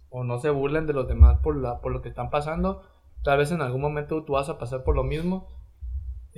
o 0.09 0.23
no 0.23 0.39
se 0.39 0.49
burlen 0.49 0.87
de 0.87 0.93
los 0.93 1.07
demás 1.07 1.37
por, 1.43 1.55
la, 1.55 1.81
por 1.81 1.91
lo 1.91 2.01
que 2.01 2.09
están 2.09 2.31
pasando. 2.31 2.81
Tal 3.23 3.37
vez 3.37 3.51
en 3.51 3.61
algún 3.61 3.81
momento 3.81 4.23
tú 4.23 4.33
vas 4.33 4.49
a 4.49 4.57
pasar 4.57 4.83
por 4.83 4.95
lo 4.95 5.03
mismo. 5.03 5.55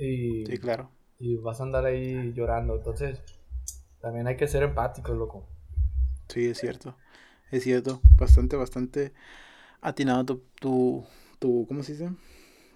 Y, 0.00 0.46
sí, 0.46 0.58
claro. 0.58 0.90
Y 1.18 1.36
vas 1.36 1.60
a 1.60 1.64
andar 1.64 1.84
ahí 1.84 2.32
llorando. 2.32 2.76
Entonces, 2.76 3.20
también 4.00 4.26
hay 4.26 4.36
que 4.36 4.48
ser 4.48 4.62
empáticos, 4.62 5.16
loco. 5.16 5.46
Sí, 6.28 6.46
es 6.46 6.58
cierto. 6.58 6.96
Es 7.50 7.64
cierto. 7.64 8.00
Bastante, 8.16 8.56
bastante 8.56 9.12
atinado 9.82 10.24
tu, 10.24 10.42
tu, 10.58 11.04
tu, 11.38 11.66
¿cómo 11.66 11.82
se 11.82 11.92
dice? 11.92 12.10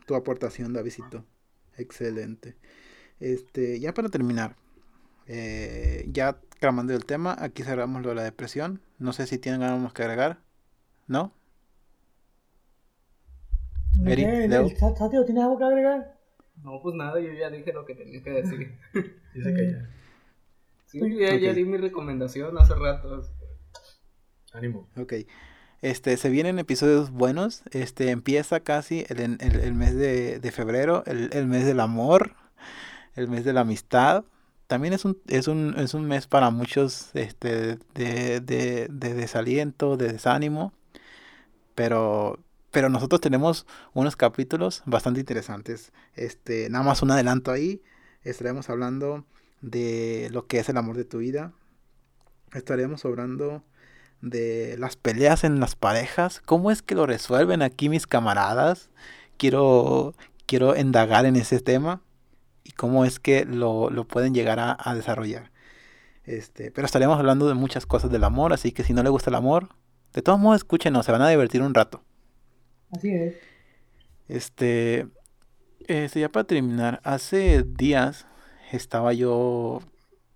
Tu 0.06 0.14
aportación, 0.14 0.74
Davidito. 0.74 1.24
Excelente. 1.78 2.56
Este, 3.20 3.80
ya 3.80 3.94
para 3.94 4.10
terminar, 4.10 4.56
eh, 5.26 6.04
ya 6.12 6.38
clamando 6.60 6.92
el 6.92 7.06
tema, 7.06 7.36
aquí 7.38 7.62
cerramos 7.62 8.02
lo 8.02 8.10
de 8.10 8.16
la 8.16 8.24
depresión. 8.24 8.82
No 8.98 9.12
sé 9.14 9.26
si 9.26 9.38
tienen 9.38 9.62
algo 9.62 9.78
más 9.78 9.94
que 9.94 10.02
agregar. 10.02 10.40
¿No? 11.06 11.32
Eri, 14.06 14.24
Satio, 14.76 15.24
¿tienes 15.24 15.44
algo 15.44 15.56
que 15.56 15.64
agregar? 15.64 16.13
No, 16.64 16.80
pues 16.82 16.94
nada, 16.96 17.20
yo 17.20 17.30
ya 17.32 17.50
dije 17.50 17.74
lo 17.74 17.84
que 17.84 17.94
tenía 17.94 18.22
que 18.22 18.30
decir. 18.30 18.78
Dice 19.34 19.54
que 19.54 19.70
ya. 19.70 19.90
Sí, 20.86 21.00
ya, 21.18 21.36
ya, 21.36 21.52
di 21.52 21.64
mi 21.64 21.76
recomendación 21.76 22.56
hace 22.56 22.74
rato. 22.74 23.22
Ánimo. 24.54 24.88
Ok. 24.96 25.12
Este, 25.82 26.16
se 26.16 26.30
vienen 26.30 26.58
episodios 26.58 27.10
buenos. 27.10 27.62
Este, 27.72 28.10
empieza 28.10 28.60
casi 28.60 29.04
el, 29.08 29.20
el, 29.20 29.60
el 29.60 29.74
mes 29.74 29.94
de, 29.94 30.40
de 30.40 30.52
febrero, 30.52 31.02
el, 31.06 31.28
el, 31.34 31.46
mes 31.46 31.66
del 31.66 31.80
amor, 31.80 32.34
el 33.14 33.28
mes 33.28 33.44
de 33.44 33.52
la 33.52 33.60
amistad. 33.60 34.24
También 34.66 34.94
es 34.94 35.04
un, 35.04 35.18
es 35.28 35.48
un, 35.48 35.74
es 35.76 35.92
un 35.92 36.06
mes 36.06 36.26
para 36.26 36.48
muchos 36.48 37.10
este, 37.14 37.76
de, 37.94 38.40
de, 38.40 38.88
de 38.88 39.14
desaliento, 39.14 39.98
de 39.98 40.12
desánimo. 40.12 40.72
Pero, 41.74 42.38
pero 42.74 42.88
nosotros 42.88 43.20
tenemos 43.20 43.66
unos 43.92 44.16
capítulos 44.16 44.82
bastante 44.84 45.20
interesantes. 45.20 45.92
Este, 46.16 46.68
nada 46.70 46.84
más 46.84 47.02
un 47.02 47.12
adelanto 47.12 47.52
ahí. 47.52 47.80
Estaremos 48.24 48.68
hablando 48.68 49.24
de 49.60 50.28
lo 50.32 50.48
que 50.48 50.58
es 50.58 50.68
el 50.68 50.76
amor 50.76 50.96
de 50.96 51.04
tu 51.04 51.18
vida. 51.18 51.52
Estaremos 52.52 53.04
hablando 53.04 53.62
de 54.22 54.74
las 54.76 54.96
peleas 54.96 55.44
en 55.44 55.60
las 55.60 55.76
parejas. 55.76 56.42
¿Cómo 56.44 56.72
es 56.72 56.82
que 56.82 56.96
lo 56.96 57.06
resuelven 57.06 57.62
aquí 57.62 57.88
mis 57.88 58.08
camaradas? 58.08 58.90
Quiero, 59.36 60.16
quiero 60.44 60.76
indagar 60.76 61.26
en 61.26 61.36
ese 61.36 61.60
tema 61.60 62.02
y 62.64 62.72
cómo 62.72 63.04
es 63.04 63.20
que 63.20 63.44
lo, 63.44 63.88
lo 63.88 64.08
pueden 64.08 64.34
llegar 64.34 64.58
a, 64.58 64.94
desarrollar. 64.96 65.52
Este, 66.24 66.72
pero 66.72 66.86
estaremos 66.86 67.20
hablando 67.20 67.46
de 67.46 67.54
muchas 67.54 67.86
cosas 67.86 68.10
del 68.10 68.24
amor, 68.24 68.52
así 68.52 68.72
que 68.72 68.82
si 68.82 68.94
no 68.94 69.04
le 69.04 69.10
gusta 69.10 69.30
el 69.30 69.36
amor, 69.36 69.68
de 70.12 70.22
todos 70.22 70.40
modos 70.40 70.56
escúchenos, 70.56 71.06
se 71.06 71.12
van 71.12 71.22
a 71.22 71.28
divertir 71.28 71.62
un 71.62 71.72
rato. 71.72 72.02
Así 72.94 73.12
es. 73.12 73.34
Este, 74.28 75.08
este, 75.86 76.20
ya 76.20 76.28
para 76.28 76.46
terminar, 76.46 77.00
hace 77.04 77.64
días 77.64 78.26
estaba 78.72 79.12
yo, 79.12 79.80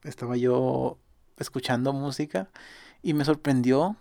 estaba 0.02 0.36
yo 0.36 0.98
escuchando 1.38 1.92
música 1.92 2.48
y 3.02 3.14
me 3.14 3.24
sorprendió 3.24 3.96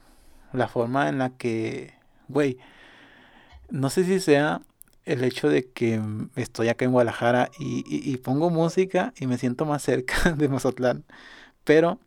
la 0.53 0.67
forma 0.67 1.07
en 1.07 1.19
la 1.19 1.29
que, 1.37 1.93
güey, 2.27 2.57
no 3.69 3.89
sé 3.89 4.03
si 4.03 4.19
sea 4.19 4.61
el 5.05 5.23
hecho 5.23 5.47
de 5.49 5.69
que 5.69 6.01
estoy 6.35 6.69
acá 6.69 6.85
en 6.85 6.91
Guadalajara 6.91 7.49
y, 7.59 7.83
y, 7.87 8.17
pongo 8.17 8.49
música 8.49 9.13
y 9.17 9.27
me 9.27 9.37
siento 9.37 9.65
más 9.65 9.83
cerca 9.83 10.31
de 10.37 10.49
Mazatlán. 10.49 11.05
Pero, 11.63 11.99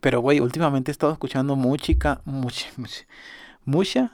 pero, 0.00 0.20
güey, 0.20 0.40
últimamente 0.40 0.90
he 0.90 0.92
estado 0.92 1.12
escuchando 1.12 1.54
mucha, 1.56 2.22
mucha, 2.24 2.66
mucha, 2.76 3.06
mucha 3.64 4.12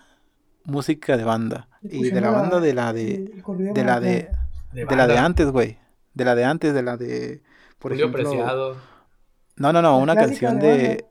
música 0.65 1.17
de 1.17 1.25
banda. 1.25 1.69
Y 1.83 2.11
de 2.11 2.21
la 2.21 2.31
banda 2.31 2.61
de 2.61 2.75
la 2.75 2.93
de, 2.93 3.43
de 3.75 3.85
la 3.85 4.01
de, 4.01 4.29
de 4.73 4.97
la 4.97 5.07
de 5.07 5.19
antes, 5.19 5.51
güey. 5.51 5.79
De 6.15 6.25
la 6.25 6.35
de 6.35 6.45
antes, 6.45 6.75
de 6.75 6.83
la 6.83 6.97
de, 6.97 7.43
por 7.79 7.93
Julio 7.93 8.07
ejemplo. 8.07 8.31
Preciado. 8.31 8.77
No, 9.57 9.73
no, 9.73 9.83
no, 9.83 9.99
una 9.99 10.15
canción 10.15 10.59
de 10.59 11.05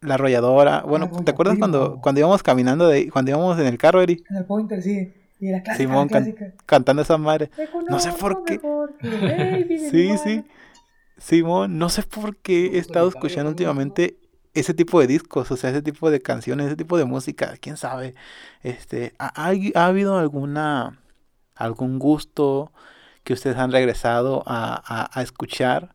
la 0.00 0.14
arrolladora. 0.14 0.82
Bueno, 0.82 1.10
¿te 1.24 1.30
acuerdas 1.30 1.58
cuando, 1.58 2.00
cuando 2.00 2.20
íbamos 2.20 2.42
caminando, 2.42 2.88
de, 2.88 3.10
cuando 3.10 3.30
íbamos 3.30 3.58
en 3.58 3.66
el 3.66 3.78
carro, 3.78 4.00
Eri? 4.02 4.22
En 4.30 4.36
el 4.36 4.44
Pointer, 4.44 4.82
sí. 4.82 5.12
Y 5.38 5.50
la 5.50 5.62
clásica, 5.62 5.88
Simón. 5.88 6.08
Can, 6.08 6.34
cantando 6.64 7.02
esa 7.02 7.18
madre. 7.18 7.50
No 7.88 8.00
sé 8.00 8.12
por 8.12 8.44
qué. 8.44 8.60
sí, 9.90 10.16
sí. 10.18 10.44
Simón, 11.18 11.78
no 11.78 11.88
sé 11.88 12.02
por 12.02 12.36
qué 12.36 12.66
he 12.74 12.78
estado 12.78 13.08
escuchando 13.08 13.50
últimamente 13.50 14.18
ese 14.60 14.74
tipo 14.74 15.00
de 15.00 15.06
discos, 15.06 15.50
o 15.50 15.56
sea, 15.56 15.70
ese 15.70 15.82
tipo 15.82 16.10
de 16.10 16.20
canciones, 16.20 16.66
ese 16.66 16.76
tipo 16.76 16.98
de 16.98 17.04
música, 17.04 17.54
quién 17.60 17.76
sabe. 17.76 18.14
Este, 18.62 19.14
¿ha, 19.18 19.32
ha 19.74 19.86
habido 19.86 20.18
alguna 20.18 21.00
algún 21.54 21.98
gusto 21.98 22.72
que 23.24 23.32
ustedes 23.32 23.56
han 23.56 23.72
regresado 23.72 24.42
a, 24.46 24.82
a, 24.86 25.18
a 25.18 25.22
escuchar 25.22 25.94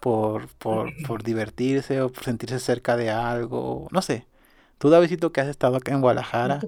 por, 0.00 0.48
por, 0.58 0.90
por 1.06 1.22
divertirse 1.22 2.00
o 2.02 2.10
por 2.10 2.24
sentirse 2.24 2.58
cerca 2.58 2.96
de 2.96 3.10
algo? 3.10 3.88
No 3.92 4.02
sé. 4.02 4.26
Tú, 4.78 4.90
Davidito, 4.90 5.30
que 5.30 5.40
has 5.40 5.48
estado 5.48 5.76
acá 5.76 5.92
en 5.92 6.00
Guadalajara, 6.00 6.60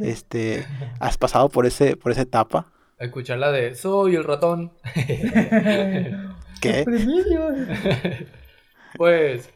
este, 0.00 0.66
has 1.00 1.16
pasado 1.16 1.48
por 1.48 1.64
ese, 1.64 1.96
por 1.96 2.10
esa 2.10 2.22
etapa. 2.22 2.72
A 2.98 3.04
escuchar 3.04 3.38
la 3.38 3.52
de 3.52 3.76
Soy 3.76 4.16
el 4.16 4.24
ratón. 4.24 4.72
¿Qué? 6.60 6.84
pues 8.96 9.48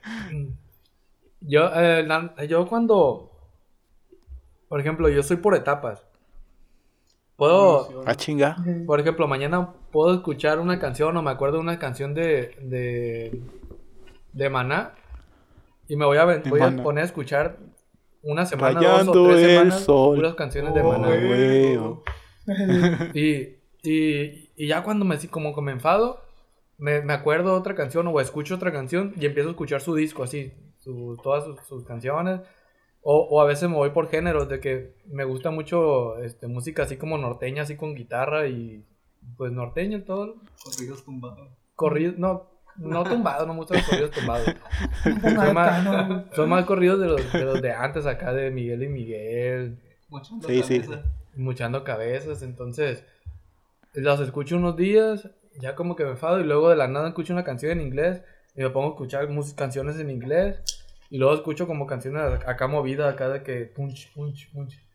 yo, 1.47 1.71
eh, 1.75 2.07
yo 2.49 2.67
cuando, 2.67 3.31
por 4.69 4.81
ejemplo, 4.81 5.09
yo 5.09 5.23
soy 5.23 5.37
por 5.37 5.55
etapas. 5.55 6.05
Puedo, 7.37 8.03
a 8.07 8.15
chinga. 8.15 8.57
Por 8.87 8.99
ejemplo, 8.99 9.29
mañana 9.29 9.75
puedo 9.93 10.15
escuchar 10.15 10.59
una 10.59 10.79
canción 10.79 11.17
o 11.17 11.23
me 11.23 11.31
acuerdo 11.31 11.57
de 11.57 11.63
una 11.63 11.79
canción 11.79 12.15
de, 12.15 12.57
de, 12.63 13.43
de 14.33 14.51
Maná 14.51 14.95
y 15.87 15.97
me 15.97 16.07
voy 16.07 16.17
a, 16.17 16.25
voy 16.25 16.61
a 16.61 16.75
poner 16.83 17.03
a 17.03 17.07
escuchar 17.07 17.59
una 18.23 18.47
semana, 18.47 18.81
Rayando 18.81 19.13
dos 19.13 19.27
o 19.27 19.29
tres 19.29 19.47
semanas, 19.47 19.81
sol. 19.85 20.17
puras 20.17 20.35
canciones 20.35 20.75
de 20.75 20.83
Maná. 20.83 21.09
Oh, 21.79 22.03
y, 23.15 23.59
y, 23.83 24.51
y, 24.57 24.67
ya 24.67 24.83
cuando 24.83 25.05
me, 25.05 25.19
como, 25.29 25.53
como 25.53 25.67
me 25.67 25.73
enfado, 25.73 26.23
me, 26.79 27.03
me 27.03 27.13
acuerdo 27.13 27.51
de 27.51 27.59
otra 27.59 27.75
canción 27.75 28.07
o 28.09 28.21
escucho 28.21 28.55
otra 28.55 28.73
canción 28.73 29.13
y 29.21 29.27
empiezo 29.27 29.51
a 29.51 29.53
escuchar 29.53 29.81
su 29.81 29.95
disco 29.95 30.23
así, 30.23 30.53
su, 30.87 31.19
todas 31.23 31.45
sus, 31.45 31.61
sus 31.67 31.85
canciones. 31.85 32.41
O, 33.03 33.19
o, 33.19 33.41
a 33.41 33.45
veces 33.45 33.69
me 33.69 33.77
voy 33.77 33.91
por 33.91 34.09
géneros, 34.09 34.49
de 34.49 34.61
que 34.61 34.95
me 35.07 35.25
gusta 35.25 35.51
mucho 35.51 36.19
este, 36.23 36.47
música 36.47 36.85
así 36.85 36.97
como 36.97 37.19
norteña, 37.19 37.63
así 37.63 37.77
con 37.77 37.95
guitarra 37.95 38.49
y 38.49 38.85
pues 39.37 39.53
norteña 39.53 40.05
todo. 40.05 40.37
Corridos 40.65 41.05
tumbados. 41.05 41.51
Corridos, 41.75 42.19
no, 42.19 42.49
no 42.77 43.05
tumbados, 43.05 43.47
no 43.47 43.55
me 43.55 43.61
gustan 43.61 43.79
los 43.79 43.87
corridos 43.87 44.11
tumbados. 44.13 44.55
son, 45.23 45.55
más, 45.55 46.35
son 46.35 46.49
más 46.49 46.65
corridos 46.65 47.01
de 47.01 47.07
los, 47.07 47.33
de 47.33 47.45
los 47.45 47.63
de 47.63 47.73
antes 47.73 48.07
acá, 48.07 48.33
de 48.33 48.51
Miguel 48.51 48.83
y 48.83 48.89
Miguel. 48.89 49.79
Muchando 50.09 50.49
sí, 50.49 50.61
cabezas. 50.61 51.01
sí. 51.03 51.41
Muchando 51.41 51.85
cabezas, 51.85 52.43
entonces 52.43 53.05
los 53.93 54.21
escucho 54.21 54.57
unos 54.57 54.77
días, 54.77 55.31
ya 55.61 55.75
como 55.75 55.97
que 55.97 56.05
me 56.05 56.11
enfado 56.11 56.41
y 56.41 56.45
luego 56.45 56.71
de 56.71 56.77
la 56.77 56.89
nada 56.89 57.09
escucho 57.09 57.33
una 57.33 57.45
canción 57.45 57.73
en 57.73 57.81
inglés 57.81 58.23
y 58.57 58.63
me 58.63 58.71
pongo 58.71 58.89
a 58.89 58.91
escuchar 58.91 59.29
canciones 59.55 59.99
en 59.99 60.11
inglés 60.11 60.61
y 61.11 61.19
luego 61.19 61.35
escucho 61.35 61.67
como 61.67 61.87
canciones 61.87 62.23
acá 62.47 62.67
movidas, 62.67 63.13
acá 63.13 63.29
de 63.29 63.43
que 63.43 63.65
punch, 63.67 64.13
punch, 64.13 64.53
punch. 64.53 64.87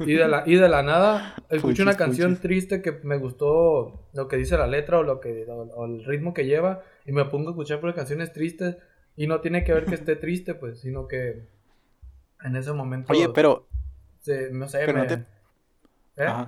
Y 0.00 0.14
de 0.14 0.28
la, 0.28 0.42
y 0.46 0.56
de 0.56 0.68
la 0.68 0.82
nada 0.82 1.34
escucho 1.48 1.82
una 1.82 1.96
canción 1.96 2.36
triste 2.36 2.82
que 2.82 2.92
me 3.04 3.16
gustó 3.16 4.08
lo 4.12 4.28
que 4.28 4.36
dice 4.36 4.58
la 4.58 4.66
letra 4.66 4.98
o 4.98 5.02
lo 5.02 5.20
que 5.20 5.46
o, 5.48 5.62
o 5.62 5.84
el 5.86 6.04
ritmo 6.04 6.34
que 6.34 6.46
lleva 6.46 6.82
y 7.06 7.12
me 7.12 7.24
pongo 7.24 7.48
a 7.48 7.52
escuchar 7.52 7.80
por 7.80 7.94
canciones 7.94 8.32
tristes 8.32 8.76
y 9.16 9.26
no 9.26 9.40
tiene 9.40 9.64
que 9.64 9.72
ver 9.72 9.86
que 9.86 9.94
esté 9.94 10.16
triste 10.16 10.54
pues 10.54 10.80
sino 10.80 11.06
que 11.06 11.48
en 12.42 12.56
ese 12.56 12.72
momento 12.72 13.12
oye 13.12 13.28
pero 13.30 13.66
se, 14.20 14.50
no 14.50 14.68
sé 14.68 14.80
pero 14.84 14.94
me, 14.94 15.00
no, 15.00 15.06
te, 15.06 15.26
¿eh? 16.16 16.46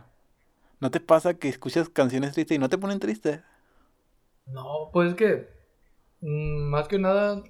no 0.81 0.91
te 0.91 1.01
pasa 1.01 1.35
que 1.35 1.49
escuchas 1.49 1.89
canciones 1.89 2.33
tristes 2.33 2.57
y 2.57 2.59
no 2.59 2.69
te 2.69 2.79
ponen 2.79 2.99
triste 2.99 3.43
no 4.47 4.91
pues 4.93 5.11
es 5.11 5.15
que 5.15 5.49
mmm, 6.21 6.69
más 6.69 6.89
que 6.89 6.99
nada 6.99 7.43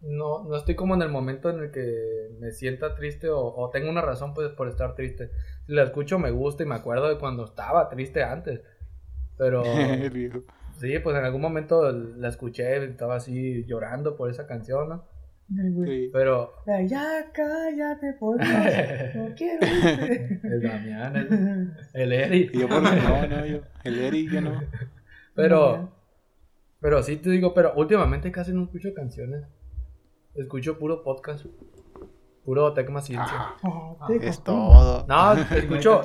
no, 0.00 0.44
no 0.44 0.56
estoy 0.56 0.74
como 0.74 0.94
en 0.94 1.02
el 1.02 1.08
momento 1.08 1.50
en 1.50 1.60
el 1.60 1.70
que 1.70 2.30
me 2.38 2.52
sienta 2.52 2.94
triste 2.94 3.28
o, 3.28 3.40
o, 3.40 3.70
tengo 3.70 3.90
una 3.90 4.00
razón 4.00 4.32
pues 4.34 4.50
por 4.50 4.68
estar 4.68 4.94
triste. 4.94 5.30
Si 5.66 5.72
la 5.72 5.82
escucho 5.82 6.18
me 6.18 6.30
gusta 6.30 6.62
y 6.62 6.66
me 6.66 6.76
acuerdo 6.76 7.08
de 7.08 7.18
cuando 7.18 7.44
estaba 7.44 7.88
triste 7.88 8.22
antes. 8.22 8.60
Pero 9.36 9.62
sí, 10.78 10.98
pues 10.98 11.16
en 11.16 11.24
algún 11.24 11.40
momento 11.40 11.90
la 11.92 12.28
escuché, 12.28 12.84
estaba 12.84 13.16
así 13.16 13.64
llorando 13.66 14.16
por 14.16 14.30
esa 14.30 14.46
canción, 14.46 14.88
¿no? 14.88 15.04
Sí. 15.84 16.10
Pero 16.12 16.52
ya 16.86 17.30
cállate 17.32 18.12
por 18.20 18.36
no 18.36 18.44
quiero 19.36 19.66
El 20.42 20.60
Damián, 20.60 21.16
el, 21.16 21.72
el 21.94 22.12
Eri. 22.12 22.50
Yo 22.52 22.68
por 22.68 22.82
no, 22.82 23.26
no, 23.26 23.46
yo, 23.46 23.60
el 23.82 23.98
Eri 23.98 24.28
yo 24.30 24.42
no. 24.42 24.60
Pero 25.34 25.90
pero 26.80 27.02
sí 27.02 27.16
te 27.16 27.30
digo, 27.30 27.54
pero 27.54 27.72
últimamente 27.76 28.30
casi 28.30 28.52
no 28.52 28.64
escucho 28.64 28.92
canciones. 28.94 29.44
Escucho 30.38 30.78
puro 30.78 31.02
podcast. 31.02 31.44
Puro 32.44 32.72
Tecma 32.72 33.02
Ciencia. 33.02 33.56
Ah, 33.60 34.06
es 34.08 34.42
todo. 34.44 35.04
No, 35.08 35.32
escucho. 35.56 36.00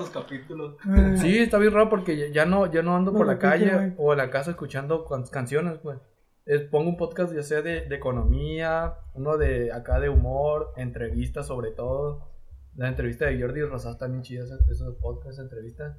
Sí, 1.17 1.37
está 1.37 1.59
bien 1.59 1.71
raro 1.71 1.87
porque 1.87 2.31
ya 2.31 2.45
no, 2.47 2.65
ya 2.71 2.81
no 2.81 2.95
ando 2.95 3.13
por 3.13 3.27
la 3.27 3.37
calle 3.37 3.93
o 3.97 4.11
en 4.11 4.17
la 4.17 4.31
casa 4.31 4.51
escuchando 4.51 5.05
canciones, 5.31 5.77
pues. 5.83 5.99
Es, 6.45 6.63
pongo 6.63 6.89
un 6.89 6.97
podcast 6.97 7.33
ya 7.33 7.43
sea 7.43 7.61
de, 7.61 7.81
de, 7.81 7.95
economía, 7.95 8.95
uno 9.13 9.37
de 9.37 9.71
acá 9.71 9.99
de 9.99 10.09
humor, 10.09 10.73
entrevistas 10.77 11.45
sobre 11.45 11.69
todo. 11.69 12.27
La 12.75 12.89
entrevista 12.89 13.27
de 13.27 13.39
Jordi 13.39 13.61
Rosado 13.61 13.93
están 13.93 14.11
bien 14.13 14.23
chidas, 14.23 14.49
esos 14.67 14.95
podcasts, 14.95 15.39
entrevistas. 15.39 15.95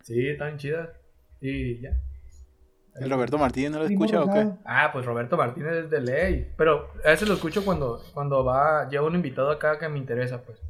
Sí, 0.00 0.26
están 0.26 0.56
chidas. 0.56 0.88
Y 1.42 1.82
ya. 1.82 2.00
¿El 3.00 3.10
Roberto 3.10 3.38
Martínez 3.38 3.70
no 3.70 3.78
lo 3.78 3.86
escucha 3.86 4.22
o 4.22 4.32
qué? 4.32 4.48
Ah, 4.64 4.90
pues 4.92 5.04
Roberto 5.04 5.36
Martínez 5.36 5.84
es 5.84 5.90
de 5.90 6.00
ley. 6.00 6.52
Pero 6.56 6.90
a 7.04 7.10
veces 7.10 7.28
lo 7.28 7.34
escucho 7.34 7.64
cuando, 7.64 8.00
cuando 8.14 8.44
va, 8.44 8.88
lleva 8.88 9.06
un 9.06 9.14
invitado 9.14 9.50
acá 9.50 9.78
que 9.78 9.88
me 9.88 9.98
interesa, 9.98 10.42
pues. 10.42 10.60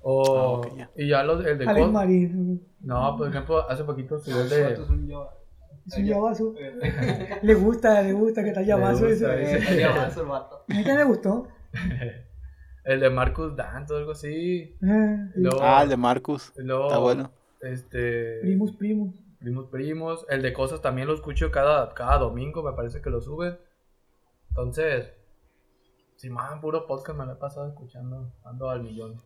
O, 0.00 0.62
ah, 0.64 0.90
y 0.96 1.08
ya 1.08 1.22
los, 1.22 1.44
el 1.46 1.58
de 1.58 1.66
Alex 1.66 1.88
Marín. 1.88 2.66
No, 2.80 3.16
por 3.16 3.28
ejemplo, 3.28 3.68
hace 3.70 3.84
poquito 3.84 4.18
subió 4.18 4.42
el 4.42 4.48
de. 4.48 4.72
Es 4.72 5.98
un 5.98 6.04
Yavazo. 6.04 6.54
le 7.42 7.54
gusta, 7.54 8.02
le 8.02 8.12
gusta 8.12 8.42
que 8.42 8.48
está. 8.48 8.60
Le 8.62 8.72
el 8.72 10.26
vato. 10.26 10.64
A 10.68 10.74
mí 10.74 10.84
me 10.84 11.04
gustó. 11.04 11.48
el 12.84 13.00
de 13.00 13.10
Marcus 13.10 13.56
Dante 13.56 13.92
o 13.92 13.96
algo 13.96 14.12
así. 14.12 14.76
Ah, 14.82 15.28
ah 15.60 15.82
el 15.82 15.88
de 15.88 15.96
Marcus. 15.96 16.52
está 16.56 16.98
bueno. 16.98 17.30
Este. 17.60 18.40
Primos, 18.40 18.72
primos. 18.72 19.14
Primos, 19.42 19.66
primos. 19.66 20.26
El 20.28 20.40
de 20.40 20.52
cosas 20.52 20.80
también 20.80 21.08
lo 21.08 21.14
escucho 21.14 21.50
cada, 21.50 21.92
cada 21.94 22.18
domingo, 22.18 22.62
me 22.62 22.74
parece 22.74 23.02
que 23.02 23.10
lo 23.10 23.20
sube. 23.20 23.58
Entonces, 24.50 25.10
si 26.14 26.30
más 26.30 26.60
puro 26.60 26.86
podcast 26.86 27.18
me 27.18 27.26
lo 27.26 27.32
he 27.32 27.36
pasado 27.36 27.66
escuchando, 27.66 28.32
ando 28.44 28.70
al 28.70 28.84
millón. 28.84 29.20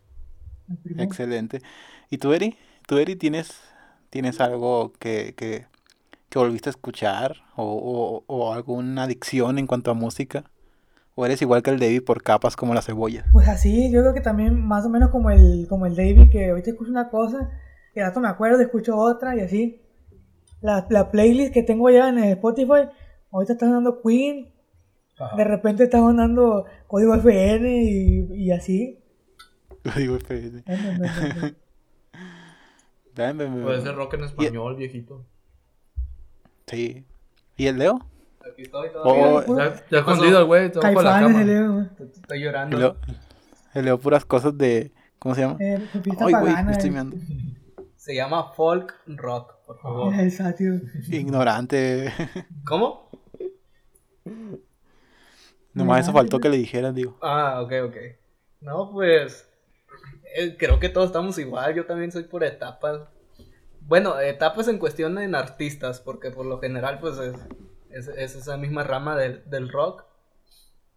Excelente. 0.97 1.61
¿Y 2.09 2.17
tú, 2.17 2.33
Eri? 2.33 2.57
¿Tú, 2.87 2.97
Eri, 2.97 3.17
tienes, 3.17 3.61
tienes 4.09 4.41
algo 4.41 4.95
que, 4.99 5.35
que, 5.37 5.67
que 6.31 6.39
volviste 6.39 6.71
a 6.71 6.73
escuchar? 6.73 7.37
O, 7.55 8.25
o, 8.27 8.55
alguna 8.55 9.03
adicción 9.03 9.59
en 9.59 9.67
cuanto 9.67 9.91
a 9.91 9.95
música? 9.95 10.45
¿O 11.15 11.27
eres 11.27 11.43
igual 11.43 11.63
que 11.63 11.71
el 11.71 11.79
David 11.79 12.05
por 12.05 12.23
capas 12.23 12.57
como 12.57 12.73
la 12.73 12.81
cebolla? 12.81 13.27
Pues 13.33 13.49
así, 13.49 13.93
yo 13.93 14.01
creo 14.01 14.15
que 14.15 14.23
también 14.23 14.67
más 14.67 14.87
o 14.87 14.89
menos 14.89 15.11
como 15.11 15.31
el, 15.31 15.67
como 15.69 15.85
el 15.85 15.95
David, 15.95 16.31
que 16.31 16.49
ahorita 16.49 16.71
escucho 16.71 16.91
una 16.91 17.11
cosa, 17.11 17.51
y 17.95 18.01
rato 18.01 18.21
me 18.21 18.29
acuerdo, 18.29 18.61
escucho 18.61 18.97
otra 18.97 19.37
y 19.37 19.41
así 19.41 19.86
la, 20.61 20.87
la 20.91 21.11
playlist 21.11 21.53
que 21.53 21.63
tengo 21.63 21.91
ya 21.91 22.09
en 22.09 22.19
Spotify, 22.19 22.89
ahorita 23.31 23.53
está 23.53 23.67
sonando 23.67 24.01
Queen, 24.03 24.53
de 25.37 25.45
repente 25.45 25.85
está 25.85 25.99
sonando 25.99 26.65
Código 26.87 27.15
FN 27.15 27.83
y, 27.83 28.27
y 28.35 28.51
así. 28.51 28.99
Código 29.83 30.17
FN. 30.17 30.63
Puede 33.17 33.81
ser 33.81 33.95
rock 33.95 34.15
en 34.15 34.25
español, 34.25 34.77
viejito. 34.77 35.25
Sí. 36.67 37.07
¿Y 37.57 37.67
el 37.67 37.79
Leo? 37.79 37.99
Aquí 38.41 38.63
estoy 38.63 38.91
todavía. 38.91 39.25
Oh, 39.25 39.57
ya, 39.91 39.99
escondido 39.99 40.41
el 40.41 40.45
güey, 40.45 40.71
la 40.75 40.93
cama. 40.93 41.45
Leo, 41.45 41.89
Estoy 41.99 42.43
llorando. 42.43 42.77
El 42.77 42.83
Leo, 42.83 42.97
el 43.75 43.85
Leo 43.87 43.99
puras 43.99 44.25
cosas 44.27 44.57
de... 44.59 44.93
¿Cómo 45.19 45.35
se 45.35 45.41
llama? 45.41 45.57
Eh, 45.61 45.81
Ay, 46.21 46.35
güey, 46.35 46.65
me 46.65 46.73
estoy 46.73 46.91
mirando. 46.91 47.17
Se 48.07 48.15
llama 48.15 48.53
folk 48.53 48.95
rock, 49.09 49.57
por 49.67 49.81
favor. 49.81 50.15
Ignorante. 51.11 52.13
¿Cómo? 52.65 53.11
Nomás 55.75 56.03
eso 56.05 56.13
faltó 56.13 56.39
que 56.39 56.49
le 56.49 56.57
dijeran, 56.57 56.95
digo. 56.95 57.19
Ah, 57.21 57.61
ok, 57.63 57.73
ok. 57.87 57.97
No, 58.61 58.93
pues. 58.93 59.51
Eh, 60.37 60.55
creo 60.57 60.79
que 60.79 60.89
todos 60.89 61.09
estamos 61.09 61.37
igual. 61.39 61.75
Yo 61.75 61.85
también 61.85 62.13
soy 62.13 62.23
por 62.23 62.45
etapas. 62.45 63.09
Bueno, 63.81 64.21
etapas 64.21 64.69
en 64.69 64.79
cuestión 64.79 65.19
en 65.19 65.35
artistas, 65.35 66.01
porque 66.01 66.31
por 66.31 66.47
lo 66.47 66.61
general, 66.61 67.01
pues 67.01 67.19
es, 67.19 67.35
es, 67.91 68.37
esa 68.37 68.57
misma 68.57 68.85
rama 68.85 69.17
del, 69.17 69.43
del 69.51 69.69
rock. 69.69 70.05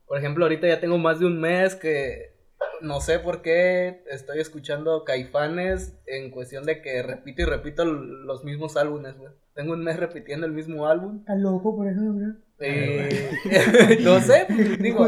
Por 0.06 0.20
ejemplo, 0.20 0.46
ahorita 0.46 0.68
ya 0.68 0.80
tengo 0.80 1.00
más 1.00 1.18
de 1.20 1.26
un 1.26 1.42
mes 1.42 1.74
que 1.74 2.39
no 2.82 3.02
sé 3.02 3.20
por 3.20 3.42
qué 3.42 4.04
estoy 4.10 4.40
escuchando 4.40 5.04
Caifanes 5.04 5.98
en 6.06 6.32
cuestión 6.32 6.66
de 6.66 6.82
que 6.82 7.02
repito 7.04 7.42
y 7.42 7.46
repito 7.46 7.86
los 7.86 8.44
mismos 8.44 8.78
álbumes, 8.78 9.18
güey. 9.18 9.32
Tengo 9.54 9.74
un 9.74 9.84
mes 9.84 9.98
repitiendo 9.98 10.46
el 10.46 10.54
mismo 10.54 10.88
álbum. 10.88 11.20
Está 11.20 11.36
loco 11.36 11.76
por 11.76 11.88
eso, 11.88 12.02
güey. 12.02 12.28
Eh, 12.62 14.00
no 14.04 14.20
sé, 14.20 14.46
pues, 14.48 14.80
digo. 14.82 15.08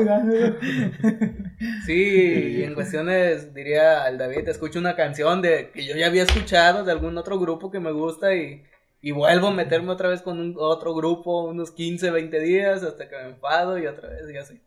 sí, 1.85 2.57
y 2.57 2.63
en 2.63 2.73
cuestiones, 2.73 3.53
diría 3.53 4.03
al 4.03 4.17
David, 4.17 4.47
escucho 4.47 4.79
una 4.79 4.95
canción 4.95 5.41
de 5.41 5.71
que 5.71 5.85
yo 5.85 5.95
ya 5.95 6.07
había 6.07 6.23
escuchado 6.23 6.83
de 6.83 6.91
algún 6.91 7.17
otro 7.17 7.39
grupo 7.39 7.71
que 7.71 7.79
me 7.79 7.91
gusta 7.91 8.35
y, 8.35 8.63
y 9.01 9.11
vuelvo 9.11 9.47
a 9.47 9.53
meterme 9.53 9.91
otra 9.91 10.09
vez 10.09 10.21
con 10.21 10.39
un, 10.39 10.55
otro 10.57 10.93
grupo 10.93 11.43
unos 11.43 11.71
15, 11.71 12.11
20 12.11 12.39
días 12.39 12.83
hasta 12.83 13.09
que 13.09 13.17
me 13.17 13.29
enfado 13.29 13.77
y 13.77 13.87
otra 13.87 14.09
vez 14.09 14.23
y 14.31 14.37
así. 14.37 14.61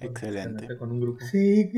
Excelente. 0.00 0.76
Con 0.76 0.92
un 0.92 1.00
grupo. 1.00 1.24
Sí, 1.24 1.70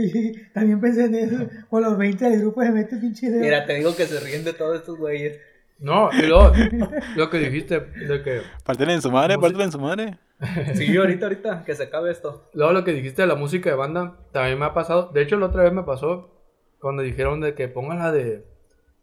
también 0.53 0.81
pensé 0.81 1.05
en 1.05 1.15
eso. 1.15 1.49
Con 1.69 1.83
los 1.83 1.97
20 1.97 2.31
del 2.31 2.41
grupo 2.41 2.63
se 2.63 2.71
mete 2.71 2.97
pinche 2.97 3.29
Mira, 3.31 3.67
te 3.67 3.75
digo 3.75 3.95
que 3.95 4.07
se 4.07 4.21
ríen 4.21 4.45
de 4.45 4.53
todos 4.53 4.77
estos 4.77 4.99
güeyes. 4.99 5.39
No, 5.81 6.11
y 6.13 6.27
luego, 6.27 6.53
lo 7.17 7.31
que 7.31 7.39
dijiste, 7.39 7.81
de 7.81 8.23
que... 8.23 8.43
Parten 8.65 8.91
en 8.91 9.01
su 9.01 9.13
madre, 9.13 9.39
parten 9.39 9.61
en 9.63 9.73
su 9.73 9.79
madre. 9.79 10.19
Sí, 10.75 10.97
ahorita, 10.97 11.27
ahorita, 11.27 11.65
que 11.65 11.75
se 11.75 11.85
acabe 11.85 12.13
esto. 12.13 12.49
Luego 12.55 12.73
lo 12.73 12.85
que 12.85 12.93
dijiste 12.93 13.23
de 13.23 13.29
la 13.29 13.35
música 13.35 13.71
de 13.71 13.77
banda, 13.77 14.19
también 14.33 14.59
me 14.59 14.67
ha 14.67 14.75
pasado. 14.75 15.11
De 15.13 15.23
hecho, 15.23 15.37
la 15.37 15.47
otra 15.47 15.65
vez 15.65 15.73
me 15.73 15.83
pasó 15.83 16.31
cuando 16.79 17.03
dijeron 17.03 17.41
de 17.41 17.55
que 17.55 17.69
pongan 17.69 17.99
la 17.99 18.13
de... 18.13 18.45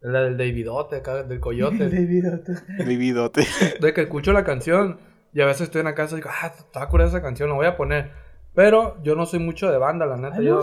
La 0.02 0.22
del 0.22 0.38
Davidote, 0.38 0.98
acá, 0.98 1.24
del 1.24 1.40
Coyote. 1.40 1.90
Davidote. 1.90 2.54
Davidote. 2.78 3.48
De 3.82 3.94
que 3.94 4.02
escucho 4.02 4.34
la 4.34 4.44
canción 4.44 5.00
y 5.34 5.42
a 5.42 5.46
veces 5.46 5.64
estoy 5.64 5.80
en 5.80 5.86
la 5.86 5.96
casa 5.96 6.16
y 6.16 6.20
digo, 6.20 6.30
ah, 6.32 6.48
está 6.48 6.88
curiosa 6.88 7.18
esa 7.18 7.22
canción, 7.22 7.50
la 7.50 7.56
voy 7.56 7.66
a 7.66 7.76
poner. 7.76 8.12
Pero 8.56 9.02
yo 9.04 9.16
no 9.16 9.26
soy 9.26 9.40
mucho 9.40 9.70
de 9.70 9.78
banda, 9.78 10.06
la 10.06 10.18
neta. 10.18 10.42
Yo, 10.42 10.62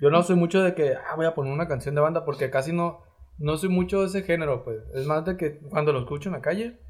yo 0.00 0.10
no 0.10 0.22
soy 0.22 0.36
mucho 0.36 0.62
de 0.62 0.74
que, 0.74 0.94
ah, 0.94 1.14
voy 1.16 1.26
a 1.26 1.34
poner 1.34 1.52
una 1.52 1.68
canción 1.68 1.94
de 1.94 2.00
banda 2.00 2.24
porque 2.24 2.50
casi 2.50 2.72
no, 2.72 3.02
no 3.38 3.56
soy 3.56 3.68
mucho 3.68 4.00
de 4.00 4.06
ese 4.06 4.22
género, 4.22 4.64
pues. 4.64 4.78
Es 4.94 5.06
más 5.06 5.24
de 5.24 5.36
que 5.36 5.58
cuando 5.58 5.92
lo 5.92 6.00
escucho 6.00 6.28
en 6.28 6.34
la 6.34 6.42
calle, 6.42 6.80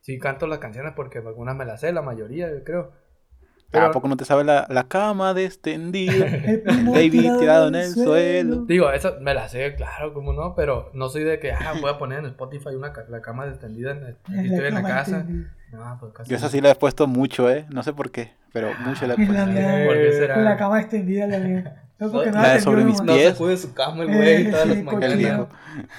sí 0.00 0.18
canto 0.18 0.46
las 0.46 0.58
canciones 0.58 0.94
porque 0.96 1.18
algunas 1.18 1.56
me 1.56 1.66
las 1.66 1.80
sé, 1.80 1.92
la 1.92 2.02
mayoría, 2.02 2.50
yo 2.50 2.64
creo. 2.64 2.92
Pero, 3.70 3.86
¿A 3.86 3.90
poco 3.92 4.08
no 4.08 4.16
te 4.16 4.24
sabe 4.24 4.42
la, 4.42 4.66
la 4.68 4.88
cama 4.88 5.32
de 5.32 5.44
extendida? 5.44 6.26
David 6.92 7.38
tirado 7.38 7.68
en 7.68 7.76
el 7.76 7.90
suelo. 7.90 8.64
Digo, 8.64 8.90
esa 8.90 9.18
me 9.20 9.32
la 9.32 9.48
sé, 9.48 9.76
claro, 9.76 10.12
como 10.12 10.32
no, 10.32 10.54
pero 10.56 10.90
no 10.92 11.08
soy 11.08 11.22
de 11.22 11.38
que, 11.38 11.52
ah, 11.52 11.74
voy 11.80 11.90
a 11.90 11.98
poner 11.98 12.18
en 12.20 12.26
Spotify 12.26 12.74
una, 12.74 12.92
la 13.08 13.20
cama 13.20 13.46
extendida, 13.46 13.92
en, 13.92 14.16
estoy 14.44 14.66
en 14.66 14.74
la 14.74 14.82
casa. 14.82 15.26
No, 15.72 15.96
pues 16.00 16.12
casi 16.12 16.30
Yo 16.30 16.36
esa 16.36 16.48
sí 16.48 16.60
la 16.60 16.70
he 16.70 16.74
puesto 16.74 17.06
mucho, 17.06 17.50
¿eh? 17.50 17.66
No 17.70 17.82
sé 17.82 17.92
por 17.92 18.10
qué, 18.10 18.32
pero 18.52 18.70
mucho 18.80 19.06
la 19.06 19.14
he 19.14 19.16
puesto. 19.26 19.32
La, 19.32 19.84
¿Por 19.86 19.94
qué 19.94 20.12
será? 20.12 20.36
la 20.40 20.56
cama 20.56 20.80
extendida, 20.80 21.26
la 21.26 21.38
mía. 21.38 21.82
No, 21.98 22.24
la 22.24 22.54
de 22.54 22.60
sobre 22.60 22.82
mis 22.84 23.00
pies. 23.00 23.24
No 23.24 23.30
se 23.32 23.34
puede 23.34 23.56
su 23.58 23.74
cama 23.74 24.04
el 24.04 24.08
güey, 24.08 24.46
eh, 24.46 24.50
todas 24.50 24.68
las 24.68 24.82
mañanas. 24.82 25.48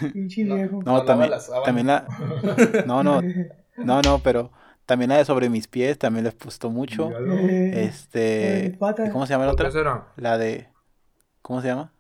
No, 0.02 0.82
no, 0.82 1.04
también, 1.04 1.32
también 1.64 1.88
la... 1.88 2.08
No, 2.88 3.04
no, 3.04 3.22
no, 3.78 4.02
no, 4.02 4.20
pero 4.20 4.52
también 4.88 5.10
la 5.10 5.18
de 5.18 5.26
sobre 5.26 5.50
mis 5.50 5.68
pies, 5.68 6.00
también 6.00 6.24
la 6.24 6.32
he 6.32 6.34
puesto 6.34 6.72
mucho. 6.72 7.12
Este, 7.20 8.78
¿cómo 9.12 9.28
se 9.28 9.34
llama 9.34 9.46
la 9.46 9.52
otra? 9.52 9.70
La 10.18 10.38
de, 10.40 10.70
¿cómo 11.42 11.62
se 11.62 11.68
llama? 11.68 11.94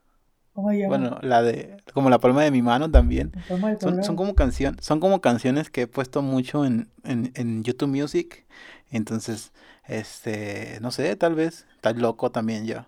¿Cómo 0.61 0.69
se 0.69 0.77
llama? 0.77 0.97
Bueno, 0.97 1.17
la 1.23 1.41
de, 1.41 1.77
como 1.91 2.11
la 2.11 2.19
palma 2.19 2.43
de 2.43 2.51
mi 2.51 2.61
mano 2.61 2.91
también. 2.91 3.31
Son, 3.79 4.03
son, 4.03 4.15
como 4.15 4.35
canción, 4.35 4.77
son 4.79 4.99
como 4.99 5.19
canciones 5.19 5.71
que 5.71 5.81
he 5.81 5.87
puesto 5.87 6.21
mucho 6.21 6.65
en, 6.65 6.87
en, 7.03 7.31
en 7.33 7.63
YouTube 7.63 7.89
Music. 7.89 8.45
Entonces, 8.91 9.53
este, 9.87 10.77
no 10.81 10.91
sé, 10.91 11.15
tal 11.15 11.33
vez, 11.33 11.65
está 11.75 11.93
loco 11.93 12.31
también 12.31 12.65
ya. 12.65 12.87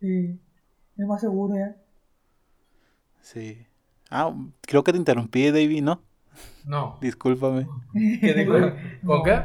Sí, 0.00 0.40
es 0.96 1.06
más 1.06 1.20
seguro 1.20 1.56
ya. 1.56 1.76
Sí. 3.20 3.66
Ah, 4.08 4.34
creo 4.62 4.82
que 4.82 4.92
te 4.92 4.98
interrumpí, 4.98 5.50
David, 5.50 5.82
¿no? 5.82 6.02
No. 6.64 6.96
Discúlpame. 7.02 7.66
¿Con 9.04 9.22
qué? 9.22 9.42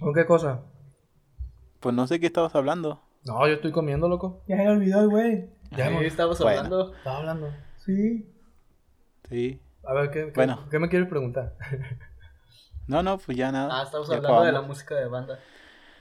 ¿Con 0.00 0.12
qué 0.12 0.26
cosa? 0.26 0.62
Pues 1.78 1.94
no 1.94 2.08
sé 2.08 2.18
qué 2.18 2.26
estabas 2.26 2.56
hablando. 2.56 3.00
No, 3.24 3.46
yo 3.46 3.54
estoy 3.54 3.72
comiendo, 3.72 4.08
loco. 4.08 4.42
Ya 4.46 4.56
se 4.56 4.68
olvidó 4.68 5.08
güey. 5.08 5.48
Ya 5.70 5.88
sí, 5.88 6.04
estabas 6.04 6.40
hablando. 6.40 6.94
Estaba 6.94 7.18
hablando. 7.18 7.50
Sí. 7.78 8.28
Sí. 9.28 9.60
A 9.84 9.94
ver, 9.94 10.10
¿qué, 10.10 10.32
bueno. 10.34 10.66
¿qué 10.70 10.78
me 10.78 10.88
quieres 10.88 11.08
preguntar? 11.08 11.54
no, 12.86 13.02
no, 13.02 13.18
pues 13.18 13.36
ya 13.36 13.50
nada. 13.50 13.80
Ah, 13.80 13.84
estamos 13.84 14.10
hablando 14.10 14.44
de 14.44 14.52
la 14.52 14.62
música 14.62 14.94
de 14.94 15.06
banda. 15.06 15.38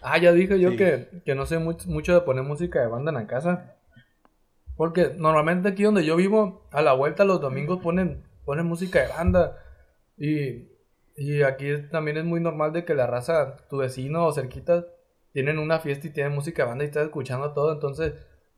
Ah, 0.01 0.17
ya 0.17 0.31
dije 0.31 0.59
yo 0.59 0.75
que, 0.75 1.21
que 1.25 1.35
no 1.35 1.45
sé 1.45 1.59
mucho, 1.59 1.87
mucho 1.89 2.13
de 2.13 2.21
poner 2.21 2.43
música 2.43 2.81
de 2.81 2.87
banda 2.87 3.11
en 3.11 3.17
la 3.17 3.27
casa. 3.27 3.75
Porque 4.75 5.13
normalmente 5.15 5.69
aquí 5.69 5.83
donde 5.83 6.05
yo 6.05 6.15
vivo, 6.15 6.67
a 6.71 6.81
la 6.81 6.93
vuelta 6.93 7.23
los 7.23 7.39
domingos 7.39 7.81
ponen 7.81 8.23
ponen 8.45 8.65
música 8.65 9.01
de 9.01 9.07
banda. 9.07 9.57
Y, 10.17 10.67
y 11.15 11.43
aquí 11.43 11.67
también 11.91 12.17
es 12.17 12.25
muy 12.25 12.39
normal 12.39 12.73
de 12.73 12.85
que 12.85 12.93
la 12.93 13.07
raza, 13.07 13.57
tu 13.69 13.77
vecino 13.77 14.25
o 14.25 14.33
cerquita, 14.33 14.85
tienen 15.31 15.59
una 15.59 15.79
fiesta 15.79 16.07
y 16.07 16.11
tienen 16.11 16.33
música 16.33 16.63
de 16.63 16.69
banda 16.69 16.83
y 16.83 16.87
estás 16.87 17.05
escuchando 17.05 17.53
todo. 17.53 17.73
Entonces, 17.73 18.13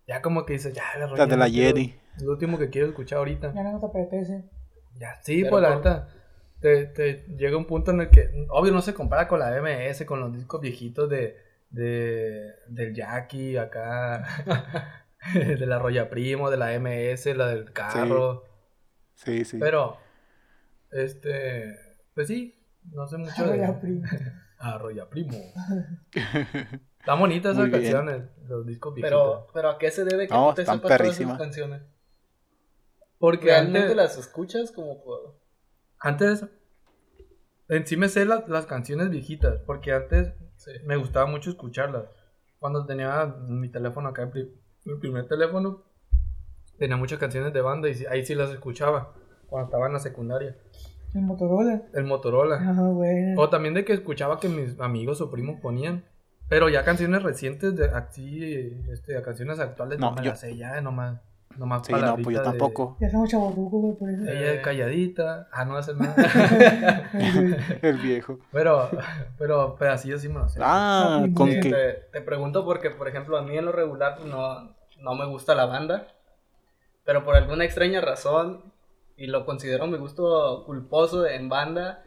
ya 0.07 0.21
como 0.21 0.45
que 0.45 0.53
dices, 0.53 0.73
ya, 0.73 0.83
la 0.97 1.25
de 1.25 1.37
la 1.37 1.49
Jenny. 1.49 1.95
Es 2.15 2.23
lo 2.23 2.31
último 2.31 2.57
que 2.57 2.69
quiero 2.69 2.87
escuchar 2.87 3.19
ahorita. 3.19 3.53
Ya 3.53 3.63
no 3.63 3.79
te 3.79 3.85
apetece. 3.85 4.43
Ya, 4.97 5.19
sí, 5.21 5.43
pues 5.49 5.61
la 5.61 5.75
neta. 5.75 6.09
Te, 6.59 6.85
te, 6.85 7.25
llega 7.37 7.57
un 7.57 7.65
punto 7.65 7.91
en 7.91 8.01
el 8.01 8.09
que, 8.09 8.29
obvio, 8.49 8.71
no 8.71 8.81
se 8.81 8.93
compara 8.93 9.27
con 9.27 9.39
la 9.39 9.51
MS, 9.61 10.05
con 10.05 10.21
los 10.21 10.33
discos 10.33 10.61
viejitos 10.61 11.09
de, 11.09 11.35
de, 11.69 12.53
del 12.69 12.93
Jackie, 12.93 13.57
acá, 13.57 14.25
de 15.33 15.65
la 15.65 15.79
Roya 15.79 16.09
Primo, 16.09 16.49
de 16.49 16.57
la 16.57 16.79
MS, 16.79 17.35
la 17.35 17.47
del 17.47 17.73
carro. 17.73 18.45
Sí, 19.15 19.43
sí. 19.43 19.57
Pero, 19.59 19.97
este, 20.91 21.75
pues 22.13 22.27
sí, 22.27 22.65
no 22.91 23.07
sé 23.07 23.17
mucho 23.17 23.45
de... 23.45 23.73
Primo. 23.81 24.03
Arroya 24.63 25.09
Primo. 25.09 25.37
Están 26.99 27.19
bonitas 27.19 27.55
Muy 27.57 27.67
esas 27.67 27.79
bien. 27.81 27.91
canciones, 27.93 28.29
los 28.47 28.65
discos 28.65 28.93
viejitos. 28.95 29.19
Pero, 29.19 29.47
pero 29.53 29.69
¿a 29.71 29.77
qué 29.77 29.91
se 29.91 30.05
debe 30.05 30.27
que 30.27 30.33
No, 30.33 30.49
tú 30.49 30.55
te 30.55 30.65
sepas 30.65 30.81
todas 30.97 31.19
esas 31.19 31.37
canciones? 31.37 31.81
Porque 33.19 33.47
¿Realmente 33.47 33.79
antes, 33.79 33.95
las 33.97 34.17
escuchas 34.17 34.71
como 34.71 35.03
por... 35.03 35.37
antes, 35.99 36.45
en 37.67 37.87
sí 37.87 37.97
me 37.97 38.07
sé 38.09 38.25
las, 38.25 38.47
las 38.47 38.65
canciones 38.65 39.09
viejitas, 39.09 39.59
porque 39.65 39.91
antes 39.93 40.33
Sí. 40.55 40.71
me 40.85 40.95
gustaba 40.95 41.25
mucho 41.25 41.49
escucharlas. 41.49 42.05
Cuando 42.59 42.85
tenía 42.85 43.25
mi 43.47 43.69
teléfono 43.69 44.07
acá, 44.09 44.31
mi 44.85 44.95
primer 44.95 45.27
teléfono, 45.27 45.83
tenía 46.77 46.95
muchas 46.95 47.19
canciones 47.19 47.51
de 47.51 47.59
banda 47.61 47.89
y 47.89 48.05
ahí 48.05 48.25
sí 48.25 48.33
las 48.33 48.49
escuchaba, 48.51 49.13
cuando 49.47 49.65
estaba 49.67 49.87
en 49.87 49.93
la 49.93 49.99
secundaria. 49.99 50.57
El 51.13 51.21
Motorola. 51.21 51.81
El 51.93 52.03
Motorola. 52.05 52.57
Ah, 52.61 52.89
bueno. 52.91 53.39
O 53.41 53.49
también 53.49 53.73
de 53.73 53.85
que 53.85 53.93
escuchaba 53.93 54.39
que 54.39 54.49
mis 54.49 54.79
amigos 54.79 55.21
o 55.21 55.29
primos 55.31 55.59
ponían. 55.61 56.03
Pero 56.49 56.69
ya 56.69 56.83
canciones 56.83 57.23
recientes, 57.23 57.75
de 57.75 57.85
así, 57.85 58.77
este, 58.91 59.17
a 59.17 59.23
canciones 59.23 59.59
actuales, 59.59 59.97
no, 59.99 60.09
No, 60.11 60.15
me 60.17 60.23
yo- 60.23 60.31
las 60.31 60.39
sé 60.41 60.55
ya, 60.57 60.81
nomás, 60.81 61.19
nomás 61.57 61.85
Sí, 61.87 61.93
no, 61.93 61.99
pues 61.99 62.01
yo 62.01 62.15
palabritas 62.15 62.43
de- 62.43 62.49
tampoco. 62.59 62.97
Ya 62.99 63.09
somos 63.09 63.29
chavorrucos, 63.29 63.81
güey, 63.81 63.93
por 63.97 64.09
eso. 64.09 64.23
Ella 64.23 64.53
es 64.53 64.61
calladita, 64.61 65.47
ah, 65.51 65.65
no 65.65 65.77
hace 65.77 65.93
nada. 65.95 66.15
El 67.81 67.97
viejo. 67.99 68.39
pero, 68.51 68.89
pero 69.37 69.75
pedacillos 69.75 70.21
sí 70.21 70.29
me 70.29 70.39
lo 70.39 70.49
sé. 70.49 70.59
Ah, 70.61 71.21
Ah, 71.23 71.27
con 71.33 71.49
sí, 71.49 71.59
que. 71.61 71.69
Te, 71.71 71.93
te 72.11 72.21
pregunto 72.21 72.65
porque, 72.65 72.89
por 72.89 73.07
ejemplo, 73.07 73.37
a 73.37 73.41
mí 73.41 73.57
en 73.57 73.65
lo 73.65 73.71
regular 73.71 74.15
pues, 74.17 74.27
no, 74.29 74.75
no 74.99 75.15
me 75.15 75.25
gusta 75.25 75.55
la 75.55 75.65
banda, 75.65 76.07
pero 77.05 77.23
por 77.23 77.35
alguna 77.35 77.63
extraña 77.65 78.01
razón, 78.01 78.72
y 79.15 79.27
lo 79.27 79.45
considero 79.45 79.87
mi 79.87 79.97
gusto 79.97 80.63
culposo 80.65 81.25
en 81.27 81.49
banda, 81.49 82.03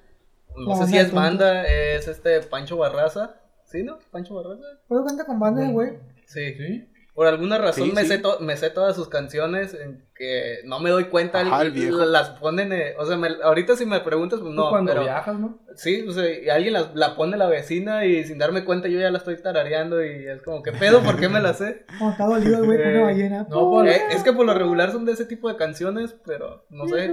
no 0.57 0.75
sé 0.75 0.81
banda 0.81 0.87
si 0.87 0.99
es 0.99 1.13
banda, 1.13 1.65
es 1.65 2.09
este 2.09 2.41
Pancho 2.43 2.77
Barraza, 2.77 3.41
¿sí, 3.65 3.83
no? 3.83 3.99
Pancho 4.11 4.35
Barraza. 4.35 4.65
¿Puedo 4.89 5.05
cantar 5.05 5.27
con 5.27 5.39
bandas, 5.39 5.71
güey? 5.73 5.99
Sí. 6.27 6.55
¿Sí? 6.55 6.89
Por 7.17 7.27
alguna 7.27 7.57
razón 7.59 7.85
Sí, 7.87 7.93
me, 7.93 8.03
sí. 8.03 8.09
Sé 8.09 8.23
me 8.41 8.57
sé 8.59 8.69
todas 8.71 8.95
sus 8.95 9.09
canciones 9.09 9.73
en 9.73 10.05
que 10.15 10.59
no 10.65 10.81
me 10.81 10.91
doy 10.91 11.05
cuenta, 11.05 11.41
Ajá, 11.41 11.63
el 11.63 11.71
viejo. 11.73 12.05
las 12.05 12.29
ponen, 12.31 12.73
eh, 12.75 12.95
o 12.99 13.05
sea, 13.07 13.17
me- 13.17 13.43
ahorita 13.43 13.75
si 13.75 13.87
me 13.87 14.01
preguntas, 14.01 14.39
pues 14.41 14.53
no, 14.55 14.69
cuando 14.71 14.93
pero... 14.93 15.03
viajas, 15.05 15.39
¿no? 15.39 15.59
Sí, 15.75 16.07
o 16.07 16.13
sea, 16.13 16.29
y 16.31 16.49
alguien 16.51 16.75
la, 16.75 16.91
la 16.95 17.17
pone 17.17 17.37
la 17.39 17.49
vecina 17.49 18.05
y 18.05 18.23
sin 18.25 18.37
darme 18.39 18.65
cuenta 18.67 18.89
yo 18.89 19.01
ya 19.01 19.11
la 19.11 19.19
estoy 19.19 19.37
tarareando 19.43 20.05
y 20.05 20.27
es 20.29 20.43
como, 20.43 20.63
¿qué 20.63 20.73
pedo? 20.73 21.01
¿Por 21.03 21.19
qué 21.19 21.29
me 21.31 21.41
la 21.41 21.55
sé? 21.55 21.85
Cuando 21.99 22.11
está 22.13 22.27
dolido, 22.27 22.59
el 22.61 22.65
güey, 22.67 22.79
con 22.79 22.87
Eh, 22.87 22.95
una 22.97 23.05
ballena. 23.05 23.47
no, 23.49 23.71
por- 23.71 23.89
Eh, 23.89 23.99
es 24.11 24.23
que 24.23 24.33
por 24.35 24.45
lo 24.47 24.53
regular 24.55 24.93
son 24.93 25.07
de 25.07 25.13
ese 25.13 25.25
tipo 25.25 25.49
de 25.49 25.57
canciones, 25.57 26.15
pero 26.27 26.67
no 26.71 26.87
sé. 26.87 27.11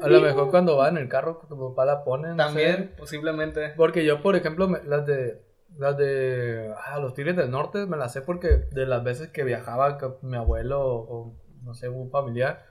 A 0.00 0.08
lo 0.08 0.20
mejor 0.22 0.50
cuando 0.50 0.78
va 0.78 0.88
en 0.88 0.96
el 0.96 1.08
carro, 1.10 1.40
tu 1.48 1.58
papá 1.70 1.84
la 1.84 2.04
pone. 2.04 2.28
no 2.30 2.36
También, 2.36 2.76
sé. 2.76 2.82
posiblemente. 2.98 3.68
Porque 3.76 4.04
yo, 4.06 4.22
por 4.22 4.34
ejemplo, 4.34 4.66
me- 4.66 4.82
las 4.84 5.06
de 5.06 5.42
las 5.78 5.96
de 5.96 6.72
ah, 6.86 6.98
los 7.00 7.14
Tigres 7.14 7.36
del 7.36 7.50
Norte 7.50 7.86
me 7.86 7.96
las 7.96 8.12
sé 8.12 8.22
porque 8.22 8.48
de 8.70 8.86
las 8.86 9.02
veces 9.02 9.28
que 9.28 9.44
viajaba 9.44 9.98
con 9.98 10.16
mi 10.22 10.36
abuelo 10.36 10.80
o, 10.84 11.34
no 11.62 11.74
sé, 11.74 11.88
un 11.88 12.10
familiar, 12.10 12.64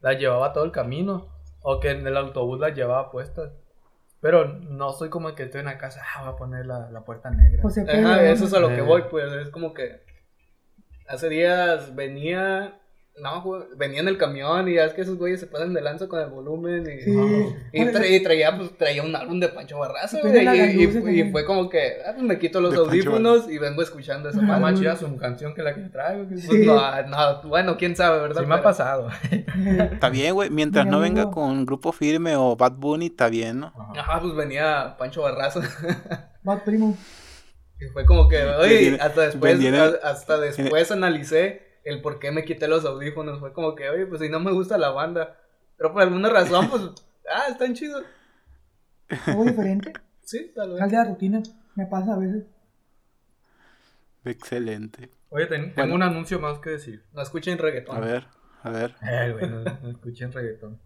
las 0.00 0.18
llevaba 0.18 0.52
todo 0.52 0.64
el 0.64 0.72
camino 0.72 1.28
o 1.62 1.80
que 1.80 1.90
en 1.90 2.06
el 2.06 2.16
autobús 2.16 2.58
las 2.60 2.74
llevaba 2.74 3.10
puestas. 3.10 3.52
Pero 4.20 4.46
no 4.46 4.92
soy 4.92 5.10
como 5.10 5.28
el 5.28 5.34
que 5.36 5.44
estoy 5.44 5.60
en 5.60 5.66
la 5.66 5.78
casa, 5.78 6.02
ah, 6.16 6.22
voy 6.24 6.32
a 6.32 6.36
poner 6.36 6.66
la, 6.66 6.90
la 6.90 7.04
puerta 7.04 7.30
negra. 7.30 7.62
José 7.62 7.82
Ajá, 7.88 8.24
eso 8.24 8.46
es 8.46 8.54
a 8.54 8.58
lo 8.60 8.68
que 8.68 8.78
Eh. 8.78 8.82
voy, 8.82 9.02
pues 9.10 9.32
es 9.32 9.48
como 9.50 9.72
que 9.74 10.02
hace 11.06 11.28
días 11.28 11.94
venía, 11.94 12.80
no, 13.22 13.42
güey, 13.42 13.62
venía 13.76 14.00
en 14.00 14.08
el 14.08 14.18
camión 14.18 14.68
y 14.68 14.74
ya 14.74 14.84
es 14.84 14.92
que 14.94 15.02
esos 15.02 15.16
güeyes 15.18 15.40
se 15.40 15.46
pasan 15.46 15.74
de 15.74 15.80
lanza 15.80 16.08
con 16.08 16.20
el 16.20 16.28
volumen 16.28 16.84
y... 16.86 17.02
Sí. 17.02 17.10
Y, 17.72 17.82
tra- 17.84 18.08
y 18.10 18.22
traía, 18.22 18.56
pues, 18.56 18.76
traía 18.76 19.02
un 19.02 19.14
álbum 19.14 19.40
de 19.40 19.48
Pancho 19.48 19.78
Barraza, 19.78 20.18
Y 20.18 20.86
güey, 20.86 21.20
y, 21.20 21.30
fue 21.32 21.44
como 21.44 21.68
que, 21.68 21.98
ah, 22.06 22.12
pues 22.14 22.22
me 22.24 22.38
quito 22.38 22.60
los 22.60 22.70
De 22.72 22.76
Pancho 22.78 22.90
audífonos 22.90 23.50
y 23.50 23.58
vengo 23.58 23.82
escuchando 23.82 24.28
esa 24.28 24.40
chida 24.74 24.96
su 24.96 25.16
canción 25.16 25.54
que 25.54 25.62
la 25.62 25.74
que 25.74 25.82
traigo. 25.82 26.22
que- 26.28 26.34
Pues 26.34 26.44
Sí. 26.48 26.66
no, 26.66 27.02
no, 27.08 27.42
bueno, 27.48 27.76
quién 27.76 27.94
sabe, 27.96 28.20
¿verdad? 28.20 28.40
Sí 28.42 28.46
me 28.46 28.54
ha 28.56 28.62
pasado. 28.62 29.08
Está 29.92 30.08
bien, 30.08 30.34
güey. 30.34 30.50
Mientras 30.50 30.84
Mi 30.86 30.90
no 30.92 31.00
venga 31.00 31.30
con 31.30 31.64
grupo 31.66 31.92
firme 31.92 32.36
o 32.36 32.56
Bad 32.56 32.72
Bunny, 32.72 33.06
está 33.06 33.28
bien, 33.28 33.60
¿no? 33.60 33.72
Ajá, 33.96 34.20
pues 34.20 34.34
venía 34.34 34.96
Pancho 34.98 35.22
Barraza. 35.22 35.60
Bad 36.42 36.62
Primo. 36.64 36.96
Y 37.80 37.86
fue 37.92 38.04
como 38.04 38.28
que, 38.28 38.42
oye, 38.44 38.98
hasta 39.00 39.22
después, 39.22 39.58
hasta 40.02 40.38
después 40.38 40.90
analicé 40.90 41.67
el 41.88 42.00
por 42.02 42.18
qué 42.18 42.30
me 42.30 42.44
quité 42.44 42.68
los 42.68 42.84
audífonos. 42.84 43.40
Fue 43.40 43.52
como 43.52 43.74
que, 43.74 43.88
oye, 43.88 44.06
pues 44.06 44.20
si 44.20 44.28
no 44.28 44.40
me 44.40 44.52
gusta 44.52 44.76
la 44.78 44.90
banda. 44.90 45.36
Pero 45.76 45.92
por 45.92 46.02
alguna 46.02 46.28
razón, 46.28 46.68
pues, 46.70 46.82
ah, 47.32 47.46
están 47.50 47.74
chidos. 47.74 48.04
Algo 49.26 49.44
diferente. 49.44 49.92
Sí, 50.22 50.52
tal 50.54 50.70
vez. 50.70 50.78
Sal 50.78 50.90
de 50.90 50.96
la 50.96 51.04
rutina. 51.04 51.42
Me 51.74 51.86
pasa 51.86 52.14
a 52.14 52.18
veces. 52.18 52.44
Excelente. 54.24 55.10
Oye, 55.30 55.46
ten- 55.46 55.74
tengo 55.74 55.88
Bueno. 55.88 55.94
un 55.94 56.02
anuncio 56.02 56.38
más 56.40 56.58
que 56.58 56.70
decir. 56.70 57.04
No 57.14 57.22
escuchen 57.22 57.58
reggaetón. 57.58 57.96
A 57.96 58.00
ver, 58.00 58.26
a 58.62 58.70
ver. 58.70 58.94
Eh, 59.02 59.32
güey, 59.32 59.48
no, 59.50 59.60
no 59.62 59.90
escuchen 59.90 60.32
reggaetón. 60.32 60.80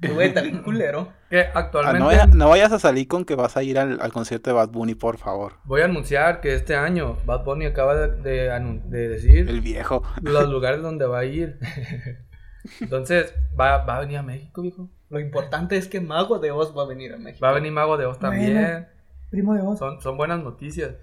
Güey, 0.00 0.28
está 0.28 0.42
bien 0.42 0.62
culero. 0.62 1.12
Que 1.30 1.40
Ah, 1.40 1.50
actualmente 1.54 1.98
no, 2.00 2.06
vaya- 2.06 2.26
no 2.26 2.48
vayas 2.50 2.70
a 2.72 2.78
salir 2.78 3.08
con 3.08 3.24
que 3.24 3.34
vas 3.34 3.56
a 3.56 3.62
ir 3.62 3.78
al, 3.78 3.98
al 4.00 4.12
concierto 4.12 4.50
de 4.50 4.54
Bad 4.54 4.68
Bunny, 4.70 4.94
por 4.94 5.16
favor. 5.18 5.54
voy 5.64 5.80
a 5.80 5.86
anunciar 5.86 6.40
que 6.40 6.54
este 6.54 6.76
año 6.76 7.16
Bad 7.24 7.44
Bunny 7.44 7.64
acaba 7.66 7.96
de, 7.96 8.08
de 8.22 8.50
anun- 8.50 8.82
de 8.84 9.08
decir 9.08 9.48
El 9.48 9.60
viejo. 9.62 10.02
los 10.22 10.48
lugares 10.50 10.82
donde 10.82 11.06
va 11.06 11.20
a 11.20 11.24
ir. 11.24 11.58
Entonces, 12.80 13.32
va, 13.58 13.84
va 13.84 13.96
a 13.96 14.00
venir 14.00 14.18
a 14.18 14.22
México, 14.22 14.60
viejo. 14.62 14.90
Lo 15.08 15.20
importante 15.20 15.76
es 15.76 15.86
que 15.88 16.00
Mago 16.00 16.38
de 16.40 16.50
Oz 16.50 16.76
va 16.76 16.82
a 16.82 16.86
venir 16.86 17.12
a 17.12 17.16
México. 17.16 17.44
Va 17.44 17.50
a 17.50 17.54
venir 17.54 17.70
Mago 17.72 17.96
de 17.96 18.06
Oz 18.06 18.18
también. 18.18 18.54
Bueno. 18.54 18.86
Primo 19.30 19.54
de 19.54 19.62
vos. 19.62 19.78
Son, 19.78 20.00
son 20.00 20.16
buenas 20.16 20.42
noticias. 20.42 20.94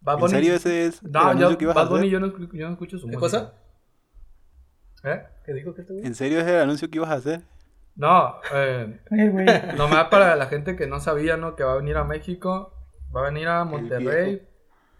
Bad 0.00 0.14
¿En 0.14 0.20
Bunny- 0.20 0.30
serio 0.32 0.54
ese 0.54 0.86
es 0.86 1.02
el 1.02 1.12
No, 1.12 1.20
anuncio 1.20 1.50
yo, 1.50 1.58
que 1.58 1.64
ibas 1.64 1.76
a 1.76 1.80
Bad 1.82 1.88
Bunny 1.90 2.00
hacer? 2.08 2.10
yo 2.12 2.20
no, 2.20 2.52
yo 2.52 2.66
no 2.66 2.72
escucho 2.72 2.98
su 2.98 3.06
¿Qué 3.08 3.16
música. 3.16 3.38
cosa? 3.42 3.54
¿Eh? 5.04 5.22
¿Qué 5.44 5.52
dijo 5.52 5.74
que 5.74 5.82
este? 5.82 6.06
¿En 6.06 6.14
serio 6.14 6.40
es 6.40 6.46
el 6.46 6.56
anuncio 6.60 6.90
que 6.90 6.96
ibas 6.98 7.10
a 7.10 7.14
hacer? 7.14 7.42
No, 7.96 8.40
eh, 8.52 8.98
nomás 9.76 10.06
para 10.08 10.34
la 10.36 10.46
gente 10.46 10.76
que 10.76 10.86
no 10.86 11.00
sabía, 11.00 11.36
¿no? 11.36 11.54
Que 11.54 11.62
va 11.62 11.74
a 11.74 11.76
venir 11.76 11.96
a 11.96 12.04
México, 12.04 12.72
va 13.14 13.20
a 13.20 13.24
venir 13.30 13.46
a 13.48 13.64
Monterrey 13.64 14.42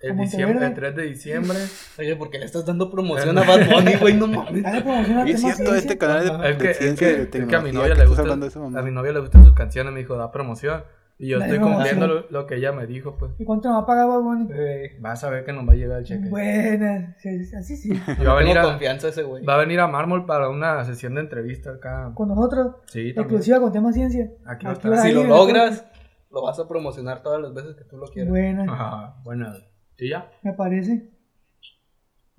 el, 0.04 0.12
¿A 0.12 0.22
diciembre, 0.22 0.66
el 0.66 0.74
3 0.74 0.96
de 0.96 1.02
diciembre. 1.04 1.58
Oye, 1.98 2.16
¿por 2.16 2.30
qué 2.30 2.38
le 2.38 2.44
estás 2.44 2.66
dando 2.66 2.90
promoción 2.90 3.36
a 3.38 3.44
Bad 3.44 3.70
Bunny, 3.70 3.96
güey? 3.96 4.14
No 4.14 4.26
mames. 4.26 4.62
Dale 4.62 4.82
promoción 4.82 5.18
a 5.18 5.28
es 5.28 5.40
cierto, 5.40 5.74
este 5.74 5.98
canal 5.98 6.22
es 6.22 6.30
de, 6.30 6.50
Es 6.50 6.56
que, 6.56 6.64
de 6.64 6.70
es 6.70 6.76
ciencia 6.78 7.08
que, 7.08 7.12
y 7.14 7.16
de 7.16 7.38
es 7.38 7.46
que 7.46 7.56
a 7.56 7.60
mi 7.60 7.72
novia 7.72 7.94
¿qué 7.94 8.00
le 8.00 8.06
gusta, 8.06 8.32
a 8.32 8.82
mi 8.82 8.90
novia 8.90 9.12
le 9.12 9.20
gustan 9.20 9.44
sus 9.44 9.54
canciones, 9.54 9.92
me 9.92 10.00
dijo, 10.00 10.16
da 10.16 10.30
promoción. 10.30 10.84
Y 11.16 11.28
yo 11.28 11.38
estoy 11.38 11.60
cumpliendo 11.60 12.08
lo, 12.08 12.28
lo 12.28 12.46
que 12.46 12.56
ella 12.56 12.72
me 12.72 12.86
dijo, 12.86 13.16
pues. 13.16 13.32
¿Y 13.38 13.44
cuánto 13.44 13.68
nos 13.68 13.78
va 13.78 13.82
a 13.82 13.86
pagar 13.86 14.08
Bad 14.08 14.20
Bunny? 14.20 14.48
Eh, 14.52 14.96
Vas 15.00 15.22
a 15.22 15.30
ver 15.30 15.44
que 15.44 15.52
nos 15.52 15.66
va 15.66 15.72
a 15.72 15.76
llegar 15.76 15.98
el 16.00 16.04
cheque. 16.04 16.28
Buena. 16.28 17.14
Sí, 17.18 17.28
Así 17.56 17.76
sí. 17.76 17.90
Y 17.92 17.94
va 17.96 18.12
a 18.12 18.16
tengo 18.16 18.34
venir 18.36 18.58
a, 18.58 18.62
confianza 18.62 19.08
ese 19.08 19.22
güey. 19.22 19.44
va 19.44 19.54
a 19.54 19.58
venir 19.58 19.78
a 19.78 19.86
Mármol 19.86 20.26
para 20.26 20.48
una 20.48 20.84
sesión 20.84 21.14
de 21.14 21.20
entrevista 21.20 21.70
acá. 21.70 22.10
Con 22.14 22.28
nosotros. 22.28 22.76
Sí, 22.86 23.14
también. 23.14 23.18
Exclusiva 23.20 23.60
con 23.60 23.72
tema 23.72 23.92
ciencia. 23.92 24.28
Aquí 24.44 24.66
Aquí 24.66 24.88
va 24.88 24.96
Si 24.96 25.12
lo 25.12 25.22
logras, 25.24 25.86
lo 26.32 26.42
vas 26.42 26.58
a 26.58 26.66
promocionar 26.66 27.22
todas 27.22 27.40
las 27.40 27.54
veces 27.54 27.76
que 27.76 27.84
tú 27.84 27.96
lo 27.96 28.06
quieras. 28.08 28.30
Buena. 28.30 28.64
Ajá, 28.72 29.14
bueno. 29.22 29.52
¿Sí 29.96 30.08
ya? 30.08 30.28
Me 30.42 30.52
parece. 30.54 31.10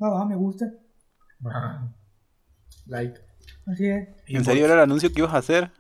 Va, 0.04 0.10
va, 0.10 0.26
me 0.26 0.36
gusta. 0.36 0.66
Ajá. 1.46 1.96
Like. 2.88 3.20
Así 3.68 3.88
es. 3.88 4.10
¿En 4.28 4.44
serio 4.44 4.66
era 4.66 4.74
el 4.74 4.80
anuncio 4.82 5.10
que 5.14 5.20
ibas 5.20 5.34
a 5.34 5.38
hacer? 5.38 5.72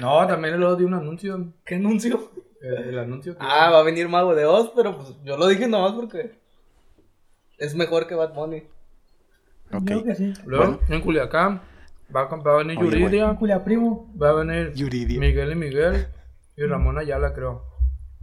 No, 0.00 0.26
también 0.26 0.58
lo 0.58 0.74
di 0.76 0.84
un 0.84 0.94
anuncio. 0.94 1.52
¿Qué 1.64 1.74
anuncio? 1.76 2.30
El, 2.62 2.74
el 2.90 2.98
anuncio 2.98 3.36
que. 3.36 3.44
Ah, 3.46 3.70
va 3.70 3.80
a 3.80 3.82
venir 3.82 4.08
Mago 4.08 4.34
de 4.34 4.46
Oz, 4.46 4.72
pero 4.74 4.96
pues 4.96 5.14
yo 5.24 5.36
lo 5.36 5.46
dije 5.48 5.68
nomás 5.68 5.92
porque 5.92 6.38
es 7.58 7.74
mejor 7.74 8.06
que 8.06 8.14
Bad 8.14 8.34
Bunny. 8.34 8.62
Ok. 9.72 9.84
Creo 9.84 10.04
que 10.04 10.14
sí. 10.14 10.32
Luego, 10.46 10.80
en 10.88 11.00
Culiacán, 11.00 11.60
va 12.14 12.22
a, 12.22 12.36
va 12.36 12.54
a 12.54 12.58
venir 12.58 12.78
Oye. 12.78 12.98
Yuridia, 13.00 13.64
primo. 13.64 14.12
va 14.20 14.30
a 14.30 14.32
venir 14.32 14.72
Yuridia. 14.74 15.20
Miguel 15.20 15.52
y 15.52 15.54
Miguel 15.54 16.06
y 16.56 16.62
Ramón 16.64 16.98
Ayala, 16.98 17.32
creo. 17.32 17.64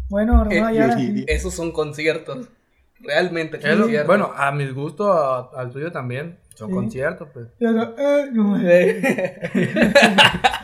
Bueno, 0.10 0.34
Ramón 0.44 0.52
Eh, 0.54 0.62
Ayala. 0.64 0.98
Yuridia. 1.00 1.26
Esos 1.28 1.54
son 1.54 1.72
conciertos. 1.72 2.50
Realmente 3.00 3.58
Eso, 3.58 3.82
conciertos. 3.82 4.08
bueno, 4.08 4.32
a 4.36 4.52
mis 4.52 4.74
gustos, 4.74 5.08
a- 5.10 5.50
al 5.56 5.72
tuyo 5.72 5.92
también, 5.92 6.40
son 6.56 6.70
Sí. 6.70 6.74
conciertos, 6.74 7.30
pues. 7.34 7.48
Luego, 7.60 7.94
eh, 7.98 8.30
no, 8.34 8.58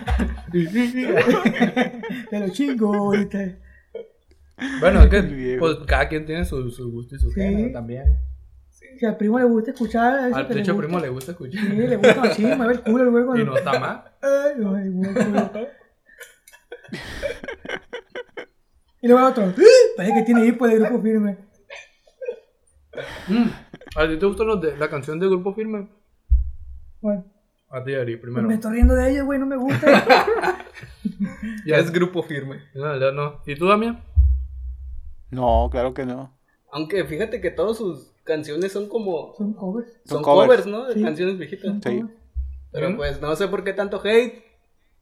Te 2.29 2.39
lo 2.39 2.49
chingo 2.49 2.93
ahorita. 2.93 3.39
Bueno, 4.79 5.01
es 5.03 5.09
que 5.09 5.17
El 5.17 5.57
pues, 5.59 5.77
cada 5.87 6.07
quien 6.07 6.25
tiene 6.25 6.45
su, 6.45 6.69
su 6.69 6.91
gusto 6.91 7.15
y 7.15 7.19
su 7.19 7.29
Sí. 7.31 7.41
género 7.41 7.71
también. 7.73 8.19
Si 8.69 9.05
al 9.05 9.17
primo 9.17 9.39
le 9.39 9.45
gusta 9.45 9.71
escuchar. 9.71 10.27
eso 10.27 10.35
Al 10.37 10.47
que 10.47 10.53
le 10.53 10.59
techo 10.61 10.73
gusta. 10.73 10.87
primo 10.87 10.99
le 11.01 11.09
gusta 11.09 11.31
escuchar. 11.31 11.61
Sí, 11.63 11.69
le 11.75 11.95
gusta 11.97 12.21
así, 12.23 12.45
mueve 12.45 12.73
el 12.73 12.81
culo 12.81 13.03
el 13.03 13.09
güey. 13.09 13.23
Y 13.23 13.25
cuando- 13.25 13.45
no 13.45 13.57
está 13.57 13.79
mal. 13.79 14.03
Ay, 14.21 14.51
no, 14.57 14.75
ay, 14.75 14.89
güey, 14.89 15.13
culo. 15.13 15.51
Y 19.01 19.07
luego 19.07 19.27
otro. 19.27 19.45
¡Ah! 19.45 19.61
Parece 19.97 20.13
que 20.15 20.21
tiene 20.23 20.45
hipo 20.45 20.67
de 20.67 20.79
grupo 20.79 21.01
firme. 21.01 21.37
Mm, 23.27 23.47
¿A 23.95 24.07
ti 24.07 24.17
te 24.17 24.25
gusta 24.25 24.43
la 24.77 24.89
canción 24.89 25.19
de 25.19 25.27
Grupo 25.27 25.53
Firme? 25.55 25.87
Bueno. 27.01 27.25
A 27.73 27.83
ti, 27.83 27.95
Ari, 27.95 28.17
primero. 28.17 28.47
Me 28.47 28.53
estoy 28.53 28.73
riendo 28.73 28.93
de 28.93 29.09
ella, 29.09 29.23
güey, 29.23 29.39
no 29.39 29.47
me 29.47 29.57
gusta. 29.57 30.05
ya 31.65 31.77
es 31.77 31.91
Grupo 31.91 32.21
Firme. 32.21 32.61
No, 32.75 32.99
ya 32.99 33.11
no. 33.11 33.41
¿Y 33.47 33.55
tú, 33.55 33.67
Damián? 33.67 34.03
No, 35.31 35.69
claro 35.71 35.91
que 35.91 36.05
no. 36.05 36.37
Aunque 36.71 37.03
fíjate 37.05 37.41
que 37.41 37.49
todas 37.49 37.77
sus 37.77 38.11
canciones 38.25 38.71
son 38.71 38.87
como... 38.87 39.33
Son 39.35 39.53
covers. 39.53 39.91
Son, 40.05 40.21
covers, 40.21 40.67
¿no? 40.67 40.85
De 40.85 41.01
canciones 41.01 41.39
viejitas. 41.39 41.73
Sí. 41.83 42.05
Pero 42.71 42.95
pues 42.95 43.19
no 43.19 43.35
sé 43.35 43.47
por 43.47 43.63
qué 43.63 43.73
tanto 43.73 43.99
hate. 44.03 44.43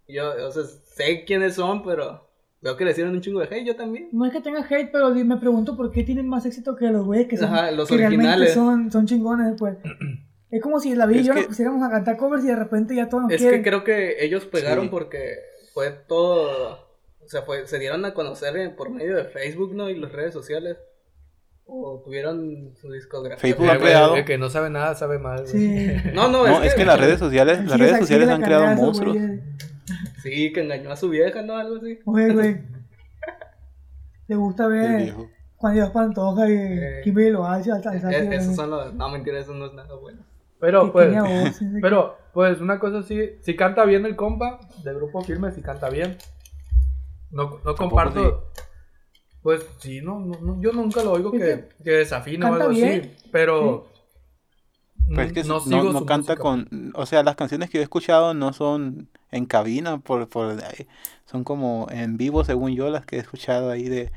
Yo, 0.07 0.31
o 0.47 0.51
sea, 0.51 0.63
sé 0.63 1.25
quiénes 1.25 1.55
son, 1.55 1.83
pero 1.83 2.25
veo 2.61 2.77
que 2.77 2.85
le 2.85 2.91
hicieron 2.91 3.13
un 3.13 3.21
chingo 3.21 3.41
de 3.41 3.47
hate, 3.47 3.67
yo 3.67 3.75
también. 3.75 4.07
No 4.13 4.25
es 4.25 4.31
que 4.31 4.39
tenga 4.39 4.65
hate, 4.65 4.89
pero 4.93 5.13
me 5.13 5.35
pregunto 5.35 5.75
por 5.75 5.91
qué 5.91 6.03
tienen 6.03 6.29
más 6.29 6.45
éxito 6.45 6.77
que 6.77 6.89
los 6.89 7.05
güeyes 7.05 7.27
que 7.27 7.35
son 7.35 7.49
Ajá, 7.49 7.71
los 7.71 7.89
que 7.89 7.95
originales. 7.95 8.23
realmente 8.23 8.53
son, 8.53 8.89
son 8.89 9.05
chingones, 9.07 9.55
pues. 9.59 9.77
Es 10.51 10.61
como 10.61 10.81
si 10.81 10.93
la 10.95 11.05
vida 11.05 11.21
y 11.21 11.23
yo 11.23 11.33
nos 11.33 11.45
pusiéramos 11.45 11.81
a 11.81 11.89
cantar 11.89 12.17
covers 12.17 12.43
y 12.43 12.47
de 12.47 12.57
repente 12.57 12.93
ya 12.93 13.07
todos 13.07 13.23
nos 13.23 13.31
Es 13.31 13.41
quieren. 13.41 13.63
que 13.63 13.69
creo 13.69 13.83
que 13.85 14.23
ellos 14.23 14.45
pegaron 14.45 14.89
porque 14.89 15.37
fue 15.73 15.91
todo... 15.91 16.91
O 17.23 17.27
sea, 17.29 17.43
fue, 17.43 17.65
se 17.67 17.79
dieron 17.79 18.03
a 18.03 18.13
conocer 18.13 18.75
por 18.75 18.89
medio 18.89 19.15
de 19.15 19.23
Facebook, 19.23 19.73
¿no? 19.73 19.89
Y 19.89 19.97
las 19.97 20.11
redes 20.11 20.33
sociales. 20.33 20.77
O 21.65 22.01
tuvieron 22.03 22.73
su 22.81 22.91
discografía. 22.91 23.37
Facebook 23.37 23.69
ha 23.69 23.77
creado... 23.77 24.17
El 24.17 24.25
que 24.25 24.37
no 24.37 24.49
sabe 24.49 24.69
nada 24.69 24.93
sabe 24.95 25.19
mal. 25.19 25.47
Sí. 25.47 25.87
No, 26.13 26.27
no, 26.27 26.45
no, 26.45 26.63
es, 26.63 26.75
que, 26.75 26.83
las 26.83 26.99
redes 26.99 27.19
sociales, 27.19 27.63
las 27.65 27.79
redes 27.79 27.99
sociales 27.99 28.27
han 28.27 28.41
creado 28.41 28.75
monstruos. 28.75 29.17
Sí, 30.21 30.51
que 30.51 30.61
engañó 30.61 30.91
a 30.91 30.97
su 30.97 31.09
vieja, 31.09 31.41
¿no? 31.43 31.55
Algo 31.55 31.77
así. 31.77 31.99
Oye, 32.05 32.33
güey. 32.33 32.61
Le 34.27 34.35
gusta 34.35 34.67
ver 34.67 35.13
cuando 35.55 35.79
Dios 35.79 35.91
Pantoja 35.91 36.49
y 36.49 36.53
eh, 36.53 37.01
Kimberly 37.03 37.31
lo 37.31 37.45
hace. 37.45 37.69
Es, 37.69 38.03
esos 38.13 38.55
son 38.55 38.71
los... 38.71 38.93
No, 38.95 39.07
mentira, 39.09 39.39
eso 39.39 39.53
no 39.53 39.67
es 39.67 39.73
nada 39.73 39.95
bueno. 39.95 40.19
Pero 40.61 40.91
pues, 40.91 41.11
pero 41.81 42.17
pues 42.33 42.61
una 42.61 42.79
cosa 42.79 43.01
sí, 43.01 43.19
si 43.41 43.55
canta 43.55 43.83
bien 43.83 44.05
el 44.05 44.15
compa 44.15 44.59
del 44.83 44.95
grupo 44.95 45.21
firme, 45.23 45.51
si 45.51 45.61
canta 45.61 45.89
bien. 45.89 46.17
No, 47.31 47.59
no 47.65 47.75
comparto. 47.75 48.51
Pues 49.41 49.65
sí, 49.79 50.01
no, 50.01 50.19
no, 50.19 50.61
yo 50.61 50.71
nunca 50.71 51.03
lo 51.03 51.13
oigo 51.13 51.31
que, 51.31 51.67
que 51.83 51.91
desafina 51.91 52.51
o 52.51 52.53
algo 52.53 52.69
así, 52.69 53.11
pero 53.31 53.87
pues 55.13 55.27
es 55.27 55.33
que 55.33 55.43
no, 55.43 55.59
no, 55.65 56.05
canta 56.05 56.35
con, 56.35 56.91
o 56.93 57.05
sea, 57.07 57.23
las 57.23 57.35
canciones 57.35 57.69
que 57.69 57.79
yo 57.79 57.81
he 57.81 57.83
escuchado 57.83 58.35
no 58.35 58.53
son 58.53 59.09
en 59.31 59.45
cabina, 59.45 59.97
por, 59.97 60.29
por 60.29 60.57
son 61.25 61.43
como 61.43 61.87
en 61.89 62.17
vivo 62.17 62.43
según 62.43 62.75
yo 62.75 62.89
las 62.89 63.05
que 63.05 63.15
he 63.15 63.19
escuchado 63.19 63.71
ahí 63.71 63.89
de 63.89 64.11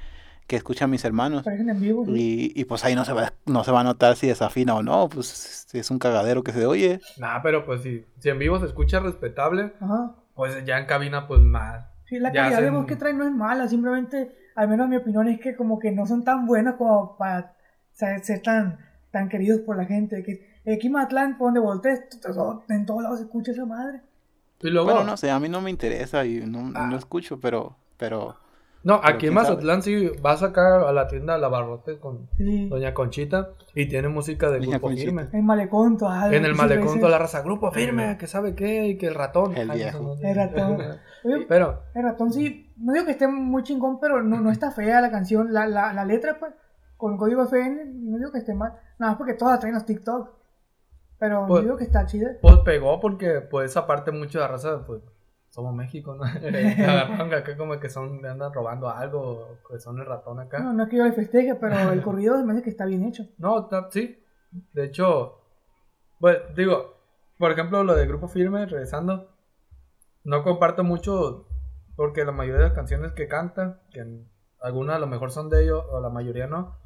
que 0.46 0.56
escuchan 0.56 0.90
mis 0.90 1.04
hermanos. 1.04 1.46
En 1.46 1.80
vivo, 1.80 2.04
y, 2.08 2.52
y, 2.54 2.64
pues 2.64 2.84
ahí 2.84 2.94
no 2.94 3.04
se 3.04 3.12
va 3.12 3.32
no 3.46 3.64
se 3.64 3.72
va 3.72 3.80
a 3.80 3.84
notar 3.84 4.16
si 4.16 4.26
desafina 4.26 4.74
o 4.74 4.82
no, 4.82 5.08
pues 5.08 5.66
es 5.72 5.90
un 5.90 5.98
cagadero 5.98 6.42
que 6.42 6.52
se 6.52 6.66
oye. 6.66 7.00
Nah, 7.18 7.40
pero 7.42 7.64
pues 7.64 7.82
si, 7.82 8.04
si 8.18 8.28
en 8.28 8.38
vivo 8.38 8.58
se 8.58 8.66
escucha 8.66 9.00
respetable, 9.00 9.72
pues 10.34 10.64
ya 10.64 10.78
en 10.78 10.86
cabina 10.86 11.26
pues 11.26 11.40
más. 11.40 11.86
Sí, 12.06 12.18
la 12.18 12.32
calidad 12.32 12.60
de 12.60 12.70
voz 12.70 12.86
que 12.86 12.96
trae 12.96 13.14
no 13.14 13.24
es 13.24 13.32
mala, 13.32 13.66
simplemente, 13.68 14.36
al 14.54 14.68
menos 14.68 14.88
mi 14.88 14.96
opinión 14.96 15.28
es 15.28 15.40
que 15.40 15.56
como 15.56 15.78
que 15.78 15.90
no 15.90 16.06
son 16.06 16.22
tan 16.22 16.46
buenas 16.46 16.74
como 16.74 17.16
para 17.16 17.56
ser, 17.92 18.22
ser 18.22 18.42
tan, 18.42 18.78
tan 19.10 19.28
queridos 19.28 19.60
por 19.60 19.76
la 19.76 19.86
gente. 19.86 20.22
Que 20.22 20.72
aquí 20.72 20.88
en 20.88 20.92
Matlán, 20.92 21.38
por 21.38 21.48
donde 21.48 21.60
voltees, 21.60 22.02
en 22.68 22.84
todos 22.84 23.02
lados 23.02 23.18
se 23.18 23.24
escucha 23.24 23.52
esa 23.52 23.64
madre. 23.64 24.02
Y 24.60 24.70
luego, 24.70 24.86
bueno, 24.86 25.04
no 25.04 25.16
sé, 25.16 25.30
a 25.30 25.40
mí 25.40 25.48
no 25.48 25.60
me 25.60 25.70
interesa 25.70 26.24
y 26.24 26.40
no, 26.40 26.70
no 26.70 26.86
lo 26.86 26.96
escucho, 26.96 27.40
pero, 27.40 27.76
pero 27.96 28.36
no, 28.84 29.00
aquí 29.02 29.28
en 29.28 29.34
Mazatlán 29.34 29.82
sí 29.82 30.10
vas 30.20 30.42
acá 30.42 30.86
a 30.86 30.92
la 30.92 31.08
tienda 31.08 31.38
La 31.38 31.48
Barrote 31.48 31.98
con 31.98 32.28
Doña 32.38 32.92
Conchita 32.92 33.48
y 33.74 33.88
tiene 33.88 34.08
música 34.08 34.50
de 34.50 34.60
Grupo 34.60 34.90
Firme. 34.90 35.28
En 35.32 35.46
Malecón, 35.46 35.96
En 36.30 36.44
el 36.44 36.54
Malecón 36.54 37.00
toda 37.00 37.10
la 37.10 37.18
raza, 37.18 37.40
Grupo 37.40 37.72
Firme, 37.72 38.18
que 38.18 38.26
sabe 38.26 38.54
qué, 38.54 38.88
y 38.88 38.98
que 38.98 39.06
el 39.06 39.14
ratón. 39.14 39.56
El 39.56 39.70
viejo. 39.70 40.16
El 40.22 40.36
ratón. 40.36 40.78
pero, 41.48 41.82
el 41.94 42.02
ratón 42.02 42.30
sí, 42.30 42.74
no 42.76 42.92
digo 42.92 43.06
que 43.06 43.12
esté 43.12 43.26
muy 43.26 43.62
chingón, 43.62 43.98
pero 43.98 44.22
no, 44.22 44.38
no 44.40 44.50
está 44.50 44.70
fea 44.70 45.00
la 45.00 45.10
canción, 45.10 45.52
la, 45.54 45.66
la, 45.66 45.94
la 45.94 46.04
letra, 46.04 46.38
pues, 46.38 46.52
con 46.98 47.16
código 47.16 47.44
FN, 47.44 47.86
no 47.86 48.18
digo 48.18 48.32
que 48.32 48.38
esté 48.38 48.52
mal. 48.52 48.74
Nada 48.98 49.12
más 49.12 49.16
porque 49.16 49.32
todas 49.32 49.58
traen 49.60 49.74
los 49.74 49.86
TikTok. 49.86 50.28
Pero 51.18 51.46
pues, 51.46 51.62
digo 51.62 51.78
que 51.78 51.84
está 51.84 52.04
chida. 52.04 52.32
Pues 52.42 52.58
pegó 52.66 53.00
porque, 53.00 53.40
pues, 53.40 53.76
aparte 53.78 54.12
mucho 54.12 54.40
de 54.40 54.44
la 54.44 54.50
raza, 54.50 54.84
pues 54.86 55.00
somos 55.54 55.72
México, 55.72 56.16
¿no? 56.16 56.24
Agarraron 56.24 57.32
acá 57.32 57.56
como 57.56 57.78
que 57.78 57.88
son, 57.88 58.26
andan 58.26 58.52
robando 58.52 58.90
algo, 58.90 59.60
que 59.70 59.78
son 59.78 60.00
el 60.00 60.04
ratón 60.04 60.40
acá. 60.40 60.58
No, 60.58 60.72
no 60.72 60.82
es 60.82 60.88
que 60.88 60.96
yo 60.96 61.04
le 61.04 61.12
festeje, 61.12 61.54
pero 61.54 61.92
el 61.92 62.02
corrido 62.02 62.44
me 62.44 62.54
dice 62.54 62.64
que 62.64 62.70
está 62.70 62.86
bien 62.86 63.04
hecho. 63.04 63.28
No, 63.38 63.68
sí. 63.90 64.20
De 64.72 64.84
hecho, 64.84 65.42
pues 66.18 66.38
digo, 66.56 66.96
por 67.38 67.52
ejemplo, 67.52 67.84
lo 67.84 67.94
de 67.94 68.04
Grupo 68.04 68.26
Firme, 68.26 68.66
regresando, 68.66 69.30
no 70.24 70.42
comparto 70.42 70.82
mucho 70.82 71.46
porque 71.94 72.24
la 72.24 72.32
mayoría 72.32 72.62
de 72.62 72.68
las 72.70 72.74
canciones 72.74 73.12
que 73.12 73.28
cantan, 73.28 73.78
que 73.92 74.04
algunas 74.60 74.96
a 74.96 74.98
lo 74.98 75.06
mejor 75.06 75.30
son 75.30 75.50
de 75.50 75.62
ellos 75.62 75.84
o 75.88 76.00
la 76.00 76.10
mayoría 76.10 76.48
no, 76.48 76.78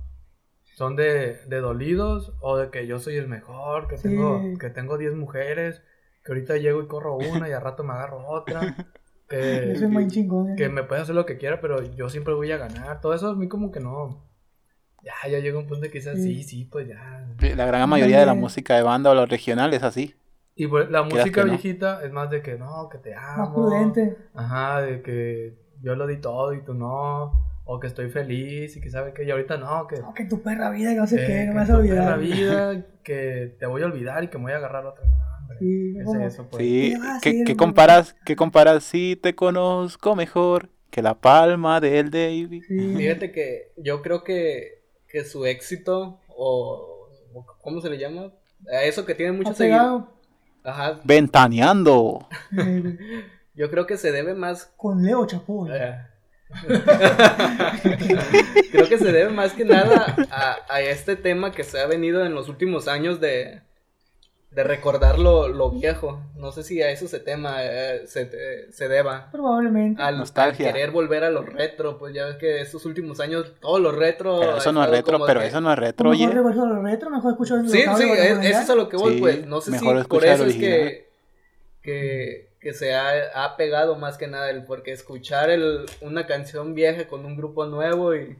son 0.74 0.94
de, 0.94 1.40
de 1.46 1.60
dolidos 1.62 2.34
o 2.42 2.58
de 2.58 2.68
que 2.68 2.86
yo 2.86 2.98
soy 2.98 3.16
el 3.16 3.28
mejor, 3.28 3.88
que 3.88 3.96
tengo 3.96 4.42
que 4.60 4.68
tengo 4.68 4.98
10 4.98 5.14
mujeres 5.14 5.82
que 6.28 6.32
ahorita 6.32 6.58
llego 6.58 6.82
y 6.82 6.86
corro 6.86 7.16
una 7.16 7.48
y 7.48 7.52
al 7.52 7.62
rato 7.62 7.82
me 7.84 7.94
agarro 7.94 8.26
otra. 8.28 8.60
Que, 9.30 9.74
chingón, 10.08 10.56
que 10.56 10.70
me 10.70 10.84
puede 10.84 11.02
hacer 11.02 11.14
lo 11.14 11.26
que 11.26 11.36
quiera, 11.36 11.60
pero 11.60 11.82
yo 11.82 12.08
siempre 12.08 12.32
voy 12.32 12.50
a 12.50 12.56
ganar. 12.56 13.02
Todo 13.02 13.12
eso 13.12 13.28
a 13.28 13.34
mí 13.36 13.46
como 13.46 13.70
que 13.70 13.78
no. 13.78 14.24
Ya, 15.02 15.30
ya 15.30 15.38
llega 15.40 15.58
un 15.58 15.66
punto 15.66 15.82
que 15.88 15.98
dices, 15.98 16.22
sí. 16.22 16.42
sí, 16.42 16.64
pues 16.64 16.88
ya. 16.88 17.28
La 17.54 17.66
gran 17.66 17.86
mayoría 17.90 18.20
de 18.20 18.24
la 18.24 18.32
música 18.32 18.74
de 18.74 18.82
banda 18.82 19.10
o 19.10 19.14
los 19.14 19.28
regionales 19.28 19.82
así. 19.82 20.14
Y 20.54 20.66
pues 20.66 20.90
la 20.90 21.02
música 21.02 21.44
viejita 21.44 22.02
es 22.02 22.10
más 22.10 22.30
de 22.30 22.40
que 22.40 22.56
no, 22.56 22.88
que 22.88 22.96
te 22.96 23.14
amo. 23.14 23.36
Más 23.36 23.48
prudente. 23.50 24.16
Ajá, 24.32 24.80
de 24.80 25.02
que 25.02 25.58
yo 25.82 25.94
lo 25.94 26.06
di 26.06 26.16
todo 26.16 26.54
y 26.54 26.62
tú 26.62 26.72
no. 26.72 27.60
O 27.66 27.78
que 27.78 27.86
estoy 27.86 28.08
feliz 28.08 28.78
y 28.78 28.80
que 28.80 28.88
sabe 28.88 29.12
que 29.12 29.24
y 29.24 29.30
ahorita 29.30 29.58
no, 29.58 29.86
que... 29.86 30.00
No, 30.00 30.14
que 30.14 30.24
tu 30.24 30.40
perra 30.40 30.70
vida, 30.70 30.92
que 30.92 31.00
no 31.00 31.06
sé 31.06 31.26
qué, 31.26 31.44
no 31.44 31.52
me 31.52 31.60
vas 31.60 31.68
a 31.68 31.76
olvidar. 31.76 32.04
perra 32.04 32.16
vida, 32.16 32.86
que 33.04 33.56
te 33.58 33.66
voy 33.66 33.82
a 33.82 33.86
olvidar 33.86 34.24
y 34.24 34.28
que 34.28 34.38
me 34.38 34.44
voy 34.44 34.52
a 34.52 34.56
agarrar 34.56 34.86
otra. 34.86 35.04
Sí, 35.58 35.96
es 35.98 36.32
eso, 36.32 36.46
pues. 36.48 36.62
sí. 36.62 36.94
¿Qué, 37.22 37.56
comparas, 37.56 38.14
¿qué 38.24 38.36
comparas 38.36 38.84
si 38.84 39.16
te 39.16 39.34
conozco 39.34 40.14
mejor 40.14 40.70
que 40.90 41.02
la 41.02 41.20
palma 41.20 41.80
del 41.80 42.10
David? 42.10 42.62
Fíjate 42.66 43.32
que 43.32 43.72
yo 43.76 44.02
creo 44.02 44.24
que, 44.24 44.82
que 45.08 45.24
su 45.24 45.46
éxito, 45.46 46.20
o, 46.28 47.08
¿cómo 47.62 47.80
se 47.80 47.90
le 47.90 47.98
llama? 47.98 48.32
A 48.72 48.84
eso 48.84 49.04
que 49.04 49.14
tiene 49.14 49.32
mucho 49.32 49.54
seguido. 49.54 50.12
Ajá. 50.64 51.00
Ventaneando. 51.04 52.28
yo 53.54 53.70
creo 53.70 53.86
que 53.86 53.96
se 53.96 54.12
debe 54.12 54.34
más... 54.34 54.66
Con 54.76 55.02
Leo 55.02 55.26
Chapoy. 55.26 55.70
Eh. 55.72 55.96
creo 58.70 58.88
que 58.88 58.98
se 58.98 59.12
debe 59.12 59.30
más 59.30 59.52
que 59.52 59.66
nada 59.66 60.16
a, 60.30 60.56
a 60.68 60.80
este 60.80 61.16
tema 61.16 61.52
que 61.52 61.62
se 61.62 61.78
ha 61.78 61.86
venido 61.86 62.24
en 62.24 62.34
los 62.34 62.48
últimos 62.48 62.88
años 62.88 63.20
de 63.20 63.60
de 64.50 64.64
recordar 64.64 65.18
lo, 65.18 65.48
lo, 65.48 65.70
viejo. 65.70 66.20
No 66.34 66.52
sé 66.52 66.62
si 66.62 66.80
a 66.80 66.90
eso 66.90 67.06
se 67.06 67.20
tema, 67.20 67.58
eh, 67.60 68.06
se, 68.06 68.72
se, 68.72 68.88
deba. 68.88 69.28
Probablemente. 69.30 70.02
Al, 70.02 70.18
Nostalgia. 70.18 70.72
querer 70.72 70.90
volver 70.90 71.24
a 71.24 71.30
lo 71.30 71.42
retro, 71.42 71.98
pues 71.98 72.14
ya 72.14 72.24
ves 72.24 72.36
que 72.36 72.60
estos 72.60 72.86
últimos 72.86 73.20
años 73.20 73.52
todo 73.60 73.78
lo 73.78 73.92
retro. 73.92 74.40
Pero 74.40 74.56
eso 74.56 74.72
no 74.72 74.82
es 74.82 74.90
retro, 74.90 75.20
pero 75.26 75.42
eso 75.42 75.60
no 75.60 75.70
es 75.72 75.78
retro, 75.78 76.10
oye. 76.10 76.26
Mejor 76.26 76.54
lo 76.54 76.82
retro, 76.82 77.10
mejor 77.10 77.32
escucho 77.32 77.60
Sí, 77.64 77.82
sí, 77.96 78.04
eso 78.10 78.40
es 78.40 78.70
a 78.70 78.74
lo 78.74 78.88
que 78.88 78.96
voy, 78.96 79.20
pues. 79.20 79.46
No 79.46 79.60
sé 79.60 79.78
si 79.78 79.84
por 79.84 80.24
eso 80.24 80.46
es 80.46 80.56
que, 80.56 81.08
que, 81.82 82.48
que 82.60 82.72
se 82.72 82.94
ha, 82.94 83.44
ha, 83.44 83.56
pegado 83.56 83.96
más 83.96 84.16
que 84.16 84.28
nada, 84.28 84.50
el, 84.50 84.64
porque 84.64 84.92
escuchar 84.92 85.50
el, 85.50 85.84
una 86.00 86.26
canción 86.26 86.74
vieja 86.74 87.06
con 87.06 87.26
un 87.26 87.36
grupo 87.36 87.66
nuevo 87.66 88.16
y 88.16 88.36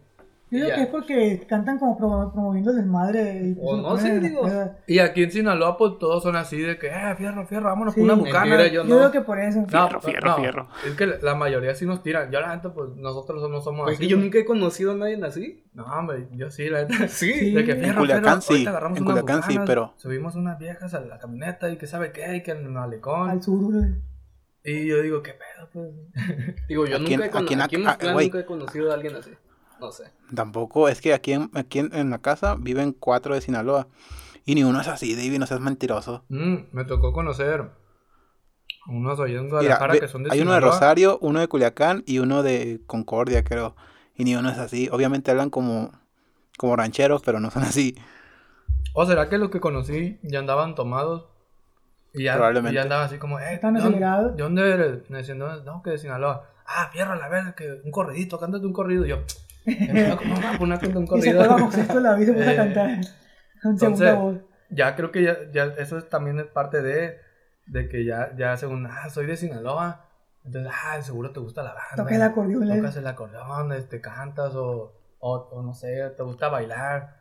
yo 0.51 0.65
creo 0.65 0.75
que 0.75 0.83
es 0.83 0.89
porque 0.89 1.47
cantan 1.47 1.79
como 1.79 1.97
promoviendo 1.97 2.71
el 2.71 2.79
desmadre. 2.79 3.55
O 3.61 3.77
no 3.77 3.97
sé, 3.99 4.21
digo. 4.21 4.49
Y 4.87 4.99
aquí 4.99 5.25
en 5.25 5.31
Sinaloa, 5.31 5.77
pues 5.77 5.99
todos 5.99 6.23
son 6.23 6.37
así 6.37 6.61
de 6.61 6.79
que, 6.79 6.89
eh, 6.89 7.15
fierro, 7.17 7.47
fierro, 7.47 7.67
vámonos 7.67 7.95
con 7.95 8.05
una 8.05 8.15
bucana. 8.15 8.67
yo, 8.69 8.85
no. 8.85 8.97
creo 8.97 9.11
que 9.11 9.21
por 9.21 9.39
eso. 9.39 9.65
Fierro, 9.67 10.01
fierro, 10.01 10.37
fierro. 10.37 10.69
Es 10.87 10.95
que 10.95 11.07
la 11.07 11.35
mayoría 11.35 11.75
sí 11.75 11.87
nos 11.87 12.03
tiran. 12.03 12.31
Yo, 12.31 12.41
la 12.41 12.51
gente, 12.51 12.71
pues 12.71 12.91
nosotros 12.97 13.49
no 13.51 13.61
somos 13.61 13.85
pues 13.85 13.99
así. 13.99 14.09
yo 14.09 14.17
nunca 14.17 14.39
he 14.39 14.45
conocido 14.45 14.93
a 14.93 14.95
nadie 14.95 15.19
así. 15.25 15.65
No, 15.75 15.85
hombre, 15.85 16.29
yo 16.33 16.51
sí, 16.51 16.69
la 16.69 16.85
neta. 16.85 17.09
Sí. 17.09 17.53
De 17.53 17.65
que 17.65 17.75
fierro, 17.75 17.89
en 17.91 17.97
Culiacán 17.97 18.43
sí. 18.43 18.67
En 18.97 19.05
Culiacán 19.05 19.43
sí, 19.43 19.59
pero. 19.67 19.95
Subimos 19.97 20.35
unas 20.35 20.59
viejas 20.59 20.95
a 20.95 21.01
la 21.01 21.19
camioneta 21.19 21.71
y 21.71 21.77
que 21.77 21.87
sabe 21.87 22.13
qué, 22.13 22.37
y 22.37 22.43
que 22.43 22.53
en 22.53 22.59
el 22.59 22.69
malecón. 22.71 23.31
Al 23.31 23.43
sur, 23.43 23.73
güey. 23.73 24.09
Y 24.65 24.87
yo 24.87 25.01
digo, 25.01 25.23
¿qué 25.23 25.33
pedo, 25.33 25.69
pues? 25.73 25.91
digo, 26.69 26.87
yo 26.87 26.99
nunca, 26.99 27.25
he, 27.25 27.29
aquí, 27.29 27.55
aquí, 27.55 27.77
nunca 27.79 28.41
he 28.41 28.45
conocido 28.45 28.91
a 28.91 28.95
alguien 28.95 29.17
así. 29.17 29.31
No 29.81 29.93
sé. 29.93 30.11
Tampoco, 30.35 30.89
es 30.89 31.01
que 31.01 31.15
aquí 31.15 31.33
en, 31.33 31.51
aquí 31.55 31.79
en, 31.79 32.11
la 32.11 32.19
casa 32.19 32.57
viven 32.59 32.93
cuatro 32.93 33.35
de 33.35 33.41
Sinaloa. 33.41 33.89
Y 34.45 34.55
ni 34.55 34.65
uno 34.65 34.81
es 34.81 34.89
así, 34.89 35.15
David, 35.15 35.39
no 35.39 35.47
seas 35.47 35.61
mentiroso. 35.61 36.25
Mm, 36.29 36.57
me 36.73 36.85
tocó 36.85 37.13
conocer 37.13 37.71
unos 38.89 39.21
ahí 39.21 39.37
en 39.37 39.51
Guadalajara 39.51 39.99
que 39.99 40.09
son 40.09 40.23
de 40.25 40.31
Hay 40.33 40.41
uno 40.41 40.53
de 40.55 40.61
Rosario, 40.61 41.19
uno 41.21 41.41
de 41.41 41.49
Culiacán 41.49 42.03
y 42.07 42.19
uno 42.19 42.43
de 42.43 42.81
Concordia, 42.87 43.45
creo. 43.45 43.77
Y 44.15 44.25
ni 44.25 44.35
uno 44.35 44.51
es 44.51 44.59
así. 44.59 44.89
Obviamente 44.91 45.31
hablan 45.31 45.51
como, 45.51 45.93
como 46.57 46.75
rancheros, 46.77 47.23
pero 47.23 47.39
no 47.41 47.51
son 47.51 47.63
así. 47.63 47.95
¿O 48.95 49.07
será 49.07 49.29
que 49.29 49.39
los 49.39 49.51
que 49.51 49.61
conocí 49.61 50.19
ya 50.23 50.39
andaban 50.39 50.75
tomados? 50.75 51.27
Y 52.15 52.25
ya, 52.25 52.35
Probablemente. 52.35 52.73
y 52.73 52.77
ya 52.77 52.83
andaban 52.83 53.07
así 53.07 53.19
como, 53.19 53.39
eh, 53.39 53.53
¿Están 53.53 53.75
¿de 53.75 53.81
dónde- 53.81 53.97
acelerados? 53.99 54.37
¿De 54.37 54.43
dónde 54.43 54.71
eres? 54.71 55.11
Me 55.11 55.19
decían, 55.19 55.39
no, 55.39 55.61
no, 55.63 55.83
que 55.83 55.91
de 55.91 55.99
Sinaloa. 55.99 56.49
Ah, 56.67 56.89
fierro, 56.91 57.15
la 57.15 57.29
verdad, 57.29 57.55
que 57.55 57.81
un 57.85 57.91
corridito, 57.91 58.39
cántate 58.41 58.65
un 58.67 58.73
corrido. 58.73 59.05
Y 59.05 59.11
yo, 59.11 59.19
¿cómo 60.19 60.35
me 60.35 60.41
voy 60.41 60.55
a 60.55 60.59
poner 60.59 60.95
a 60.95 60.99
un 60.99 61.05
Y 61.17 61.23
se 61.23 61.35
corrido? 61.35 61.39
fue 61.45 61.49
bajo 61.49 61.71
sexto 61.73 62.01
la 62.01 62.15
vida 62.15 62.23
y 62.23 62.27
se 62.27 62.33
puso 62.35 62.49
a 62.49 62.53
Eh, 62.53 62.57
cantar. 62.57 63.01
Segunda 63.79 64.15
voz. 64.15 64.37
ya 64.71 64.95
creo 64.97 65.11
que 65.11 65.23
ya, 65.23 65.37
ya 65.53 65.65
eso 65.79 65.99
es- 65.99 66.09
también 66.09 66.39
es 66.39 66.47
parte 66.47 66.83
de, 66.83 67.19
de 67.67 67.89
que 67.89 68.05
ya, 68.05 68.35
ya 68.37 68.57
según, 68.57 68.87
ah, 68.87 69.09
soy 69.11 69.27
de 69.27 69.37
Sinaloa. 69.37 70.05
Entonces, 70.45 70.73
ah, 70.75 71.03
seguro 71.03 71.33
te 71.33 71.41
gusta 71.41 71.63
la 71.63 71.75
banda. 71.75 71.97
Toca 71.97 72.15
el 72.15 72.23
acordeón, 72.23 72.71
¿eh? 72.71 72.77
Tocas 72.77 72.97
el 72.97 73.07
acordeón, 73.07 73.73
este, 73.73 74.01
cantas 74.01 74.55
o, 74.55 74.95
o, 75.19 75.37
o 75.37 75.63
no 75.63 75.75
sé, 75.75 76.11
te 76.17 76.23
gusta 76.23 76.49
bailar. 76.49 77.19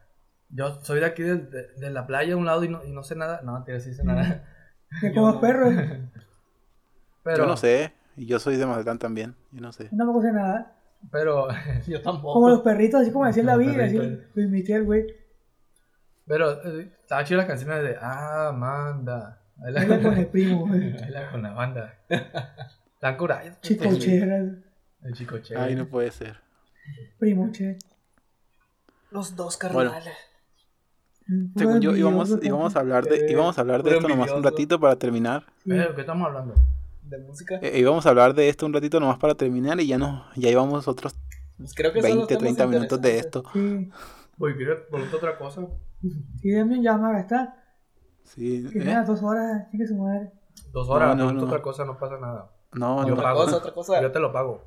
Yo 0.50 0.80
soy 0.84 1.00
de 1.02 1.08
aquí 1.08 1.24
de, 1.24 1.38
de- 1.38 1.68
de 1.74 1.90
la 1.90 2.08
playa 2.08 2.36
a 2.36 2.38
un 2.38 2.46
lado 2.46 2.64
y 2.64 2.70
no, 2.70 2.86
y 2.86 2.92
no 2.92 3.04
sé 3.04 3.16
nada. 3.16 3.42
No, 3.44 3.64
te 3.64 3.80
sí 3.82 3.94
sé 3.94 4.04
nada. 4.04 4.44
Que 5.02 5.14
como 5.14 5.34
no. 5.34 5.42
perros. 5.42 5.74
Pero, 7.24 7.38
Yo 7.40 7.46
no 7.46 7.58
sé. 7.58 7.92
Y 8.16 8.26
yo 8.26 8.40
soy 8.40 8.56
de 8.56 8.66
Mazatlán 8.66 8.98
también. 9.00 9.36
Yo 9.52 9.62
no 9.62 9.72
sé. 9.74 9.90
No 9.92 10.12
me 10.14 10.22
sé 10.22 10.32
nada. 10.32 10.77
Pero, 11.12 11.48
Yo 11.88 12.02
tampoco. 12.02 12.34
Como 12.34 12.50
los 12.50 12.62
perritos, 12.62 13.02
así 13.02 13.12
como 13.12 13.26
decía 13.26 13.44
Como 13.44 13.58
David, 13.58 13.80
así 13.80 14.20
lo 14.34 14.42
imité 14.44 14.76
al 14.76 14.84
güey. 14.86 15.06
pero, 16.26 16.52
eh, 16.64 16.92
estaba 17.02 17.24
chida 17.24 17.38
la 17.38 17.48
canción 17.48 17.70
de 17.70 17.96
Ah, 18.02 18.50
Amanda. 18.50 19.42
Baila 19.56 19.80
Baila 19.86 20.02
con 20.04 20.18
el 20.18 20.28
primo, 20.28 20.60
güey. 20.68 20.94
Baila 20.94 21.32
con 21.32 21.42
la 21.42 21.52
banda. 21.54 21.94
Tan 23.00 23.16
curadas. 23.18 23.60
Chicocheras. 23.62 24.50
El 25.04 25.14
chico 25.14 25.38
chévere. 25.40 25.66
Ay, 25.66 25.76
no 25.76 25.88
puede 25.88 26.12
ser. 26.12 26.40
Primo, 27.20 27.52
che. 27.52 27.78
Los 29.12 29.36
dos 29.36 29.58
Bueno. 29.72 29.92
carnales. 29.92 30.14
Puro 31.28 31.50
Según 31.58 31.82
yo, 31.82 31.96
íbamos, 31.96 32.38
íbamos 32.42 32.76
a 32.76 32.80
hablar 32.80 33.04
de, 33.06 33.30
íbamos 33.30 33.58
a 33.58 33.62
hablar 33.62 33.84
de 33.84 33.92
esto 33.96 34.08
nomás 34.08 34.32
un 34.32 34.44
ratito 34.44 34.80
para 34.80 34.96
terminar. 34.96 35.46
Sí. 35.64 35.72
Eh, 35.74 35.88
¿Qué 35.94 36.02
estamos 36.02 36.26
hablando? 36.28 36.54
De 37.10 37.18
música. 37.20 37.60
Eh, 37.62 37.80
íbamos 37.80 38.06
a 38.06 38.10
hablar 38.10 38.34
de 38.34 38.50
esto 38.50 38.66
un 38.66 38.74
ratito 38.74 39.00
nomás 39.00 39.18
para 39.18 39.36
terminar 39.36 39.80
y 39.80 39.88
ya 39.88 39.98
no, 39.98 40.26
ya 40.36 40.50
íbamos 40.50 40.88
otros 40.88 41.16
Pues 41.58 41.74
creo 41.74 41.94
que 41.94 42.02
son 42.02 42.10
los 42.20 42.28
20, 42.28 42.36
temas 42.38 42.56
30 42.58 42.68
minutos 42.68 43.02
de 43.02 43.18
esto. 43.20 43.44
Sí. 43.54 43.90
Oye, 44.40 44.56
¿quieres 44.56 44.80
preguntar 44.90 45.16
otra 45.16 45.38
cosa? 45.38 45.62
Sí, 46.42 46.54
también 46.56 46.84
ya 46.84 46.98
me 46.98 47.14
gastar. 47.14 47.54
Sí, 48.24 48.68
Que 48.72 48.80
¿eh? 48.80 49.04
dos 49.06 49.24
horas, 49.24 49.70
chique 49.72 49.88
su 49.88 49.96
madre. 49.96 50.32
Dos 50.72 50.90
horas, 50.90 51.16
No, 51.16 51.26
no, 51.26 51.34
no. 51.34 51.44
otra 51.46 51.62
cosa, 51.62 51.86
no 51.86 51.98
pasa 51.98 52.18
nada. 52.20 52.52
No, 52.74 53.02
Yo 53.04 53.08
no, 53.10 53.14
Otra 53.14 53.24
pago. 53.24 53.44
cosa, 53.46 53.58
otra 53.58 53.74
cosa. 53.74 54.02
Yo 54.02 54.12
te 54.12 54.20
lo 54.20 54.32
pago. 54.34 54.62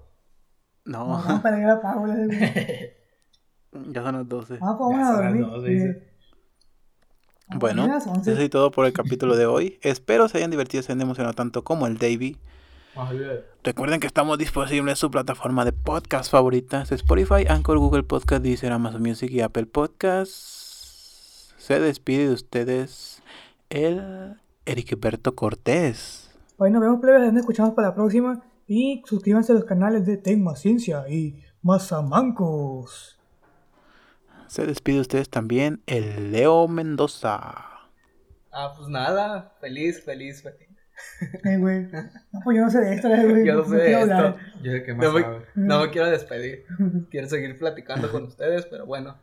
No, 0.86 1.00
no, 1.00 1.08
vamos 1.22 1.40
para 1.42 1.60
ir 1.60 1.66
a 1.68 1.80
Paula, 1.80 2.14
güey. 2.14 2.40
ya 3.92 4.02
son 4.02 4.16
las 4.16 4.28
12. 4.28 4.54
Ah, 4.62 4.76
pues 4.78 4.90
vamos 4.90 4.96
Ya 4.98 5.02
a 5.02 5.12
son 5.12 5.24
las 5.24 5.52
dormir. 5.52 6.09
Bueno, 7.56 7.96
eso 7.96 8.12
es 8.30 8.50
todo 8.50 8.70
por 8.70 8.86
el 8.86 8.92
capítulo 8.92 9.36
de 9.36 9.46
hoy. 9.46 9.78
Espero 9.82 10.28
se 10.28 10.38
hayan 10.38 10.50
divertido, 10.50 10.82
se 10.82 10.92
hayan 10.92 11.02
emocionado 11.02 11.34
tanto 11.34 11.64
como 11.64 11.86
el 11.86 11.98
Davey. 11.98 12.36
Recuerden 13.62 14.00
que 14.00 14.06
estamos 14.06 14.36
disponibles 14.38 14.92
en 14.92 14.96
su 14.96 15.10
plataforma 15.10 15.64
de 15.64 15.72
podcast 15.72 16.30
favoritas: 16.30 16.92
Spotify, 16.92 17.46
Anchor, 17.48 17.78
Google 17.78 18.02
Podcast, 18.02 18.42
Deezer, 18.42 18.72
Amazon 18.72 19.02
Music 19.02 19.30
y 19.30 19.40
Apple 19.40 19.66
Podcasts. 19.66 21.54
Se 21.56 21.78
despide 21.78 22.28
de 22.28 22.34
ustedes 22.34 23.22
el 23.68 24.36
Ericberto 24.66 25.34
Cortés. 25.34 26.30
Hoy 26.56 26.70
nos 26.70 26.82
vemos, 26.82 27.00
plebes. 27.00 27.32
Nos 27.32 27.40
escuchamos 27.40 27.74
para 27.74 27.88
la 27.88 27.94
próxima. 27.94 28.42
Y 28.66 29.02
suscríbanse 29.06 29.52
a 29.52 29.56
los 29.56 29.64
canales 29.64 30.06
de 30.06 30.16
Ten 30.16 30.42
Más 30.42 30.60
Ciencia 30.60 31.08
y 31.08 31.42
Mazamancos. 31.62 33.19
Se 34.50 34.66
despide 34.66 34.96
de 34.96 35.00
ustedes 35.02 35.30
también 35.30 35.80
el 35.86 36.32
Leo 36.32 36.66
Mendoza. 36.66 37.40
Ah, 38.50 38.74
pues 38.76 38.88
nada. 38.88 39.54
Feliz, 39.60 40.02
feliz, 40.04 40.42
feliz. 40.42 40.68
Eh, 41.44 41.56
güey. 41.56 41.82
No, 42.32 42.40
pues 42.42 42.56
yo 42.56 42.62
no 42.64 42.70
sé 42.70 42.80
de 42.80 42.94
esto, 42.96 43.08
güey. 43.08 43.46
Yo 43.46 43.54
no 43.54 43.64
sé 43.64 43.76
de 43.76 43.84
quiero 43.84 44.00
esto. 44.00 44.14
hablar. 44.14 44.36
Yo 44.60 44.72
sé 44.72 44.82
que 44.82 44.94
más 44.94 45.06
No 45.06 45.12
me, 45.12 45.24
no 45.54 45.80
me 45.82 45.90
quiero 45.90 46.10
despedir. 46.10 46.64
Quiero 47.12 47.28
seguir 47.28 47.56
platicando 47.60 48.10
con 48.10 48.24
ustedes, 48.24 48.66
pero 48.66 48.86
bueno. 48.86 49.16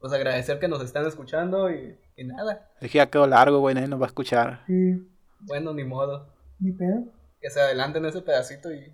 Pues 0.00 0.10
agradecer 0.14 0.58
que 0.58 0.68
nos 0.68 0.82
están 0.82 1.06
escuchando 1.06 1.70
y, 1.70 1.98
y 2.16 2.24
nada. 2.24 2.70
Es 2.80 2.90
que 2.90 2.96
ya 2.96 3.10
quedó 3.10 3.26
largo, 3.26 3.58
güey, 3.60 3.74
nadie 3.74 3.88
nos 3.88 4.00
va 4.00 4.06
a 4.06 4.08
escuchar. 4.08 4.64
Sí, 4.66 5.06
Bueno, 5.40 5.74
ni 5.74 5.84
modo. 5.84 6.34
ni 6.58 6.72
pedo. 6.72 7.04
Que 7.42 7.50
se 7.50 7.60
adelanten 7.60 8.06
ese 8.06 8.22
pedacito 8.22 8.72
y. 8.72 8.92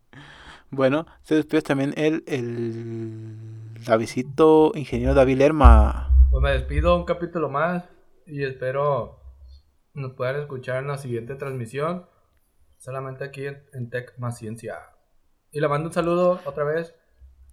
Bueno, 0.69 1.05
se 1.23 1.35
despide 1.35 1.61
también 1.61 1.93
el, 1.97 2.23
el 2.27 3.83
Davidito 3.85 4.71
ingeniero 4.75 5.13
David 5.13 5.37
Lerma. 5.37 6.27
Pues 6.31 6.43
me 6.43 6.51
despido 6.51 6.95
un 6.97 7.05
capítulo 7.05 7.49
más 7.49 7.85
y 8.25 8.43
espero 8.43 9.19
nos 9.93 10.13
puedan 10.13 10.35
escuchar 10.35 10.77
en 10.83 10.87
la 10.89 10.97
siguiente 10.97 11.35
transmisión. 11.35 12.05
Solamente 12.79 13.23
aquí 13.23 13.45
en, 13.47 13.63
en 13.73 13.89
Tech 13.89 14.13
Más 14.19 14.37
Ciencia. 14.37 14.75
Y 15.51 15.61
le 15.61 15.67
mando 15.67 15.87
un 15.87 15.93
saludo 15.93 16.39
otra 16.45 16.63
vez 16.63 16.93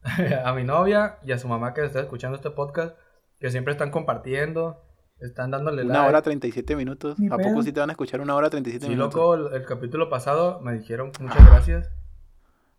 a 0.45 0.53
mi 0.53 0.65
novia 0.65 1.19
y 1.23 1.32
a 1.32 1.39
su 1.39 1.49
mamá 1.49 1.73
que 1.73 1.85
está 1.85 2.01
escuchando 2.01 2.36
este 2.36 2.51
podcast. 2.51 2.97
Que 3.41 3.51
siempre 3.51 3.73
están 3.73 3.91
compartiendo, 3.91 4.82
están 5.20 5.51
dándole 5.51 5.82
Una 5.85 5.95
like. 5.95 6.09
hora 6.09 6.23
37 6.23 6.77
minutos. 6.77 7.16
¿A 7.31 7.39
poco 7.39 7.62
sí 7.62 7.73
te 7.73 7.81
van 7.81 7.91
a 7.91 7.93
escuchar 7.93 8.20
una 8.20 8.35
hora 8.35 8.51
37 8.51 8.85
Sí, 8.86 8.91
minutos? 8.91 9.15
loco, 9.15 9.35
el, 9.35 9.55
el 9.55 9.65
capítulo 9.66 10.09
pasado 10.11 10.61
me 10.61 10.73
dijeron 10.74 11.12
muchas 11.20 11.47
gracias. 11.47 11.91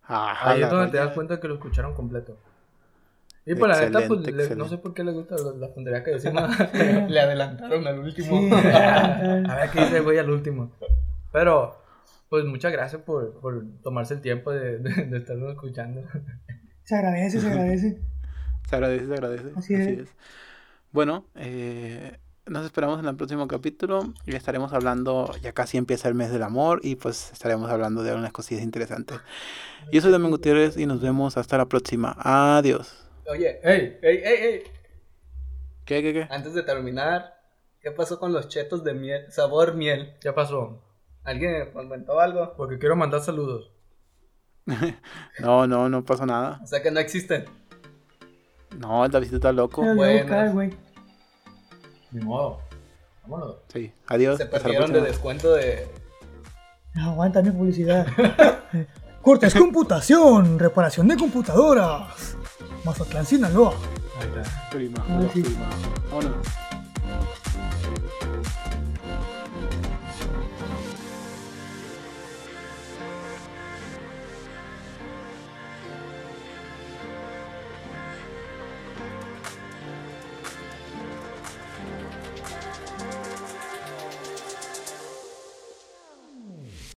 Ah, 0.07 0.52
Ahí 0.52 0.61
es 0.61 0.69
donde 0.69 0.91
te 0.91 0.98
das 0.98 1.14
cuenta 1.14 1.40
que 1.40 1.48
lo 1.48 1.56
escucharon 1.56 1.94
completo. 1.94 2.38
Y 3.48 3.53
por 3.56 3.69
la 3.69 3.80
neta, 3.80 4.02
pues 4.07 4.22
le- 4.22 4.56
no 4.56 4.68
sé 4.68 4.77
por 4.80 4.94
qué 4.95 5.03
les 5.03 5.14
gusta 5.14 5.36
la, 5.56 5.72
tontería 5.72 6.03
que 6.03 6.11
decimos. 6.11 6.49
Le 6.73 7.19
adelantaron 7.19 7.86
al 7.86 7.99
último. 7.99 8.40
Sí. 8.40 8.49
A 8.53 9.56
ver 9.56 9.69
qué 9.72 9.82
dice 9.82 9.98
el 9.98 10.03
güey 10.03 10.18
al 10.18 10.32
último. 10.32 10.72
Pero, 11.32 11.76
pues 12.30 12.44
muchas 12.45 12.72
gracias 12.72 13.03
por, 13.03 13.40
por 13.40 13.64
tomarse 13.84 14.15
el 14.15 14.22
tiempo 14.22 14.52
de, 14.52 14.80
de, 14.80 14.90
de 15.06 15.18
estarnos 15.18 15.52
escuchando. 15.52 16.02
Se 16.84 16.95
agradece, 16.95 17.40
se 17.40 17.48
agradece. 17.48 18.02
Se 18.68 18.76
agradece, 18.76 19.06
se 19.06 19.14
agradece. 19.14 19.52
Así 19.56 19.73
es. 19.76 20.10
Bueno, 20.91 21.26
eh, 21.36 22.18
nos 22.48 22.66
esperamos 22.66 23.00
en 23.00 23.08
el 23.08 23.16
próximo 23.16 23.48
capítulo 23.48 24.14
y 24.26 24.36
estaremos 24.36 24.72
hablando, 24.74 25.32
ya 25.42 25.52
casi 25.54 25.78
empieza 25.78 26.08
el 26.08 26.16
mes 26.16 26.32
del 26.32 26.44
amor 26.44 26.80
y 26.84 26.96
pues 26.96 27.32
estaremos 27.32 27.70
hablando 27.72 28.04
de 28.04 28.14
unas 28.14 28.32
cosillas 28.32 28.64
interesantes. 28.64 29.20
Yo 29.92 30.02
soy 30.02 30.12
Damián 30.12 30.32
Gutiérrez 30.32 30.78
y 30.78 30.86
nos 30.86 31.02
vemos 31.02 31.38
hasta 31.38 31.58
la 31.58 31.66
próxima. 31.66 32.16
Adiós. 32.20 33.04
Oye, 33.28 33.60
¡Ey! 33.64 33.98
ey, 34.02 34.22
ey, 34.24 34.44
ey. 34.44 34.64
¿Qué, 35.86 36.02
qué, 36.02 36.14
qué? 36.14 36.28
Antes 36.30 36.54
de 36.54 36.64
terminar, 36.64 37.36
¿qué 37.80 37.92
pasó 37.92 38.20
con 38.20 38.32
los 38.32 38.48
chetos 38.48 38.84
de 38.84 38.94
miel? 38.94 39.32
Sabor 39.32 39.74
miel. 39.74 40.14
¿Qué 40.22 40.32
pasó? 40.32 40.84
¿Alguien 41.24 41.72
comentó 41.74 42.20
algo? 42.20 42.54
Porque 42.56 42.78
quiero 42.78 42.96
mandar 42.96 43.22
saludos. 43.22 43.72
No, 45.40 45.68
no, 45.68 45.90
no 45.90 46.04
pasó 46.04 46.26
nada. 46.26 46.60
O 46.64 46.68
sea 46.68 46.82
que 46.82 46.90
no 46.90 47.00
existen. 47.00 47.46
No, 48.80 49.06
el 49.06 49.12
Davidito 49.12 49.38
está 49.38 49.52
loco. 49.52 49.84
Bueno. 49.96 50.85
Ni 52.16 52.24
modo. 52.24 52.62
Vámonos. 53.24 53.58
Sí, 53.74 53.92
adiós. 54.08 54.38
Se 54.38 54.46
perdieron 54.46 54.94
de 54.94 55.02
descuento 55.02 55.54
de. 55.54 55.86
No, 56.94 57.10
aguanta 57.10 57.42
mi 57.42 57.52
publicidad. 57.52 58.08
Cortes 59.22 59.54
Computación, 59.54 60.58
reparación 60.58 61.10
de 61.10 61.18
computadoras. 61.18 62.38
Mazatlán, 62.86 63.26
Sinaloa. 63.26 63.74
Ahí 64.22 64.28
está. 64.30 64.70
Prima, 64.70 65.04
ah, 65.10 65.20
Vámonos. 66.10 66.48